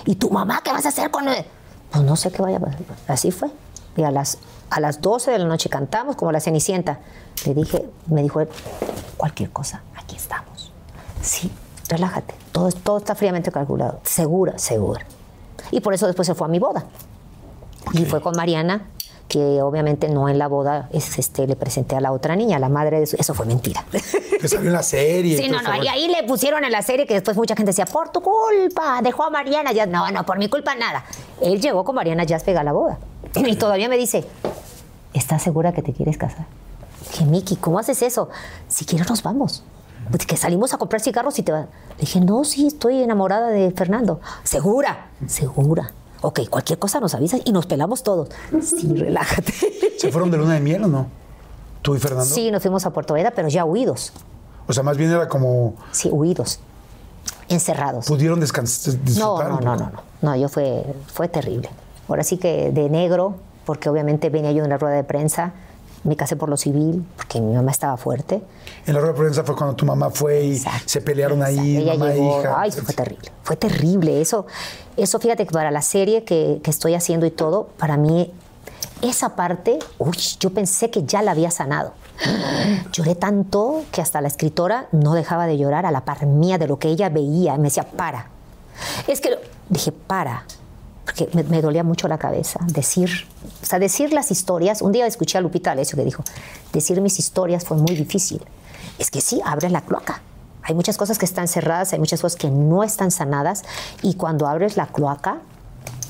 ¿Y 0.05 0.17
tu 0.17 0.31
mamá 0.31 0.61
qué 0.63 0.73
vas 0.73 0.85
a 0.87 0.91
hacer 0.91 1.11
con 1.11 1.27
él? 1.29 1.45
Pues 1.91 2.05
no 2.05 2.17
sé 2.17 2.31
qué 2.31 2.43
vaya 2.43 2.59
a 2.59 2.61
pasar. 2.61 2.81
Así 3.09 3.31
fue. 3.31 3.51
Y 3.97 4.03
a 4.03 4.11
las, 4.11 4.39
a 4.69 4.79
las 4.81 5.01
12 5.01 5.31
de 5.31 5.39
la 5.39 5.47
noche 5.47 5.69
cantamos 5.71 6.17
como 6.17 6.33
la 6.33 6.41
Cenicienta. 6.41 7.01
Le 7.47 7.55
dije, 7.55 7.89
me 8.07 8.23
dijo 8.23 8.41
él, 8.41 8.49
cualquier 9.17 9.51
cosa, 9.51 9.83
aquí 9.97 10.17
estamos. 10.17 10.71
Sí, 11.23 11.51
relájate. 11.89 12.35
Todo, 12.53 12.71
todo 12.71 12.99
está 12.99 13.15
fríamente 13.15 13.51
calculado. 13.51 14.01
Segura, 14.05 14.59
segura. 14.59 15.05
Y 15.71 15.81
por 15.81 15.95
eso 15.95 16.07
después 16.07 16.27
se 16.27 16.35
fue 16.35 16.47
a 16.47 16.51
mi 16.51 16.59
boda. 16.59 16.85
Y 17.95 18.05
fue 18.05 18.21
con 18.21 18.37
Mariana, 18.37 18.87
que 19.31 19.63
obviamente 19.63 20.09
no 20.09 20.29
en 20.29 20.39
la 20.39 20.49
boda 20.49 20.89
es, 20.93 21.17
este, 21.17 21.47
le 21.47 21.55
presenté 21.55 21.95
a 21.95 22.01
la 22.01 22.11
otra 22.11 22.35
niña, 22.35 22.57
a 22.57 22.59
la 22.59 22.69
madre 22.69 22.99
de 22.99 23.07
su... 23.07 23.15
Eso 23.17 23.33
fue 23.33 23.47
mentira. 23.47 23.85
Que 24.41 24.49
salió 24.49 24.67
en 24.67 24.73
la 24.73 24.83
serie. 24.83 25.39
Sí, 25.39 25.49
no, 25.49 25.63
no. 25.63 25.81
Y 25.81 25.87
ahí 25.87 26.09
le 26.09 26.25
pusieron 26.25 26.65
en 26.65 26.73
la 26.73 26.83
serie 26.83 27.07
que 27.07 27.15
después 27.15 27.37
mucha 27.37 27.55
gente 27.55 27.71
decía, 27.71 27.85
por 27.85 28.11
tu 28.11 28.23
culpa, 28.23 29.01
dejó 29.03 29.23
a 29.23 29.31
Mariana 29.31 29.73
Jazz. 29.73 29.89
No, 29.89 30.11
no, 30.11 30.27
por 30.27 30.37
mi 30.37 30.49
culpa 30.49 30.75
nada. 30.75 31.05
Él 31.41 31.61
llegó 31.61 31.85
con 31.85 31.95
Mariana 31.95 32.25
Jazz 32.25 32.43
pega 32.43 32.63
a 32.63 32.65
la 32.65 32.73
boda. 32.73 32.99
Y 33.37 33.55
todavía 33.55 33.89
me 33.89 33.97
dice, 33.97 34.25
¿estás 35.15 35.43
segura 35.43 35.73
que 35.73 35.83
te 35.83 35.93
quieres 35.93 36.19
casar? 36.19 36.47
Dije, 37.13 37.25
Miki, 37.25 37.55
¿cómo 37.55 37.79
haces 37.79 38.03
eso? 38.03 38.31
Si 38.67 38.85
quieres 38.85 39.09
nos 39.09 39.23
vamos. 39.23 39.63
Pues 40.11 40.27
que 40.27 40.37
salimos 40.37 40.75
a 40.75 40.79
comprar 40.79 41.01
cigarros 41.01 41.39
y 41.39 41.45
te 41.45 41.53
vas. 41.53 41.67
Le 41.91 42.01
dije, 42.01 42.21
no, 42.21 42.43
sí, 42.43 42.67
estoy 42.67 43.01
enamorada 43.01 43.49
de 43.51 43.71
Fernando. 43.71 44.21
¿Segura? 44.43 45.07
Segura. 45.29 45.93
Ok, 46.23 46.41
cualquier 46.51 46.79
cosa 46.79 47.01
nos 47.01 47.15
avisas 47.15 47.41
y 47.45 47.53
nos 47.53 47.67
pelamos 47.67 48.03
todos. 48.03 48.29
Sí, 48.63 48.95
relájate. 48.97 49.53
¿Se 49.99 50.11
fueron 50.13 50.31
de 50.31 50.37
luna 50.39 50.55
de 50.55 50.61
miel 50.61 50.85
o 50.85 50.89
no? 50.89 51.07
¿Tú 51.83 51.95
y 51.95 51.99
Fernando? 51.99 52.27
Sí, 52.27 52.51
nos 52.51 52.63
fuimos 52.63 52.85
a 52.85 52.91
Puerto 52.91 53.15
Vallarta, 53.15 53.35
pero 53.35 53.49
ya 53.49 53.65
huidos. 53.65 54.13
O 54.67 54.73
sea, 54.73 54.83
más 54.83 54.97
bien 54.97 55.11
era 55.11 55.29
como. 55.29 55.75
Sí, 55.93 56.11
huidos. 56.11 56.61
Encerrados. 57.49 58.07
Pudieron 58.07 58.39
descansar. 58.39 58.95
No, 59.19 59.43
no, 59.43 59.61
no, 59.61 59.77
no, 59.77 59.91
no. 59.91 60.03
No, 60.23 60.37
yo 60.37 60.49
fue, 60.49 60.85
fue 61.13 61.29
terrible. 61.29 61.71
Ahora 62.09 62.23
sí 62.23 62.37
que 62.37 62.71
de 62.71 62.89
negro, 62.91 63.37
porque 63.65 63.89
obviamente 63.89 64.31
venía 64.31 64.53
yo 64.53 64.63
en 64.63 64.71
la 64.71 64.79
rueda 64.79 64.97
de 64.97 65.05
prensa, 65.05 65.53
me 66.05 66.17
casé 66.17 66.37
por 66.37 66.49
lo 66.49 66.57
civil, 66.57 67.05
porque 67.17 67.41
mi 67.41 67.55
mamá 67.55 67.71
estaba 67.71 67.97
fuerte. 67.97 68.43
En 68.87 68.95
la 68.95 69.01
rueda 69.01 69.13
de 69.13 69.21
prensa 69.21 69.45
fue 69.45 69.55
cuando 69.55 69.77
tu 69.77 69.85
mamá 69.85 70.11
fue 70.11 70.43
y 70.45 70.57
Exacto, 70.57 70.89
se 70.89 71.01
pelearon 71.01 71.43
ahí. 71.43 71.77
Ella 71.77 71.95
mamá 71.95 72.13
e 72.13 72.19
hija. 72.19 72.61
Ay, 72.61 72.73
fue 72.73 72.95
terrible. 72.95 73.33
Fue 73.43 73.57
terrible. 73.57 74.21
Eso, 74.21 74.47
eso 74.97 75.19
fíjate 75.19 75.47
que 75.47 75.53
para 75.53 75.71
la 75.71 75.83
serie 75.83 76.25
que, 76.25 76.61
que 76.63 76.71
estoy 76.71 76.95
haciendo 76.95 77.27
y 77.27 77.31
todo, 77.31 77.69
para 77.79 77.97
mí, 77.97 78.33
esa 79.03 79.35
parte, 79.37 79.79
uy, 79.99 80.17
yo 80.39 80.51
pensé 80.51 80.91
que 80.91 81.05
ya 81.05 81.23
la 81.23 81.33
había 81.33 81.51
sanado. 81.51 81.93
Lloré 82.93 83.15
tanto 83.15 83.85
que 83.93 84.01
hasta 84.01 84.21
la 84.21 84.29
escritora 84.29 84.89
no 84.93 85.15
dejaba 85.15 85.47
de 85.47 85.59
llorar 85.59 85.87
a 85.87 85.91
la 85.91 86.05
par 86.05 86.27
mía 86.27 86.59
de 86.59 86.67
lo 86.67 86.79
que 86.79 86.89
ella 86.89 87.09
veía. 87.09 87.57
Me 87.57 87.65
decía, 87.65 87.85
para. 87.85 88.29
Es 89.07 89.21
que, 89.21 89.39
dije, 89.69 89.93
para. 89.93 90.45
Porque 91.11 91.29
me, 91.49 91.61
dolía 91.61 91.83
mucho 91.83 92.07
la 92.09 92.19
cabeza. 92.19 92.61
Decir, 92.67 93.27
o 93.63 93.67
sea, 93.67 93.79
decir 93.79 94.13
las 94.13 94.31
historias. 94.31 94.81
Un 94.81 94.93
día 94.93 95.07
escuché 95.07 95.39
a 95.39 95.41
Lupita 95.41 95.73
Alessio 95.73 95.97
que 95.97 96.05
dijo, 96.05 96.23
decir 96.73 97.01
mis 97.01 97.19
historias 97.19 97.65
fue 97.65 97.77
muy 97.77 97.97
difícil. 97.97 98.41
Es 98.99 99.11
que 99.11 99.21
sí, 99.21 99.41
abres 99.45 99.73
la 99.73 99.81
cloaca. 99.81 100.23
Hay 100.63 100.75
muchas 100.75 100.97
cosas 100.97 101.19
que 101.19 101.25
están 101.25 101.49
cerradas, 101.49 101.93
hay 101.93 101.99
muchas 101.99 102.21
cosas 102.21 102.39
que 102.39 102.51
no 102.51 102.85
están 102.85 103.11
sanadas. 103.11 103.65
Y 104.03 104.15
cuando 104.15 104.47
abres 104.47 104.77
la 104.77 104.87
cloaca, 104.87 105.41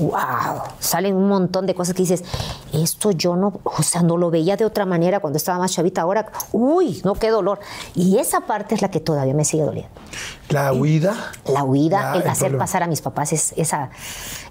wow, 0.01 0.63
salen 0.79 1.15
un 1.15 1.29
montón 1.29 1.67
de 1.67 1.75
cosas 1.75 1.95
que 1.95 2.03
dices, 2.03 2.25
esto 2.73 3.11
yo 3.11 3.37
no, 3.37 3.61
o 3.65 3.83
sea, 3.83 4.03
no 4.03 4.17
lo 4.17 4.31
veía 4.31 4.57
de 4.57 4.65
otra 4.65 4.87
manera 4.87 5.21
cuando 5.21 5.37
estaba 5.37 5.59
más 5.59 5.73
chavita, 5.73 6.03
ahora, 6.03 6.27
uy, 6.53 7.01
no, 7.05 7.15
qué 7.15 7.31
dolor. 7.31 7.61
Y 7.95 8.19
esa 8.19 8.41
parte 8.41 8.75
es 8.75 8.83
la 8.83 8.91
que 8.91 9.01
todavía 9.01 9.35
me 9.35 9.45
sigue 9.45 9.63
doliendo. 9.63 9.91
La 10.49 10.73
huida. 10.73 11.15
La 11.47 11.65
huida, 11.65 12.15
el 12.15 12.23
el 12.23 12.29
hacer 12.29 12.49
problema. 12.49 12.65
pasar 12.65 12.83
a 12.83 12.87
mis 12.87 13.03
papás, 13.03 13.33
es, 13.33 13.53
esa, 13.57 13.91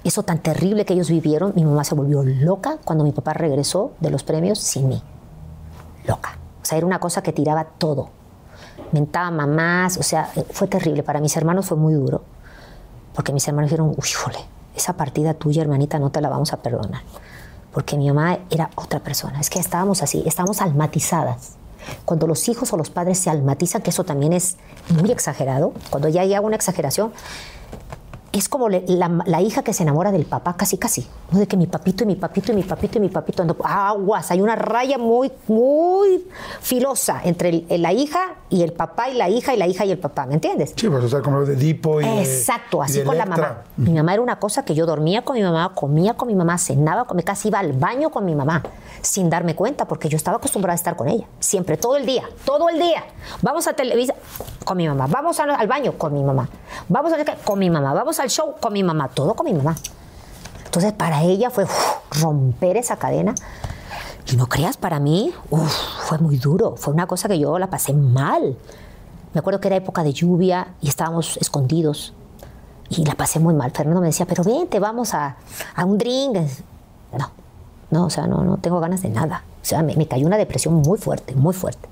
eso 0.04 0.24
tan 0.24 0.39
terrible 0.39 0.86
que 0.86 0.93
ellos 0.93 1.10
vivieron, 1.10 1.54
mi 1.56 1.66
mamá 1.66 1.84
se 1.84 1.95
volvió 1.95 2.24
loca 2.24 2.78
cuando 2.86 3.04
mi 3.04 3.12
papá 3.12 3.34
regresó 3.34 3.93
de 4.00 4.12
los 4.12 4.24
premios 4.24 4.60
sin 4.60 4.88
mí. 4.88 5.02
Loca. 6.06 6.38
O 6.62 6.66
sea, 6.66 6.78
era 6.78 6.86
una 6.86 7.00
cosa 7.00 7.24
que 7.24 7.34
tiraba 7.34 7.66
todo. 7.66 8.10
Mentaba 8.91 9.32
mamás, 9.32 9.97
o 9.97 10.04
sea, 10.04 10.32
fue 10.52 10.68
terrible. 10.68 11.04
Para 11.04 11.20
mis 11.20 11.36
hermanos 11.36 11.66
fue 11.66 11.78
muy 11.78 11.93
duro. 11.93 12.24
Porque 13.14 13.34
mis 13.34 13.47
hermanos 13.47 13.70
dijeron, 13.70 13.89
uy, 13.89 14.10
jole, 14.10 14.39
esa 14.80 14.93
partida 14.93 15.34
tuya, 15.34 15.61
hermanita, 15.61 15.99
no 15.99 16.09
te 16.09 16.21
la 16.21 16.30
vamos 16.30 16.53
a 16.53 16.57
perdonar. 16.57 17.01
Porque 17.71 17.97
mi 17.97 18.07
mamá 18.07 18.39
era 18.49 18.71
otra 18.75 18.99
persona. 18.99 19.39
Es 19.39 19.49
que 19.49 19.59
estábamos 19.59 20.01
así, 20.01 20.23
estábamos 20.25 20.61
almatizadas. 20.61 21.57
Cuando 22.05 22.27
los 22.27 22.49
hijos 22.49 22.73
o 22.73 22.77
los 22.77 22.89
padres 22.89 23.19
se 23.19 23.30
almatizan, 23.30 23.82
que 23.82 23.91
eso 23.91 24.03
también 24.03 24.34
es 24.34 24.57
muy 24.89 25.11
exagerado, 25.11 25.73
cuando 25.89 26.09
ya 26.09 26.21
hay 26.21 26.38
una 26.38 26.55
exageración, 26.55 27.11
es 28.32 28.47
como 28.49 28.69
le- 28.69 28.84
la, 28.88 29.09
la 29.25 29.41
hija 29.41 29.63
que 29.63 29.73
se 29.73 29.84
enamora 29.84 30.11
del 30.11 30.25
papá, 30.25 30.55
casi, 30.55 30.77
casi. 30.77 31.07
¿no? 31.32 31.39
De 31.39 31.47
que 31.47 31.57
mi 31.57 31.67
papito 31.67 32.03
y 32.03 32.07
mi 32.07 32.15
papito 32.15 32.51
y 32.51 32.55
mi 32.55 32.63
papito 32.63 32.97
y 32.97 33.01
mi 33.01 33.09
papito. 33.09 33.43
ando- 33.43 33.55
aguas, 33.63 34.30
hay 34.32 34.41
una 34.41 34.55
raya 34.55 34.97
muy, 34.97 35.32
muy 35.47 36.25
filosa 36.61 37.21
entre 37.23 37.49
el- 37.49 37.65
el- 37.69 37.82
la 37.82 37.93
hija 37.93 38.19
y 38.49 38.63
el 38.63 38.73
papá 38.73 39.09
y 39.09 39.15
la 39.15 39.30
hija 39.30 39.53
y 39.53 39.57
la 39.57 39.67
hija 39.67 39.86
y 39.86 39.91
el 39.91 39.97
papá, 39.99 40.25
¿me 40.25 40.34
entiendes? 40.36 40.73
Sí, 40.75 40.89
pues, 40.89 41.03
o 41.03 41.09
sea, 41.09 41.21
como 41.21 41.39
lo 41.39 41.45
de 41.45 41.53
Edipo 41.53 42.01
y. 42.01 42.05
de- 42.05 42.21
Exacto, 42.21 42.80
y 42.82 42.86
así 42.86 42.99
de 42.99 43.05
con 43.05 43.17
la 43.17 43.25
mamá. 43.25 43.61
Mi 43.77 43.93
mamá 43.93 44.13
era 44.13 44.21
una 44.21 44.39
cosa 44.39 44.63
que 44.65 44.75
yo 44.75 44.86
dormía 44.86 45.23
con 45.23 45.36
mi 45.36 45.43
mamá, 45.43 45.71
comía 45.73 46.13
con 46.15 46.27
mi 46.27 46.36
mamá, 46.36 46.57
cenaba 46.57 47.05
con 47.05 47.17
mi 47.17 47.23
casi 47.23 47.47
iba 47.47 47.59
al 47.59 47.73
baño 47.73 48.09
con 48.09 48.25
mi 48.25 48.36
mamá, 48.36 48.61
sin 49.01 49.30
darme 49.30 49.55
cuenta, 49.55 49.86
porque 49.88 50.09
yo 50.09 50.17
estaba 50.17 50.38
acostumbrada 50.38 50.73
a 50.73 50.75
estar 50.75 50.95
con 50.95 51.07
ella, 51.07 51.25
siempre, 51.39 51.77
todo 51.77 51.95
el 51.97 52.05
día, 52.05 52.23
todo 52.45 52.69
el 52.69 52.80
día. 52.80 53.03
Vamos 53.41 53.67
a 53.67 53.73
Televisa 53.73 54.13
con 54.65 54.77
mi 54.77 54.88
mamá, 54.88 55.07
vamos 55.07 55.39
al, 55.39 55.49
al 55.51 55.67
baño 55.67 55.93
con 55.97 56.13
mi 56.13 56.23
mamá, 56.23 56.49
vamos 56.88 57.13
a 57.13 57.17
con 57.43 57.59
mi 57.59 57.69
mamá, 57.69 57.93
vamos 57.93 58.18
al 58.20 58.30
show 58.30 58.55
con 58.59 58.74
mi 58.74 58.84
mamá, 58.84 59.09
todo 59.09 59.34
con 59.34 59.45
mi 59.45 59.53
mamá. 59.53 59.76
Entonces 60.65 60.93
para 60.93 61.24
ella 61.24 61.49
fue 61.49 61.63
uf, 61.63 62.22
romper 62.22 62.78
esa 62.78 62.97
cadena. 62.97 63.34
Y 64.32 64.36
no 64.36 64.47
creas, 64.47 64.78
para 64.78 64.99
mí 64.99 65.34
uf, 65.49 65.74
fue 66.07 66.20
muy 66.20 66.38
duro, 66.38 66.76
fue 66.78 66.93
una 66.93 67.07
cosa 67.07 67.28
que 67.28 67.39
yo 67.39 67.57
la 67.57 67.70
pasé 67.70 67.93
mal. 67.93 68.55
Me 69.34 69.39
acuerdo 69.39 69.59
que 69.59 69.67
era 69.67 69.78
época 69.78 70.03
de 70.03 70.13
lluvia 70.13 70.74
y 70.82 70.89
estábamos 70.89 71.38
escondidos. 71.38 72.13
Y 72.89 73.05
la 73.05 73.13
pasé 73.13 73.39
muy 73.39 73.53
mal. 73.53 73.72
Fernando 73.72 74.01
me 74.01 74.07
decía, 74.07 74.26
pero 74.26 74.43
vente, 74.43 74.80
vamos 74.80 75.13
a, 75.13 75.38
a 75.76 75.86
un 75.86 75.97
drink. 75.97 76.38
No, 77.17 77.32
no, 77.91 78.05
o 78.05 78.09
sea, 78.09 78.26
no, 78.26 78.43
no 78.43 78.57
tengo 78.57 78.80
ganas 78.80 79.03
de 79.03 79.09
nada. 79.09 79.43
O 79.61 79.65
sea, 79.65 79.84
me, 79.84 79.95
me 79.95 80.07
cayó 80.07 80.26
una 80.26 80.38
depresión 80.38 80.74
muy 80.76 80.97
fuerte, 80.97 81.36
muy 81.36 81.53
fuerte. 81.53 81.88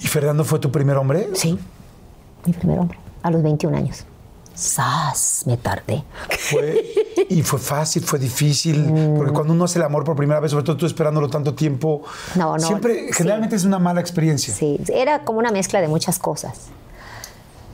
¿Y 0.00 0.06
Fernando 0.06 0.44
fue 0.44 0.58
tu 0.58 0.70
primer 0.70 0.96
hombre? 0.96 1.30
Sí, 1.34 1.58
mi 2.44 2.52
primer 2.52 2.78
hombre, 2.78 2.98
a 3.22 3.30
los 3.30 3.42
21 3.42 3.76
años. 3.76 4.04
¡Sas! 4.58 5.44
Me 5.46 5.56
tardé. 5.56 6.02
Fue, 6.50 6.84
y 7.28 7.42
fue 7.42 7.58
fácil, 7.60 8.02
fue 8.02 8.18
difícil. 8.18 8.92
Porque 9.16 9.32
cuando 9.32 9.52
uno 9.52 9.64
hace 9.64 9.78
el 9.78 9.84
amor 9.84 10.02
por 10.04 10.16
primera 10.16 10.40
vez, 10.40 10.50
sobre 10.50 10.64
todo 10.64 10.76
tú 10.76 10.84
esperándolo 10.86 11.30
tanto 11.30 11.54
tiempo, 11.54 12.02
No, 12.34 12.54
no, 12.54 12.58
siempre, 12.58 13.06
sí. 13.06 13.12
generalmente 13.12 13.54
es 13.56 13.64
una 13.64 13.78
mala 13.78 14.00
experiencia. 14.00 14.52
Sí, 14.52 14.80
era 14.92 15.20
como 15.24 15.38
una 15.38 15.50
mezcla 15.52 15.80
de 15.80 15.86
muchas 15.88 16.18
cosas. 16.18 16.58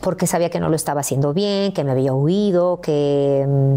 Porque 0.03 0.27
sabía 0.27 0.51
que 0.51 0.61
no 0.61 0.69
lo 0.69 0.77
estaba 0.77 1.01
haciendo 1.01 1.33
bien, 1.33 1.73
que 1.73 1.85
me 1.85 1.93
había 1.93 2.13
huido, 2.13 2.81
que... 2.83 3.47
mm, 3.49 3.77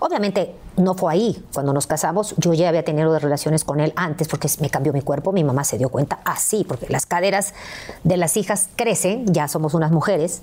Obviamente 0.00 0.54
no 0.76 0.94
fue 0.94 1.12
ahí. 1.12 1.44
Cuando 1.52 1.72
nos 1.72 1.86
casamos, 1.86 2.34
yo 2.36 2.52
ya 2.54 2.68
había 2.68 2.84
tenido 2.84 3.18
relaciones 3.18 3.64
con 3.64 3.80
él 3.80 3.92
antes 3.96 4.28
porque 4.28 4.48
me 4.60 4.70
cambió 4.70 4.92
mi 4.92 5.02
cuerpo. 5.02 5.32
Mi 5.32 5.42
mamá 5.42 5.64
se 5.64 5.76
dio 5.78 5.88
cuenta 5.88 6.20
así, 6.24 6.64
porque 6.68 6.86
las 6.88 7.04
caderas 7.06 7.52
de 8.04 8.16
las 8.16 8.36
hijas 8.36 8.68
crecen, 8.76 9.26
ya 9.32 9.48
somos 9.48 9.74
unas 9.74 9.90
mujeres, 9.90 10.42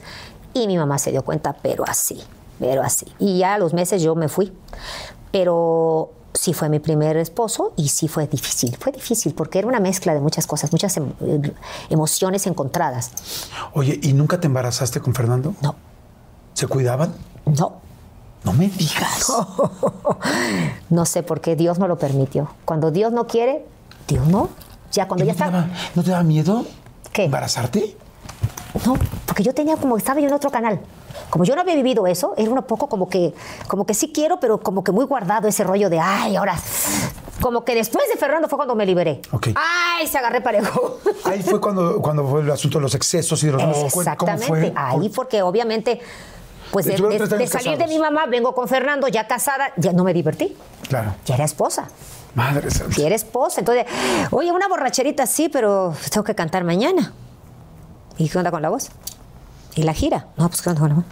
y 0.54 0.68
mi 0.68 0.78
mamá 0.78 0.97
se 1.00 1.12
dio 1.12 1.24
cuenta, 1.24 1.54
pero 1.62 1.84
así, 1.88 2.22
pero 2.60 2.82
así. 2.84 3.06
Y 3.20 3.39
ya 3.39 3.56
a 3.56 3.58
los 3.58 3.74
meses 3.74 4.02
yo 4.02 4.16
me 4.16 4.28
fui. 4.30 4.52
Pero 5.32 6.12
sí 6.34 6.54
fue 6.54 6.70
mi 6.70 6.80
primer 6.80 7.18
esposo 7.18 7.74
y 7.76 7.89
sí 7.89 8.08
fue 8.08 8.28
difícil. 8.28 8.76
Fue 8.80 8.91
difícil 8.91 9.34
porque 9.34 9.60
era 9.60 9.68
una 9.68 9.80
mezcla 9.80 10.14
de 10.14 10.20
muchas 10.22 10.47
cosas, 10.47 10.72
muchas 10.72 10.95
em- 10.97 11.12
eh, 11.22 11.54
emociones 11.89 12.47
encontradas. 12.47 13.12
Oye, 13.74 14.00
¿y 14.02 14.14
nunca 14.14 14.39
te 14.39 14.47
embarazaste 14.47 15.00
con 15.02 15.14
Fernando? 15.14 15.54
No, 15.62 15.76
¿Se 16.54 16.68
cuidaban? 16.68 17.14
no, 17.45 17.80
No 18.43 18.54
me 18.54 18.70
digas. 18.70 19.32
no 20.89 21.06
sé 21.06 21.24
por 21.24 21.41
qué 21.41 21.56
Dios 21.56 21.78
no 21.80 21.88
lo 21.88 21.97
permitió. 21.97 22.50
Cuando 22.66 22.89
Dios 22.91 23.12
no 23.12 23.28
quiere, 23.28 23.66
Dios 24.08 24.26
no. 24.28 24.50
Ya 24.91 25.08
cuando 25.08 25.24
¿Y 25.24 25.28
ya 25.28 25.34
no, 25.34 25.38
está. 25.45 25.52
daba, 25.52 25.68
¿No 25.95 26.04
te 26.04 26.12
daba 26.12 26.24
miedo 26.24 26.66
¿Qué? 27.14 27.26
embarazarte? 27.26 27.95
No, 28.86 28.95
porque 29.26 29.43
yo 29.43 29.53
tenía 29.53 29.78
como, 29.78 29.97
estaba 29.97 30.20
yo 30.20 30.28
en 30.28 30.34
otro 30.34 30.51
canal. 30.51 30.80
Como 31.30 31.43
yo 31.43 31.55
no 31.55 31.61
había 31.61 31.76
vivido 31.76 32.07
eso, 32.07 32.34
era 32.38 32.49
un 32.51 32.61
poco 32.63 32.88
como 32.88 33.09
que, 33.09 33.34
como 33.67 33.86
que 33.86 33.93
sí 33.93 34.11
quiero, 34.13 34.39
pero 34.39 34.59
como 34.59 34.84
que 34.84 34.91
muy 34.91 35.05
guardado 35.05 35.47
ese 35.47 35.63
rollo 35.63 35.89
de, 35.89 35.99
ay, 35.99 36.36
ahora. 36.36 36.55
Como 37.41 37.63
que 37.63 37.74
después 37.74 38.07
de 38.09 38.17
Fernando 38.17 38.47
fue 38.49 38.57
cuando 38.57 38.76
me 38.76 38.86
liberé. 38.86 39.22
Ok. 39.32 39.47
Ay, 39.55 40.07
se 40.07 40.17
agarré 40.17 40.41
parejo. 40.41 40.99
Ahí 41.24 41.41
fue 41.41 41.59
cuando, 41.61 42.01
cuando 42.01 42.28
fue 42.28 42.41
el 42.41 42.51
asunto 42.51 42.78
de 42.80 42.84
los 42.84 42.95
excesos 42.95 43.41
y 43.43 43.47
de 43.47 43.53
los 43.53 43.61
cu- 43.63 43.70
¿Cómo 43.89 44.01
Exactamente. 44.01 44.45
fue? 44.47 44.74
Ahí 44.76 45.09
porque 45.09 45.41
obviamente, 45.41 45.99
pues 46.72 46.86
de, 46.86 46.95
de- 46.97 47.47
salir 47.47 47.78
de 47.78 47.88
mi 47.88 47.97
mamá, 47.97 48.26
vengo 48.28 48.53
con 48.53 48.67
Fernando, 48.67 49.07
ya 49.07 49.26
casada, 49.28 49.72
ya 49.78 49.93
no 49.93 50.03
me 50.03 50.13
divertí. 50.13 50.55
Claro. 50.89 51.15
Ya 51.26 51.36
era 51.36 51.45
esposa. 51.45 51.88
Madre 52.36 52.70
santa. 52.72 52.95
Ya 52.97 53.07
era 53.07 53.15
esposa. 53.15 53.61
Entonces, 53.61 53.86
oye, 54.32 54.51
una 54.51 54.67
borracherita 54.67 55.26
sí, 55.26 55.49
pero 55.49 55.93
tengo 56.11 56.24
que 56.26 56.36
cantar 56.36 56.63
mañana. 56.65 57.13
¿Y 58.20 58.30
qué 58.30 58.38
onda 58.38 58.51
con 58.51 58.61
la 58.61 58.70
voz? 58.70 58.89
¿Y 59.76 59.82
la 59.84 59.93
gira? 59.93 60.28
No, 60.38 60.47
pues 60.49 60.61
qué 60.61 60.70
onda 60.70 60.82
con 60.82 60.89
la 60.89 60.95
voz. 60.97 61.05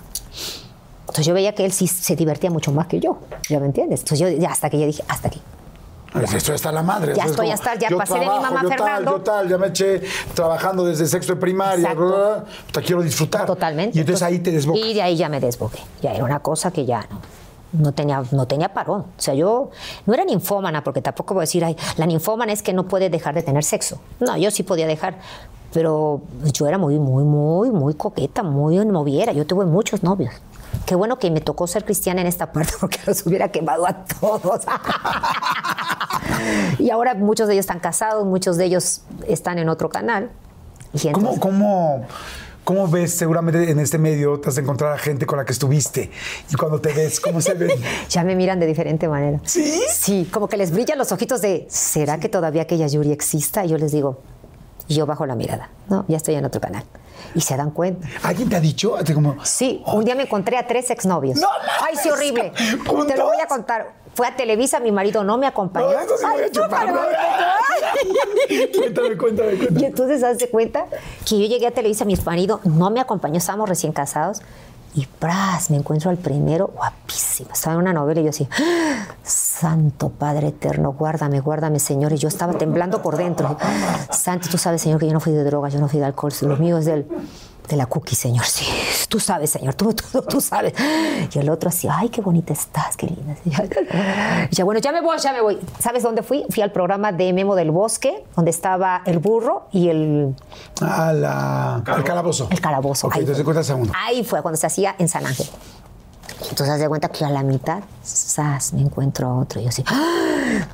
Entonces 1.01 1.25
yo 1.25 1.33
veía 1.33 1.55
que 1.55 1.65
él 1.65 1.71
sí 1.71 1.87
se 1.87 2.15
divertía 2.15 2.51
mucho 2.51 2.71
más 2.71 2.85
que 2.87 2.99
yo. 2.99 3.17
¿Ya 3.49 3.59
me 3.59 3.65
entiendes? 3.65 4.01
Entonces 4.01 4.19
yo 4.19 4.29
ya 4.37 4.51
hasta 4.51 4.69
que 4.69 4.79
yo 4.79 4.85
dije, 4.85 5.03
hasta 5.07 5.29
aquí. 5.29 5.41
Pues 6.11 6.33
esto 6.33 6.49
ya 6.51 6.55
está 6.55 6.71
la 6.71 6.83
madre. 6.83 7.13
Ya 7.15 7.23
estoy 7.25 7.47
como, 7.47 7.53
hasta- 7.53 7.75
ya 7.75 7.89
pasé 7.95 8.13
de 8.15 8.19
mi 8.19 8.25
trabajo, 8.25 8.41
mamá 8.53 8.61
yo 8.63 8.69
tal, 8.69 8.77
Fernando. 8.79 9.11
yo 9.11 9.21
tal, 9.23 9.49
ya 9.49 9.57
me 9.57 9.67
eché 9.67 10.01
trabajando 10.33 10.85
desde 10.85 11.05
sexto 11.07 11.33
de 11.35 11.39
primaria. 11.39 11.93
Bla, 11.93 12.05
bla, 12.05 12.15
bla, 12.17 12.45
te 12.71 12.81
quiero 12.81 13.01
disfrutar. 13.01 13.45
Totalmente. 13.45 13.97
Y 13.97 14.01
entonces 14.01 14.23
ahí 14.23 14.39
te 14.39 14.51
desbocas. 14.51 14.81
Y 14.83 14.93
de 14.93 15.01
ahí 15.01 15.15
ya 15.15 15.29
me 15.29 15.39
desboqué. 15.39 15.79
Ya 16.01 16.13
era 16.13 16.23
una 16.23 16.39
cosa 16.39 16.71
que 16.71 16.85
ya 16.85 17.05
no. 17.09 17.21
No 17.73 17.91
tenía, 17.91 18.23
no 18.31 18.47
tenía 18.47 18.73
parón. 18.73 19.01
O 19.01 19.21
sea, 19.21 19.33
yo 19.33 19.69
no 20.05 20.13
era 20.13 20.23
ninfómana, 20.23 20.83
porque 20.83 21.01
tampoco 21.01 21.33
voy 21.33 21.41
a 21.41 21.43
decir, 21.43 21.63
ay, 21.65 21.75
la 21.97 22.05
ninfómana 22.05 22.51
es 22.53 22.63
que 22.63 22.73
no 22.73 22.87
puede 22.87 23.09
dejar 23.09 23.35
de 23.35 23.43
tener 23.43 23.63
sexo. 23.63 23.99
No, 24.19 24.37
yo 24.37 24.49
sí 24.51 24.63
podía 24.63 24.87
dejar. 24.87 25.19
Pero 25.73 26.21
yo 26.53 26.67
era 26.67 26.77
muy, 26.77 26.97
muy, 26.99 27.23
muy, 27.23 27.71
muy 27.71 27.93
coqueta, 27.93 28.43
muy 28.43 28.83
moviera. 28.85 29.33
Yo 29.33 29.45
tuve 29.45 29.65
muchos 29.65 30.03
novios. 30.03 30.33
Qué 30.85 30.95
bueno 30.95 31.19
que 31.19 31.29
me 31.31 31.41
tocó 31.41 31.67
ser 31.67 31.85
cristiana 31.85 32.21
en 32.21 32.27
esta 32.27 32.51
parte 32.51 32.73
porque 32.79 32.99
los 33.05 33.25
hubiera 33.25 33.49
quemado 33.51 33.85
a 33.85 34.05
todos. 34.05 34.65
y 36.79 36.89
ahora 36.89 37.13
muchos 37.15 37.47
de 37.47 37.53
ellos 37.53 37.63
están 37.63 37.79
casados, 37.79 38.25
muchos 38.25 38.57
de 38.57 38.65
ellos 38.65 39.01
están 39.27 39.59
en 39.59 39.69
otro 39.69 39.89
canal. 39.89 40.29
Y 40.93 41.11
¿Cómo, 41.11 41.33
entonces- 41.33 41.39
cómo, 41.41 42.05
cómo 42.63 42.87
ves 42.87 43.13
seguramente 43.13 43.69
en 43.69 43.79
este 43.79 43.97
medio 43.97 44.39
te 44.39 44.49
has 44.49 44.55
de 44.55 44.61
encontrar 44.61 44.93
a 44.93 44.97
gente 44.97 45.25
con 45.25 45.37
la 45.37 45.45
que 45.45 45.51
estuviste? 45.51 46.09
Y 46.49 46.55
cuando 46.55 46.79
te 46.79 46.93
ves, 46.93 47.19
¿cómo 47.19 47.41
se 47.41 47.53
ven? 47.53 47.71
Ya 48.09 48.23
me 48.23 48.35
miran 48.35 48.59
de 48.59 48.65
diferente 48.65 49.07
manera. 49.07 49.39
¿Sí? 49.43 49.81
Sí, 49.89 50.29
como 50.31 50.47
que 50.47 50.57
les 50.57 50.71
brillan 50.71 50.97
los 50.97 51.11
ojitos 51.11 51.41
de, 51.41 51.67
¿será 51.69 52.19
que 52.19 52.29
todavía 52.29 52.63
aquella 52.63 52.87
Yuri 52.87 53.11
exista? 53.11 53.65
Y 53.65 53.69
yo 53.69 53.77
les 53.77 53.91
digo, 53.91 54.19
yo 54.95 55.05
bajo 55.05 55.25
la 55.25 55.35
mirada, 55.35 55.69
no, 55.89 56.05
ya 56.07 56.17
estoy 56.17 56.35
en 56.35 56.45
otro 56.45 56.61
canal. 56.61 56.83
Y 57.35 57.41
se 57.41 57.57
dan 57.57 57.71
cuenta. 57.71 58.07
¿Alguien 58.23 58.47
te 58.49 58.55
ha 58.55 58.59
dicho? 58.59 58.95
Como, 59.13 59.43
Sí, 59.43 59.83
un 59.87 60.05
día 60.05 60.15
me 60.15 60.23
encontré 60.23 60.57
a 60.57 60.65
tres 60.67 60.89
exnovios. 60.91 61.37
¡No! 61.39 61.47
Ay, 61.85 61.95
sí, 62.01 62.09
horrible. 62.09 62.51
Te 63.07 63.17
lo 63.17 63.25
voy 63.25 63.37
a 63.43 63.47
contar. 63.47 63.91
Fue 64.15 64.25
a 64.27 64.35
Televisa, 64.35 64.79
mi 64.79 64.91
marido 64.91 65.23
no 65.23 65.37
me 65.37 65.45
acompañó. 65.45 65.91
No, 65.91 65.99
eso 65.99 66.17
sí 66.17 66.25
voy 66.25 66.41
a 66.41 66.45
Ay, 66.45 66.51
chupar, 66.51 66.87
chúpalo. 66.87 66.99
cuéntame, 68.77 69.17
cuéntame, 69.17 69.53
Y 69.53 69.57
cuéntame. 69.57 69.85
entonces, 69.87 70.23
hazte 70.23 70.49
cuenta 70.49 70.85
que 71.27 71.39
yo 71.39 71.45
llegué 71.47 71.67
a 71.67 71.71
Televisa, 71.71 72.05
mi 72.05 72.15
marido 72.25 72.59
no 72.63 72.89
me 72.89 72.99
acompañó, 72.99 73.37
estábamos 73.37 73.69
recién 73.69 73.91
casados. 73.93 74.41
Y 74.95 75.05
¡pras! 75.05 75.69
me 75.69 75.77
encuentro 75.77 76.09
al 76.09 76.17
primero, 76.17 76.71
guapísimo. 76.75 77.49
Estaba 77.53 77.75
en 77.75 77.81
una 77.81 77.93
novela 77.93 78.21
y 78.21 78.23
yo 78.23 78.29
así. 78.31 78.47
Santo 79.23 80.09
Padre 80.09 80.47
Eterno, 80.47 80.93
guárdame, 80.93 81.39
guárdame, 81.39 81.79
Señor. 81.79 82.13
Y 82.13 82.17
yo 82.17 82.27
estaba 82.27 82.53
temblando 82.53 83.01
por 83.01 83.17
dentro. 83.17 83.57
Santo, 84.11 84.47
tú 84.49 84.57
sabes, 84.57 84.81
Señor, 84.81 84.99
que 84.99 85.07
yo 85.07 85.13
no 85.13 85.19
fui 85.19 85.33
de 85.33 85.43
droga, 85.43 85.69
yo 85.69 85.79
no 85.79 85.87
fui 85.87 85.99
de 85.99 86.05
alcohol. 86.05 86.31
Lo 86.41 86.57
mío 86.57 86.77
es 86.77 86.85
del, 86.85 87.07
de 87.67 87.75
la 87.75 87.85
cookie, 87.85 88.15
Señor. 88.15 88.45
Sí, 88.45 88.65
tú 89.09 89.19
sabes, 89.19 89.49
Señor, 89.49 89.73
tú, 89.73 89.93
tú, 89.93 90.21
tú 90.21 90.41
sabes. 90.41 90.73
Y 91.33 91.39
el 91.39 91.49
otro 91.49 91.69
así, 91.69 91.87
ay, 91.91 92.09
qué 92.09 92.21
bonita 92.21 92.53
estás, 92.53 92.95
qué 92.95 93.07
linda. 93.07 93.35
Y 93.45 94.55
ya, 94.55 94.63
bueno, 94.63 94.79
ya 94.79 94.91
me 94.91 95.01
voy, 95.01 95.17
ya 95.19 95.33
me 95.33 95.41
voy. 95.41 95.59
¿Sabes 95.79 96.03
dónde 96.03 96.23
fui? 96.23 96.45
Fui 96.49 96.61
al 96.63 96.71
programa 96.71 97.11
de 97.11 97.33
Memo 97.33 97.55
del 97.55 97.71
Bosque, 97.71 98.23
donde 98.35 98.51
estaba 98.51 99.01
el 99.05 99.19
burro 99.19 99.67
y 99.71 99.89
el, 99.89 100.35
A 100.81 101.11
la, 101.13 101.75
al 101.75 102.03
calabozo. 102.03 102.47
el 102.49 102.61
calabozo. 102.61 103.07
Ok, 103.07 103.15
Ahí 103.15 103.21
entonces 103.21 103.43
fue. 103.43 103.53
cuentas 103.53 103.69
a 103.69 103.75
uno. 103.75 103.91
Ahí 103.95 104.23
fue 104.23 104.41
cuando 104.41 104.57
se 104.57 104.67
hacía 104.67 104.95
en 104.97 105.07
San 105.09 105.25
Ángel. 105.25 105.47
Entonces, 106.49 106.69
haz 106.69 106.79
de 106.79 106.87
cuenta 106.87 107.09
que 107.09 107.25
a 107.25 107.29
la 107.29 107.41
mitad, 107.43 107.79
¡zas! 108.05 108.71
me 108.73 108.81
encuentro 108.81 109.27
a 109.27 109.39
otro. 109.39 109.59
Y 109.59 109.63
yo 109.63 109.69
así, 109.69 109.83
¡Ah! 109.87 110.67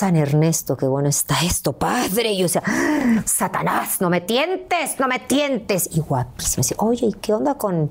San 0.00 0.16
Ernesto, 0.16 0.78
qué 0.78 0.86
bueno 0.86 1.10
está 1.10 1.36
esto, 1.44 1.74
padre. 1.74 2.30
Y 2.32 2.38
yo 2.38 2.44
decía, 2.44 2.62
¡Ah! 2.64 3.22
Satanás, 3.26 4.00
no 4.00 4.08
me 4.08 4.22
tientes, 4.22 4.98
no 4.98 5.06
me 5.06 5.18
tientes. 5.18 5.90
Y 5.92 6.00
guapísimo. 6.00 6.64
Oye, 6.78 7.08
¿y 7.08 7.12
qué 7.12 7.34
onda 7.34 7.56
con, 7.56 7.90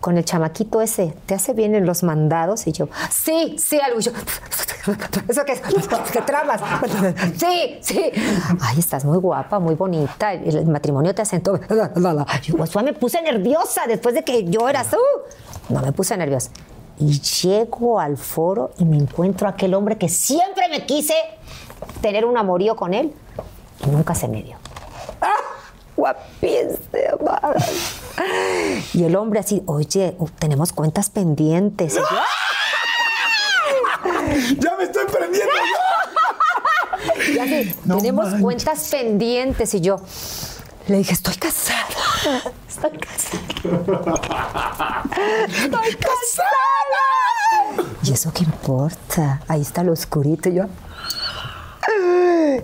con 0.00 0.16
el 0.16 0.24
chamaquito 0.24 0.80
ese? 0.80 1.14
¿Te 1.26 1.34
hace 1.34 1.52
bien 1.52 1.74
en 1.74 1.84
los 1.84 2.04
mandados? 2.04 2.66
Y 2.66 2.72
yo, 2.72 2.88
sí, 3.10 3.54
sí, 3.58 3.78
algo. 3.80 4.00
Y 4.00 4.04
yo, 4.04 4.12
¿eso 5.28 5.44
qué 5.44 5.52
es? 5.52 5.60
¿Qué 6.10 6.22
tramas? 6.22 6.62
Sí, 7.36 7.76
sí. 7.82 8.10
Ay, 8.62 8.78
estás 8.78 9.04
muy 9.04 9.18
guapa, 9.18 9.58
muy 9.58 9.74
bonita. 9.74 10.32
El, 10.32 10.64
matrimonio 10.64 11.14
te 11.14 11.20
asentó. 11.20 11.60
Yo 12.42 12.56
pues, 12.56 12.74
me 12.76 12.94
puse 12.94 13.20
nerviosa 13.20 13.82
después 13.86 14.14
de 14.14 14.24
que 14.24 14.44
yo 14.44 14.70
era 14.70 14.82
tú. 14.84 14.96
No 15.68 15.82
me 15.82 15.92
puse 15.92 16.16
nerviosa. 16.16 16.50
Y 16.98 17.20
llego 17.20 17.98
al 18.00 18.16
foro 18.16 18.72
y 18.78 18.84
me 18.84 18.96
encuentro 18.96 19.46
a 19.46 19.50
aquel 19.50 19.74
hombre 19.74 19.98
que 19.98 20.08
siempre 20.08 20.68
me 20.68 20.86
quise 20.86 21.14
tener 22.00 22.24
un 22.24 22.36
amorío 22.38 22.76
con 22.76 22.94
él 22.94 23.12
y 23.84 23.90
nunca 23.90 24.14
se 24.14 24.28
me 24.28 24.42
dio. 24.42 24.56
¡Ah! 25.20 25.32
Guapísima. 25.96 27.40
Y 28.92 29.04
el 29.04 29.16
hombre 29.16 29.40
así, 29.40 29.62
oye, 29.66 30.16
tenemos 30.38 30.72
cuentas 30.72 31.10
pendientes. 31.10 31.94
Yo, 31.94 32.02
¡Ya 34.58 34.76
me 34.76 34.84
estoy 34.84 35.04
prendiendo! 35.06 35.52
Y 37.34 37.38
así, 37.38 37.74
No 37.84 37.96
tenemos 37.98 38.24
manches. 38.26 38.42
cuentas 38.42 38.88
pendientes. 38.90 39.74
Y 39.74 39.80
yo 39.80 40.00
le 40.88 40.98
dije, 40.98 41.12
estoy 41.14 41.34
casada. 41.36 41.84
Estoy 42.68 42.98
casada. 42.98 43.40
Estoy 45.46 45.94
casada. 45.96 47.04
¿Y 48.02 48.12
eso 48.12 48.32
qué 48.32 48.44
importa? 48.44 49.40
Ahí 49.48 49.62
está 49.62 49.82
lo 49.82 49.92
oscurito. 49.92 50.48
Y 50.48 50.54
yo, 50.54 50.64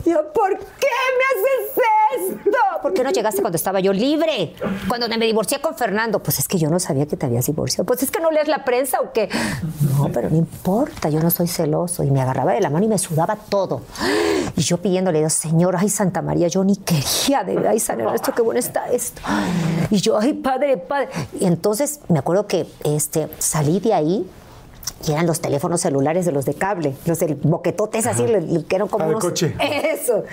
yo, 0.05 0.33
¿por 0.33 0.59
qué 0.59 0.89
me 1.19 1.25
haces 1.31 2.31
esto? 2.31 2.59
¿Por 2.83 2.95
qué 2.95 3.05
no 3.05 3.11
llegaste 3.11 3.41
cuando 3.41 3.57
estaba 3.57 3.81
yo 3.81 3.93
libre? 3.93 4.55
Cuando 4.89 5.09
me 5.09 5.27
divorcié 5.27 5.61
con 5.61 5.75
Fernando. 5.75 6.23
Pues 6.23 6.39
es 6.39 6.49
que 6.49 6.59
yo 6.59 6.71
no 6.71 6.79
sabía 6.81 7.07
que 7.07 7.17
te 7.17 7.27
habías 7.27 7.47
divorciado. 7.47 7.85
Pues 7.85 8.03
es 8.03 8.11
que 8.11 8.21
no 8.21 8.31
lees 8.31 8.49
la 8.49 8.65
prensa 8.65 9.01
o 9.01 9.13
qué. 9.13 9.29
No, 9.97 10.11
pero 10.13 10.31
no 10.31 10.37
importa, 10.37 11.09
yo 11.11 11.21
no 11.21 11.31
soy 11.31 11.47
celoso. 11.47 12.03
Y 12.03 12.11
me 12.11 12.21
agarraba 12.21 12.53
de 12.53 12.61
la 12.61 12.71
mano 12.71 12.87
y 12.87 12.89
me 12.89 12.99
sudaba 12.99 13.37
todo. 13.37 13.83
Y 14.57 14.63
yo 14.63 14.79
pidiéndole, 14.79 15.21
Dios, 15.21 15.35
Señor, 15.35 15.77
ay, 15.79 15.89
Santa 15.89 16.23
María, 16.23 16.49
yo 16.49 16.65
ni 16.65 16.77
quería 16.77 17.45
de 17.45 17.69
ay, 17.69 17.79
San 17.81 18.01
Ernesto, 18.01 18.33
qué 18.35 18.43
bueno 18.43 18.61
está 18.61 18.91
esto. 18.91 19.21
Y 19.91 19.97
yo, 20.01 20.19
ay, 20.19 20.35
padre, 20.35 20.77
padre. 20.77 21.09
Y 21.39 21.47
entonces 21.47 22.01
me 22.09 22.19
acuerdo 22.19 22.47
que 22.47 22.67
este, 22.85 23.29
salí 23.39 23.81
de 23.81 23.95
ahí 23.95 24.31
y 25.07 25.13
eran 25.13 25.27
los 25.27 25.41
teléfonos 25.41 25.81
celulares 25.81 26.27
de 26.27 26.33
los 26.33 26.45
de 26.45 26.55
cable, 26.55 26.95
los 27.07 27.19
del 27.19 27.35
boquetote, 27.37 27.99
es 27.99 28.07
así, 28.07 28.25
que 28.69 28.77
eran 28.77 28.89
como 28.89 29.05
Ah, 29.05 29.09
unos... 29.09 29.25
coche. 29.25 29.55
Eso. 29.61 30.25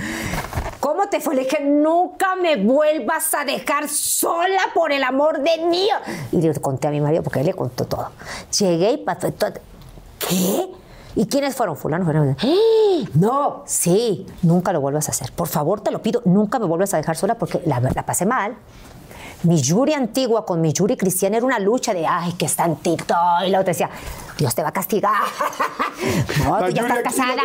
¿Cómo 0.80 1.08
te 1.10 1.20
fue? 1.20 1.36
Le 1.36 1.44
dije, 1.44 1.64
nunca 1.64 2.36
me 2.36 2.56
vuelvas 2.58 3.34
a 3.34 3.46
dejar 3.46 3.88
sola 3.90 4.60
por 4.74 4.92
el 4.92 5.04
amor 5.04 5.40
de 5.42 5.52
Dios. 5.72 5.98
Y 6.32 6.42
le 6.42 6.54
conté 6.60 6.88
a 6.88 6.92
mi 6.92 7.02
marido, 7.02 7.24
porque 7.24 7.40
él 7.40 7.46
le 7.46 7.54
contó 7.54 7.86
todo. 7.86 8.10
Llegué 8.60 8.92
y 8.92 8.98
pasó 8.98 9.32
todo. 9.32 9.54
¿Qué? 10.20 10.68
¿Y 11.16 11.26
quiénes 11.26 11.56
fueron? 11.56 11.76
Fulano, 11.76 12.06
fulano. 12.06 12.36
¡Eh! 12.44 13.06
No, 13.16 13.64
sí, 13.66 14.28
nunca 14.44 14.72
lo 14.72 14.82
vuelvas 14.82 15.08
a 15.08 15.12
hacer. 15.12 15.32
Por 15.32 15.48
favor, 15.48 15.82
te 15.82 15.92
lo 15.92 16.02
pido, 16.02 16.22
nunca 16.26 16.60
me 16.60 16.66
vuelvas 16.66 16.94
a 16.94 16.98
dejar 16.98 17.16
sola 17.18 17.36
porque 17.36 17.62
la, 17.66 17.80
la 17.80 18.06
pasé 18.06 18.26
mal. 18.26 18.56
Mi 19.44 19.62
Yuri 19.62 19.94
antigua 19.94 20.46
con 20.46 20.62
mi 20.62 20.74
Yuri 20.74 20.98
cristiana 20.98 21.38
era 21.38 21.46
una 21.46 21.60
lucha 21.60 21.94
de, 21.94 22.06
ay, 22.08 22.34
que 22.34 22.46
es 22.46 22.56
tantito. 22.56 23.16
Y 23.46 23.50
la 23.50 23.60
otra 23.60 23.72
decía, 23.72 23.90
Dios 24.38 24.54
te 24.56 24.62
va 24.62 24.70
a 24.70 24.74
castigar. 24.74 25.14
No, 26.44 26.60
tú 26.60 26.70
ya 26.72 26.84
estás 26.84 27.02
casada. 27.02 27.42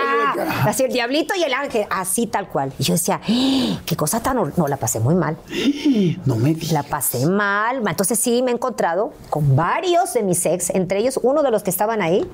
Así 0.67 0.85
el 0.85 0.93
diablito 0.93 1.35
y 1.35 1.43
el 1.43 1.55
ángel, 1.55 1.87
así 1.89 2.27
tal 2.27 2.49
cual. 2.49 2.71
Y 2.79 2.83
yo 2.85 2.93
decía, 2.93 3.19
"¡Ah! 3.27 3.81
qué 3.87 3.97
cosa 3.97 4.21
tan 4.21 4.37
hor-". 4.37 4.53
No, 4.59 4.69
la 4.69 4.77
pasé 4.77 5.01
muy 5.01 5.15
mal. 5.15 5.39
No 6.27 6.37
me 6.37 6.53
digas. 6.53 6.73
La 6.73 6.83
pasé 6.83 7.27
mal. 7.27 7.83
Entonces 7.89 8.19
sí 8.19 8.43
me 8.43 8.51
he 8.51 8.55
encontrado 8.55 9.15
con 9.31 9.57
varios 9.57 10.13
de 10.13 10.23
mis 10.23 10.45
ex, 10.45 10.69
entre 10.71 10.99
ellos 10.99 11.19
uno 11.23 11.43
de 11.43 11.51
los 11.51 11.63
que 11.63 11.71
estaban 11.71 12.03
ahí. 12.03 12.31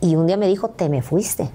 Y 0.00 0.16
un 0.16 0.26
día 0.26 0.38
me 0.38 0.46
dijo, 0.48 0.70
te 0.70 0.88
me 0.88 1.02
fuiste. 1.02 1.50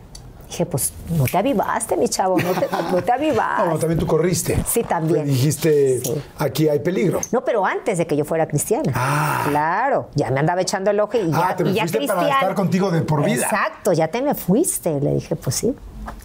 Dije, 0.52 0.66
pues 0.66 0.92
no 1.18 1.24
te 1.24 1.38
avivaste, 1.38 1.96
mi 1.96 2.10
chavo, 2.10 2.38
no 2.38 2.52
te, 2.52 2.68
no 2.92 3.02
te 3.02 3.08
No, 3.12 3.14
avivaste. 3.14 3.80
también 3.80 3.98
tú 4.00 4.06
corriste. 4.06 4.62
Sí, 4.68 4.84
también. 4.84 5.24
Pues 5.24 5.28
dijiste, 5.30 6.02
Sí. 6.04 6.22
aquí 6.38 6.68
hay 6.68 6.80
peligro. 6.80 7.22
No, 7.32 7.46
pero 7.46 7.66
antes 7.66 7.98
de 7.98 8.06
que 8.06 8.18
yo 8.18 8.26
fuera 8.26 8.46
cristiana. 8.48 8.92
Ah. 8.94 9.46
Claro, 9.48 10.10
ya 10.14 10.30
me 10.30 10.42
andaba 10.42 10.60
echando 10.60 10.92
el 10.92 11.00
ojo 11.00 11.18
y 11.18 11.32
ya, 11.32 11.48
Ah, 11.52 11.56
te 11.56 11.64
me 11.64 11.70
y 11.70 11.74
ya 11.76 11.88
fuiste 11.88 12.06
para 12.06 12.28
estar 12.30 12.54
contigo 12.54 12.92
de 12.92 13.02
por 13.02 13.24
vida. 13.24 13.44
Exacto, 13.44 13.94
ya 13.94 14.10
te 14.10 14.22
me 14.22 14.36
fuiste. 14.36 15.00
Le 15.00 15.14
dije, 15.14 15.38
pues 15.38 15.56
sí, 15.56 15.74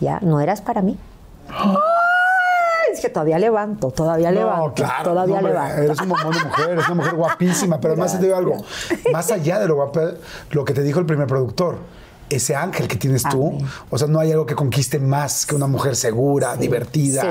ya 0.01 0.19
no 0.21 0.41
eras 0.41 0.61
para 0.61 0.83
mí. 0.83 0.99
Ay, 1.49 2.93
es 2.93 3.01
que 3.01 3.09
todavía 3.09 3.39
levanto, 3.39 3.91
todavía 3.93 4.33
levanto, 4.33 4.67
No, 4.69 4.75
claro. 4.75 5.05
todavía 5.05 5.41
no, 5.41 5.49
levanto. 5.49 5.83
Eres 5.83 6.01
un 6.01 6.09
de 6.09 6.15
mujer, 6.15 6.71
eres 6.71 6.87
una 6.87 6.95
mujer 6.97 7.15
guapísima, 7.15 7.79
pero 7.81 7.93
además 7.95 8.13
te 8.19 8.25
digo 8.25 8.37
algo. 8.37 8.57
Más 9.13 9.31
allá 9.31 9.61
de 9.61 9.69
lo 9.69 9.77
guapa, 9.77 10.01
lo 10.51 10.65
que 10.65 10.73
te 10.75 10.83
dijo 10.83 10.99
el 10.99 11.07
primer 11.07 11.27
productor, 11.29 11.79
ese 12.31 12.55
ángel 12.57 12.89
que 12.89 12.97
tienes 12.97 13.23
tú, 13.23 13.49
Amén. 13.49 13.67
o 13.91 13.99
sea, 13.99 14.09
no 14.09 14.19
hay 14.19 14.33
algo 14.33 14.47
que 14.47 14.55
conquiste 14.55 14.99
más 14.99 15.47
que 15.47 15.55
una 15.55 15.67
mujer 15.67 15.95
segura, 15.97 16.57
divertida. 16.57 17.23
sí, 17.23 17.29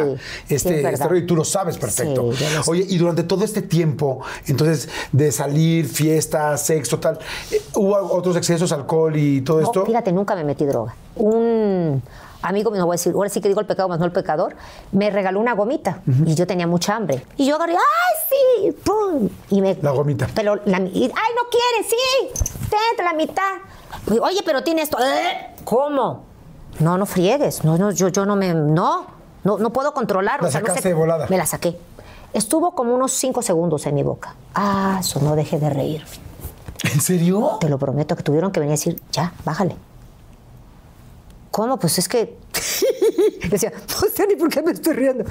sí, 0.47 0.55
este, 0.55 0.79
es 0.81 0.93
este 0.93 1.07
rollo, 1.07 1.21
y 1.21 1.25
tú 1.27 1.35
lo 1.35 1.43
sabes 1.45 1.77
perfecto. 1.77 2.31
Sí, 2.33 2.45
lo. 2.55 2.61
Oye, 2.67 2.85
y 2.87 2.97
durante 2.97 3.23
todo 3.23 3.43
este 3.43 3.61
tiempo, 3.61 4.21
entonces, 4.47 4.89
de 5.11 5.31
salir, 5.31 5.87
fiesta, 5.87 6.55
sexo, 6.57 6.99
tal, 6.99 7.19
eh, 7.51 7.61
¿hubo 7.75 7.95
otros 8.13 8.35
excesos, 8.37 8.71
alcohol 8.71 9.15
y 9.15 9.41
todo 9.41 9.59
No, 9.61 9.65
esto? 9.67 9.85
fíjate, 9.85 10.11
nunca 10.11 10.35
me 10.35 10.43
metí 10.43 10.65
droga. 10.65 10.95
Un 11.15 12.01
amigo, 12.41 12.69
no 12.75 12.85
voy 12.85 12.93
a 12.93 12.97
decir, 12.97 13.13
ahora 13.13 13.29
sí 13.29 13.41
que 13.41 13.47
digo 13.47 13.59
el 13.59 13.65
pecado 13.65 13.89
más 13.89 13.97
no 13.99 14.05
el 14.05 14.11
pecador, 14.11 14.55
me 14.91 15.09
regaló 15.09 15.39
una 15.39 15.53
gomita 15.55 16.01
y 16.25 16.35
yo 16.35 16.45
tenía 16.45 16.67
mucha 16.67 16.95
hambre. 16.95 17.25
Y 17.37 17.47
yo 17.47 17.55
agarré, 17.55 17.73
¡ay, 17.73 18.69
sí! 18.69 18.71
¡Pum! 18.83 19.29
Y 19.49 19.61
me, 19.61 19.77
La 19.81 19.91
gomita. 19.91 20.27
Pero, 20.35 20.55
la, 20.65 20.79
y, 20.79 21.03
¡ay, 21.05 21.09
no 21.35 21.49
quieres! 21.49 21.89
¡Sí! 21.89 22.43
¡Tente 22.69 23.03
la 23.03 23.13
mitad! 23.13 23.53
Oye, 24.21 24.41
pero 24.45 24.63
tiene 24.63 24.81
esto. 24.81 24.97
¿Eh? 24.99 25.53
¿Cómo? 25.63 26.23
no, 26.79 26.97
no 26.97 27.05
friegues, 27.05 27.63
no, 27.63 27.77
no, 27.77 27.91
yo, 27.91 28.09
yo 28.09 28.25
no 28.25 28.35
me, 28.35 28.53
no, 28.53 29.05
no, 29.45 29.57
no 29.57 29.69
puedo 29.71 29.93
controlar. 29.93 30.41
¿La 30.41 30.49
o 30.49 30.51
sea, 30.51 30.59
no 30.61 30.67
sacaste 30.67 30.89
de 30.89 30.93
volada? 30.95 31.27
Me 31.29 31.37
la 31.37 31.45
saqué. 31.45 31.77
Estuvo 32.33 32.75
como 32.75 32.93
unos 32.93 33.13
cinco 33.13 33.41
segundos 33.41 33.85
en 33.85 33.95
mi 33.95 34.03
boca. 34.03 34.35
Ah, 34.55 34.97
eso 34.99 35.21
no 35.21 35.35
dejé 35.37 35.57
de 35.57 35.69
reír. 35.69 36.03
¿En 36.83 36.99
serio? 36.99 37.57
Te 37.61 37.69
lo 37.69 37.79
prometo 37.79 38.15
que 38.17 38.23
tuvieron 38.23 38.51
que 38.51 38.59
venir 38.59 38.71
a 38.71 38.77
decir, 38.77 39.01
ya, 39.11 39.31
bájale. 39.45 39.77
¿Cómo? 41.51 41.77
Pues 41.77 41.97
es 41.97 42.09
que. 42.09 42.37
Decía, 43.49 43.71
no 43.71 44.09
sé 44.13 44.27
ni 44.27 44.35
por 44.35 44.49
qué 44.49 44.61
me 44.61 44.71
estoy 44.71 44.93
riendo. 44.93 45.23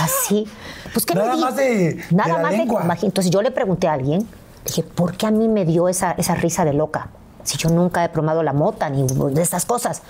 Así. 0.00 0.46
Pues 0.92 1.06
que 1.06 1.14
Nada 1.14 1.36
me 1.36 1.42
más 1.42 1.54
de- 1.56 2.04
Nada 2.10 2.28
de 2.28 2.32
la 2.34 2.42
más 2.42 2.52
lengua. 2.52 2.82
de. 2.82 3.06
Entonces 3.06 3.30
yo 3.30 3.40
le 3.42 3.50
pregunté 3.52 3.86
a 3.86 3.92
alguien, 3.92 4.26
dije, 4.64 4.82
¿por 4.82 5.16
qué 5.16 5.26
a 5.26 5.30
mí 5.30 5.46
me 5.48 5.64
dio 5.64 5.88
esa, 5.88 6.12
esa 6.12 6.34
risa 6.34 6.64
de 6.64 6.72
loca? 6.72 7.10
Si 7.48 7.56
yo 7.56 7.70
nunca 7.70 8.04
he 8.04 8.10
probado 8.10 8.42
la 8.42 8.52
mota 8.52 8.90
ni 8.90 9.06
de 9.06 9.42
estas 9.42 9.64
cosas. 9.64 10.02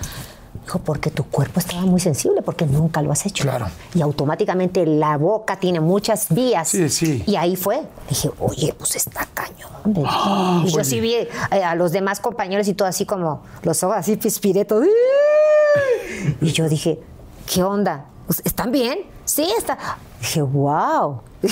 Dijo, 0.65 0.79
porque 0.79 1.09
tu 1.09 1.23
cuerpo 1.23 1.61
estaba 1.61 1.83
muy 1.83 2.01
sensible, 2.01 2.41
porque 2.41 2.65
nunca 2.65 3.01
lo 3.01 3.13
has 3.13 3.25
hecho. 3.25 3.43
Claro. 3.45 3.67
Y 3.95 4.01
automáticamente 4.01 4.85
la 4.85 5.15
boca 5.17 5.57
tiene 5.57 5.79
muchas 5.79 6.27
vías. 6.29 6.67
Sí, 6.67 6.89
sí. 6.89 7.23
Y 7.25 7.37
ahí 7.37 7.55
fue. 7.55 7.81
Dije, 8.09 8.29
oye, 8.39 8.75
pues 8.77 8.97
está 8.97 9.25
cañón. 9.33 10.05
Ah, 10.05 10.61
y 10.65 10.69
yo 10.69 10.83
sí 10.83 10.99
vi 10.99 11.13
eh, 11.13 11.29
a 11.65 11.75
los 11.75 11.93
demás 11.93 12.19
compañeros 12.19 12.67
y 12.67 12.73
todo 12.73 12.89
así 12.89 13.05
como 13.05 13.41
los 13.63 13.81
ojos 13.83 13.95
así 13.97 14.17
pispiretos. 14.17 14.85
Y 16.41 16.51
yo 16.51 16.67
dije, 16.67 16.99
¿qué 17.47 17.63
onda? 17.63 18.05
Pues, 18.27 18.41
¿Están 18.43 18.71
bien? 18.71 18.99
Sí, 19.23 19.47
está. 19.57 19.77
Dije, 20.19 20.41
wow. 20.41 21.21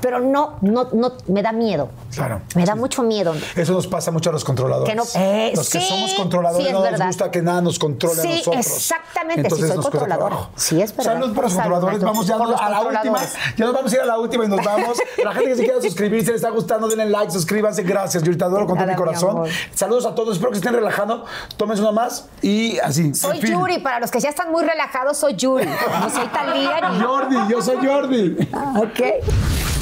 Pero 0.00 0.20
no, 0.20 0.56
no, 0.60 0.88
no, 0.92 1.12
me 1.28 1.42
da 1.42 1.52
miedo. 1.52 1.88
Claro. 2.14 2.42
Me 2.54 2.64
da 2.64 2.74
mucho 2.74 3.02
miedo. 3.02 3.34
Eso 3.56 3.72
nos 3.72 3.86
pasa 3.86 4.10
mucho 4.10 4.30
a 4.30 4.32
los 4.32 4.44
controladores. 4.44 4.88
Que 4.90 4.94
no- 4.96 5.04
eh, 5.14 5.52
los 5.54 5.70
que 5.70 5.80
sí, 5.80 5.86
somos 5.88 6.14
controladores 6.14 6.66
sí, 6.66 6.72
no 6.72 6.90
nos 6.90 7.00
gusta 7.00 7.30
que 7.30 7.42
nada 7.42 7.60
nos 7.60 7.78
controle 7.78 8.20
Sí, 8.20 8.28
a 8.28 8.36
nosotros. 8.36 8.66
exactamente, 8.66 9.40
sí, 9.42 9.46
Entonces 9.46 9.68
soy 9.68 9.76
cuesta 9.76 9.90
controladora. 9.90 10.28
trabajo. 10.36 10.50
Sí, 10.56 10.82
es 10.82 10.94
verdad. 10.96 11.12
Salud 11.14 11.34
por 11.34 11.44
los 11.44 11.54
controladores. 11.54 12.00
Vamos 12.00 12.26
ya 12.26 12.36
por 12.38 12.54
a 12.62 12.68
la 12.70 12.80
última. 12.82 13.18
Ya 13.56 13.64
nos 13.64 13.74
vamos 13.74 13.92
a 13.92 13.96
ir 13.96 14.02
a 14.02 14.06
la 14.06 14.18
última 14.18 14.44
y 14.44 14.48
nos 14.48 14.64
vamos. 14.64 14.98
La 15.24 15.32
gente 15.32 15.48
que 15.50 15.56
se 15.56 15.64
quiera 15.64 15.80
suscribir, 15.82 16.20
si 16.20 16.26
les 16.26 16.36
está 16.36 16.50
gustando, 16.50 16.88
denle 16.88 17.06
like, 17.06 17.30
suscríbanse. 17.32 17.82
Gracias. 17.82 18.22
Yo 18.22 18.28
ahorita 18.28 18.44
adoro 18.46 18.66
con 18.66 18.76
todo 18.78 18.86
mi 18.86 18.94
corazón. 18.94 19.44
Saludos 19.74 20.06
a 20.06 20.14
todos. 20.14 20.34
Espero 20.34 20.50
que 20.50 20.58
estén 20.58 20.74
relajando. 20.74 21.24
Tómense 21.56 21.82
una 21.82 21.92
más 21.92 22.26
y 22.42 22.78
así. 22.80 23.14
Soy. 23.14 23.40
Yuri, 23.40 23.78
para 23.78 23.98
los 24.00 24.10
que 24.10 24.20
ya 24.20 24.28
están 24.28 24.50
muy 24.52 24.64
relajados, 24.64 25.16
soy 25.16 25.34
Yuri. 25.36 25.64
No 25.66 26.10
soy 26.10 26.26
Talía 26.28 26.90
ni. 26.90 27.00
Jordi, 27.00 27.36
yo 27.48 27.62
soy 27.62 27.76
Jordi. 27.84 28.36
Ok. 28.76 29.00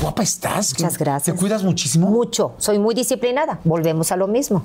Guapa 0.02 0.22
estás. 0.22 0.72
Muchas 0.72 0.98
gracias. 0.98 1.34
¿Te 1.34 1.40
cuidas 1.40 1.62
muchísimo? 1.62 2.08
Mucho. 2.08 2.52
Soy 2.58 2.78
muy 2.78 2.94
disciplinada. 2.94 3.60
Volvemos 3.64 4.12
a 4.12 4.16
lo 4.16 4.26
mismo. 4.26 4.62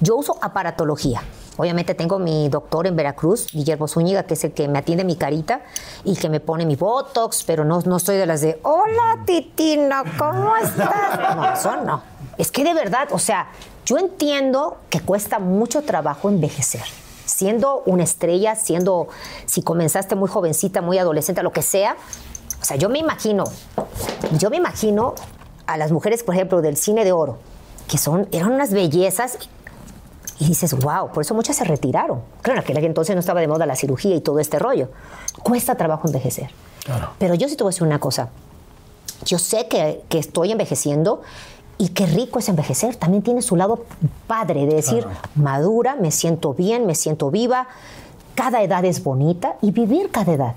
Yo 0.00 0.16
uso 0.16 0.36
aparatología. 0.42 1.22
Obviamente 1.56 1.94
tengo 1.94 2.18
mi 2.18 2.50
doctor 2.50 2.86
en 2.86 2.96
Veracruz, 2.96 3.46
Guillermo 3.50 3.88
Zúñiga, 3.88 4.24
que 4.24 4.34
es 4.34 4.44
el 4.44 4.52
que 4.52 4.68
me 4.68 4.78
atiende 4.78 5.04
mi 5.04 5.16
carita 5.16 5.62
y 6.04 6.14
que 6.16 6.28
me 6.28 6.38
pone 6.40 6.66
mi 6.66 6.76
botox, 6.76 7.44
pero 7.44 7.64
no, 7.64 7.80
no 7.80 7.98
soy 7.98 8.18
de 8.18 8.26
las 8.26 8.42
de, 8.42 8.60
hola 8.62 9.22
Titina, 9.24 10.04
¿cómo 10.18 10.54
estás? 10.56 11.34
No, 11.34 11.52
eso 11.52 11.76
no. 11.82 12.02
Es 12.36 12.50
que 12.50 12.62
de 12.62 12.74
verdad, 12.74 13.08
o 13.10 13.18
sea, 13.18 13.48
yo 13.86 13.96
entiendo 13.96 14.76
que 14.90 15.00
cuesta 15.00 15.38
mucho 15.38 15.80
trabajo 15.82 16.28
envejecer. 16.28 16.82
Siendo 17.36 17.82
una 17.84 18.02
estrella, 18.02 18.56
siendo, 18.56 19.08
si 19.44 19.60
comenzaste 19.60 20.14
muy 20.14 20.26
jovencita, 20.26 20.80
muy 20.80 20.96
adolescente, 20.96 21.42
lo 21.42 21.52
que 21.52 21.60
sea, 21.60 21.94
o 22.62 22.64
sea, 22.64 22.78
yo 22.78 22.88
me 22.88 22.98
imagino, 22.98 23.44
yo 24.38 24.48
me 24.48 24.56
imagino 24.56 25.14
a 25.66 25.76
las 25.76 25.92
mujeres, 25.92 26.22
por 26.22 26.34
ejemplo, 26.34 26.62
del 26.62 26.78
cine 26.78 27.04
de 27.04 27.12
oro, 27.12 27.36
que 27.88 27.98
son, 27.98 28.26
eran 28.32 28.52
unas 28.52 28.72
bellezas 28.72 29.36
y 30.38 30.46
dices, 30.46 30.72
wow, 30.78 31.12
por 31.12 31.24
eso 31.24 31.34
muchas 31.34 31.56
se 31.56 31.64
retiraron. 31.64 32.22
Claro, 32.40 32.62
en 32.66 32.74
aquel 32.74 32.86
entonces 32.86 33.14
no 33.14 33.20
estaba 33.20 33.42
de 33.42 33.48
moda 33.48 33.66
la 33.66 33.76
cirugía 33.76 34.16
y 34.16 34.22
todo 34.22 34.38
este 34.38 34.58
rollo. 34.58 34.88
Cuesta 35.42 35.74
trabajo 35.74 36.08
envejecer. 36.08 36.48
Claro. 36.86 37.10
Pero 37.18 37.34
yo 37.34 37.50
sí 37.50 37.56
te 37.56 37.64
voy 37.64 37.68
a 37.70 37.72
decir 37.74 37.86
una 37.86 37.98
cosa. 37.98 38.30
Yo 39.26 39.38
sé 39.38 39.68
que, 39.68 40.04
que 40.08 40.18
estoy 40.18 40.52
envejeciendo 40.52 41.20
y 41.78 41.88
qué 41.88 42.06
rico 42.06 42.38
es 42.38 42.48
envejecer. 42.48 42.96
También 42.96 43.22
tiene 43.22 43.42
su 43.42 43.56
lado 43.56 43.84
padre 44.26 44.66
de 44.66 44.74
decir, 44.76 45.02
Claro. 45.04 45.18
madura, 45.34 45.96
me 46.00 46.10
siento 46.10 46.54
bien, 46.54 46.86
me 46.86 46.94
siento 46.94 47.30
viva. 47.30 47.68
Cada 48.34 48.62
edad 48.62 48.84
es 48.84 49.02
bonita 49.02 49.56
y 49.62 49.70
vivir 49.70 50.10
cada 50.10 50.32
edad. 50.32 50.54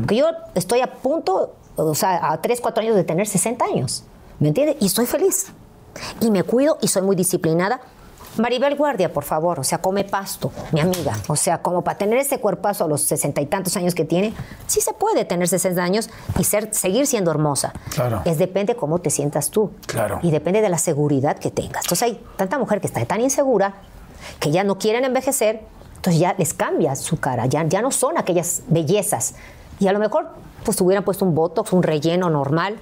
Porque 0.00 0.16
yo 0.16 0.26
estoy 0.54 0.80
a 0.80 0.92
punto, 0.92 1.54
o 1.76 1.94
sea, 1.94 2.30
a 2.32 2.40
3, 2.42 2.60
4 2.60 2.82
años 2.82 2.94
de 2.96 3.04
tener 3.04 3.26
60 3.26 3.64
años. 3.64 4.04
¿Me 4.38 4.48
entiendes? 4.48 4.76
Y 4.80 4.86
estoy 4.86 5.06
feliz. 5.06 5.46
Y 6.20 6.30
me 6.30 6.42
cuido 6.42 6.78
y 6.80 6.88
soy 6.88 7.02
muy 7.02 7.16
disciplinada. 7.16 7.80
Maribel 8.38 8.76
Guardia, 8.76 9.12
por 9.12 9.24
favor, 9.24 9.60
o 9.60 9.64
sea, 9.64 9.78
come 9.78 10.04
pasto, 10.04 10.52
mi 10.72 10.80
amiga. 10.80 11.12
O 11.28 11.36
sea, 11.36 11.60
como 11.60 11.82
para 11.82 11.98
tener 11.98 12.18
ese 12.18 12.40
cuerpazo 12.40 12.84
a 12.84 12.88
los 12.88 13.02
sesenta 13.02 13.40
y 13.40 13.46
tantos 13.46 13.76
años 13.76 13.94
que 13.94 14.04
tiene, 14.04 14.32
sí 14.66 14.80
se 14.80 14.92
puede 14.94 15.24
tener 15.24 15.48
60 15.48 15.82
años 15.82 16.10
y 16.38 16.44
ser, 16.44 16.72
seguir 16.72 17.06
siendo 17.06 17.30
hermosa. 17.30 17.72
Claro. 17.94 18.22
Es 18.24 18.38
depende 18.38 18.74
cómo 18.74 19.00
te 19.00 19.10
sientas 19.10 19.50
tú. 19.50 19.72
Claro. 19.86 20.18
Y 20.22 20.30
depende 20.30 20.62
de 20.62 20.68
la 20.70 20.78
seguridad 20.78 21.38
que 21.38 21.50
tengas. 21.50 21.84
Entonces 21.84 22.02
hay 22.02 22.24
tanta 22.36 22.58
mujer 22.58 22.80
que 22.80 22.86
está 22.86 23.04
tan 23.04 23.20
insegura 23.20 23.74
que 24.40 24.50
ya 24.50 24.64
no 24.64 24.78
quieren 24.78 25.04
envejecer, 25.04 25.60
entonces 25.96 26.20
ya 26.20 26.34
les 26.38 26.54
cambia 26.54 26.96
su 26.96 27.20
cara, 27.20 27.46
ya, 27.46 27.64
ya 27.64 27.82
no 27.82 27.90
son 27.90 28.18
aquellas 28.18 28.62
bellezas. 28.68 29.34
Y 29.78 29.88
a 29.88 29.92
lo 29.92 29.98
mejor 29.98 30.30
pues 30.64 30.80
hubieran 30.80 31.04
puesto 31.04 31.24
un 31.24 31.34
botox, 31.34 31.72
un 31.72 31.82
relleno 31.82 32.30
normal, 32.30 32.78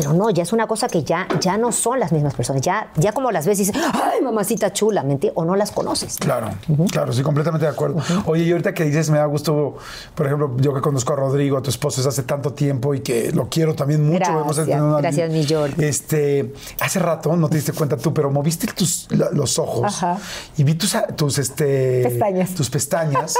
pero 0.00 0.14
no, 0.14 0.30
ya 0.30 0.42
es 0.44 0.52
una 0.54 0.66
cosa 0.66 0.88
que 0.88 1.04
ya, 1.04 1.28
ya 1.40 1.58
no 1.58 1.72
son 1.72 2.00
las 2.00 2.10
mismas 2.10 2.32
personas. 2.34 2.62
Ya, 2.62 2.90
ya 2.96 3.12
como 3.12 3.30
las 3.30 3.44
ves 3.44 3.58
y 3.60 3.64
dices, 3.66 3.82
ay, 3.92 4.22
mamacita 4.22 4.72
chula, 4.72 5.02
¿me 5.02 5.12
entiendes? 5.12 5.36
O 5.36 5.44
no 5.44 5.56
las 5.56 5.72
conoces. 5.72 6.16
Claro, 6.18 6.48
claro, 6.90 7.12
sí, 7.12 7.22
completamente 7.22 7.66
de 7.66 7.72
acuerdo. 7.72 8.00
Oye, 8.24 8.44
y 8.44 8.50
ahorita 8.52 8.72
que 8.72 8.84
dices, 8.84 9.10
me 9.10 9.18
da 9.18 9.26
gusto, 9.26 9.76
por 10.14 10.24
ejemplo, 10.26 10.56
yo 10.58 10.72
que 10.72 10.80
conozco 10.80 11.12
a 11.12 11.16
Rodrigo, 11.16 11.58
a 11.58 11.62
tu 11.62 11.68
esposo, 11.68 11.98
desde 11.98 12.08
hace 12.08 12.22
tanto 12.22 12.54
tiempo 12.54 12.94
y 12.94 13.00
que 13.00 13.30
lo 13.32 13.50
quiero 13.50 13.74
también 13.74 14.02
mucho. 14.06 14.20
Gracias, 14.44 14.68
una- 14.80 14.98
gracias, 15.02 15.30
mi 15.30 15.46
Jordi. 15.46 15.84
Este, 15.84 16.54
hace 16.80 16.98
rato, 16.98 17.36
no 17.36 17.50
te 17.50 17.56
diste 17.56 17.72
cuenta 17.72 17.98
tú, 17.98 18.14
pero 18.14 18.30
moviste 18.30 18.66
tus, 18.68 19.06
la- 19.10 19.28
los 19.30 19.58
ojos 19.58 19.84
Ajá. 19.84 20.16
y 20.56 20.64
vi 20.64 20.74
tus, 20.74 20.96
tus, 21.16 21.38
este, 21.38 22.04
Pestañas. 22.04 22.54
tus 22.54 22.70
pestañas 22.70 23.34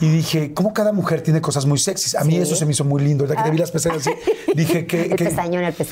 y 0.00 0.08
dije, 0.08 0.54
¿cómo 0.54 0.72
cada 0.72 0.92
mujer 0.92 1.20
tiene 1.22 1.42
cosas 1.42 1.66
muy 1.66 1.78
sexys? 1.78 2.14
A 2.14 2.24
mí 2.24 2.32
Sí. 2.36 2.40
eso 2.40 2.56
se 2.56 2.64
me 2.64 2.72
hizo 2.72 2.84
muy 2.84 3.02
lindo. 3.02 3.24
Ahorita 3.24 3.42
que 3.42 3.48
te 3.48 3.50
vi 3.52 3.58
las 3.58 3.70
pestañas, 3.70 4.06
así, 4.06 4.10
dije 4.54 4.86
que... 4.86 5.02
El 5.02 5.16
que- 5.16 5.24
pestañón, 5.26 5.62
el 5.64 5.72
pestañón. 5.74 5.89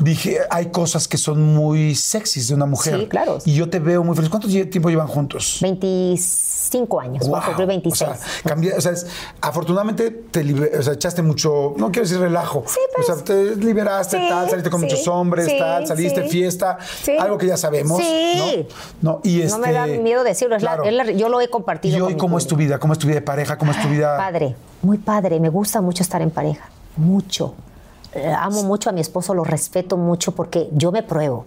Dije, 0.00 0.38
hay 0.50 0.66
cosas 0.66 1.08
que 1.08 1.16
son 1.16 1.42
muy 1.54 1.94
sexys 1.94 2.48
de 2.48 2.54
una 2.54 2.66
mujer. 2.66 2.98
Sí, 3.00 3.06
claro. 3.06 3.38
Y 3.44 3.54
yo 3.54 3.68
te 3.68 3.78
veo 3.78 4.04
muy 4.04 4.14
feliz. 4.14 4.30
¿Cuánto 4.30 4.48
tiempo 4.48 4.90
llevan 4.90 5.08
juntos? 5.08 5.58
25 5.62 7.00
años, 7.00 7.28
Wow. 7.28 7.40
cumplir 7.46 7.66
26. 7.68 8.10
O 8.10 8.14
sea, 8.14 8.18
cambié- 8.44 8.76
o 8.76 8.80
sea, 8.80 8.92
es- 8.92 9.06
afortunadamente 9.40 10.10
te 10.10 10.44
libe- 10.44 10.78
o 10.78 10.82
sea, 10.82 10.92
echaste 10.94 11.22
mucho, 11.22 11.74
no 11.76 11.86
quiero 11.90 12.02
decir 12.06 12.18
relajo. 12.20 12.64
Sí, 12.66 12.78
pero 12.94 13.02
o 13.02 13.06
sea, 13.16 13.24
te 13.24 13.56
liberaste, 13.56 14.18
Sí, 14.18 14.26
tal, 14.28 14.50
saliste 14.50 14.70
con 14.70 14.80
sí, 14.80 14.86
muchos 14.86 15.08
hombres, 15.08 15.58
tal, 15.58 15.86
saliste 15.86 16.28
fiesta, 16.28 16.78
Sí. 17.02 17.12
algo 17.18 17.38
que 17.38 17.46
ya 17.46 17.56
sabemos. 17.56 17.98
Sí. 18.02 18.66
¿no? 19.02 19.12
No, 19.12 19.20
y 19.24 19.38
No 19.44 19.58
me 19.58 19.72
da 19.72 19.86
este, 19.86 19.98
miedo 20.02 20.24
decirlo, 20.24 20.56
es 20.56 20.62
claro. 20.62 20.84
la- 20.90 21.10
yo 21.10 21.28
lo 21.28 21.40
he 21.40 21.48
compartido 21.48 21.96
¿Y 21.96 22.00
con 22.00 22.08
hoy 22.08 22.14
mi 22.14 22.20
cómo 22.20 22.38
es 22.38 22.46
tu 22.46 22.56
vida? 22.56 22.78
¿Cómo 22.78 22.92
es 22.92 22.98
tu 22.98 23.06
vida 23.06 23.16
de 23.16 23.22
pareja? 23.22 23.56
¿Cómo 23.56 23.72
es 23.72 23.80
tu 23.80 23.88
vida? 23.88 24.16
Padre, 24.16 24.54
muy 24.82 24.98
padre. 24.98 25.40
Me 25.40 25.48
gusta 25.48 25.80
mucho 25.80 26.02
estar 26.02 26.20
en 26.22 26.30
pareja. 26.30 26.68
Mucho. 26.96 27.54
Eh, 28.18 28.32
amo 28.32 28.62
mucho 28.64 28.90
a 28.90 28.92
mi 28.92 29.00
esposo, 29.00 29.34
lo 29.34 29.44
respeto 29.44 29.96
mucho 29.96 30.32
porque 30.32 30.68
yo 30.72 30.92
me 30.92 31.02
pruebo. 31.02 31.44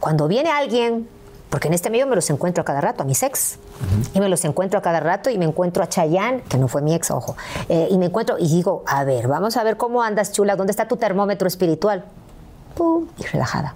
Cuando 0.00 0.28
viene 0.28 0.50
alguien, 0.50 1.08
porque 1.50 1.68
en 1.68 1.74
este 1.74 1.90
medio 1.90 2.06
me 2.06 2.16
los 2.16 2.28
encuentro 2.30 2.62
a 2.62 2.64
cada 2.64 2.80
rato, 2.80 3.02
a 3.02 3.06
mis 3.06 3.22
ex. 3.22 3.58
Y 4.14 4.20
me 4.20 4.28
los 4.28 4.44
encuentro 4.44 4.78
a 4.78 4.82
cada 4.82 5.00
rato 5.00 5.30
y 5.30 5.38
me 5.38 5.44
encuentro 5.44 5.82
a 5.82 5.88
Chayanne, 5.88 6.42
que 6.48 6.58
no 6.58 6.68
fue 6.68 6.82
mi 6.82 6.94
ex, 6.94 7.10
ojo. 7.10 7.36
Eh, 7.68 7.88
y 7.90 7.98
me 7.98 8.06
encuentro 8.06 8.36
y 8.38 8.48
digo, 8.48 8.82
a 8.86 9.04
ver, 9.04 9.28
vamos 9.28 9.56
a 9.56 9.62
ver 9.64 9.76
cómo 9.76 10.02
andas, 10.02 10.32
chula. 10.32 10.56
¿Dónde 10.56 10.70
está 10.72 10.88
tu 10.88 10.96
termómetro 10.96 11.46
espiritual? 11.48 12.04
Pum, 12.74 13.06
y 13.18 13.22
relajada. 13.24 13.74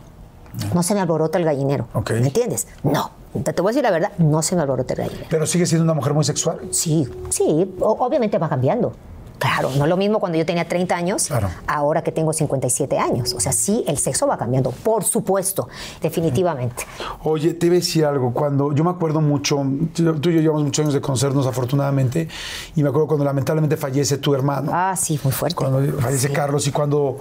No 0.74 0.82
se 0.82 0.94
me 0.94 1.00
alborota 1.00 1.38
el 1.38 1.44
gallinero. 1.44 1.86
Ok. 1.94 2.10
¿Me 2.12 2.26
entiendes? 2.26 2.66
No. 2.82 3.10
Te, 3.44 3.52
te 3.52 3.62
voy 3.62 3.70
a 3.70 3.72
decir 3.72 3.84
la 3.84 3.92
verdad, 3.92 4.10
no 4.18 4.42
se 4.42 4.56
me 4.56 4.62
alborota 4.62 4.94
el 4.94 4.98
gallinero. 5.00 5.26
Pero 5.30 5.46
sigue 5.46 5.64
siendo 5.64 5.84
una 5.84 5.94
mujer 5.94 6.12
muy 6.12 6.24
sexual. 6.24 6.58
Sí, 6.72 7.08
sí, 7.30 7.72
o- 7.80 7.96
obviamente 8.04 8.36
va 8.38 8.48
cambiando. 8.48 8.92
Claro, 9.40 9.70
no 9.76 9.84
es 9.84 9.88
lo 9.90 9.96
mismo 9.96 10.20
cuando 10.20 10.38
yo 10.38 10.46
tenía 10.46 10.68
30 10.68 10.94
años, 10.94 11.26
Claro. 11.26 11.48
ahora 11.66 12.02
que 12.02 12.12
tengo 12.12 12.32
57 12.32 12.98
años. 12.98 13.32
O 13.34 13.40
sea, 13.40 13.50
sí, 13.52 13.82
el 13.88 13.98
sexo 13.98 14.26
va 14.28 14.38
cambiando, 14.38 14.70
por 14.70 15.02
supuesto, 15.02 15.68
definitivamente. 16.00 16.84
Oye, 17.24 17.54
te 17.54 17.66
iba 17.66 17.74
a 17.74 17.78
decir 17.78 18.04
algo. 18.04 18.32
Cuando 18.32 18.72
yo 18.72 18.84
me 18.84 18.90
acuerdo 18.90 19.20
mucho, 19.20 19.64
tú 19.94 20.30
y 20.30 20.34
yo 20.34 20.40
llevamos 20.40 20.62
muchos 20.64 20.82
años 20.84 20.94
de 20.94 21.00
conocernos, 21.00 21.46
afortunadamente, 21.46 22.28
y 22.76 22.82
me 22.82 22.88
acuerdo 22.90 23.08
cuando 23.08 23.24
lamentablemente 23.24 23.76
fallece 23.76 24.18
tu 24.18 24.34
hermano. 24.34 24.70
Ah, 24.74 24.94
sí, 24.96 25.18
muy 25.24 25.32
fuerte. 25.32 25.56
Cuando 25.56 25.80
fallece 26.00 26.28
Sí. 26.28 26.34
Carlos 26.34 26.66
y 26.66 26.70
cuando 26.72 27.18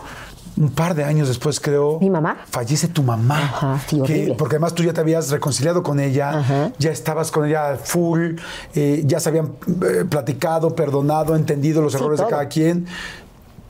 un 0.60 0.70
par 0.70 0.93
de 0.93 1.03
años 1.05 1.28
después, 1.30 1.60
creo. 1.60 1.99
¿Mi 2.01 2.10
mamá? 2.10 2.38
Fallece 2.51 2.89
tu 2.89 3.01
mamá. 3.01 3.38
Ajá, 3.39 3.80
sí, 3.88 4.01
Que- 4.01 4.36
porque 4.38 4.57
además 4.57 4.76
tú 4.76 4.84
ya 4.84 4.91
te 4.93 4.99
habías 4.99 5.32
reconciliado 5.32 5.82
con 5.84 5.99
ella, 6.01 6.39
Ajá. 6.39 6.72
ya 6.78 6.91
estabas 6.91 7.32
con 7.32 7.45
ella 7.47 7.78
full, 7.82 8.36
eh, 8.76 9.03
ya 9.05 9.20
se 9.22 9.30
habían 9.30 9.53
eh, 9.66 10.03
platicado, 10.10 10.76
perdonado, 10.76 11.36
entendido 11.38 11.82
los 11.82 11.93
Sí, 11.93 11.97
errores 11.97 12.20
de 12.20 12.28
cada 12.28 12.47
quien. 12.49 12.86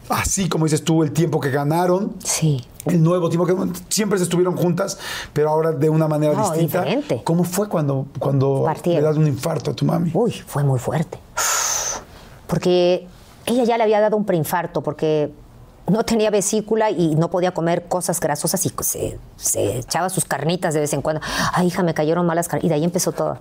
Así 0.10 0.50
como 0.50 0.66
dices 0.66 0.84
tú, 0.84 1.04
el 1.04 1.12
tiempo 1.12 1.40
que 1.40 1.52
ganaron. 1.52 2.14
Sí. 2.24 2.66
El 2.86 3.04
nuevo 3.04 3.30
tiempo 3.30 3.46
que 3.46 3.56
siempre 3.90 4.18
se 4.18 4.24
estuvieron 4.24 4.56
juntas, 4.58 4.98
pero 5.34 5.50
ahora 5.52 5.72
de 5.72 5.90
una 5.92 6.08
manera 6.08 6.34
No, 6.34 6.50
distinta. 6.50 6.80
diferente. 6.82 7.22
¿Cómo 7.24 7.44
fue 7.44 7.70
cuando, 7.70 8.08
cuando 8.18 8.66
le 8.86 9.02
das 9.02 9.16
un 9.18 9.28
infarto 9.28 9.70
a 9.70 9.76
tu 9.76 9.86
mami? 9.86 10.10
Uy, 10.16 10.32
fue 10.32 10.64
muy 10.64 10.80
fuerte. 10.80 11.20
porque 12.48 13.08
ella 13.46 13.64
ya 13.64 13.78
le 13.78 13.84
había 13.84 14.00
dado 14.00 14.18
un 14.18 14.26
preinfarto, 14.26 14.82
porque 14.82 15.32
no 15.90 16.04
tenía 16.04 16.30
vesícula 16.30 16.92
y 16.92 17.16
no 17.16 17.30
podía 17.30 17.54
comer 17.54 17.88
cosas 17.88 18.20
grasosas 18.20 18.66
y 18.66 18.74
se, 18.82 19.78
echaba 19.78 20.10
sus 20.10 20.26
carnitas 20.26 20.74
de 20.74 20.82
vez 20.82 20.94
en 20.94 21.02
cuando. 21.02 21.22
Ay, 21.54 21.68
hija, 21.68 21.84
me 21.84 21.94
cayeron 21.94 22.26
malas 22.26 22.48
carnitas. 22.48 22.66
Y 22.66 22.70
de 22.70 22.76
ahí 22.76 22.84
empezó 22.84 23.12
todo. 23.12 23.38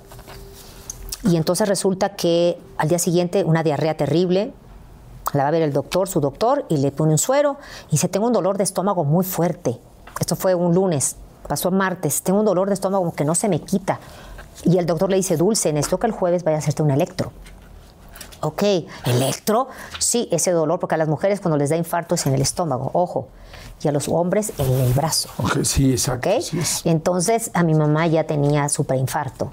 Y 1.24 1.36
entonces 1.36 1.68
resulta 1.68 2.14
que 2.14 2.58
al 2.76 2.88
día 2.88 2.98
siguiente 2.98 3.44
una 3.44 3.62
diarrea 3.62 3.96
terrible, 3.96 4.52
la 5.32 5.42
va 5.42 5.48
a 5.48 5.52
ver 5.52 5.62
el 5.62 5.72
doctor, 5.72 6.08
su 6.08 6.20
doctor, 6.20 6.64
y 6.68 6.78
le 6.78 6.90
pone 6.92 7.12
un 7.12 7.18
suero 7.18 7.58
y 7.88 7.92
dice, 7.92 8.08
tengo 8.08 8.26
un 8.26 8.32
dolor 8.32 8.56
de 8.56 8.64
estómago 8.64 9.04
muy 9.04 9.24
fuerte. 9.24 9.78
Esto 10.20 10.36
fue 10.36 10.54
un 10.54 10.74
lunes, 10.74 11.16
pasó 11.46 11.70
martes, 11.70 12.22
tengo 12.22 12.40
un 12.40 12.46
dolor 12.46 12.68
de 12.68 12.74
estómago 12.74 13.12
que 13.12 13.24
no 13.24 13.34
se 13.34 13.48
me 13.48 13.60
quita. 13.60 14.00
Y 14.64 14.78
el 14.78 14.86
doctor 14.86 15.10
le 15.10 15.16
dice, 15.16 15.36
Dulce, 15.36 15.72
necesito 15.72 15.98
que 15.98 16.06
el 16.06 16.12
jueves 16.12 16.44
vaya 16.44 16.56
a 16.56 16.60
hacerte 16.60 16.82
un 16.82 16.90
electro. 16.90 17.32
Ok, 18.40 18.62
electro, 19.04 19.68
sí, 19.98 20.28
ese 20.30 20.52
dolor, 20.52 20.78
porque 20.78 20.94
a 20.94 20.98
las 20.98 21.08
mujeres 21.08 21.40
cuando 21.40 21.56
les 21.56 21.70
da 21.70 21.76
infarto 21.76 22.14
es 22.14 22.26
en 22.26 22.34
el 22.34 22.42
estómago, 22.42 22.90
ojo, 22.92 23.28
y 23.82 23.88
a 23.88 23.92
los 23.92 24.08
hombres 24.08 24.52
en 24.58 24.72
el 24.72 24.92
brazo. 24.92 25.28
Ok, 25.38 26.40
sí, 26.42 26.58
exacto. 26.58 26.88
Entonces 26.88 27.50
a 27.54 27.62
mi 27.62 27.74
mamá 27.74 28.06
ya 28.06 28.24
tenía 28.24 28.68
superinfarto. 28.68 29.52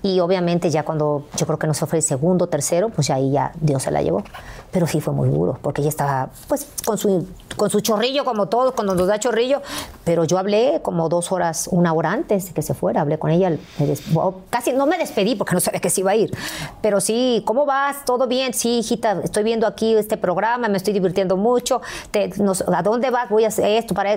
Y 0.00 0.20
obviamente 0.20 0.70
ya 0.70 0.84
cuando 0.84 1.24
yo 1.36 1.44
creo 1.44 1.58
que 1.58 1.66
no 1.66 1.74
se 1.74 1.84
fue 1.86 1.98
el 1.98 2.02
segundo, 2.04 2.46
tercero, 2.46 2.88
pues 2.88 3.10
ahí 3.10 3.32
ya 3.32 3.50
Dios 3.60 3.82
se 3.82 3.90
la 3.90 4.00
llevó. 4.00 4.22
Pero 4.70 4.86
sí 4.86 5.00
fue 5.00 5.12
muy 5.12 5.28
duro, 5.28 5.58
porque 5.60 5.80
ella 5.80 5.88
estaba 5.88 6.28
pues 6.46 6.68
con 6.84 6.98
su, 6.98 7.26
con 7.56 7.68
su 7.68 7.80
chorrillo 7.80 8.24
como 8.24 8.46
todos, 8.46 8.74
cuando 8.74 8.94
nos 8.94 9.08
da 9.08 9.18
chorrillo. 9.18 9.60
Pero 10.04 10.22
yo 10.24 10.38
hablé 10.38 10.80
como 10.82 11.08
dos 11.08 11.32
horas, 11.32 11.68
una 11.72 11.92
hora 11.94 12.12
antes 12.12 12.46
de 12.46 12.52
que 12.52 12.62
se 12.62 12.74
fuera, 12.74 13.00
hablé 13.00 13.18
con 13.18 13.30
ella. 13.32 13.50
des- 13.78 14.02
oh, 14.14 14.36
casi 14.50 14.72
no 14.72 14.86
me 14.86 14.98
despedí 14.98 15.34
porque 15.34 15.54
no 15.54 15.60
sabía 15.60 15.80
que 15.80 15.90
se 15.90 16.02
iba 16.02 16.12
a 16.12 16.16
ir. 16.16 16.30
Pero 16.80 17.00
sí, 17.00 17.42
¿cómo 17.44 17.66
vas? 17.66 18.04
¿Todo 18.04 18.28
bien? 18.28 18.54
Sí, 18.54 18.78
hijita, 18.78 19.20
estoy 19.24 19.42
viendo 19.42 19.66
aquí 19.66 19.96
este 19.96 20.16
programa, 20.16 20.68
me 20.68 20.76
estoy 20.76 20.92
divirtiendo 20.92 21.36
mucho. 21.36 21.80
Te- 22.12 22.28
nos- 22.40 22.62
¿A 22.68 22.82
dónde 22.82 23.10
vas? 23.10 23.28
Voy 23.30 23.44
a 23.44 23.48
hacer 23.48 23.64
esto 23.66 23.94
para... 23.94 24.14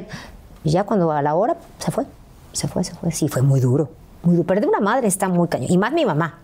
Y 0.64 0.70
ya 0.70 0.84
cuando 0.84 1.12
a 1.12 1.24
la 1.24 1.34
hora 1.34 1.56
se 1.80 1.90
fue, 1.92 2.06
se 2.54 2.68
fue, 2.68 2.84
se 2.84 2.94
fue. 2.94 3.12
Sí, 3.12 3.28
fue 3.30 3.42
muy 3.42 3.60
duro. 3.62 3.90
Muy 4.24 4.36
duro. 4.36 4.48
Perder 4.48 4.68
una 4.70 4.80
madre 4.80 5.08
está 5.08 5.28
muy 5.30 5.48
cañón. 5.48 5.72
Y 5.72 5.78
más 5.78 5.92
mi 5.94 6.06
mamá. 6.06 6.40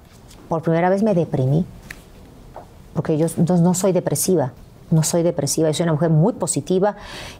Por 0.49 0.61
primera 0.61 0.89
vez 0.89 1.03
me 1.03 1.13
deprimí. 1.13 1.65
Porque 2.93 3.17
yo 3.17 3.27
no, 3.37 3.57
no 3.57 3.73
soy 3.73 3.91
depresiva. 3.91 4.51
No 4.89 5.03
soy 5.03 5.21
depresiva. 5.23 5.69
Yo 5.69 5.73
soy 5.73 5.83
una 5.83 5.93
mujer 5.93 6.09
muy 6.09 6.33
positiva 6.33 6.95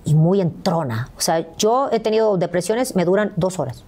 y 0.05 0.13
muy 0.13 0.41
entrona. 0.41 1.09
O 1.17 1.21
sea, 1.21 1.45
yo 1.57 1.89
he 1.91 1.99
tenido 1.99 2.37
depresiones, 2.37 2.95
me 2.95 3.05
duran 3.05 3.33
dos 3.35 3.57
horas. 3.59 3.83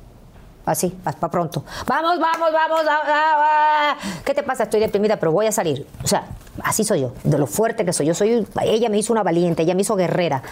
Así, 0.66 0.90
para 1.04 1.32
pronto. 1.32 1.64
Vamos, 1.88 2.20
vamos, 2.20 2.50
vamos. 2.54 2.82
ah, 2.88 3.00
ah, 3.06 3.96
ah. 3.96 3.98
¿Qué 4.24 4.34
te 4.34 4.44
pasa? 4.44 4.64
Estoy 4.64 4.80
deprimida, 4.80 5.18
pero 5.18 5.32
voy 5.32 5.48
a 5.48 5.52
salir. 5.52 5.88
O 6.04 6.08
sea, 6.08 6.28
así 6.64 6.84
soy 6.84 7.02
yo, 7.02 7.14
de 7.24 7.38
lo 7.40 7.48
fuerte 7.48 7.84
que 7.86 7.92
soy. 7.94 8.06
Yo 8.06 8.14
soy, 8.14 8.46
ella 8.62 8.90
me 8.90 8.98
hizo 8.98 9.12
una 9.12 9.24
valiente, 9.24 9.64
ella 9.64 9.74
me 9.74 9.82
hizo 9.82 9.96
guerrera. 9.96 10.44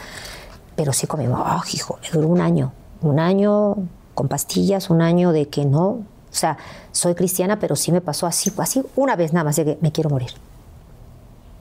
Pero 0.75 0.91
sí 0.91 1.05
con 1.07 1.19
mi 1.19 1.27
mamá, 1.27 1.43
"Ah, 1.59 1.63
hijo, 1.71 1.99
me 2.01 2.09
duró 2.09 2.27
un 2.29 2.41
año. 2.41 2.71
Un 3.01 3.19
año 3.19 3.75
con 4.17 4.27
pastillas, 4.27 4.89
un 4.89 5.03
año 5.03 5.31
de 5.31 5.47
que 5.47 5.63
no. 5.63 5.85
O 5.85 6.05
sea, 6.31 6.57
soy 6.91 7.13
cristiana, 7.13 7.59
pero 7.59 7.75
sí 7.75 7.91
me 7.91 8.01
pasó 8.01 8.25
así, 8.25 8.51
así 8.57 8.83
una 8.95 9.15
vez 9.15 9.31
nada 9.31 9.43
más, 9.43 9.57
de 9.57 9.63
que 9.63 9.77
me 9.79 9.91
quiero 9.91 10.09
morir. 10.09 10.31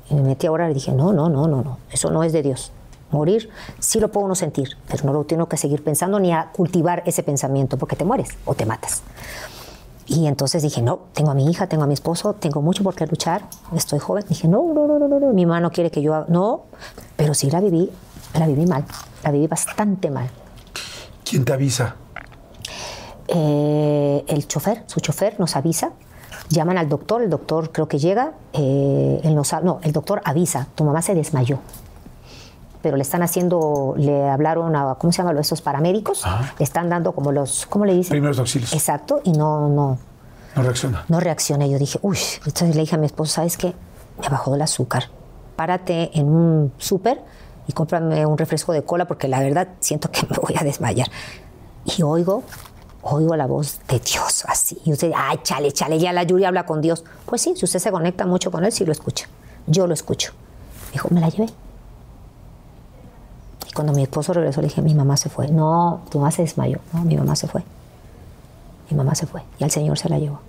Y 0.08 0.14
me 0.14 0.22
metí 0.22 0.46
a 0.46 0.52
orar 0.52 0.70
y 0.70 0.74
dije, 0.74 0.90
no, 0.92 1.12
no, 1.12 1.28
no, 1.28 1.46
no, 1.48 1.62
no, 1.62 1.78
eso 1.90 2.10
no 2.10 2.24
es 2.24 2.32
de 2.32 2.42
Dios. 2.42 2.72
Morir 3.10 3.50
sí 3.78 4.00
lo 4.00 4.10
puedo 4.10 4.24
uno 4.24 4.34
sentir, 4.34 4.70
pero 4.88 5.04
no 5.04 5.12
lo 5.12 5.24
tengo 5.24 5.46
que 5.46 5.58
seguir 5.58 5.84
pensando 5.84 6.18
ni 6.18 6.32
a 6.32 6.50
cultivar 6.50 7.02
ese 7.04 7.22
pensamiento, 7.22 7.76
porque 7.76 7.94
te 7.94 8.06
mueres 8.06 8.30
o 8.46 8.54
te 8.54 8.64
matas. 8.64 9.02
Y 10.06 10.26
entonces 10.26 10.62
dije, 10.62 10.80
no, 10.80 11.00
tengo 11.12 11.32
a 11.32 11.34
mi 11.34 11.50
hija, 11.50 11.66
tengo 11.66 11.84
a 11.84 11.86
mi 11.86 11.94
esposo, 11.94 12.32
tengo 12.32 12.62
mucho 12.62 12.82
por 12.82 12.94
qué 12.94 13.06
luchar, 13.06 13.42
estoy 13.74 13.98
joven. 13.98 14.24
Dije, 14.26 14.48
no, 14.48 14.72
no, 14.72 14.86
no, 14.86 14.98
no, 14.98 15.08
no, 15.08 15.32
mi 15.34 15.44
mamá 15.44 15.60
no 15.60 15.70
quiere 15.70 15.90
que 15.90 16.00
yo 16.00 16.24
no, 16.28 16.62
pero 17.16 17.34
sí 17.34 17.50
la 17.50 17.60
viví, 17.60 17.90
la 18.38 18.46
viví 18.46 18.64
mal, 18.64 18.86
la 19.22 19.30
viví 19.30 19.46
bastante 19.46 20.10
mal. 20.10 20.30
¿Quién 21.22 21.44
te 21.44 21.52
avisa? 21.52 21.96
Eh, 23.28 24.24
el 24.28 24.46
chofer, 24.46 24.84
su 24.86 25.00
chofer 25.00 25.38
nos 25.40 25.56
avisa, 25.56 25.90
llaman 26.48 26.78
al 26.78 26.88
doctor, 26.88 27.22
el 27.22 27.30
doctor 27.30 27.72
creo 27.72 27.88
que 27.88 27.98
llega, 27.98 28.32
eh, 28.52 29.20
él 29.24 29.34
nos, 29.34 29.52
no, 29.62 29.80
el 29.82 29.92
doctor 29.92 30.20
avisa, 30.24 30.68
tu 30.74 30.84
mamá 30.84 31.02
se 31.02 31.14
desmayó. 31.14 31.58
Pero 32.82 32.96
le 32.96 33.02
están 33.02 33.22
haciendo, 33.22 33.94
le 33.96 34.28
hablaron 34.28 34.76
a, 34.76 34.94
¿cómo 34.94 35.12
se 35.12 35.18
llaman 35.18 35.36
esos 35.38 35.60
paramédicos? 35.60 36.24
Le 36.58 36.64
están 36.64 36.88
dando 36.88 37.12
como 37.12 37.32
los, 37.32 37.66
¿cómo 37.66 37.84
le 37.84 37.94
dicen? 37.94 38.10
Primeros 38.10 38.38
auxilios. 38.38 38.72
Exacto, 38.72 39.20
y 39.24 39.32
no, 39.32 39.68
no, 39.68 39.98
No 40.54 40.62
reacciona. 40.62 41.04
no 41.08 41.18
reaccioné. 41.18 41.68
Yo 41.68 41.78
dije, 41.78 41.98
uy, 42.02 42.18
entonces 42.44 42.76
le 42.76 42.82
dije 42.82 42.94
a 42.94 42.98
mi 42.98 43.06
esposo, 43.06 43.32
¿sabes 43.34 43.56
qué? 43.56 43.74
Me 44.20 44.28
bajó 44.28 44.54
el 44.54 44.62
azúcar. 44.62 45.04
Párate 45.56 46.16
en 46.16 46.28
un 46.28 46.72
súper 46.78 47.20
y 47.66 47.72
cómprame 47.72 48.24
un 48.24 48.38
refresco 48.38 48.72
de 48.72 48.84
cola 48.84 49.06
porque 49.06 49.26
la 49.26 49.40
verdad 49.40 49.66
siento 49.80 50.08
que 50.12 50.20
me 50.30 50.36
voy 50.38 50.54
a 50.56 50.62
desmayar. 50.62 51.08
Y 51.96 52.02
oigo, 52.02 52.44
oigo 53.06 53.36
la 53.36 53.46
voz 53.46 53.78
de 53.88 54.00
Dios 54.00 54.44
así. 54.46 54.78
Y 54.84 54.92
usted, 54.92 55.12
ay, 55.14 55.38
chale, 55.42 55.72
chale, 55.72 55.98
ya 55.98 56.12
la 56.12 56.24
Yuri 56.24 56.44
habla 56.44 56.66
con 56.66 56.80
Dios. 56.80 57.04
Pues 57.24 57.42
sí, 57.42 57.54
si 57.56 57.64
usted 57.64 57.78
se 57.78 57.90
conecta 57.90 58.26
mucho 58.26 58.50
con 58.50 58.64
él, 58.64 58.72
sí 58.72 58.84
lo 58.84 58.92
escucha. 58.92 59.28
Yo 59.66 59.86
lo 59.86 59.94
escucho. 59.94 60.32
Me 60.88 60.92
dijo, 60.92 61.08
me 61.10 61.20
la 61.20 61.28
llevé. 61.28 61.50
Y 63.68 63.72
cuando 63.72 63.92
mi 63.92 64.02
esposo 64.02 64.32
regresó, 64.32 64.60
le 64.60 64.68
dije, 64.68 64.82
mi 64.82 64.94
mamá 64.94 65.16
se 65.16 65.28
fue. 65.28 65.48
No, 65.48 66.02
tu 66.10 66.18
mamá 66.18 66.30
se 66.30 66.42
desmayó. 66.42 66.78
No, 66.92 67.02
mi 67.02 67.16
mamá 67.16 67.36
se 67.36 67.46
fue. 67.46 67.62
Mi 68.90 68.96
mamá 68.96 69.14
se 69.14 69.26
fue. 69.26 69.42
Y 69.58 69.64
al 69.64 69.70
Señor 69.70 69.98
se 69.98 70.08
la 70.08 70.18
llevó. 70.18 70.40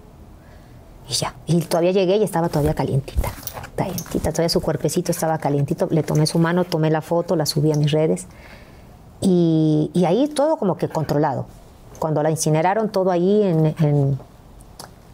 Y 1.10 1.14
ya. 1.14 1.36
Y 1.46 1.62
todavía 1.62 1.92
llegué 1.92 2.18
y 2.18 2.24
estaba 2.24 2.50
todavía 2.50 2.74
calientita. 2.74 3.32
Calientita. 3.76 4.32
Todavía 4.32 4.50
su 4.50 4.62
cuerpecito 4.62 5.12
estaba 5.12 5.38
calientito. 5.38 5.88
Le 5.90 6.04
tomé 6.04 6.28
su 6.28 6.40
mano, 6.40 6.64
tomé 6.66 6.90
la 6.90 7.02
foto, 7.02 7.36
la 7.36 7.46
subí 7.46 7.72
a 7.72 7.76
mis 7.76 7.92
redes. 7.92 8.28
Y, 9.22 9.90
y 9.94 10.06
ahí 10.06 10.28
todo 10.28 10.58
como 10.58 10.78
que 10.78 10.90
controlado. 10.90 11.46
Cuando 12.00 12.22
la 12.24 12.30
incineraron, 12.32 12.90
todo 12.90 13.12
ahí 13.12 13.44
en, 13.44 13.66
en, 13.80 14.20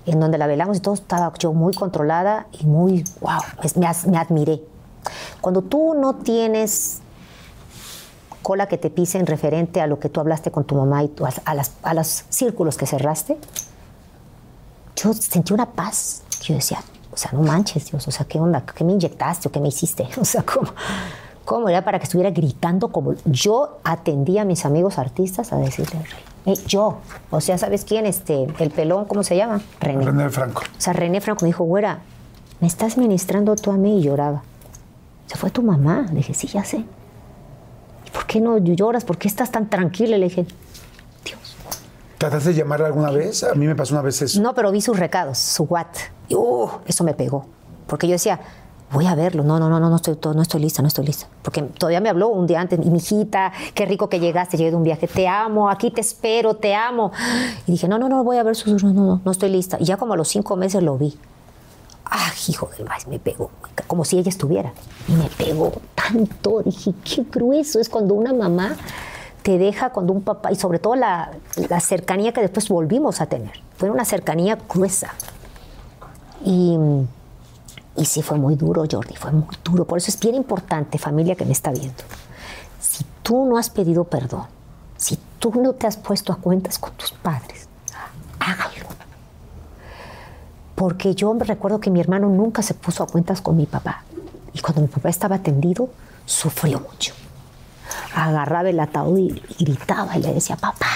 en 0.06 0.20
donde 0.20 0.38
la 0.38 0.48
velamos 0.48 0.78
y 0.78 0.80
todo 0.80 0.94
estaba 0.94 1.32
yo 1.40 1.54
muy 1.54 1.74
controlada 1.74 2.48
y 2.60 2.66
muy, 2.66 3.04
wow, 3.22 3.40
me, 3.76 3.90
me 4.12 4.18
admiré. 4.18 4.62
Cuando 5.42 5.62
tú 5.62 5.94
no 5.96 6.16
tienes 6.16 7.00
cola 8.42 8.68
que 8.68 8.78
te 8.78 8.90
pisen 8.90 9.26
referente 9.26 9.80
a 9.82 9.88
lo 9.88 10.00
que 10.00 10.10
tú 10.10 10.20
hablaste 10.20 10.52
con 10.52 10.66
tu 10.66 10.76
mamá 10.76 11.04
y 11.04 11.08
tú- 11.08 11.26
a, 11.26 11.54
las, 11.56 11.72
a 11.84 11.94
los 11.94 12.26
círculos 12.30 12.78
que 12.78 12.86
cerraste, 12.86 13.38
yo 14.96 15.14
sentí 15.14 15.54
una 15.54 15.66
paz. 15.72 16.24
Yo 16.42 16.56
decía, 16.56 16.80
o 17.12 17.18
sea, 17.18 17.32
no 17.32 17.42
manches, 17.42 17.90
Dios, 17.90 18.06
o 18.08 18.12
sea, 18.12 18.26
¿qué 18.26 18.40
onda? 18.40 18.64
¿Qué 18.66 18.84
me 18.84 18.92
inyectaste 18.94 19.48
o 19.48 19.52
qué 19.52 19.60
me 19.60 19.70
hiciste? 19.70 20.08
O 20.20 20.26
sea, 20.26 20.44
¿cómo, 20.44 20.68
cómo 21.46 21.70
era 21.70 21.84
para 21.86 22.00
que 22.00 22.04
estuviera 22.06 22.32
gritando 22.32 22.90
como 22.92 23.14
yo 23.26 23.80
atendía 23.84 24.42
a 24.42 24.46
mis 24.46 24.66
amigos 24.66 24.98
artistas 24.98 25.54
a 25.54 25.58
decirle, 25.58 26.00
"Ey, 26.00 26.06
yo, 26.68 27.00
o 27.30 27.42
sea, 27.42 27.58
¿sabes 27.58 27.86
quién? 27.86 28.06
Este, 28.06 28.48
el 28.60 28.70
pelón, 28.70 29.06
¿cómo 29.06 29.24
se 29.24 29.36
llama? 29.38 29.62
René. 29.80 30.06
René 30.06 30.30
Franco. 30.30 30.62
O 30.62 30.82
sea, 30.82 30.94
René 30.94 31.22
Franco 31.22 31.46
me 31.46 31.48
dijo, 31.48 31.64
güera, 31.64 32.00
me 32.60 32.68
estás 32.68 32.98
ministrando 32.98 33.56
tú 33.56 33.72
a 33.72 33.78
mí 33.78 34.00
y 34.00 34.04
lloraba. 34.04 34.44
Se 35.28 35.38
fue 35.38 35.50
tu 35.50 35.62
mamá. 35.64 36.06
Le 36.10 36.16
dije, 36.16 36.34
sí, 36.34 36.48
ya 36.48 36.64
sé. 36.64 36.78
¿Y 36.78 38.12
por 38.12 38.26
qué 38.26 38.42
no 38.42 38.58
lloras? 38.58 39.06
¿Por 39.06 39.18
qué 39.18 39.28
estás 39.28 39.52
tan 39.52 39.70
tranquila? 39.70 40.18
Le 40.18 40.26
dije, 40.26 40.46
Dios. 41.24 41.56
¿Trataste 42.18 42.50
de 42.50 42.56
llamarla 42.56 42.88
alguna 42.88 43.12
vez? 43.12 43.44
A 43.44 43.54
mí 43.54 43.66
me 43.66 43.76
pasó 43.76 43.94
una 43.94 44.02
vez 44.02 44.22
eso. 44.22 44.42
No, 44.42 44.54
pero 44.54 44.72
vi 44.72 44.82
sus 44.82 45.00
recados, 45.00 45.38
su 45.38 45.64
what. 45.64 45.88
Y 46.28 46.36
uh, 46.36 46.70
eso 46.86 47.04
me 47.04 47.14
pegó. 47.14 47.46
Porque 47.88 48.08
yo 48.08 48.14
decía, 48.14 48.40
voy 48.94 49.08
a 49.08 49.16
verlo. 49.16 49.44
No, 49.44 49.60
no, 49.60 49.70
no, 49.70 49.80
no, 49.80 49.90
no 49.90 49.96
estoy, 49.98 50.18
no 50.34 50.42
estoy 50.42 50.62
lista, 50.62 50.82
no 50.82 50.88
estoy 50.88 51.06
lista. 51.06 51.28
Porque 51.42 51.62
todavía 51.64 52.00
me 52.00 52.10
habló 52.10 52.30
un 52.30 52.48
día 52.48 52.62
antes, 52.62 52.80
mi 52.80 52.98
hijita, 52.98 53.52
qué 53.74 53.86
rico 53.86 54.08
que 54.08 54.20
llegaste, 54.20 54.56
llegué 54.56 54.70
de 54.72 54.78
un 54.78 54.84
viaje, 54.84 55.08
te 55.08 55.28
amo, 55.28 55.70
aquí 55.70 55.92
te 55.92 56.02
espero, 56.02 56.56
te 56.56 56.74
amo. 56.76 57.12
Y 57.68 57.74
dije, 57.74 57.88
no, 57.88 57.98
no, 57.98 58.08
no, 58.08 58.24
voy 58.24 58.38
a 58.38 58.44
ver 58.44 58.56
sus, 58.56 58.84
no, 58.84 58.94
no, 58.94 59.06
no, 59.06 59.22
no 59.26 59.32
estoy 59.32 59.50
lista. 59.50 59.78
Y 59.80 59.86
ya 59.86 59.98
como 59.98 60.14
a 60.14 60.18
los 60.18 60.28
cinco 60.28 60.56
meses 60.56 60.82
lo 60.84 60.98
vi. 60.98 61.18
Ah, 62.06 62.32
hijo 62.48 62.70
del 62.78 62.88
maíz, 62.88 63.08
me 63.08 63.18
pegó, 63.18 63.50
como 63.88 64.06
si 64.06 64.20
ella 64.20 64.30
estuviera. 64.30 64.72
Y 65.08 65.14
me 65.14 65.30
pegó 65.30 65.72
tanto. 65.96 66.62
Dije, 66.64 66.94
qué 67.04 67.26
grueso 67.32 67.80
es 67.80 67.90
cuando 67.90 68.14
una 68.14 68.34
mamá 68.34 68.76
te 69.42 69.58
deja, 69.58 69.90
cuando 69.90 70.14
un 70.14 70.22
papá, 70.22 70.52
y 70.52 70.56
sobre 70.56 70.80
todo 70.80 70.96
la, 70.96 71.32
la 71.70 71.80
cercanía 71.80 72.32
que 72.32 72.42
después 72.42 72.70
volvimos 72.70 73.20
a 73.20 73.26
tener. 73.26 73.62
Fue 73.78 73.90
una 73.90 74.06
cercanía 74.06 74.58
gruesa. 74.70 75.14
Y, 76.46 76.78
y 77.96 78.06
sí 78.06 78.22
fue 78.22 78.38
muy 78.38 78.56
duro, 78.56 78.84
Jordi, 78.90 79.16
fue 79.16 79.32
muy 79.32 79.56
duro. 79.64 79.86
Por 79.86 79.98
eso 79.98 80.10
es 80.10 80.20
bien 80.20 80.36
importante, 80.36 80.98
familia 80.98 81.36
que 81.36 81.46
me 81.46 81.52
está 81.52 81.72
viendo. 81.72 82.04
Si 82.80 83.06
tú 83.22 83.46
no 83.46 83.58
has 83.58 83.70
pedido 83.70 84.04
perdón, 84.06 84.46
si 84.98 85.20
tú 85.40 85.54
no 85.62 85.74
te 85.74 85.88
has 85.88 85.98
puesto 85.98 86.34
a 86.34 86.38
cuentas 86.38 86.80
con 86.80 86.94
tus 86.94 87.12
padres, 87.12 87.68
hágalo. 88.40 88.88
Porque 90.76 91.14
yo 91.14 91.34
me 91.34 91.46
recuerdo 91.46 91.80
que 91.80 91.92
mi 91.92 92.00
hermano 92.00 92.30
nunca 92.30 92.62
se 92.62 92.74
puso 92.74 93.04
a 93.04 93.08
cuentas 93.08 93.42
con 93.42 93.56
mi 93.56 93.66
papá. 93.66 94.04
Y 94.54 94.60
cuando 94.60 94.82
mi 94.82 94.88
papá 94.88 95.10
estaba 95.10 95.36
atendido, 95.36 95.90
sufrió 96.26 96.80
mucho. 96.80 97.14
Agarraba 98.16 98.70
el 98.70 98.80
ataúd 98.80 99.20
y, 99.20 99.64
gritaba 99.64 100.18
y 100.18 100.22
le 100.22 100.34
decía, 100.34 100.56
papá, 100.56 100.88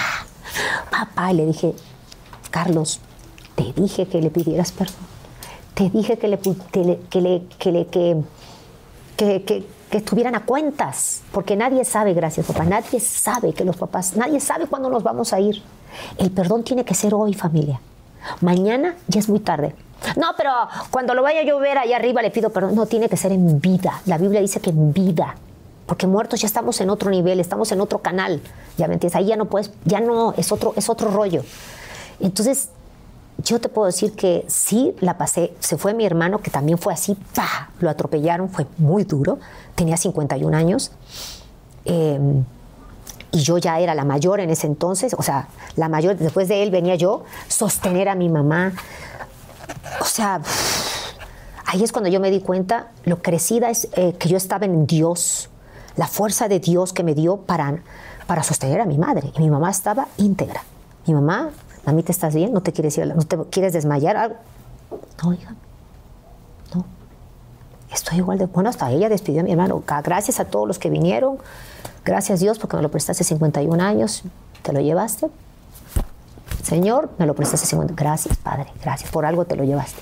papá. 0.90 1.32
Y 1.32 1.36
le 1.36 1.46
dije, 1.46 1.74
Carlos, 2.50 3.00
te 3.54 3.72
dije 3.72 4.06
que 4.08 4.20
le 4.20 4.30
pidieras 4.30 4.72
perdón. 4.72 5.17
Te 5.78 5.88
dije 5.90 6.18
que 6.18 6.26
le, 6.26 6.38
que, 6.40 6.84
le- 6.84 6.98
que, 7.08 7.70
le- 7.70 7.86
que, 9.16 9.44
que, 9.44 9.64
estuvieran 9.92 10.34
a 10.34 10.44
cuentas, 10.44 11.22
porque 11.30 11.54
nadie 11.54 11.84
sabe, 11.84 12.14
gracias 12.14 12.46
papá, 12.46 12.64
nadie 12.64 12.98
sabe 12.98 13.52
que 13.52 13.64
los 13.64 13.76
papás, 13.76 14.16
nadie 14.16 14.40
sabe 14.40 14.66
cuándo 14.66 14.90
nos 14.90 15.04
vamos 15.04 15.32
a 15.32 15.38
ir. 15.38 15.62
El 16.18 16.32
perdón 16.32 16.64
tiene 16.64 16.84
que 16.84 16.94
ser 16.94 17.14
hoy, 17.14 17.32
familia. 17.32 17.80
Mañana 18.40 18.96
ya 19.06 19.20
es 19.20 19.28
muy 19.28 19.38
tarde. 19.38 19.76
No, 20.16 20.26
pero 20.36 20.50
cuando 20.90 21.14
lo 21.14 21.22
vaya 21.22 21.40
a 21.40 21.58
ver 21.60 21.78
allá 21.78 21.94
arriba 21.96 22.22
le 22.22 22.30
pido 22.32 22.50
perdón. 22.50 22.74
No, 22.74 22.86
tiene 22.86 23.08
que 23.08 23.16
ser 23.16 23.30
en 23.30 23.60
vida. 23.60 24.02
La 24.06 24.18
Biblia 24.18 24.40
dice 24.40 24.60
que 24.60 24.70
en 24.70 24.92
vida. 24.92 25.36
Porque 25.86 26.08
muertos 26.08 26.40
ya 26.40 26.46
estamos 26.46 26.80
en 26.80 26.90
otro 26.90 27.08
nivel, 27.10 27.38
estamos 27.38 27.70
en 27.70 27.80
otro 27.80 28.00
canal. 28.00 28.42
Ya 28.76 28.88
me 28.88 28.94
entiendes, 28.94 29.14
ahí 29.16 29.26
ya 29.26 29.36
no 29.36 29.44
puedes, 29.44 29.70
ya 29.84 30.00
no, 30.00 30.34
es 30.36 30.50
otro, 30.52 30.74
es 30.76 30.88
otro 30.90 31.10
rollo. 31.10 31.44
Entonces, 32.20 32.68
yo 33.38 33.60
te 33.60 33.68
puedo 33.68 33.86
decir 33.86 34.14
que 34.14 34.44
sí 34.48 34.94
la 35.00 35.16
pasé. 35.16 35.54
Se 35.60 35.78
fue 35.78 35.94
mi 35.94 36.04
hermano, 36.04 36.40
que 36.40 36.50
también 36.50 36.78
fue 36.78 36.92
así, 36.92 37.16
¡pa! 37.34 37.70
Lo 37.80 37.88
atropellaron, 37.88 38.48
fue 38.48 38.66
muy 38.78 39.04
duro. 39.04 39.38
Tenía 39.74 39.96
51 39.96 40.56
años. 40.56 40.90
Eh, 41.84 42.18
y 43.30 43.40
yo 43.40 43.58
ya 43.58 43.78
era 43.78 43.94
la 43.94 44.04
mayor 44.04 44.40
en 44.40 44.50
ese 44.50 44.66
entonces, 44.66 45.14
o 45.16 45.22
sea, 45.22 45.48
la 45.76 45.88
mayor, 45.88 46.16
después 46.16 46.48
de 46.48 46.62
él 46.62 46.70
venía 46.70 46.94
yo, 46.94 47.24
sostener 47.46 48.08
a 48.08 48.14
mi 48.14 48.28
mamá. 48.28 48.72
O 50.00 50.04
sea, 50.04 50.40
ahí 51.66 51.84
es 51.84 51.92
cuando 51.92 52.08
yo 52.08 52.20
me 52.20 52.30
di 52.30 52.40
cuenta 52.40 52.88
lo 53.04 53.20
crecida 53.22 53.70
es 53.70 53.88
eh, 53.92 54.14
que 54.18 54.28
yo 54.28 54.36
estaba 54.36 54.64
en 54.64 54.86
Dios, 54.86 55.50
la 55.96 56.06
fuerza 56.06 56.48
de 56.48 56.58
Dios 56.58 56.92
que 56.92 57.02
me 57.02 57.14
dio 57.14 57.38
para, 57.38 57.82
para 58.26 58.42
sostener 58.42 58.80
a 58.80 58.86
mi 58.86 58.98
madre. 58.98 59.30
Y 59.36 59.40
mi 59.40 59.50
mamá 59.50 59.70
estaba 59.70 60.08
íntegra. 60.16 60.62
Mi 61.06 61.14
mamá, 61.14 61.50
mamita, 61.88 62.12
¿estás 62.12 62.34
bien? 62.34 62.52
¿No 62.52 62.60
te 62.60 62.72
quieres 62.72 62.96
ir? 62.98 63.04
a 63.04 63.06
¿No 63.06 63.22
te 63.22 63.36
quieres 63.50 63.72
desmayar? 63.72 64.16
Algo? 64.16 64.36
No, 65.22 65.32
hija, 65.32 65.54
no. 66.74 66.84
Estoy 67.92 68.18
igual 68.18 68.38
de 68.38 68.46
bueno. 68.46 68.68
Hasta 68.70 68.90
ella 68.90 69.08
despidió 69.08 69.40
a 69.40 69.44
mi 69.44 69.52
hermano. 69.52 69.82
Gracias 70.04 70.40
a 70.40 70.44
todos 70.44 70.66
los 70.68 70.78
que 70.78 70.90
vinieron. 70.90 71.38
Gracias 72.04 72.40
Dios 72.40 72.58
porque 72.58 72.76
me 72.76 72.82
lo 72.82 72.90
prestaste 72.90 73.24
51 73.24 73.82
años. 73.82 74.22
Te 74.62 74.72
lo 74.72 74.80
llevaste. 74.80 75.28
Señor, 76.62 77.10
me 77.18 77.26
lo 77.26 77.34
prestaste 77.34 77.66
50. 77.66 77.94
Gracias, 77.96 78.36
Padre. 78.36 78.66
Gracias. 78.82 79.10
Por 79.10 79.24
algo 79.24 79.44
te 79.44 79.56
lo 79.56 79.64
llevaste. 79.64 80.00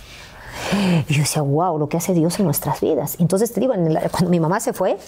Y 1.09 1.15
yo 1.15 1.21
decía, 1.21 1.43
wow, 1.43 1.79
lo 1.79 1.89
que 1.89 1.97
hace 1.97 2.13
Dios 2.15 2.39
en 2.41 2.45
nuestras 2.47 2.81
vidas. 2.81 3.17
Entonces 3.21 3.53
te 3.53 3.61
digo, 3.61 3.75
en 3.75 3.93
la- 3.95 4.09
cuando 4.09 4.31
mi 4.31 4.41
mamá 4.41 4.59
se 4.59 4.73
fue, 4.73 4.99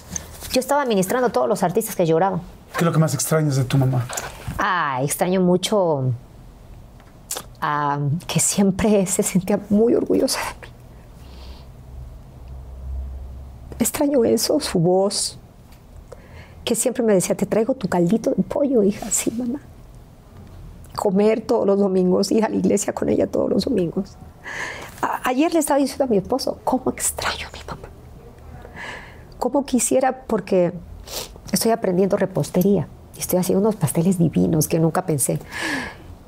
yo 0.53 0.61
estaba 0.61 0.83
administrando 0.83 1.29
a 1.29 1.33
todos 1.33 1.49
los 1.49 1.63
artistas 1.63 1.97
que 1.97 2.07
lloraban. 2.07 2.41
¿Qué 2.73 2.79
es 2.79 2.83
lo 2.83 2.93
que 2.93 2.99
más 2.99 3.15
extrañas 3.15 3.57
de 3.57 3.65
tu 3.65 3.77
mamá? 3.79 4.07
Ah, 4.59 5.01
extraño 5.03 5.41
mucho 5.41 6.13
que 8.27 8.41
siempre 8.41 9.05
se 9.07 9.23
sentía 9.23 9.61
muy 9.69 9.95
orgullosa 9.95 10.39
de 10.41 10.67
mí. 10.67 10.73
Extraño 13.79 14.25
eso, 14.25 14.59
su 14.61 14.79
voz, 14.79 15.39
que 16.65 16.75
siempre 16.75 17.03
me 17.03 17.15
decía, 17.15 17.37
te 17.37 17.47
traigo 17.47 17.75
tu 17.75 17.89
caldito 17.89 18.31
de 18.31 18.43
pollo, 18.43 18.83
hija, 18.83 19.11
sí, 19.11 19.31
mamá. 19.31 19.61
Comer 20.97 21.41
todos 21.41 21.67
los 21.67 21.79
domingos, 21.79 22.33
ir 22.33 22.45
a 22.45 22.49
la 22.49 22.57
iglesia 22.57 22.93
con 22.93 23.09
ella 23.09 23.27
todos 23.27 23.49
los 23.49 23.65
domingos. 23.65 24.17
Ayer 25.25 25.53
le 25.53 25.61
estaba 25.61 25.79
diciendo 25.79 26.05
a 26.05 26.07
mi 26.09 26.17
esposo, 26.17 26.59
¿cómo 26.65 26.91
extraño 26.91 27.47
a 27.49 27.57
mi 27.57 27.65
mamá? 27.67 27.89
¿Cómo 29.39 29.65
quisiera? 29.65 30.25
Porque 30.27 30.73
estoy 31.53 31.71
aprendiendo 31.71 32.17
repostería. 32.17 32.89
y 33.17 33.21
Estoy 33.21 33.39
haciendo 33.39 33.61
unos 33.61 33.77
pasteles 33.77 34.19
divinos 34.19 34.67
que 34.67 34.81
nunca 34.81 35.07
pensé. 35.07 35.39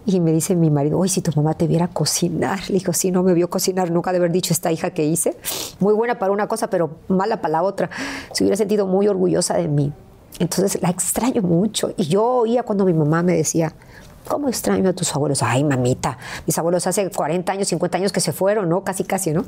Y 0.07 0.21
me 0.21 0.33
dice 0.33 0.57
mi 0.57 0.71
marido, 0.71 0.99
oye, 0.99 1.11
si 1.11 1.21
tu 1.21 1.31
mamá 1.37 1.55
te 1.55 1.67
viera 1.67 1.89
cocinar. 1.89 2.61
Le 2.69 2.79
digo, 2.79 2.93
sí, 2.93 3.11
no 3.11 3.23
me 3.23 3.35
vio 3.35 3.51
cocinar 3.51 3.91
nunca 3.91 4.13
de 4.13 4.19
haber 4.19 4.33
dicho 4.33 4.53
esta 4.53 4.73
hija 4.73 4.91
que 4.91 5.05
hice. 5.05 5.37
Muy 5.79 5.93
buena 5.95 6.19
para 6.19 6.33
una 6.33 6.49
cosa, 6.49 6.71
pero 6.71 6.91
mala 7.09 7.41
para 7.41 7.53
la 7.53 7.63
otra. 7.63 7.91
Se 8.33 8.43
hubiera 8.43 8.57
sentido 8.57 8.87
muy 8.87 9.09
orgullosa 9.09 9.55
de 9.55 9.69
mí. 9.69 9.93
Entonces 10.39 10.81
la 10.81 10.89
extraño 10.89 11.43
mucho. 11.43 11.93
Y 11.97 12.05
yo 12.05 12.25
oía 12.25 12.63
cuando 12.63 12.85
mi 12.85 12.95
mamá 12.95 13.23
me 13.23 13.35
decía, 13.35 13.75
¿cómo 14.27 14.49
extraño 14.49 14.89
a 14.89 14.93
tus 14.95 15.15
abuelos? 15.15 15.43
Ay, 15.43 15.65
mamita, 15.65 16.17
mis 16.47 16.59
abuelos 16.59 16.87
hace 16.87 17.11
40 17.11 17.53
años, 17.53 17.69
50 17.69 17.99
años 17.99 18.13
que 18.13 18.21
se 18.21 18.33
fueron, 18.33 18.69
¿no? 18.69 18.83
Casi, 18.83 19.05
casi, 19.05 19.33
¿no? 19.33 19.45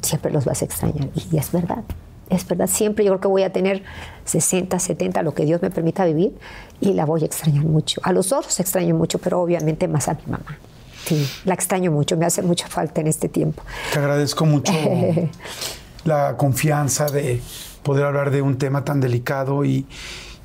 Siempre 0.00 0.30
los 0.30 0.44
vas 0.44 0.62
a 0.62 0.66
extrañar. 0.66 1.08
Y 1.14 1.36
es 1.36 1.50
verdad. 1.50 1.82
Es 2.30 2.46
verdad, 2.46 2.66
siempre 2.66 3.04
yo 3.04 3.12
creo 3.12 3.20
que 3.20 3.28
voy 3.28 3.42
a 3.42 3.52
tener 3.52 3.82
60, 4.26 4.78
70, 4.78 5.22
lo 5.22 5.32
que 5.32 5.46
Dios 5.46 5.62
me 5.62 5.70
permita 5.70 6.04
vivir, 6.04 6.36
y 6.80 6.92
la 6.94 7.04
voy 7.04 7.22
a 7.22 7.26
extrañar 7.26 7.64
mucho. 7.64 8.00
A 8.04 8.12
los 8.12 8.32
otros 8.32 8.58
extraño 8.60 8.94
mucho, 8.94 9.18
pero 9.18 9.40
obviamente 9.40 9.88
más 9.88 10.08
a 10.08 10.14
mi 10.14 10.22
mamá. 10.26 10.58
Sí, 11.04 11.26
la 11.44 11.54
extraño 11.54 11.90
mucho, 11.90 12.16
me 12.16 12.26
hace 12.26 12.42
mucha 12.42 12.68
falta 12.68 13.00
en 13.00 13.06
este 13.06 13.28
tiempo. 13.28 13.62
Te 13.92 13.98
agradezco 13.98 14.44
mucho 14.44 14.72
la 16.04 16.36
confianza 16.36 17.06
de 17.06 17.40
poder 17.82 18.04
hablar 18.04 18.30
de 18.30 18.42
un 18.42 18.58
tema 18.58 18.84
tan 18.84 19.00
delicado 19.00 19.64
y, 19.64 19.86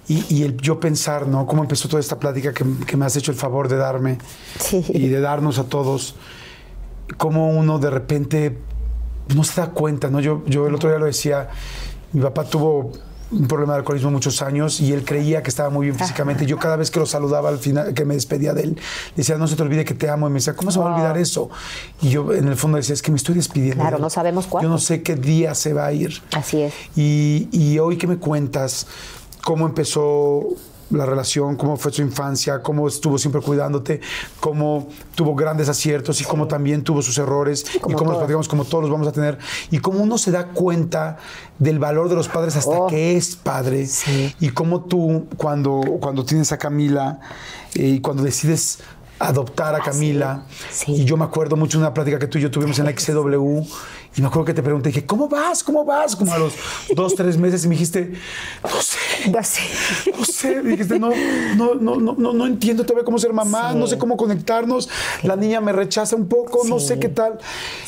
y- 0.07 0.25
y 0.29 0.43
el 0.43 0.57
yo 0.57 0.79
pensar, 0.79 1.27
¿no? 1.27 1.45
Cómo 1.45 1.63
empezó 1.63 1.87
toda 1.89 1.99
esta 1.99 2.17
plática 2.19 2.53
que, 2.53 2.63
que 2.85 2.97
me 2.97 3.05
has 3.05 3.15
hecho 3.15 3.31
el 3.31 3.37
favor 3.37 3.67
de 3.67 3.77
darme 3.77 4.17
Sí. 4.59 4.83
y 4.89 5.07
de 5.07 5.19
darnos 5.19 5.59
a 5.59 5.65
todos. 5.65 6.15
Cómo 7.17 7.49
uno 7.49 7.79
de 7.79 7.89
repente 7.89 8.57
no 9.35 9.43
se 9.43 9.59
da 9.61 9.67
cuenta, 9.67 10.09
¿no? 10.09 10.19
Yo, 10.19 10.43
yo 10.45 10.67
el 10.67 10.75
otro 10.75 10.89
día 10.89 10.99
lo 10.99 11.05
decía, 11.05 11.49
mi 12.13 12.21
papá 12.21 12.43
tuvo 12.45 12.91
un 13.33 13.47
problema 13.47 13.73
de 13.73 13.79
alcoholismo 13.79 14.11
muchos 14.11 14.41
años 14.41 14.79
y 14.79 14.93
él 14.93 15.03
creía 15.03 15.41
que 15.43 15.49
estaba 15.49 15.69
muy 15.69 15.87
bien 15.87 15.97
físicamente. 15.97 16.45
Yo 16.45 16.57
cada 16.57 16.75
vez 16.75 16.91
que 16.91 16.99
lo 16.99 17.05
saludaba 17.05 17.49
al 17.49 17.57
final, 17.57 17.93
que 17.93 18.05
me 18.05 18.13
despedía 18.13 18.53
de 18.53 18.63
él, 18.63 18.79
decía, 19.15 19.37
no 19.37 19.47
se 19.47 19.55
te 19.55 19.63
olvide 19.63 19.83
que 19.85 19.93
te 19.93 20.09
amo. 20.09 20.27
Y 20.27 20.29
me 20.29 20.35
decía, 20.35 20.55
¿cómo 20.55 20.71
se 20.71 20.79
va 20.79 20.89
a 20.89 20.93
olvidar 20.93 21.17
eso? 21.17 21.49
Y 22.01 22.09
yo 22.09 22.33
en 22.33 22.47
el 22.47 22.55
fondo 22.55 22.77
decía, 22.77 22.93
es 22.93 23.01
que 23.01 23.11
me 23.11 23.17
estoy 23.17 23.35
despidiendo. 23.35 23.81
Claro, 23.81 23.99
no 23.99 24.09
sabemos 24.09 24.47
cuándo. 24.47 24.67
Yo 24.67 24.71
no 24.71 24.79
sé 24.79 25.01
qué 25.01 25.15
día 25.15 25.55
se 25.55 25.73
va 25.73 25.87
a 25.87 25.93
ir. 25.93 26.21
Así 26.31 26.61
es. 26.61 26.73
Y, 26.95 27.49
y 27.51 27.79
hoy 27.79 27.97
que 27.97 28.07
me 28.07 28.17
cuentas 28.17 28.87
cómo 29.43 29.65
empezó 29.65 30.47
la 30.93 31.05
relación, 31.05 31.55
cómo 31.55 31.77
fue 31.77 31.91
su 31.91 32.01
infancia, 32.01 32.61
cómo 32.61 32.87
estuvo 32.87 33.17
siempre 33.17 33.41
cuidándote, 33.41 33.99
cómo 34.39 34.87
tuvo 35.15 35.35
grandes 35.35 35.69
aciertos 35.69 36.21
y 36.21 36.23
cómo 36.23 36.47
también 36.47 36.83
tuvo 36.83 37.01
sus 37.01 37.17
errores 37.17 37.65
y 37.75 37.79
cómo 37.79 38.11
los 38.11 38.17
platicamos, 38.17 38.47
como 38.47 38.65
todos 38.65 38.83
los 38.83 38.91
vamos 38.91 39.07
a 39.07 39.11
tener. 39.11 39.37
Y 39.71 39.79
cómo 39.79 39.99
uno 39.99 40.17
se 40.17 40.31
da 40.31 40.47
cuenta 40.47 41.17
del 41.59 41.79
valor 41.79 42.09
de 42.09 42.15
los 42.15 42.27
padres 42.27 42.55
hasta 42.55 42.71
Oh. 42.79 42.87
que 42.87 43.15
es 43.17 43.35
padre. 43.35 43.85
Sí. 43.85 44.35
Y 44.39 44.49
cómo 44.49 44.81
tú, 44.85 45.27
cuando, 45.37 45.81
cuando 45.99 46.23
tienes 46.25 46.51
a 46.51 46.57
Camila 46.57 47.19
eh, 47.75 47.87
y 47.87 47.99
cuando 47.99 48.23
decides 48.23 48.79
adoptar 49.19 49.73
a 49.75 49.79
Camila, 49.79 50.45
Sí. 50.71 50.91
y 50.93 51.05
yo 51.05 51.15
me 51.17 51.23
acuerdo 51.23 51.55
mucho 51.55 51.77
de 51.77 51.83
una 51.85 51.93
plática 51.93 52.19
que 52.19 52.27
tú 52.27 52.37
y 52.39 52.41
yo 52.41 52.51
tuvimos 52.51 52.77
en 52.79 52.85
la 52.85 52.91
XCW, 52.91 53.61
y 54.15 54.21
me 54.21 54.27
acuerdo 54.27 54.45
que 54.45 54.53
te 54.53 54.61
pregunté, 54.63 54.89
dije, 54.89 55.05
¿cómo 55.05 55.27
vas? 55.27 55.63
¿Cómo 55.63 55.83
vas? 55.85 56.15
Como 56.15 56.31
a 56.33 56.37
los 56.37 56.53
dos, 56.95 57.15
tres 57.15 57.37
meses, 57.37 57.65
y 57.65 57.67
me 57.67 57.75
dijiste, 57.75 58.13
no 58.63 58.81
sé, 58.81 58.97
Ya 59.31 59.43
sé. 59.43 59.61
no 60.17 60.23
sé, 60.25 60.61
me 60.61 60.71
dijiste, 60.71 60.99
no, 60.99 61.09
no, 61.55 61.75
no, 61.75 61.95
no, 61.95 62.15
no, 62.17 62.33
no 62.33 62.45
entiendo 62.45 62.83
todavía 62.85 63.05
cómo 63.05 63.17
ser 63.17 63.33
mamá, 63.33 63.71
Sí. 63.71 63.77
no 63.77 63.87
sé 63.87 63.97
cómo 63.97 64.15
conectarnos, 64.17 64.89
la 65.23 65.35
niña 65.35 65.61
me 65.61 65.71
rechaza 65.71 66.15
un 66.15 66.27
poco, 66.27 66.61
no 66.67 66.79
Sí. 66.79 66.87
sé 66.87 66.99
qué 66.99 67.09
tal. 67.09 67.39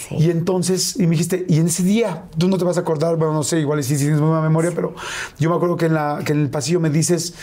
Sí. 0.10 0.16
Y 0.18 0.30
entonces, 0.32 0.96
y 0.98 1.04
me 1.04 1.12
dijiste, 1.12 1.46
y 1.48 1.60
en 1.60 1.68
ese 1.68 1.84
día, 1.84 2.26
tú 2.38 2.48
no 2.48 2.58
te 2.58 2.64
vas 2.64 2.78
a 2.78 2.82
acordar, 2.82 3.16
bueno, 3.18 3.34
no 3.34 3.44
sé, 3.44 3.60
igual 3.60 3.84
si 3.84 3.96
tienes 3.98 4.20
buena 4.20 4.42
memoria, 4.42 4.72
pero 4.74 4.96
yo 5.40 5.50
me 5.50 5.56
acuerdo 5.56 5.76
que 5.78 5.86
en, 5.86 5.94
la, 5.94 6.22
que 6.26 6.34
en 6.34 6.42
el 6.42 6.50
pasillo 6.50 6.80
me 6.80 6.90
dices, 6.90 7.34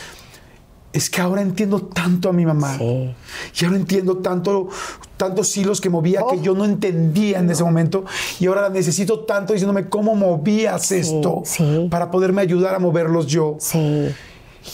es 0.93 1.09
que 1.10 1.20
ahora 1.20 1.40
entiendo 1.43 1.81
tanto 1.81 2.28
a 2.28 2.32
mi 2.32 2.44
mamá. 2.44 2.77
Sí. 2.78 3.14
Y 3.60 3.64
ahora 3.64 3.77
entiendo 3.78 4.19
tanto, 4.19 4.69
tantos 5.16 5.56
hilos 5.56 5.81
que 5.81 5.89
movía 5.89 6.20
que 6.31 6.36
Oh. 6.36 6.43
yo 6.43 6.55
no 6.55 6.64
entendía 6.64 7.39
en 7.39 7.51
ese 7.51 7.64
momento. 7.64 8.05
Y 8.40 8.47
ahora 8.47 8.62
la 8.62 8.69
necesito 8.69 9.20
tanto 9.20 9.52
diciéndome 9.55 9.89
cómo 9.89 10.14
movías 10.14 10.93
esto 10.93 11.43
sí. 11.44 11.89
para 11.90 12.10
poderme 12.10 12.43
ayudar 12.43 12.74
a 12.74 12.78
moverlos 12.78 13.27
yo. 13.27 13.56
Sí. 13.59 14.10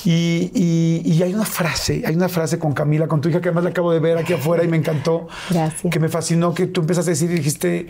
Y, 0.04 0.50
y- 0.54 1.02
y 1.04 1.22
hay 1.22 1.32
una 1.32 1.46
frase, 1.46 2.02
hay 2.04 2.14
una 2.14 2.28
frase 2.28 2.58
con 2.58 2.72
Camila, 2.74 3.06
con 3.08 3.20
tu 3.22 3.28
hija, 3.30 3.40
que 3.40 3.48
además 3.48 3.64
la 3.64 3.70
acabo 3.70 3.90
de 3.92 4.00
ver 4.00 4.18
aquí 4.18 4.34
afuera 4.34 4.62
y 4.64 4.68
me 4.68 4.76
encantó. 4.76 5.28
Gracias. 5.48 5.90
Que 5.90 5.98
me 5.98 6.08
fascinó 6.10 6.52
que 6.52 6.66
tú 6.66 6.82
empezaste 6.82 7.10
a 7.10 7.14
decir 7.14 7.30
y 7.30 7.34
dijiste, 7.36 7.86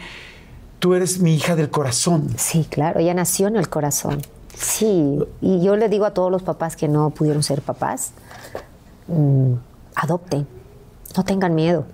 tú 0.78 0.94
eres 0.94 1.18
mi 1.18 1.34
hija 1.34 1.56
del 1.56 1.70
corazón. 1.70 2.28
Sí, 2.36 2.66
claro, 2.70 3.00
ella 3.00 3.14
nació 3.14 3.48
en 3.48 3.56
el 3.56 3.68
corazón. 3.68 4.22
Sí, 4.60 5.18
y 5.40 5.60
yo 5.62 5.76
le 5.76 5.88
digo 5.88 6.04
a 6.04 6.10
todos 6.10 6.32
los 6.32 6.42
papás 6.42 6.74
que 6.74 6.88
no 6.88 7.10
pudieron 7.10 7.44
ser 7.44 7.62
papás, 7.62 8.10
mm, 9.06 9.52
adopten, 9.94 10.48
no 11.16 11.24
tengan 11.24 11.54
miedo. 11.54 11.84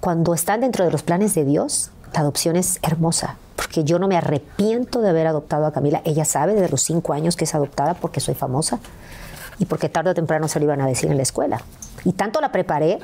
Cuando 0.00 0.34
están 0.34 0.60
dentro 0.60 0.84
de 0.84 0.90
los 0.90 1.04
planes 1.04 1.34
de 1.34 1.44
Dios, 1.44 1.92
la 2.12 2.20
adopción 2.20 2.56
es 2.56 2.80
hermosa, 2.82 3.36
porque 3.54 3.84
yo 3.84 4.00
no 4.00 4.08
me 4.08 4.16
arrepiento 4.16 5.02
de 5.02 5.10
haber 5.10 5.28
adoptado 5.28 5.66
a 5.66 5.72
Camila. 5.72 6.02
Ella 6.04 6.24
sabe 6.24 6.54
desde 6.54 6.68
los 6.68 6.82
cinco 6.82 7.12
años 7.12 7.36
que 7.36 7.44
es 7.44 7.54
adoptada 7.54 7.94
porque 7.94 8.20
soy 8.20 8.34
famosa 8.34 8.80
y 9.60 9.66
porque 9.66 9.88
tarde 9.88 10.10
o 10.10 10.14
temprano 10.14 10.48
se 10.48 10.58
lo 10.58 10.64
iban 10.64 10.80
a 10.80 10.86
decir 10.86 11.10
en 11.10 11.16
la 11.16 11.22
escuela. 11.22 11.60
Y 12.04 12.12
tanto 12.12 12.40
la 12.40 12.50
preparé, 12.50 12.98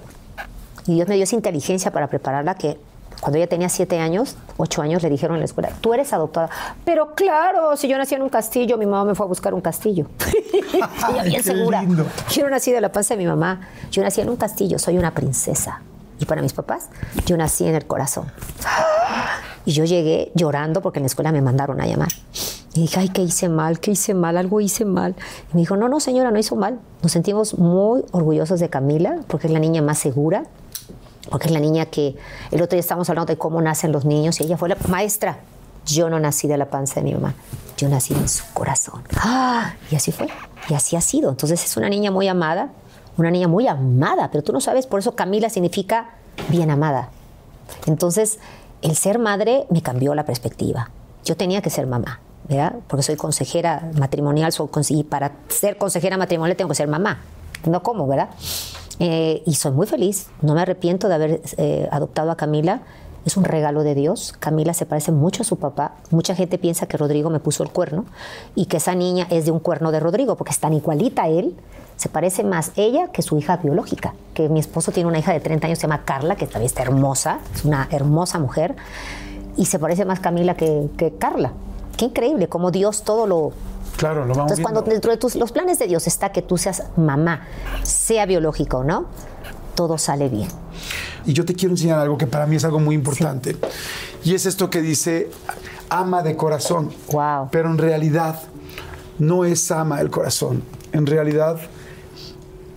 y 0.87 0.95
Dios 0.95 1.09
me 1.09 1.15
dio 1.15 1.25
esa 1.25 1.37
inteligencia 1.37 1.93
para 1.93 2.09
prepararla 2.09 2.57
que 2.57 2.77
cuando 3.21 3.39
ella 3.39 3.47
tenía 3.47 3.69
siete 3.69 3.99
años, 3.99 4.37
ocho 4.57 4.83
años, 4.83 5.03
le 5.03 5.11
dijeron 5.11 5.37
en 5.37 5.41
la 5.41 5.45
escuela, 5.45 5.71
tú 5.81 5.93
eres 5.93 6.13
adoptada. 6.13 6.49
Pero 6.85 7.15
claro, 7.15 7.77
si 7.77 7.87
yo 7.89 7.99
nací 7.99 8.15
en 8.15 8.23
un 8.23 8.31
castillo, 8.31 8.79
mi 8.79 8.87
mamá 8.87 9.05
me 9.05 9.15
fue 9.15 9.27
a 9.27 9.29
buscar 9.29 9.53
un 9.53 9.61
castillo. 9.61 10.07
ella 11.13 11.23
bien 11.25 11.43
segura. 11.43 11.83
lindo. 11.83 12.07
Yo 12.31 12.45
no 12.45 12.51
nací 12.51 12.73
de 12.73 12.81
la 12.81 12.91
panza 12.91 13.15
de 13.15 13.19
mi 13.19 13.27
mamá, 13.27 13.69
yo 13.91 14.03
nací 14.03 14.21
en 14.21 14.31
un 14.31 14.37
castillo, 14.37 14.79
soy 14.79 14.97
una 14.97 15.13
princesa. 15.13 15.83
Y 16.19 16.27
para 16.27 16.43
mis 16.43 16.53
papás, 16.53 16.89
yo 17.27 17.37
nací 17.37 17.67
en 17.67 17.75
el 17.75 17.87
corazón. 17.87 18.31
Y 19.65 19.73
yo 19.73 19.85
llegué 19.85 20.33
llorando 20.35 20.83
porque 20.83 20.99
en 20.99 21.05
la 21.05 21.07
escuela 21.09 21.33
me 21.33 21.41
mandaron 21.41 21.81
a 21.81 21.87
llamar. 21.87 22.09
Y 22.75 22.83
dije, 22.83 23.01
ay, 23.01 23.09
¿qué 23.09 23.23
hice 23.23 23.49
mal? 23.49 23.81
¿Qué 23.81 23.91
hice 23.93 24.15
mal? 24.15 24.37
Algo 24.37 24.61
hice 24.61 24.85
mal. 24.85 25.17
Y 25.53 25.57
me 25.57 25.61
dijo, 25.61 25.77
no, 25.77 25.89
no, 25.89 25.99
señora, 25.99 26.31
no 26.31 26.39
hizo 26.39 26.57
mal. 26.57 26.79
Nos 27.03 27.13
sentimos 27.13 27.59
muy 27.59 28.05
orgullosos 28.13 28.61
de 28.61 28.69
Camila 28.69 29.17
porque 29.27 29.49
es 29.49 29.53
la 29.53 29.59
niña 29.59 29.83
más 29.83 29.99
segura, 29.99 30.45
porque 31.31 31.47
es 31.47 31.53
la 31.53 31.61
niña 31.61 31.87
que 31.87 32.17
el 32.51 32.61
otro 32.61 32.77
día 32.77 32.81
estábamos 32.81 33.09
hablando 33.09 33.33
de 33.33 33.39
cómo 33.39 33.63
nacen 33.63 33.93
los 33.93 34.05
niños 34.05 34.41
y 34.41 34.45
ella 34.45 34.57
fue 34.57 34.69
la 34.69 34.77
maestra. 34.89 35.39
Yo 35.87 36.11
no 36.11 36.21
nací 36.21 36.47
de 36.47 36.59
la 36.59 36.67
panza 36.67 36.97
de 36.97 37.05
mi 37.05 37.15
mamá, 37.15 37.35
yo 37.79 37.89
nací 37.89 38.13
en 38.13 38.29
su 38.29 38.45
corazón. 38.53 39.03
¡Ah! 39.17 39.75
Y 39.91 39.97
así 39.97 40.13
fue, 40.13 40.29
y 40.69 40.75
así 40.75 40.97
ha 40.97 41.01
sido. 41.01 41.31
Entonces 41.31 41.65
es 41.65 41.77
una 41.77 41.89
niña 41.89 42.11
muy 42.11 42.29
amada, 42.29 42.69
una 43.17 43.31
niña 43.31 43.49
muy 43.49 43.67
amada, 43.67 44.31
pero 44.31 44.45
tú 44.45 44.53
no 44.53 44.61
sabes, 44.61 44.87
por 44.87 45.01
eso 45.01 45.15
Camila 45.15 45.49
significa 45.49 46.11
bien 46.49 46.71
amada. 46.71 47.11
Entonces, 47.87 48.39
el 48.83 48.97
ser 48.97 49.19
madre 49.19 49.67
me 49.71 49.83
cambió 49.83 50.15
la 50.15 50.25
perspectiva. 50.25 50.91
Yo 51.25 51.37
tenía 51.37 51.63
que 51.63 51.71
ser 51.71 51.87
mamá, 51.87 52.21
¿verdad? 52.49 52.77
Porque 52.89 53.03
soy 53.03 53.17
consejera 53.17 53.91
matrimonial, 53.95 54.53
soy, 54.53 54.69
y 54.91 55.05
para 55.05 55.33
ser 55.49 55.77
consejera 55.77 56.17
matrimonial 56.17 56.57
tengo 56.57 56.69
que 56.71 56.75
ser 56.75 56.89
mamá. 56.89 57.21
No 57.67 57.83
como, 57.83 58.07
¿verdad? 58.07 58.31
Eh, 59.01 59.43
y 59.47 59.55
soy 59.55 59.73
muy 59.73 59.87
feliz, 59.87 60.27
no 60.43 60.55
me 60.55 60.61
arrepiento 60.61 61.09
de 61.09 61.15
haber 61.15 61.41
eh, 61.57 61.89
adoptado 61.91 62.31
a 62.31 62.37
Camila. 62.37 62.83
Es 63.25 63.37
un 63.37 63.45
regalo 63.45 63.83
de 63.83 63.95
Dios. 63.95 64.35
Camila 64.39 64.73
se 64.75 64.87
parece 64.87 65.11
mucho 65.11 65.43
a 65.43 65.45
su 65.45 65.57
papá. 65.57 65.95
Mucha 66.11 66.35
gente 66.35 66.59
piensa 66.59 66.87
que 66.87 66.97
Rodrigo 66.97 67.29
me 67.31 67.41
puso 67.41 67.63
el 67.63 67.71
cuerno 67.71 68.05
y 68.55 68.67
que 68.67 68.77
esa 68.77 68.95
niña 68.95 69.27
es 69.31 69.47
de 69.47 69.51
un 69.51 69.59
cuerno 69.59 69.91
de 69.91 70.01
Rodrigo, 70.01 70.37
porque 70.37 70.53
es 70.53 70.59
tan 70.59 70.75
igualita 70.75 71.25
a 71.25 71.29
él. 71.29 71.55
Se 71.97 72.09
parece 72.09 72.45
más 72.45 72.73
ella 72.77 73.09
que 73.09 73.23
su 73.23 73.37
hija 73.39 73.57
biológica. 73.59 74.15
Que 74.33 74.49
mi 74.49 74.61
esposo 74.61 74.93
tiene 74.93 75.09
una 75.09 75.19
hija 75.19 75.33
de 75.33 75.41
30 75.41 75.67
años, 75.67 75.79
se 75.79 75.83
llama 75.83 76.05
Carla, 76.05 76.37
que 76.37 76.47
también 76.47 76.67
está 76.67 76.83
hermosa, 76.83 77.41
es 77.55 77.65
una 77.65 77.89
hermosa 77.91 78.39
mujer. 78.39 78.75
Y 79.57 79.67
se 79.67 79.79
parece 79.79 80.07
más 80.07 80.21
Camila 80.21 80.55
que, 80.55 80.89
que 80.97 81.13
Carla. 81.13 81.53
Qué 81.99 82.07
increíble, 82.07 82.49
cómo 82.49 82.71
Dios 82.71 83.03
todo 83.03 83.27
lo, 83.27 83.53
Claro, 84.01 84.25
lo 84.25 84.29
vamos 84.29 84.53
entonces, 84.53 84.63
cuando 84.63 84.81
dentro 84.81 85.11
de 85.11 85.19
tus, 85.19 85.35
los 85.37 85.53
planes 85.53 85.79
de 85.79 85.87
Dios 85.87 86.07
está 86.07 86.33
que 86.33 86.41
tú 86.41 86.57
seas 86.57 86.85
mamá, 86.97 87.47
sea 87.83 88.25
biológico 88.25 88.79
o 88.79 88.85
no, 88.85 89.09
todo 89.75 89.99
sale 89.99 90.31
bien. 90.31 90.49
Y 91.27 91.35
yo 91.35 91.45
te 91.45 91.55
quiero 91.55 91.75
enseñar 91.75 91.99
algo 91.99 92.17
que 92.17 92.27
para 92.27 92.47
mí 92.47 92.57
es 92.57 92.65
algo 92.65 92.81
muy 92.81 92.95
importante. 92.95 93.57
Y 94.25 94.35
es 94.35 94.47
esto 94.47 94.71
que 94.71 94.81
dice 94.81 95.29
ama 95.91 96.23
de 96.23 96.35
corazón. 96.35 96.91
Wow. 97.13 97.49
Pero 97.53 97.69
en 97.69 97.77
realidad 97.77 98.41
no 99.19 99.45
es 99.45 99.71
ama 99.71 99.99
del 99.99 100.09
corazón. 100.09 100.63
En 100.93 101.05
realidad 101.05 101.61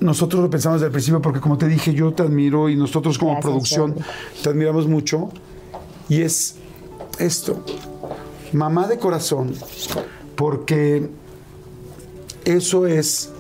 nosotros 0.02 0.44
lo 0.44 0.50
pensamos 0.50 0.82
desde 0.82 0.88
el 0.88 0.92
principio 0.92 1.22
porque 1.22 1.40
como 1.40 1.58
te 1.58 1.70
dije, 1.70 1.94
yo 1.94 2.14
te 2.14 2.24
admiro 2.24 2.68
y 2.68 2.76
nosotros 2.76 3.18
como 3.18 3.32
Gracias, 3.32 3.50
producción 3.50 3.96
te 4.44 4.50
admiramos 4.50 4.88
mucho. 4.88 5.30
Y 6.10 6.22
es 6.22 6.58
esto, 7.18 7.64
mamá 8.52 8.90
de 8.90 9.00
corazón, 9.00 9.54
porque 10.36 11.10
eso 12.46 12.88
es 12.88 13.32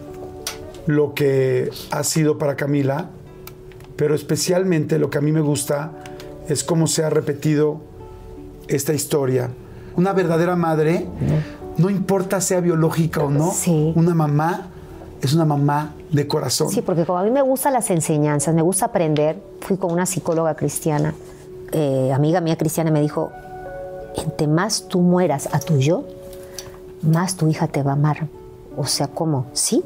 lo 0.85 1.13
que 1.13 1.69
ha 1.91 2.03
sido 2.03 2.37
para 2.37 2.55
Camila, 2.55 3.09
pero 3.95 4.15
especialmente 4.15 4.99
lo 4.99 5.09
que 5.09 5.17
a 5.17 5.21
mí 5.21 5.31
me 5.31 5.41
gusta 5.41 5.91
es 6.49 6.63
cómo 6.63 6.87
se 6.87 7.03
ha 7.03 7.09
repetido 7.09 7.81
esta 8.67 8.93
historia. 8.93 9.49
Una 9.95 10.13
verdadera 10.13 10.55
madre, 10.55 11.05
no 11.77 11.89
importa 11.89 12.41
sea 12.41 12.59
biológica 12.59 13.23
o 13.23 13.29
no, 13.29 13.51
Sí. 13.53 13.93
una 13.95 14.13
mamá 14.13 14.67
es 15.21 15.33
una 15.33 15.45
mamá 15.45 15.93
de 16.11 16.27
corazón. 16.27 16.69
Sí, 16.69 16.81
porque 16.81 17.05
como 17.05 17.19
a 17.19 17.23
mí 17.23 17.31
me 17.31 17.41
gustan 17.41 17.73
las 17.73 17.89
enseñanzas, 17.89 18.53
me 18.53 18.61
gusta 18.61 18.87
aprender, 18.87 19.41
fui 19.61 19.77
con 19.77 19.91
una 19.91 20.05
psicóloga 20.05 20.55
cristiana, 20.55 21.13
eh, 21.71 22.11
amiga 22.13 22.41
mía 22.41 22.57
cristiana, 22.57 22.91
me 22.91 22.99
dijo, 23.01 23.31
entre 24.17 24.47
más 24.47 24.87
tú 24.89 24.99
mueras 24.99 25.47
a 25.53 25.59
tu 25.59 25.77
yo, 25.77 26.03
más 27.03 27.35
tu 27.35 27.47
hija 27.47 27.67
te 27.67 27.83
va 27.83 27.91
a 27.91 27.95
amar. 27.95 28.27
O 28.75 28.85
sea, 28.85 29.07
¿cómo? 29.07 29.45
Sí, 29.53 29.83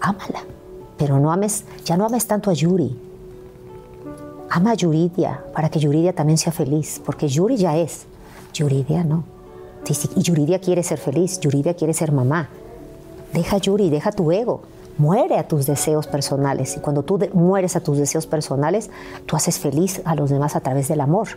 ámala, 0.00 0.40
pero 0.96 1.20
no 1.20 1.30
ames, 1.32 1.64
ya 1.84 1.96
no 1.96 2.06
ames 2.06 2.26
tanto 2.26 2.50
a 2.50 2.54
Yuri. 2.54 2.98
Ama 4.50 4.72
a 4.72 4.74
Yuridia 4.74 5.44
para 5.54 5.68
que 5.68 5.78
Yuridia 5.78 6.12
también 6.12 6.38
sea 6.38 6.52
feliz, 6.52 7.00
porque 7.04 7.28
Yuri 7.28 7.56
ya 7.56 7.76
es, 7.76 8.06
Yuridia 8.54 9.04
no. 9.04 9.24
Y 10.16 10.22
Yuridia 10.22 10.58
quiere 10.60 10.82
ser 10.82 10.98
feliz, 10.98 11.38
Yuridia 11.40 11.74
quiere 11.74 11.94
ser 11.94 12.10
mamá. 12.10 12.48
Deja 13.32 13.58
Yuri, 13.58 13.90
deja 13.90 14.10
tu 14.10 14.32
ego. 14.32 14.62
Muere 14.98 15.38
a 15.38 15.46
tus 15.46 15.66
deseos 15.66 16.06
personales. 16.06 16.76
Y 16.76 16.80
cuando 16.80 17.02
tú 17.02 17.20
mueres 17.34 17.76
a 17.76 17.80
tus 17.80 17.98
deseos 17.98 18.26
personales, 18.26 18.90
tú 19.26 19.36
haces 19.36 19.58
feliz 19.58 20.00
a 20.04 20.14
los 20.14 20.30
demás 20.30 20.56
a 20.56 20.60
través 20.60 20.88
del 20.88 21.02
amor. 21.02 21.28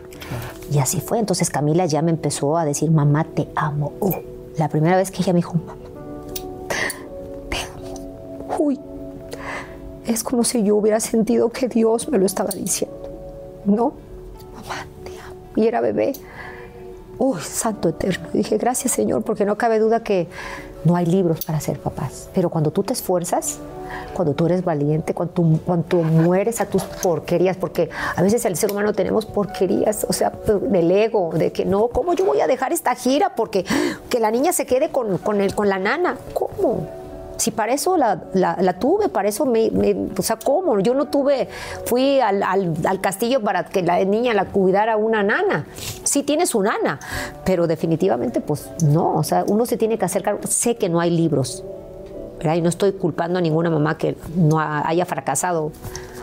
Y 0.72 0.78
así 0.78 1.00
fue. 1.00 1.18
Entonces 1.18 1.50
Camila 1.50 1.84
ya 1.86 2.00
me 2.02 2.10
empezó 2.10 2.56
a 2.56 2.64
decir, 2.64 2.90
mamá, 2.90 3.24
te 3.24 3.48
amo. 3.54 3.92
Uh, 4.00 4.14
la 4.56 4.68
primera 4.68 4.96
vez 4.96 5.10
que 5.10 5.22
ella 5.22 5.32
me 5.32 5.38
dijo, 5.38 5.54
mamá, 5.54 5.76
te 7.48 7.56
amo. 7.56 8.56
Uy, 8.58 8.78
es 10.06 10.22
como 10.22 10.44
si 10.44 10.62
yo 10.62 10.76
hubiera 10.76 11.00
sentido 11.00 11.50
que 11.50 11.68
Dios 11.68 12.08
me 12.08 12.18
lo 12.18 12.26
estaba 12.26 12.50
diciendo. 12.50 12.96
No, 13.64 13.94
mamá, 14.54 14.86
te 15.04 15.10
amo. 15.20 15.36
Y 15.56 15.66
era 15.66 15.80
bebé. 15.80 16.12
Uy, 17.18 17.38
santo 17.40 17.90
eterno. 17.90 18.28
Dije, 18.32 18.56
gracias 18.56 18.92
Señor, 18.92 19.22
porque 19.22 19.44
no 19.44 19.58
cabe 19.58 19.78
duda 19.78 20.02
que 20.02 20.26
no 20.84 20.96
hay 20.96 21.06
libros 21.06 21.44
para 21.44 21.60
ser 21.60 21.78
papás. 21.78 22.28
Pero 22.34 22.50
cuando 22.50 22.70
tú 22.70 22.82
te 22.82 22.92
esfuerzas, 22.92 23.58
cuando 24.14 24.34
tú 24.34 24.46
eres 24.46 24.64
valiente, 24.64 25.14
cuando 25.14 25.60
cuando 25.64 25.98
mueres 25.98 26.60
a 26.60 26.66
tus 26.66 26.82
porquerías, 26.82 27.56
porque 27.56 27.90
a 28.16 28.22
veces 28.22 28.44
el 28.44 28.56
ser 28.56 28.72
humano 28.72 28.92
tenemos 28.92 29.26
porquerías, 29.26 30.06
o 30.08 30.12
sea, 30.12 30.32
del 30.46 30.90
ego, 30.90 31.30
de 31.34 31.52
que 31.52 31.64
no, 31.64 31.88
¿cómo 31.88 32.14
yo 32.14 32.24
voy 32.24 32.40
a 32.40 32.46
dejar 32.46 32.72
esta 32.72 32.94
gira? 32.94 33.34
Porque 33.34 33.64
que 34.08 34.20
la 34.20 34.30
niña 34.30 34.52
se 34.52 34.66
quede 34.66 34.90
con, 34.90 35.18
con, 35.18 35.40
el, 35.40 35.54
con 35.54 35.68
la 35.68 35.78
nana. 35.78 36.16
¿Cómo? 36.34 36.99
Si 37.40 37.50
para 37.50 37.72
eso 37.72 37.96
la, 37.96 38.22
la- 38.34 38.78
tuve, 38.78 39.08
para 39.08 39.28
eso 39.28 39.46
me, 39.46 39.70
me- 39.70 40.08
O 40.18 40.22
sea, 40.22 40.36
¿cómo? 40.36 40.78
Yo 40.80 40.92
no 40.94 41.06
tuve. 41.06 41.48
Fui 41.86 42.20
al, 42.20 42.42
al- 42.42 43.00
castillo 43.00 43.40
para 43.40 43.64
que 43.64 43.80
la 43.82 44.04
niña 44.04 44.34
la 44.34 44.44
cuidara 44.44 44.98
una 44.98 45.22
nana. 45.22 45.64
Sí 46.04 46.22
tiene 46.22 46.44
su 46.44 46.60
nana, 46.62 47.00
pero 47.44 47.66
definitivamente, 47.66 48.40
pues 48.42 48.70
no. 48.84 49.14
O 49.16 49.22
sea, 49.24 49.44
uno 49.48 49.64
se 49.64 49.78
tiene 49.78 49.96
que 49.96 50.04
acercar. 50.04 50.38
Sé 50.46 50.76
que 50.76 50.90
no 50.90 51.00
hay 51.00 51.10
libros, 51.10 51.64
¿verdad? 52.38 52.56
No 52.62 52.68
estoy 52.68 52.92
culpando 52.92 53.38
a 53.38 53.42
ninguna 53.42 53.70
mamá 53.70 53.96
que 53.96 54.16
no 54.36 54.60
ha- 54.60 54.86
haya 54.86 55.06
fracasado. 55.06 55.72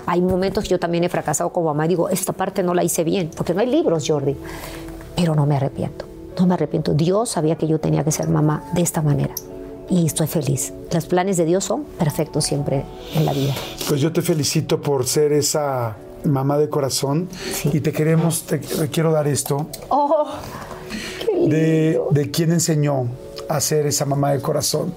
Hay 0.05 0.21
momentos 0.21 0.63
que 0.65 0.69
yo 0.69 0.79
también 0.79 1.03
he 1.03 1.09
fracasado 1.09 1.49
como 1.51 1.65
mamá 1.67 1.87
digo, 1.87 2.09
esta 2.09 2.31
parte 2.31 2.61
no 2.61 2.73
la 2.75 2.83
hice 2.83 3.03
bien, 3.03 3.31
porque 3.35 3.53
no 3.55 3.61
hay 3.61 3.67
libros, 3.67 4.05
Jordi. 4.07 4.37
Pero 5.15 5.33
no 5.33 5.47
me 5.47 5.55
arrepiento, 5.57 6.05
no 6.39 6.45
me 6.45 6.53
arrepiento. 6.53 6.93
Dios 6.93 7.29
sabía 7.29 7.55
que 7.55 7.65
yo 7.67 7.79
tenía 7.79 8.03
que 8.03 8.11
ser 8.11 8.29
mamá 8.29 8.63
de 8.73 8.83
esta 8.83 9.01
manera. 9.01 9.33
Y 9.89 10.05
estoy 10.05 10.27
feliz. 10.27 10.73
Los 10.91 11.05
planes 11.05 11.37
de 11.37 11.45
Dios 11.45 11.63
son 11.63 11.83
perfectos 11.83 12.45
siempre 12.45 12.83
en 13.15 13.25
la 13.25 13.33
vida. 13.33 13.53
Pues 13.87 14.01
yo 14.01 14.11
te 14.11 14.21
felicito 14.21 14.81
por 14.81 15.05
ser 15.07 15.31
esa 15.31 15.95
mamá 16.23 16.57
de 16.57 16.67
corazón 16.69 17.29
Sí. 17.53 17.69
y 17.73 17.79
te 17.79 17.93
queremos, 17.93 18.43
te, 18.43 18.57
te 18.57 18.89
quiero 18.89 19.11
dar 19.13 19.27
esto 19.27 19.67
¡Oh! 19.87 20.25
¡Qué 21.21 21.47
de, 21.49 22.01
de 22.11 22.31
quién 22.31 22.51
enseñó 22.51 23.07
a 23.47 23.61
ser 23.61 23.85
esa 23.85 24.05
mamá 24.05 24.31
de 24.33 24.41
corazón. 24.41 24.93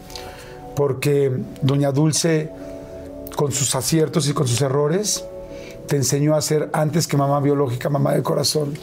Porque 0.74 1.30
Doña 1.62 1.92
Dulce, 1.92 2.50
con 3.36 3.52
sus 3.52 3.74
aciertos 3.76 4.28
y 4.28 4.32
con 4.32 4.48
sus 4.48 4.60
errores, 4.60 5.24
te 5.86 5.96
enseñó 5.96 6.34
a 6.34 6.40
ser 6.40 6.68
antes 6.72 7.06
que 7.06 7.16
mamá 7.16 7.38
biológica, 7.40 7.88
mamá 7.90 8.14
de 8.14 8.22
corazón. 8.22 8.74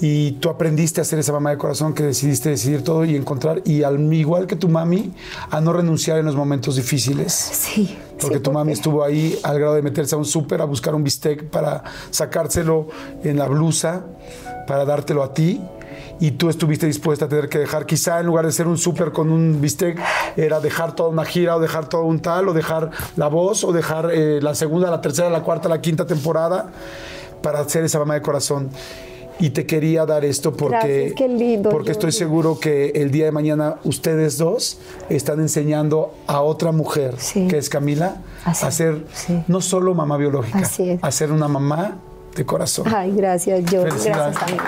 Y 0.00 0.32
tú 0.32 0.50
aprendiste 0.50 1.00
a 1.00 1.04
ser 1.04 1.18
esa 1.18 1.32
mamá 1.32 1.50
de 1.50 1.58
corazón 1.58 1.94
que 1.94 2.02
decidiste 2.02 2.50
decidir 2.50 2.82
todo 2.82 3.04
y 3.04 3.14
encontrar, 3.16 3.62
y 3.64 3.82
al 3.82 4.12
igual 4.12 4.46
que 4.46 4.56
tu 4.56 4.68
mami, 4.68 5.12
a 5.50 5.60
no 5.60 5.72
renunciar 5.72 6.18
en 6.18 6.26
los 6.26 6.36
momentos 6.36 6.76
difíciles. 6.76 7.32
Sí. 7.32 7.96
Porque 8.20 8.36
sí, 8.36 8.42
tu 8.42 8.52
mami 8.52 8.72
estuvo 8.72 9.04
ahí 9.04 9.38
al 9.42 9.58
grado 9.58 9.74
de 9.74 9.82
meterse 9.82 10.14
a 10.14 10.18
un 10.18 10.24
súper 10.24 10.60
a 10.60 10.64
buscar 10.64 10.94
un 10.94 11.04
bistec 11.04 11.48
para 11.48 11.84
sacárselo 12.10 12.88
en 13.22 13.38
la 13.38 13.46
blusa, 13.46 14.04
para 14.66 14.84
dártelo 14.84 15.22
a 15.22 15.32
ti. 15.32 15.60
Y 16.20 16.32
tú 16.32 16.48
estuviste 16.48 16.86
dispuesta 16.86 17.24
a 17.24 17.28
tener 17.28 17.48
que 17.48 17.58
dejar, 17.58 17.86
quizá 17.86 18.20
en 18.20 18.26
lugar 18.26 18.46
de 18.46 18.52
ser 18.52 18.68
un 18.68 18.78
súper 18.78 19.10
con 19.10 19.30
un 19.30 19.60
bistec, 19.60 19.98
era 20.36 20.60
dejar 20.60 20.94
toda 20.94 21.08
una 21.08 21.24
gira 21.24 21.56
o 21.56 21.60
dejar 21.60 21.88
todo 21.88 22.02
un 22.02 22.20
tal, 22.20 22.48
o 22.48 22.52
dejar 22.52 22.90
la 23.16 23.26
voz, 23.28 23.64
o 23.64 23.72
dejar 23.72 24.10
eh, 24.12 24.40
la 24.40 24.54
segunda, 24.54 24.90
la 24.90 25.00
tercera, 25.00 25.28
la 25.28 25.42
cuarta, 25.42 25.68
la 25.68 25.80
quinta 25.80 26.06
temporada 26.06 26.70
para 27.42 27.68
ser 27.68 27.84
esa 27.84 27.98
mamá 27.98 28.14
de 28.14 28.22
corazón. 28.22 28.70
Y 29.40 29.50
te 29.50 29.66
quería 29.66 30.06
dar 30.06 30.24
esto 30.24 30.52
porque, 30.52 30.76
Gracias, 30.76 31.12
qué 31.16 31.28
lindo, 31.28 31.70
porque 31.70 31.90
estoy 31.90 32.12
seguro 32.12 32.58
que 32.60 32.90
el 32.94 33.10
día 33.10 33.24
de 33.24 33.32
mañana 33.32 33.76
ustedes 33.84 34.38
dos 34.38 34.78
están 35.08 35.40
enseñando 35.40 36.14
a 36.28 36.40
otra 36.40 36.70
mujer, 36.70 37.16
Sí. 37.18 37.48
que 37.48 37.58
es 37.58 37.68
Camila, 37.68 38.18
Así 38.44 38.64
a 38.64 38.68
es, 38.68 38.74
ser 38.76 39.04
sí. 39.12 39.42
no 39.48 39.60
solo 39.60 39.92
mamá 39.94 40.16
biológica, 40.18 40.70
a 41.02 41.10
ser 41.10 41.32
una 41.32 41.48
mamá 41.48 41.96
de 42.36 42.46
corazón. 42.46 42.86
Ay, 42.94 43.12
gracias, 43.16 43.60
Jordi. 43.68 43.90
Felicidades. 43.90 44.36
Gracias, 44.38 44.42
amigo. 44.42 44.64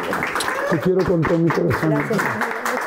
Te 0.70 0.80
quiero 0.80 1.04
con 1.04 1.20
todo 1.22 1.38
mi 1.38 1.50
corazón. 1.50 1.90
Gracias. 1.90 2.20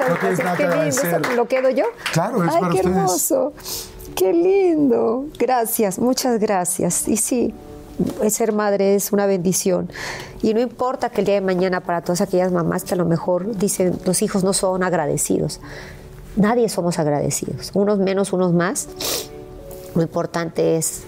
No 0.09 0.15
Qué 0.19 0.27
lindo. 0.29 0.49
agradecer. 0.49 1.21
¿Eso 1.23 1.35
¿Lo 1.35 1.47
quedo 1.47 1.69
yo? 1.69 1.85
Claro, 2.13 2.43
es 2.43 2.53
Ay, 2.53 2.59
para 2.61 2.71
qué 2.73 2.77
ustedes. 2.79 2.95
hermoso. 2.97 3.53
Qué 4.15 4.33
lindo. 4.33 5.25
Gracias, 5.37 5.97
muchas 5.99 6.39
gracias. 6.39 7.07
Y 7.07 7.15
sí, 7.15 7.53
ser 8.29 8.53
madre 8.53 8.95
es 8.95 9.11
una 9.11 9.25
bendición. 9.25 9.89
Y 10.41 10.53
no 10.53 10.59
importa 10.59 11.09
que 11.09 11.21
el 11.21 11.25
día 11.25 11.35
de 11.35 11.41
mañana 11.41 11.81
para 11.81 12.01
todas 12.01 12.21
aquellas 12.21 12.51
mamás 12.51 12.83
que 12.83 12.93
a 12.93 12.97
lo 12.97 13.05
mejor 13.05 13.55
dicen 13.57 13.99
los 14.05 14.21
hijos 14.21 14.43
no 14.43 14.53
son 14.53 14.83
agradecidos. 14.83 15.59
Nadie 16.35 16.69
somos 16.69 16.99
agradecidos, 16.99 17.71
unos 17.73 17.99
menos, 17.99 18.33
unos 18.33 18.53
más. 18.53 18.87
Lo 19.95 20.01
importante 20.01 20.77
es 20.77 21.03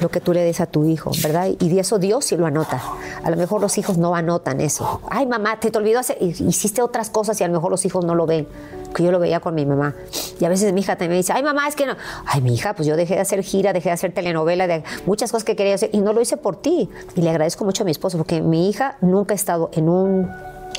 lo 0.00 0.08
que 0.08 0.20
tú 0.20 0.32
le 0.32 0.42
des 0.42 0.60
a 0.60 0.66
tu 0.66 0.84
hijo, 0.84 1.10
¿verdad? 1.22 1.48
Y 1.58 1.68
de 1.68 1.80
eso 1.80 1.98
Dios 1.98 2.24
sí 2.24 2.36
lo 2.36 2.46
anota. 2.46 2.82
A 3.22 3.30
lo 3.30 3.36
mejor 3.36 3.60
los 3.60 3.76
hijos 3.78 3.98
no 3.98 4.14
anotan 4.14 4.60
eso. 4.60 5.00
Ay, 5.10 5.26
mamá, 5.26 5.60
te, 5.60 5.70
te 5.70 5.78
olvidó 5.78 5.98
hacer, 6.00 6.16
hiciste 6.20 6.82
otras 6.82 7.10
cosas 7.10 7.40
y 7.40 7.44
a 7.44 7.48
lo 7.48 7.54
mejor 7.54 7.70
los 7.70 7.84
hijos 7.84 8.04
no 8.04 8.14
lo 8.14 8.26
ven, 8.26 8.46
que 8.94 9.02
yo 9.02 9.12
lo 9.12 9.18
veía 9.18 9.40
con 9.40 9.54
mi 9.54 9.66
mamá. 9.66 9.94
Y 10.38 10.44
a 10.44 10.48
veces 10.48 10.72
mi 10.72 10.80
hija 10.80 10.96
también 10.96 11.10
me 11.12 11.16
dice, 11.18 11.32
ay, 11.32 11.42
mamá, 11.42 11.68
es 11.68 11.76
que 11.76 11.86
no. 11.86 11.96
Ay, 12.26 12.40
mi 12.40 12.54
hija, 12.54 12.74
pues 12.74 12.88
yo 12.88 12.96
dejé 12.96 13.14
de 13.14 13.20
hacer 13.20 13.42
gira, 13.42 13.72
dejé 13.72 13.90
de 13.90 13.94
hacer 13.94 14.12
telenovela, 14.12 14.66
de 14.66 14.82
muchas 15.06 15.30
cosas 15.30 15.44
que 15.44 15.56
quería 15.56 15.74
hacer 15.74 15.90
y 15.92 16.00
no 16.00 16.12
lo 16.12 16.20
hice 16.20 16.36
por 16.36 16.56
ti. 16.56 16.88
Y 17.14 17.22
le 17.22 17.30
agradezco 17.30 17.64
mucho 17.64 17.82
a 17.82 17.86
mi 17.86 17.90
esposo 17.90 18.18
porque 18.18 18.40
mi 18.40 18.68
hija 18.68 18.96
nunca 19.00 19.34
ha 19.34 19.36
estado 19.36 19.70
en 19.74 19.88
un, 19.88 20.30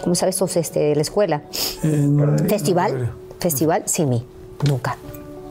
¿cómo 0.03 0.15
sabes? 0.15 0.35
Estos, 0.35 0.57
este, 0.57 0.79
de 0.79 0.95
la 0.95 1.01
escuela. 1.01 1.41
Festival, 2.47 3.13
festival 3.39 3.83
sin 3.85 4.09
mí, 4.09 4.25
nunca. 4.67 4.97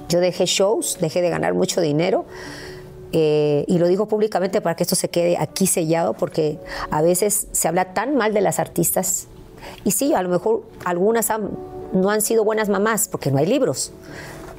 Yo 0.09 0.21
dejé 0.21 0.47
shows, 0.47 0.99
dejé 1.01 1.23
de 1.23 1.31
ganar 1.31 1.55
mucho 1.55 1.81
dinero 1.81 2.25
eh, 3.13 3.65
y 3.67 3.79
lo 3.79 3.89
digo 3.89 4.07
públicamente 4.07 4.61
para 4.61 4.77
que 4.77 4.85
esto 4.85 4.95
se 4.95 5.09
quede 5.09 5.37
aquí 5.39 5.67
sellado, 5.67 6.15
porque 6.15 6.59
a 6.91 7.03
veces 7.03 7.49
se 7.53 7.69
habla 7.69 7.93
tan 7.93 8.17
mal 8.17 8.33
de 8.33 8.41
las 8.41 8.59
artistas. 8.59 9.27
Y 9.85 9.93
sí, 9.93 10.15
a 10.15 10.23
lo 10.23 10.29
mejor 10.29 10.63
algunas 10.85 11.31
no 11.93 12.11
han 12.11 12.21
sido 12.21 12.45
buenas 12.45 12.69
mamás, 12.69 13.09
porque 13.09 13.31
no 13.31 13.39
hay 13.39 13.47
libros. 13.47 13.93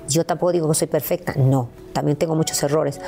Yo 0.07 0.25
tampoco 0.25 0.51
digo 0.51 0.67
que 0.67 0.75
soy 0.75 0.87
perfecta, 0.87 1.33
no, 1.37 1.69
también 1.93 2.17
tengo 2.17 2.35
muchos 2.35 2.61
errores. 2.63 2.99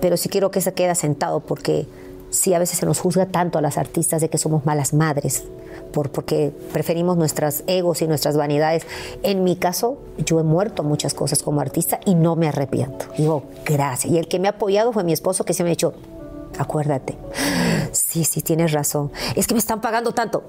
Pero 0.00 0.16
sí 0.16 0.28
quiero 0.28 0.50
que 0.50 0.60
se 0.60 0.72
quede 0.72 0.94
sentado, 0.94 1.40
porque 1.40 1.86
sí 2.30 2.54
a 2.54 2.58
veces 2.58 2.78
se 2.78 2.86
nos 2.86 2.98
juzga 2.98 3.26
tanto 3.26 3.58
a 3.58 3.60
las 3.60 3.78
artistas 3.78 4.20
de 4.20 4.28
que 4.28 4.38
somos 4.38 4.64
malas 4.64 4.94
madres, 4.94 5.44
por, 5.92 6.10
porque 6.10 6.52
preferimos 6.72 7.16
nuestras 7.16 7.62
egos 7.66 8.02
y 8.02 8.08
nuestras 8.08 8.36
vanidades. 8.36 8.84
En 9.22 9.44
mi 9.44 9.54
caso, 9.56 9.98
yo 10.18 10.40
he 10.40 10.42
muerto 10.42 10.82
muchas 10.82 11.14
cosas 11.14 11.42
como 11.42 11.60
artista 11.60 12.00
y 12.04 12.14
no 12.14 12.34
me 12.34 12.48
arrepiento. 12.48 13.06
Digo, 13.16 13.44
gracias. 13.64 14.12
Y 14.12 14.18
el 14.18 14.26
que 14.26 14.38
me 14.38 14.48
ha 14.48 14.52
apoyado 14.52 14.92
fue 14.92 15.04
mi 15.04 15.12
esposo, 15.12 15.44
que 15.44 15.54
se 15.54 15.62
me 15.62 15.68
ha 15.68 15.72
dicho, 15.72 15.94
acuérdate, 16.58 17.16
sí, 17.92 18.24
sí, 18.24 18.42
tienes 18.42 18.72
razón. 18.72 19.12
Es 19.36 19.46
que 19.46 19.54
me 19.54 19.60
están 19.60 19.80
pagando 19.80 20.12
tanto. 20.12 20.42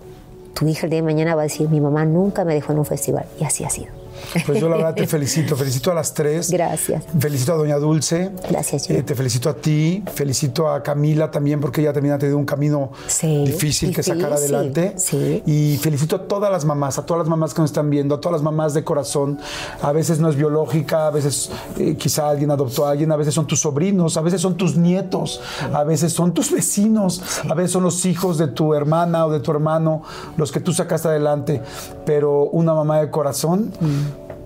Tu 0.54 0.68
hija 0.68 0.86
el 0.86 0.92
día 0.92 1.02
de 1.02 1.06
mañana 1.06 1.36
va 1.36 1.42
a 1.42 1.44
decir, 1.44 1.70
mi 1.70 1.82
mamá 1.82 2.06
nunca 2.06 2.46
me 2.46 2.54
dejó 2.54 2.74
en 2.74 2.80
un 2.80 2.86
festival. 2.86 3.26
Y 3.40 3.44
así 3.44 3.64
ha 3.64 3.70
sido. 3.70 4.03
Pues 4.46 4.60
yo 4.60 4.70
la 4.70 4.78
verdad 4.78 4.96
te 4.96 5.08
felicito, 5.08 5.56
felicito 5.56 5.92
a 5.92 5.94
las 5.94 6.14
tres. 6.14 6.50
Gracias. 6.52 7.04
Felicito 7.20 7.54
a 7.54 7.58
Doña 7.58 7.78
Dulce. 7.78 8.32
Gracias. 8.50 8.90
Eh, 8.90 9.04
te 9.04 9.16
felicito 9.16 9.50
a 9.50 9.54
ti, 9.56 10.04
felicito 10.14 10.70
a 10.70 10.82
Camila 10.84 11.30
también 11.32 11.60
porque 11.60 11.82
ella 11.82 11.94
también 11.94 12.16
ha 12.16 12.18
tenido 12.20 12.38
un 12.38 12.46
camino 12.46 12.92
Sí, 13.08 13.46
difícil, 13.46 13.94
que 13.96 14.04
sacar 14.04 14.34
adelante. 14.34 14.94
sí. 14.98 15.44
Y 15.46 15.78
felicito 15.78 16.16
a 16.16 16.28
todas 16.28 16.52
las 16.52 16.66
mamás, 16.66 16.98
a 16.98 17.06
todas 17.06 17.20
las 17.20 17.28
mamás 17.30 17.54
que 17.54 17.62
nos 17.62 17.70
están 17.72 17.90
viendo, 17.90 18.16
a 18.16 18.22
todas 18.22 18.34
las 18.34 18.42
mamás 18.42 18.74
de 18.74 18.84
corazón. 18.84 19.40
A 19.82 19.92
veces 19.92 20.20
no 20.20 20.30
es 20.30 20.36
biológica, 20.36 21.08
a 21.08 21.12
veces 21.12 21.50
eh, 21.78 21.96
quizá 21.96 22.30
alguien 22.30 22.52
adoptó 22.52 22.86
a 22.86 22.92
alguien, 22.92 23.12
a 23.12 23.16
veces 23.16 23.34
son 23.34 23.46
tus 23.48 23.60
sobrinos, 23.62 24.18
a 24.18 24.22
veces 24.22 24.42
son 24.42 24.56
tus 24.58 24.76
nietos, 24.76 25.42
a 25.74 25.84
veces 25.84 26.14
son 26.14 26.34
tus 26.34 26.52
vecinos, 26.52 27.22
a 27.50 27.54
veces 27.54 27.72
son 27.72 27.84
los 27.84 28.06
hijos 28.06 28.38
de 28.38 28.48
tu 28.48 28.74
hermana 28.74 29.26
o 29.26 29.32
de 29.32 29.40
tu 29.40 29.52
hermano, 29.52 30.04
los 30.38 30.52
que 30.52 30.60
tú 30.60 30.74
sacaste 30.74 31.08
adelante. 31.08 31.62
Pero 32.06 32.44
una 32.46 32.74
mamá 32.74 33.00
de 33.00 33.10
corazón 33.10 33.72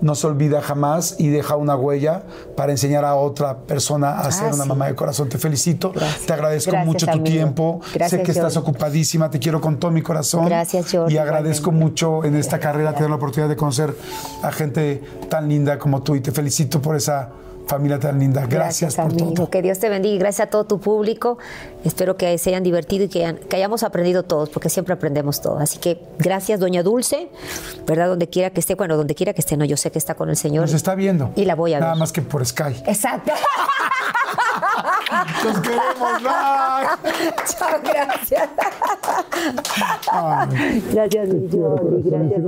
no 0.00 0.14
se 0.14 0.26
olvida 0.26 0.60
jamás 0.62 1.16
y 1.18 1.28
deja 1.28 1.56
una 1.56 1.74
huella 1.76 2.22
para 2.56 2.72
enseñar 2.72 3.04
a 3.04 3.14
otra 3.16 3.58
persona 3.58 4.20
a 4.20 4.30
ser 4.30 4.46
una 4.52 4.58
Ah, 4.60 4.62
sí. 4.62 4.68
mamá 4.68 4.86
de 4.86 4.94
corazón. 4.94 5.28
Te 5.28 5.38
felicito, 5.38 5.92
Gracias. 5.92 6.26
te 6.26 6.32
agradezco 6.32 6.70
Gracias, 6.70 6.86
mucho 6.86 7.06
tu 7.06 7.12
amigo. 7.12 7.24
tiempo. 7.24 7.80
Gracias, 7.94 8.10
sé 8.20 8.22
que 8.24 8.30
estás 8.32 8.56
ocupadísima, 8.56 9.30
te 9.30 9.38
quiero 9.38 9.60
con 9.60 9.78
todo 9.78 9.90
mi 9.90 10.02
corazón. 10.02 10.44
Gracias, 10.46 10.92
Jordi, 10.92 11.14
Y 11.14 11.18
agradezco 11.18 11.72
mucho 11.72 12.24
en 12.24 12.36
esta 12.36 12.58
carrera 12.58 12.94
tener 12.94 13.10
la 13.10 13.16
oportunidad 13.16 13.48
de 13.48 13.56
conocer 13.56 13.94
a 14.42 14.52
gente 14.52 15.02
tan 15.28 15.48
linda 15.48 15.78
como 15.78 16.02
tú 16.02 16.14
y 16.14 16.20
te 16.20 16.30
felicito 16.32 16.80
por 16.80 16.94
esa 16.96 17.30
familia 17.68 17.98
tan 18.00 18.18
linda. 18.18 18.46
Gracias, 18.46 18.96
por 18.96 19.04
amigo. 19.04 19.32
todo. 19.34 19.50
Que 19.50 19.62
Dios 19.62 19.78
te 19.78 19.88
bendiga 19.88 20.14
y 20.14 20.18
gracias 20.18 20.48
a 20.48 20.50
todo 20.50 20.64
tu 20.64 20.80
público. 20.80 21.38
Espero 21.84 22.16
que 22.16 22.36
se 22.38 22.50
hayan 22.50 22.62
divertido 22.64 23.04
y 23.04 23.08
que, 23.08 23.20
hayan- 23.24 23.36
que 23.38 23.56
hayamos 23.56 23.82
aprendido 23.82 24.22
todos, 24.24 24.48
porque 24.48 24.68
siempre 24.70 24.94
aprendemos 24.94 25.40
todos. 25.40 25.60
Así 25.62 25.78
que 25.78 26.02
gracias, 26.18 26.58
Doña 26.60 26.82
Dulce, 26.82 27.28
¿verdad? 27.86 28.08
Donde 28.08 28.28
quiera 28.28 28.50
que 28.50 28.60
esté, 28.60 28.74
bueno, 28.74 28.96
donde 28.96 29.14
quiera 29.14 29.32
que 29.34 29.40
esté, 29.40 29.56
no, 29.56 29.64
yo 29.64 29.76
sé 29.76 29.90
que 29.92 29.98
está 29.98 30.14
con 30.14 30.30
el 30.30 30.36
Señor. 30.36 30.62
Nos 30.62 30.72
está 30.74 30.94
viendo. 30.94 31.30
Y 31.36 31.44
la 31.44 31.54
voy 31.54 31.74
a 31.74 31.80
Nada 31.80 31.92
ver. 31.92 32.00
más 32.00 32.10
que 32.12 32.22
por 32.22 32.44
Sky. 32.44 32.82
Exacto. 32.86 33.32
Nos 35.44 35.58
queremos, 35.60 36.22
bye. 36.22 37.32
Chao, 37.46 37.80
gracias. 37.82 38.48
Gracias, 40.92 41.28
mi 41.28 41.48
Jordi, 41.50 42.10
gracias. 42.10 42.42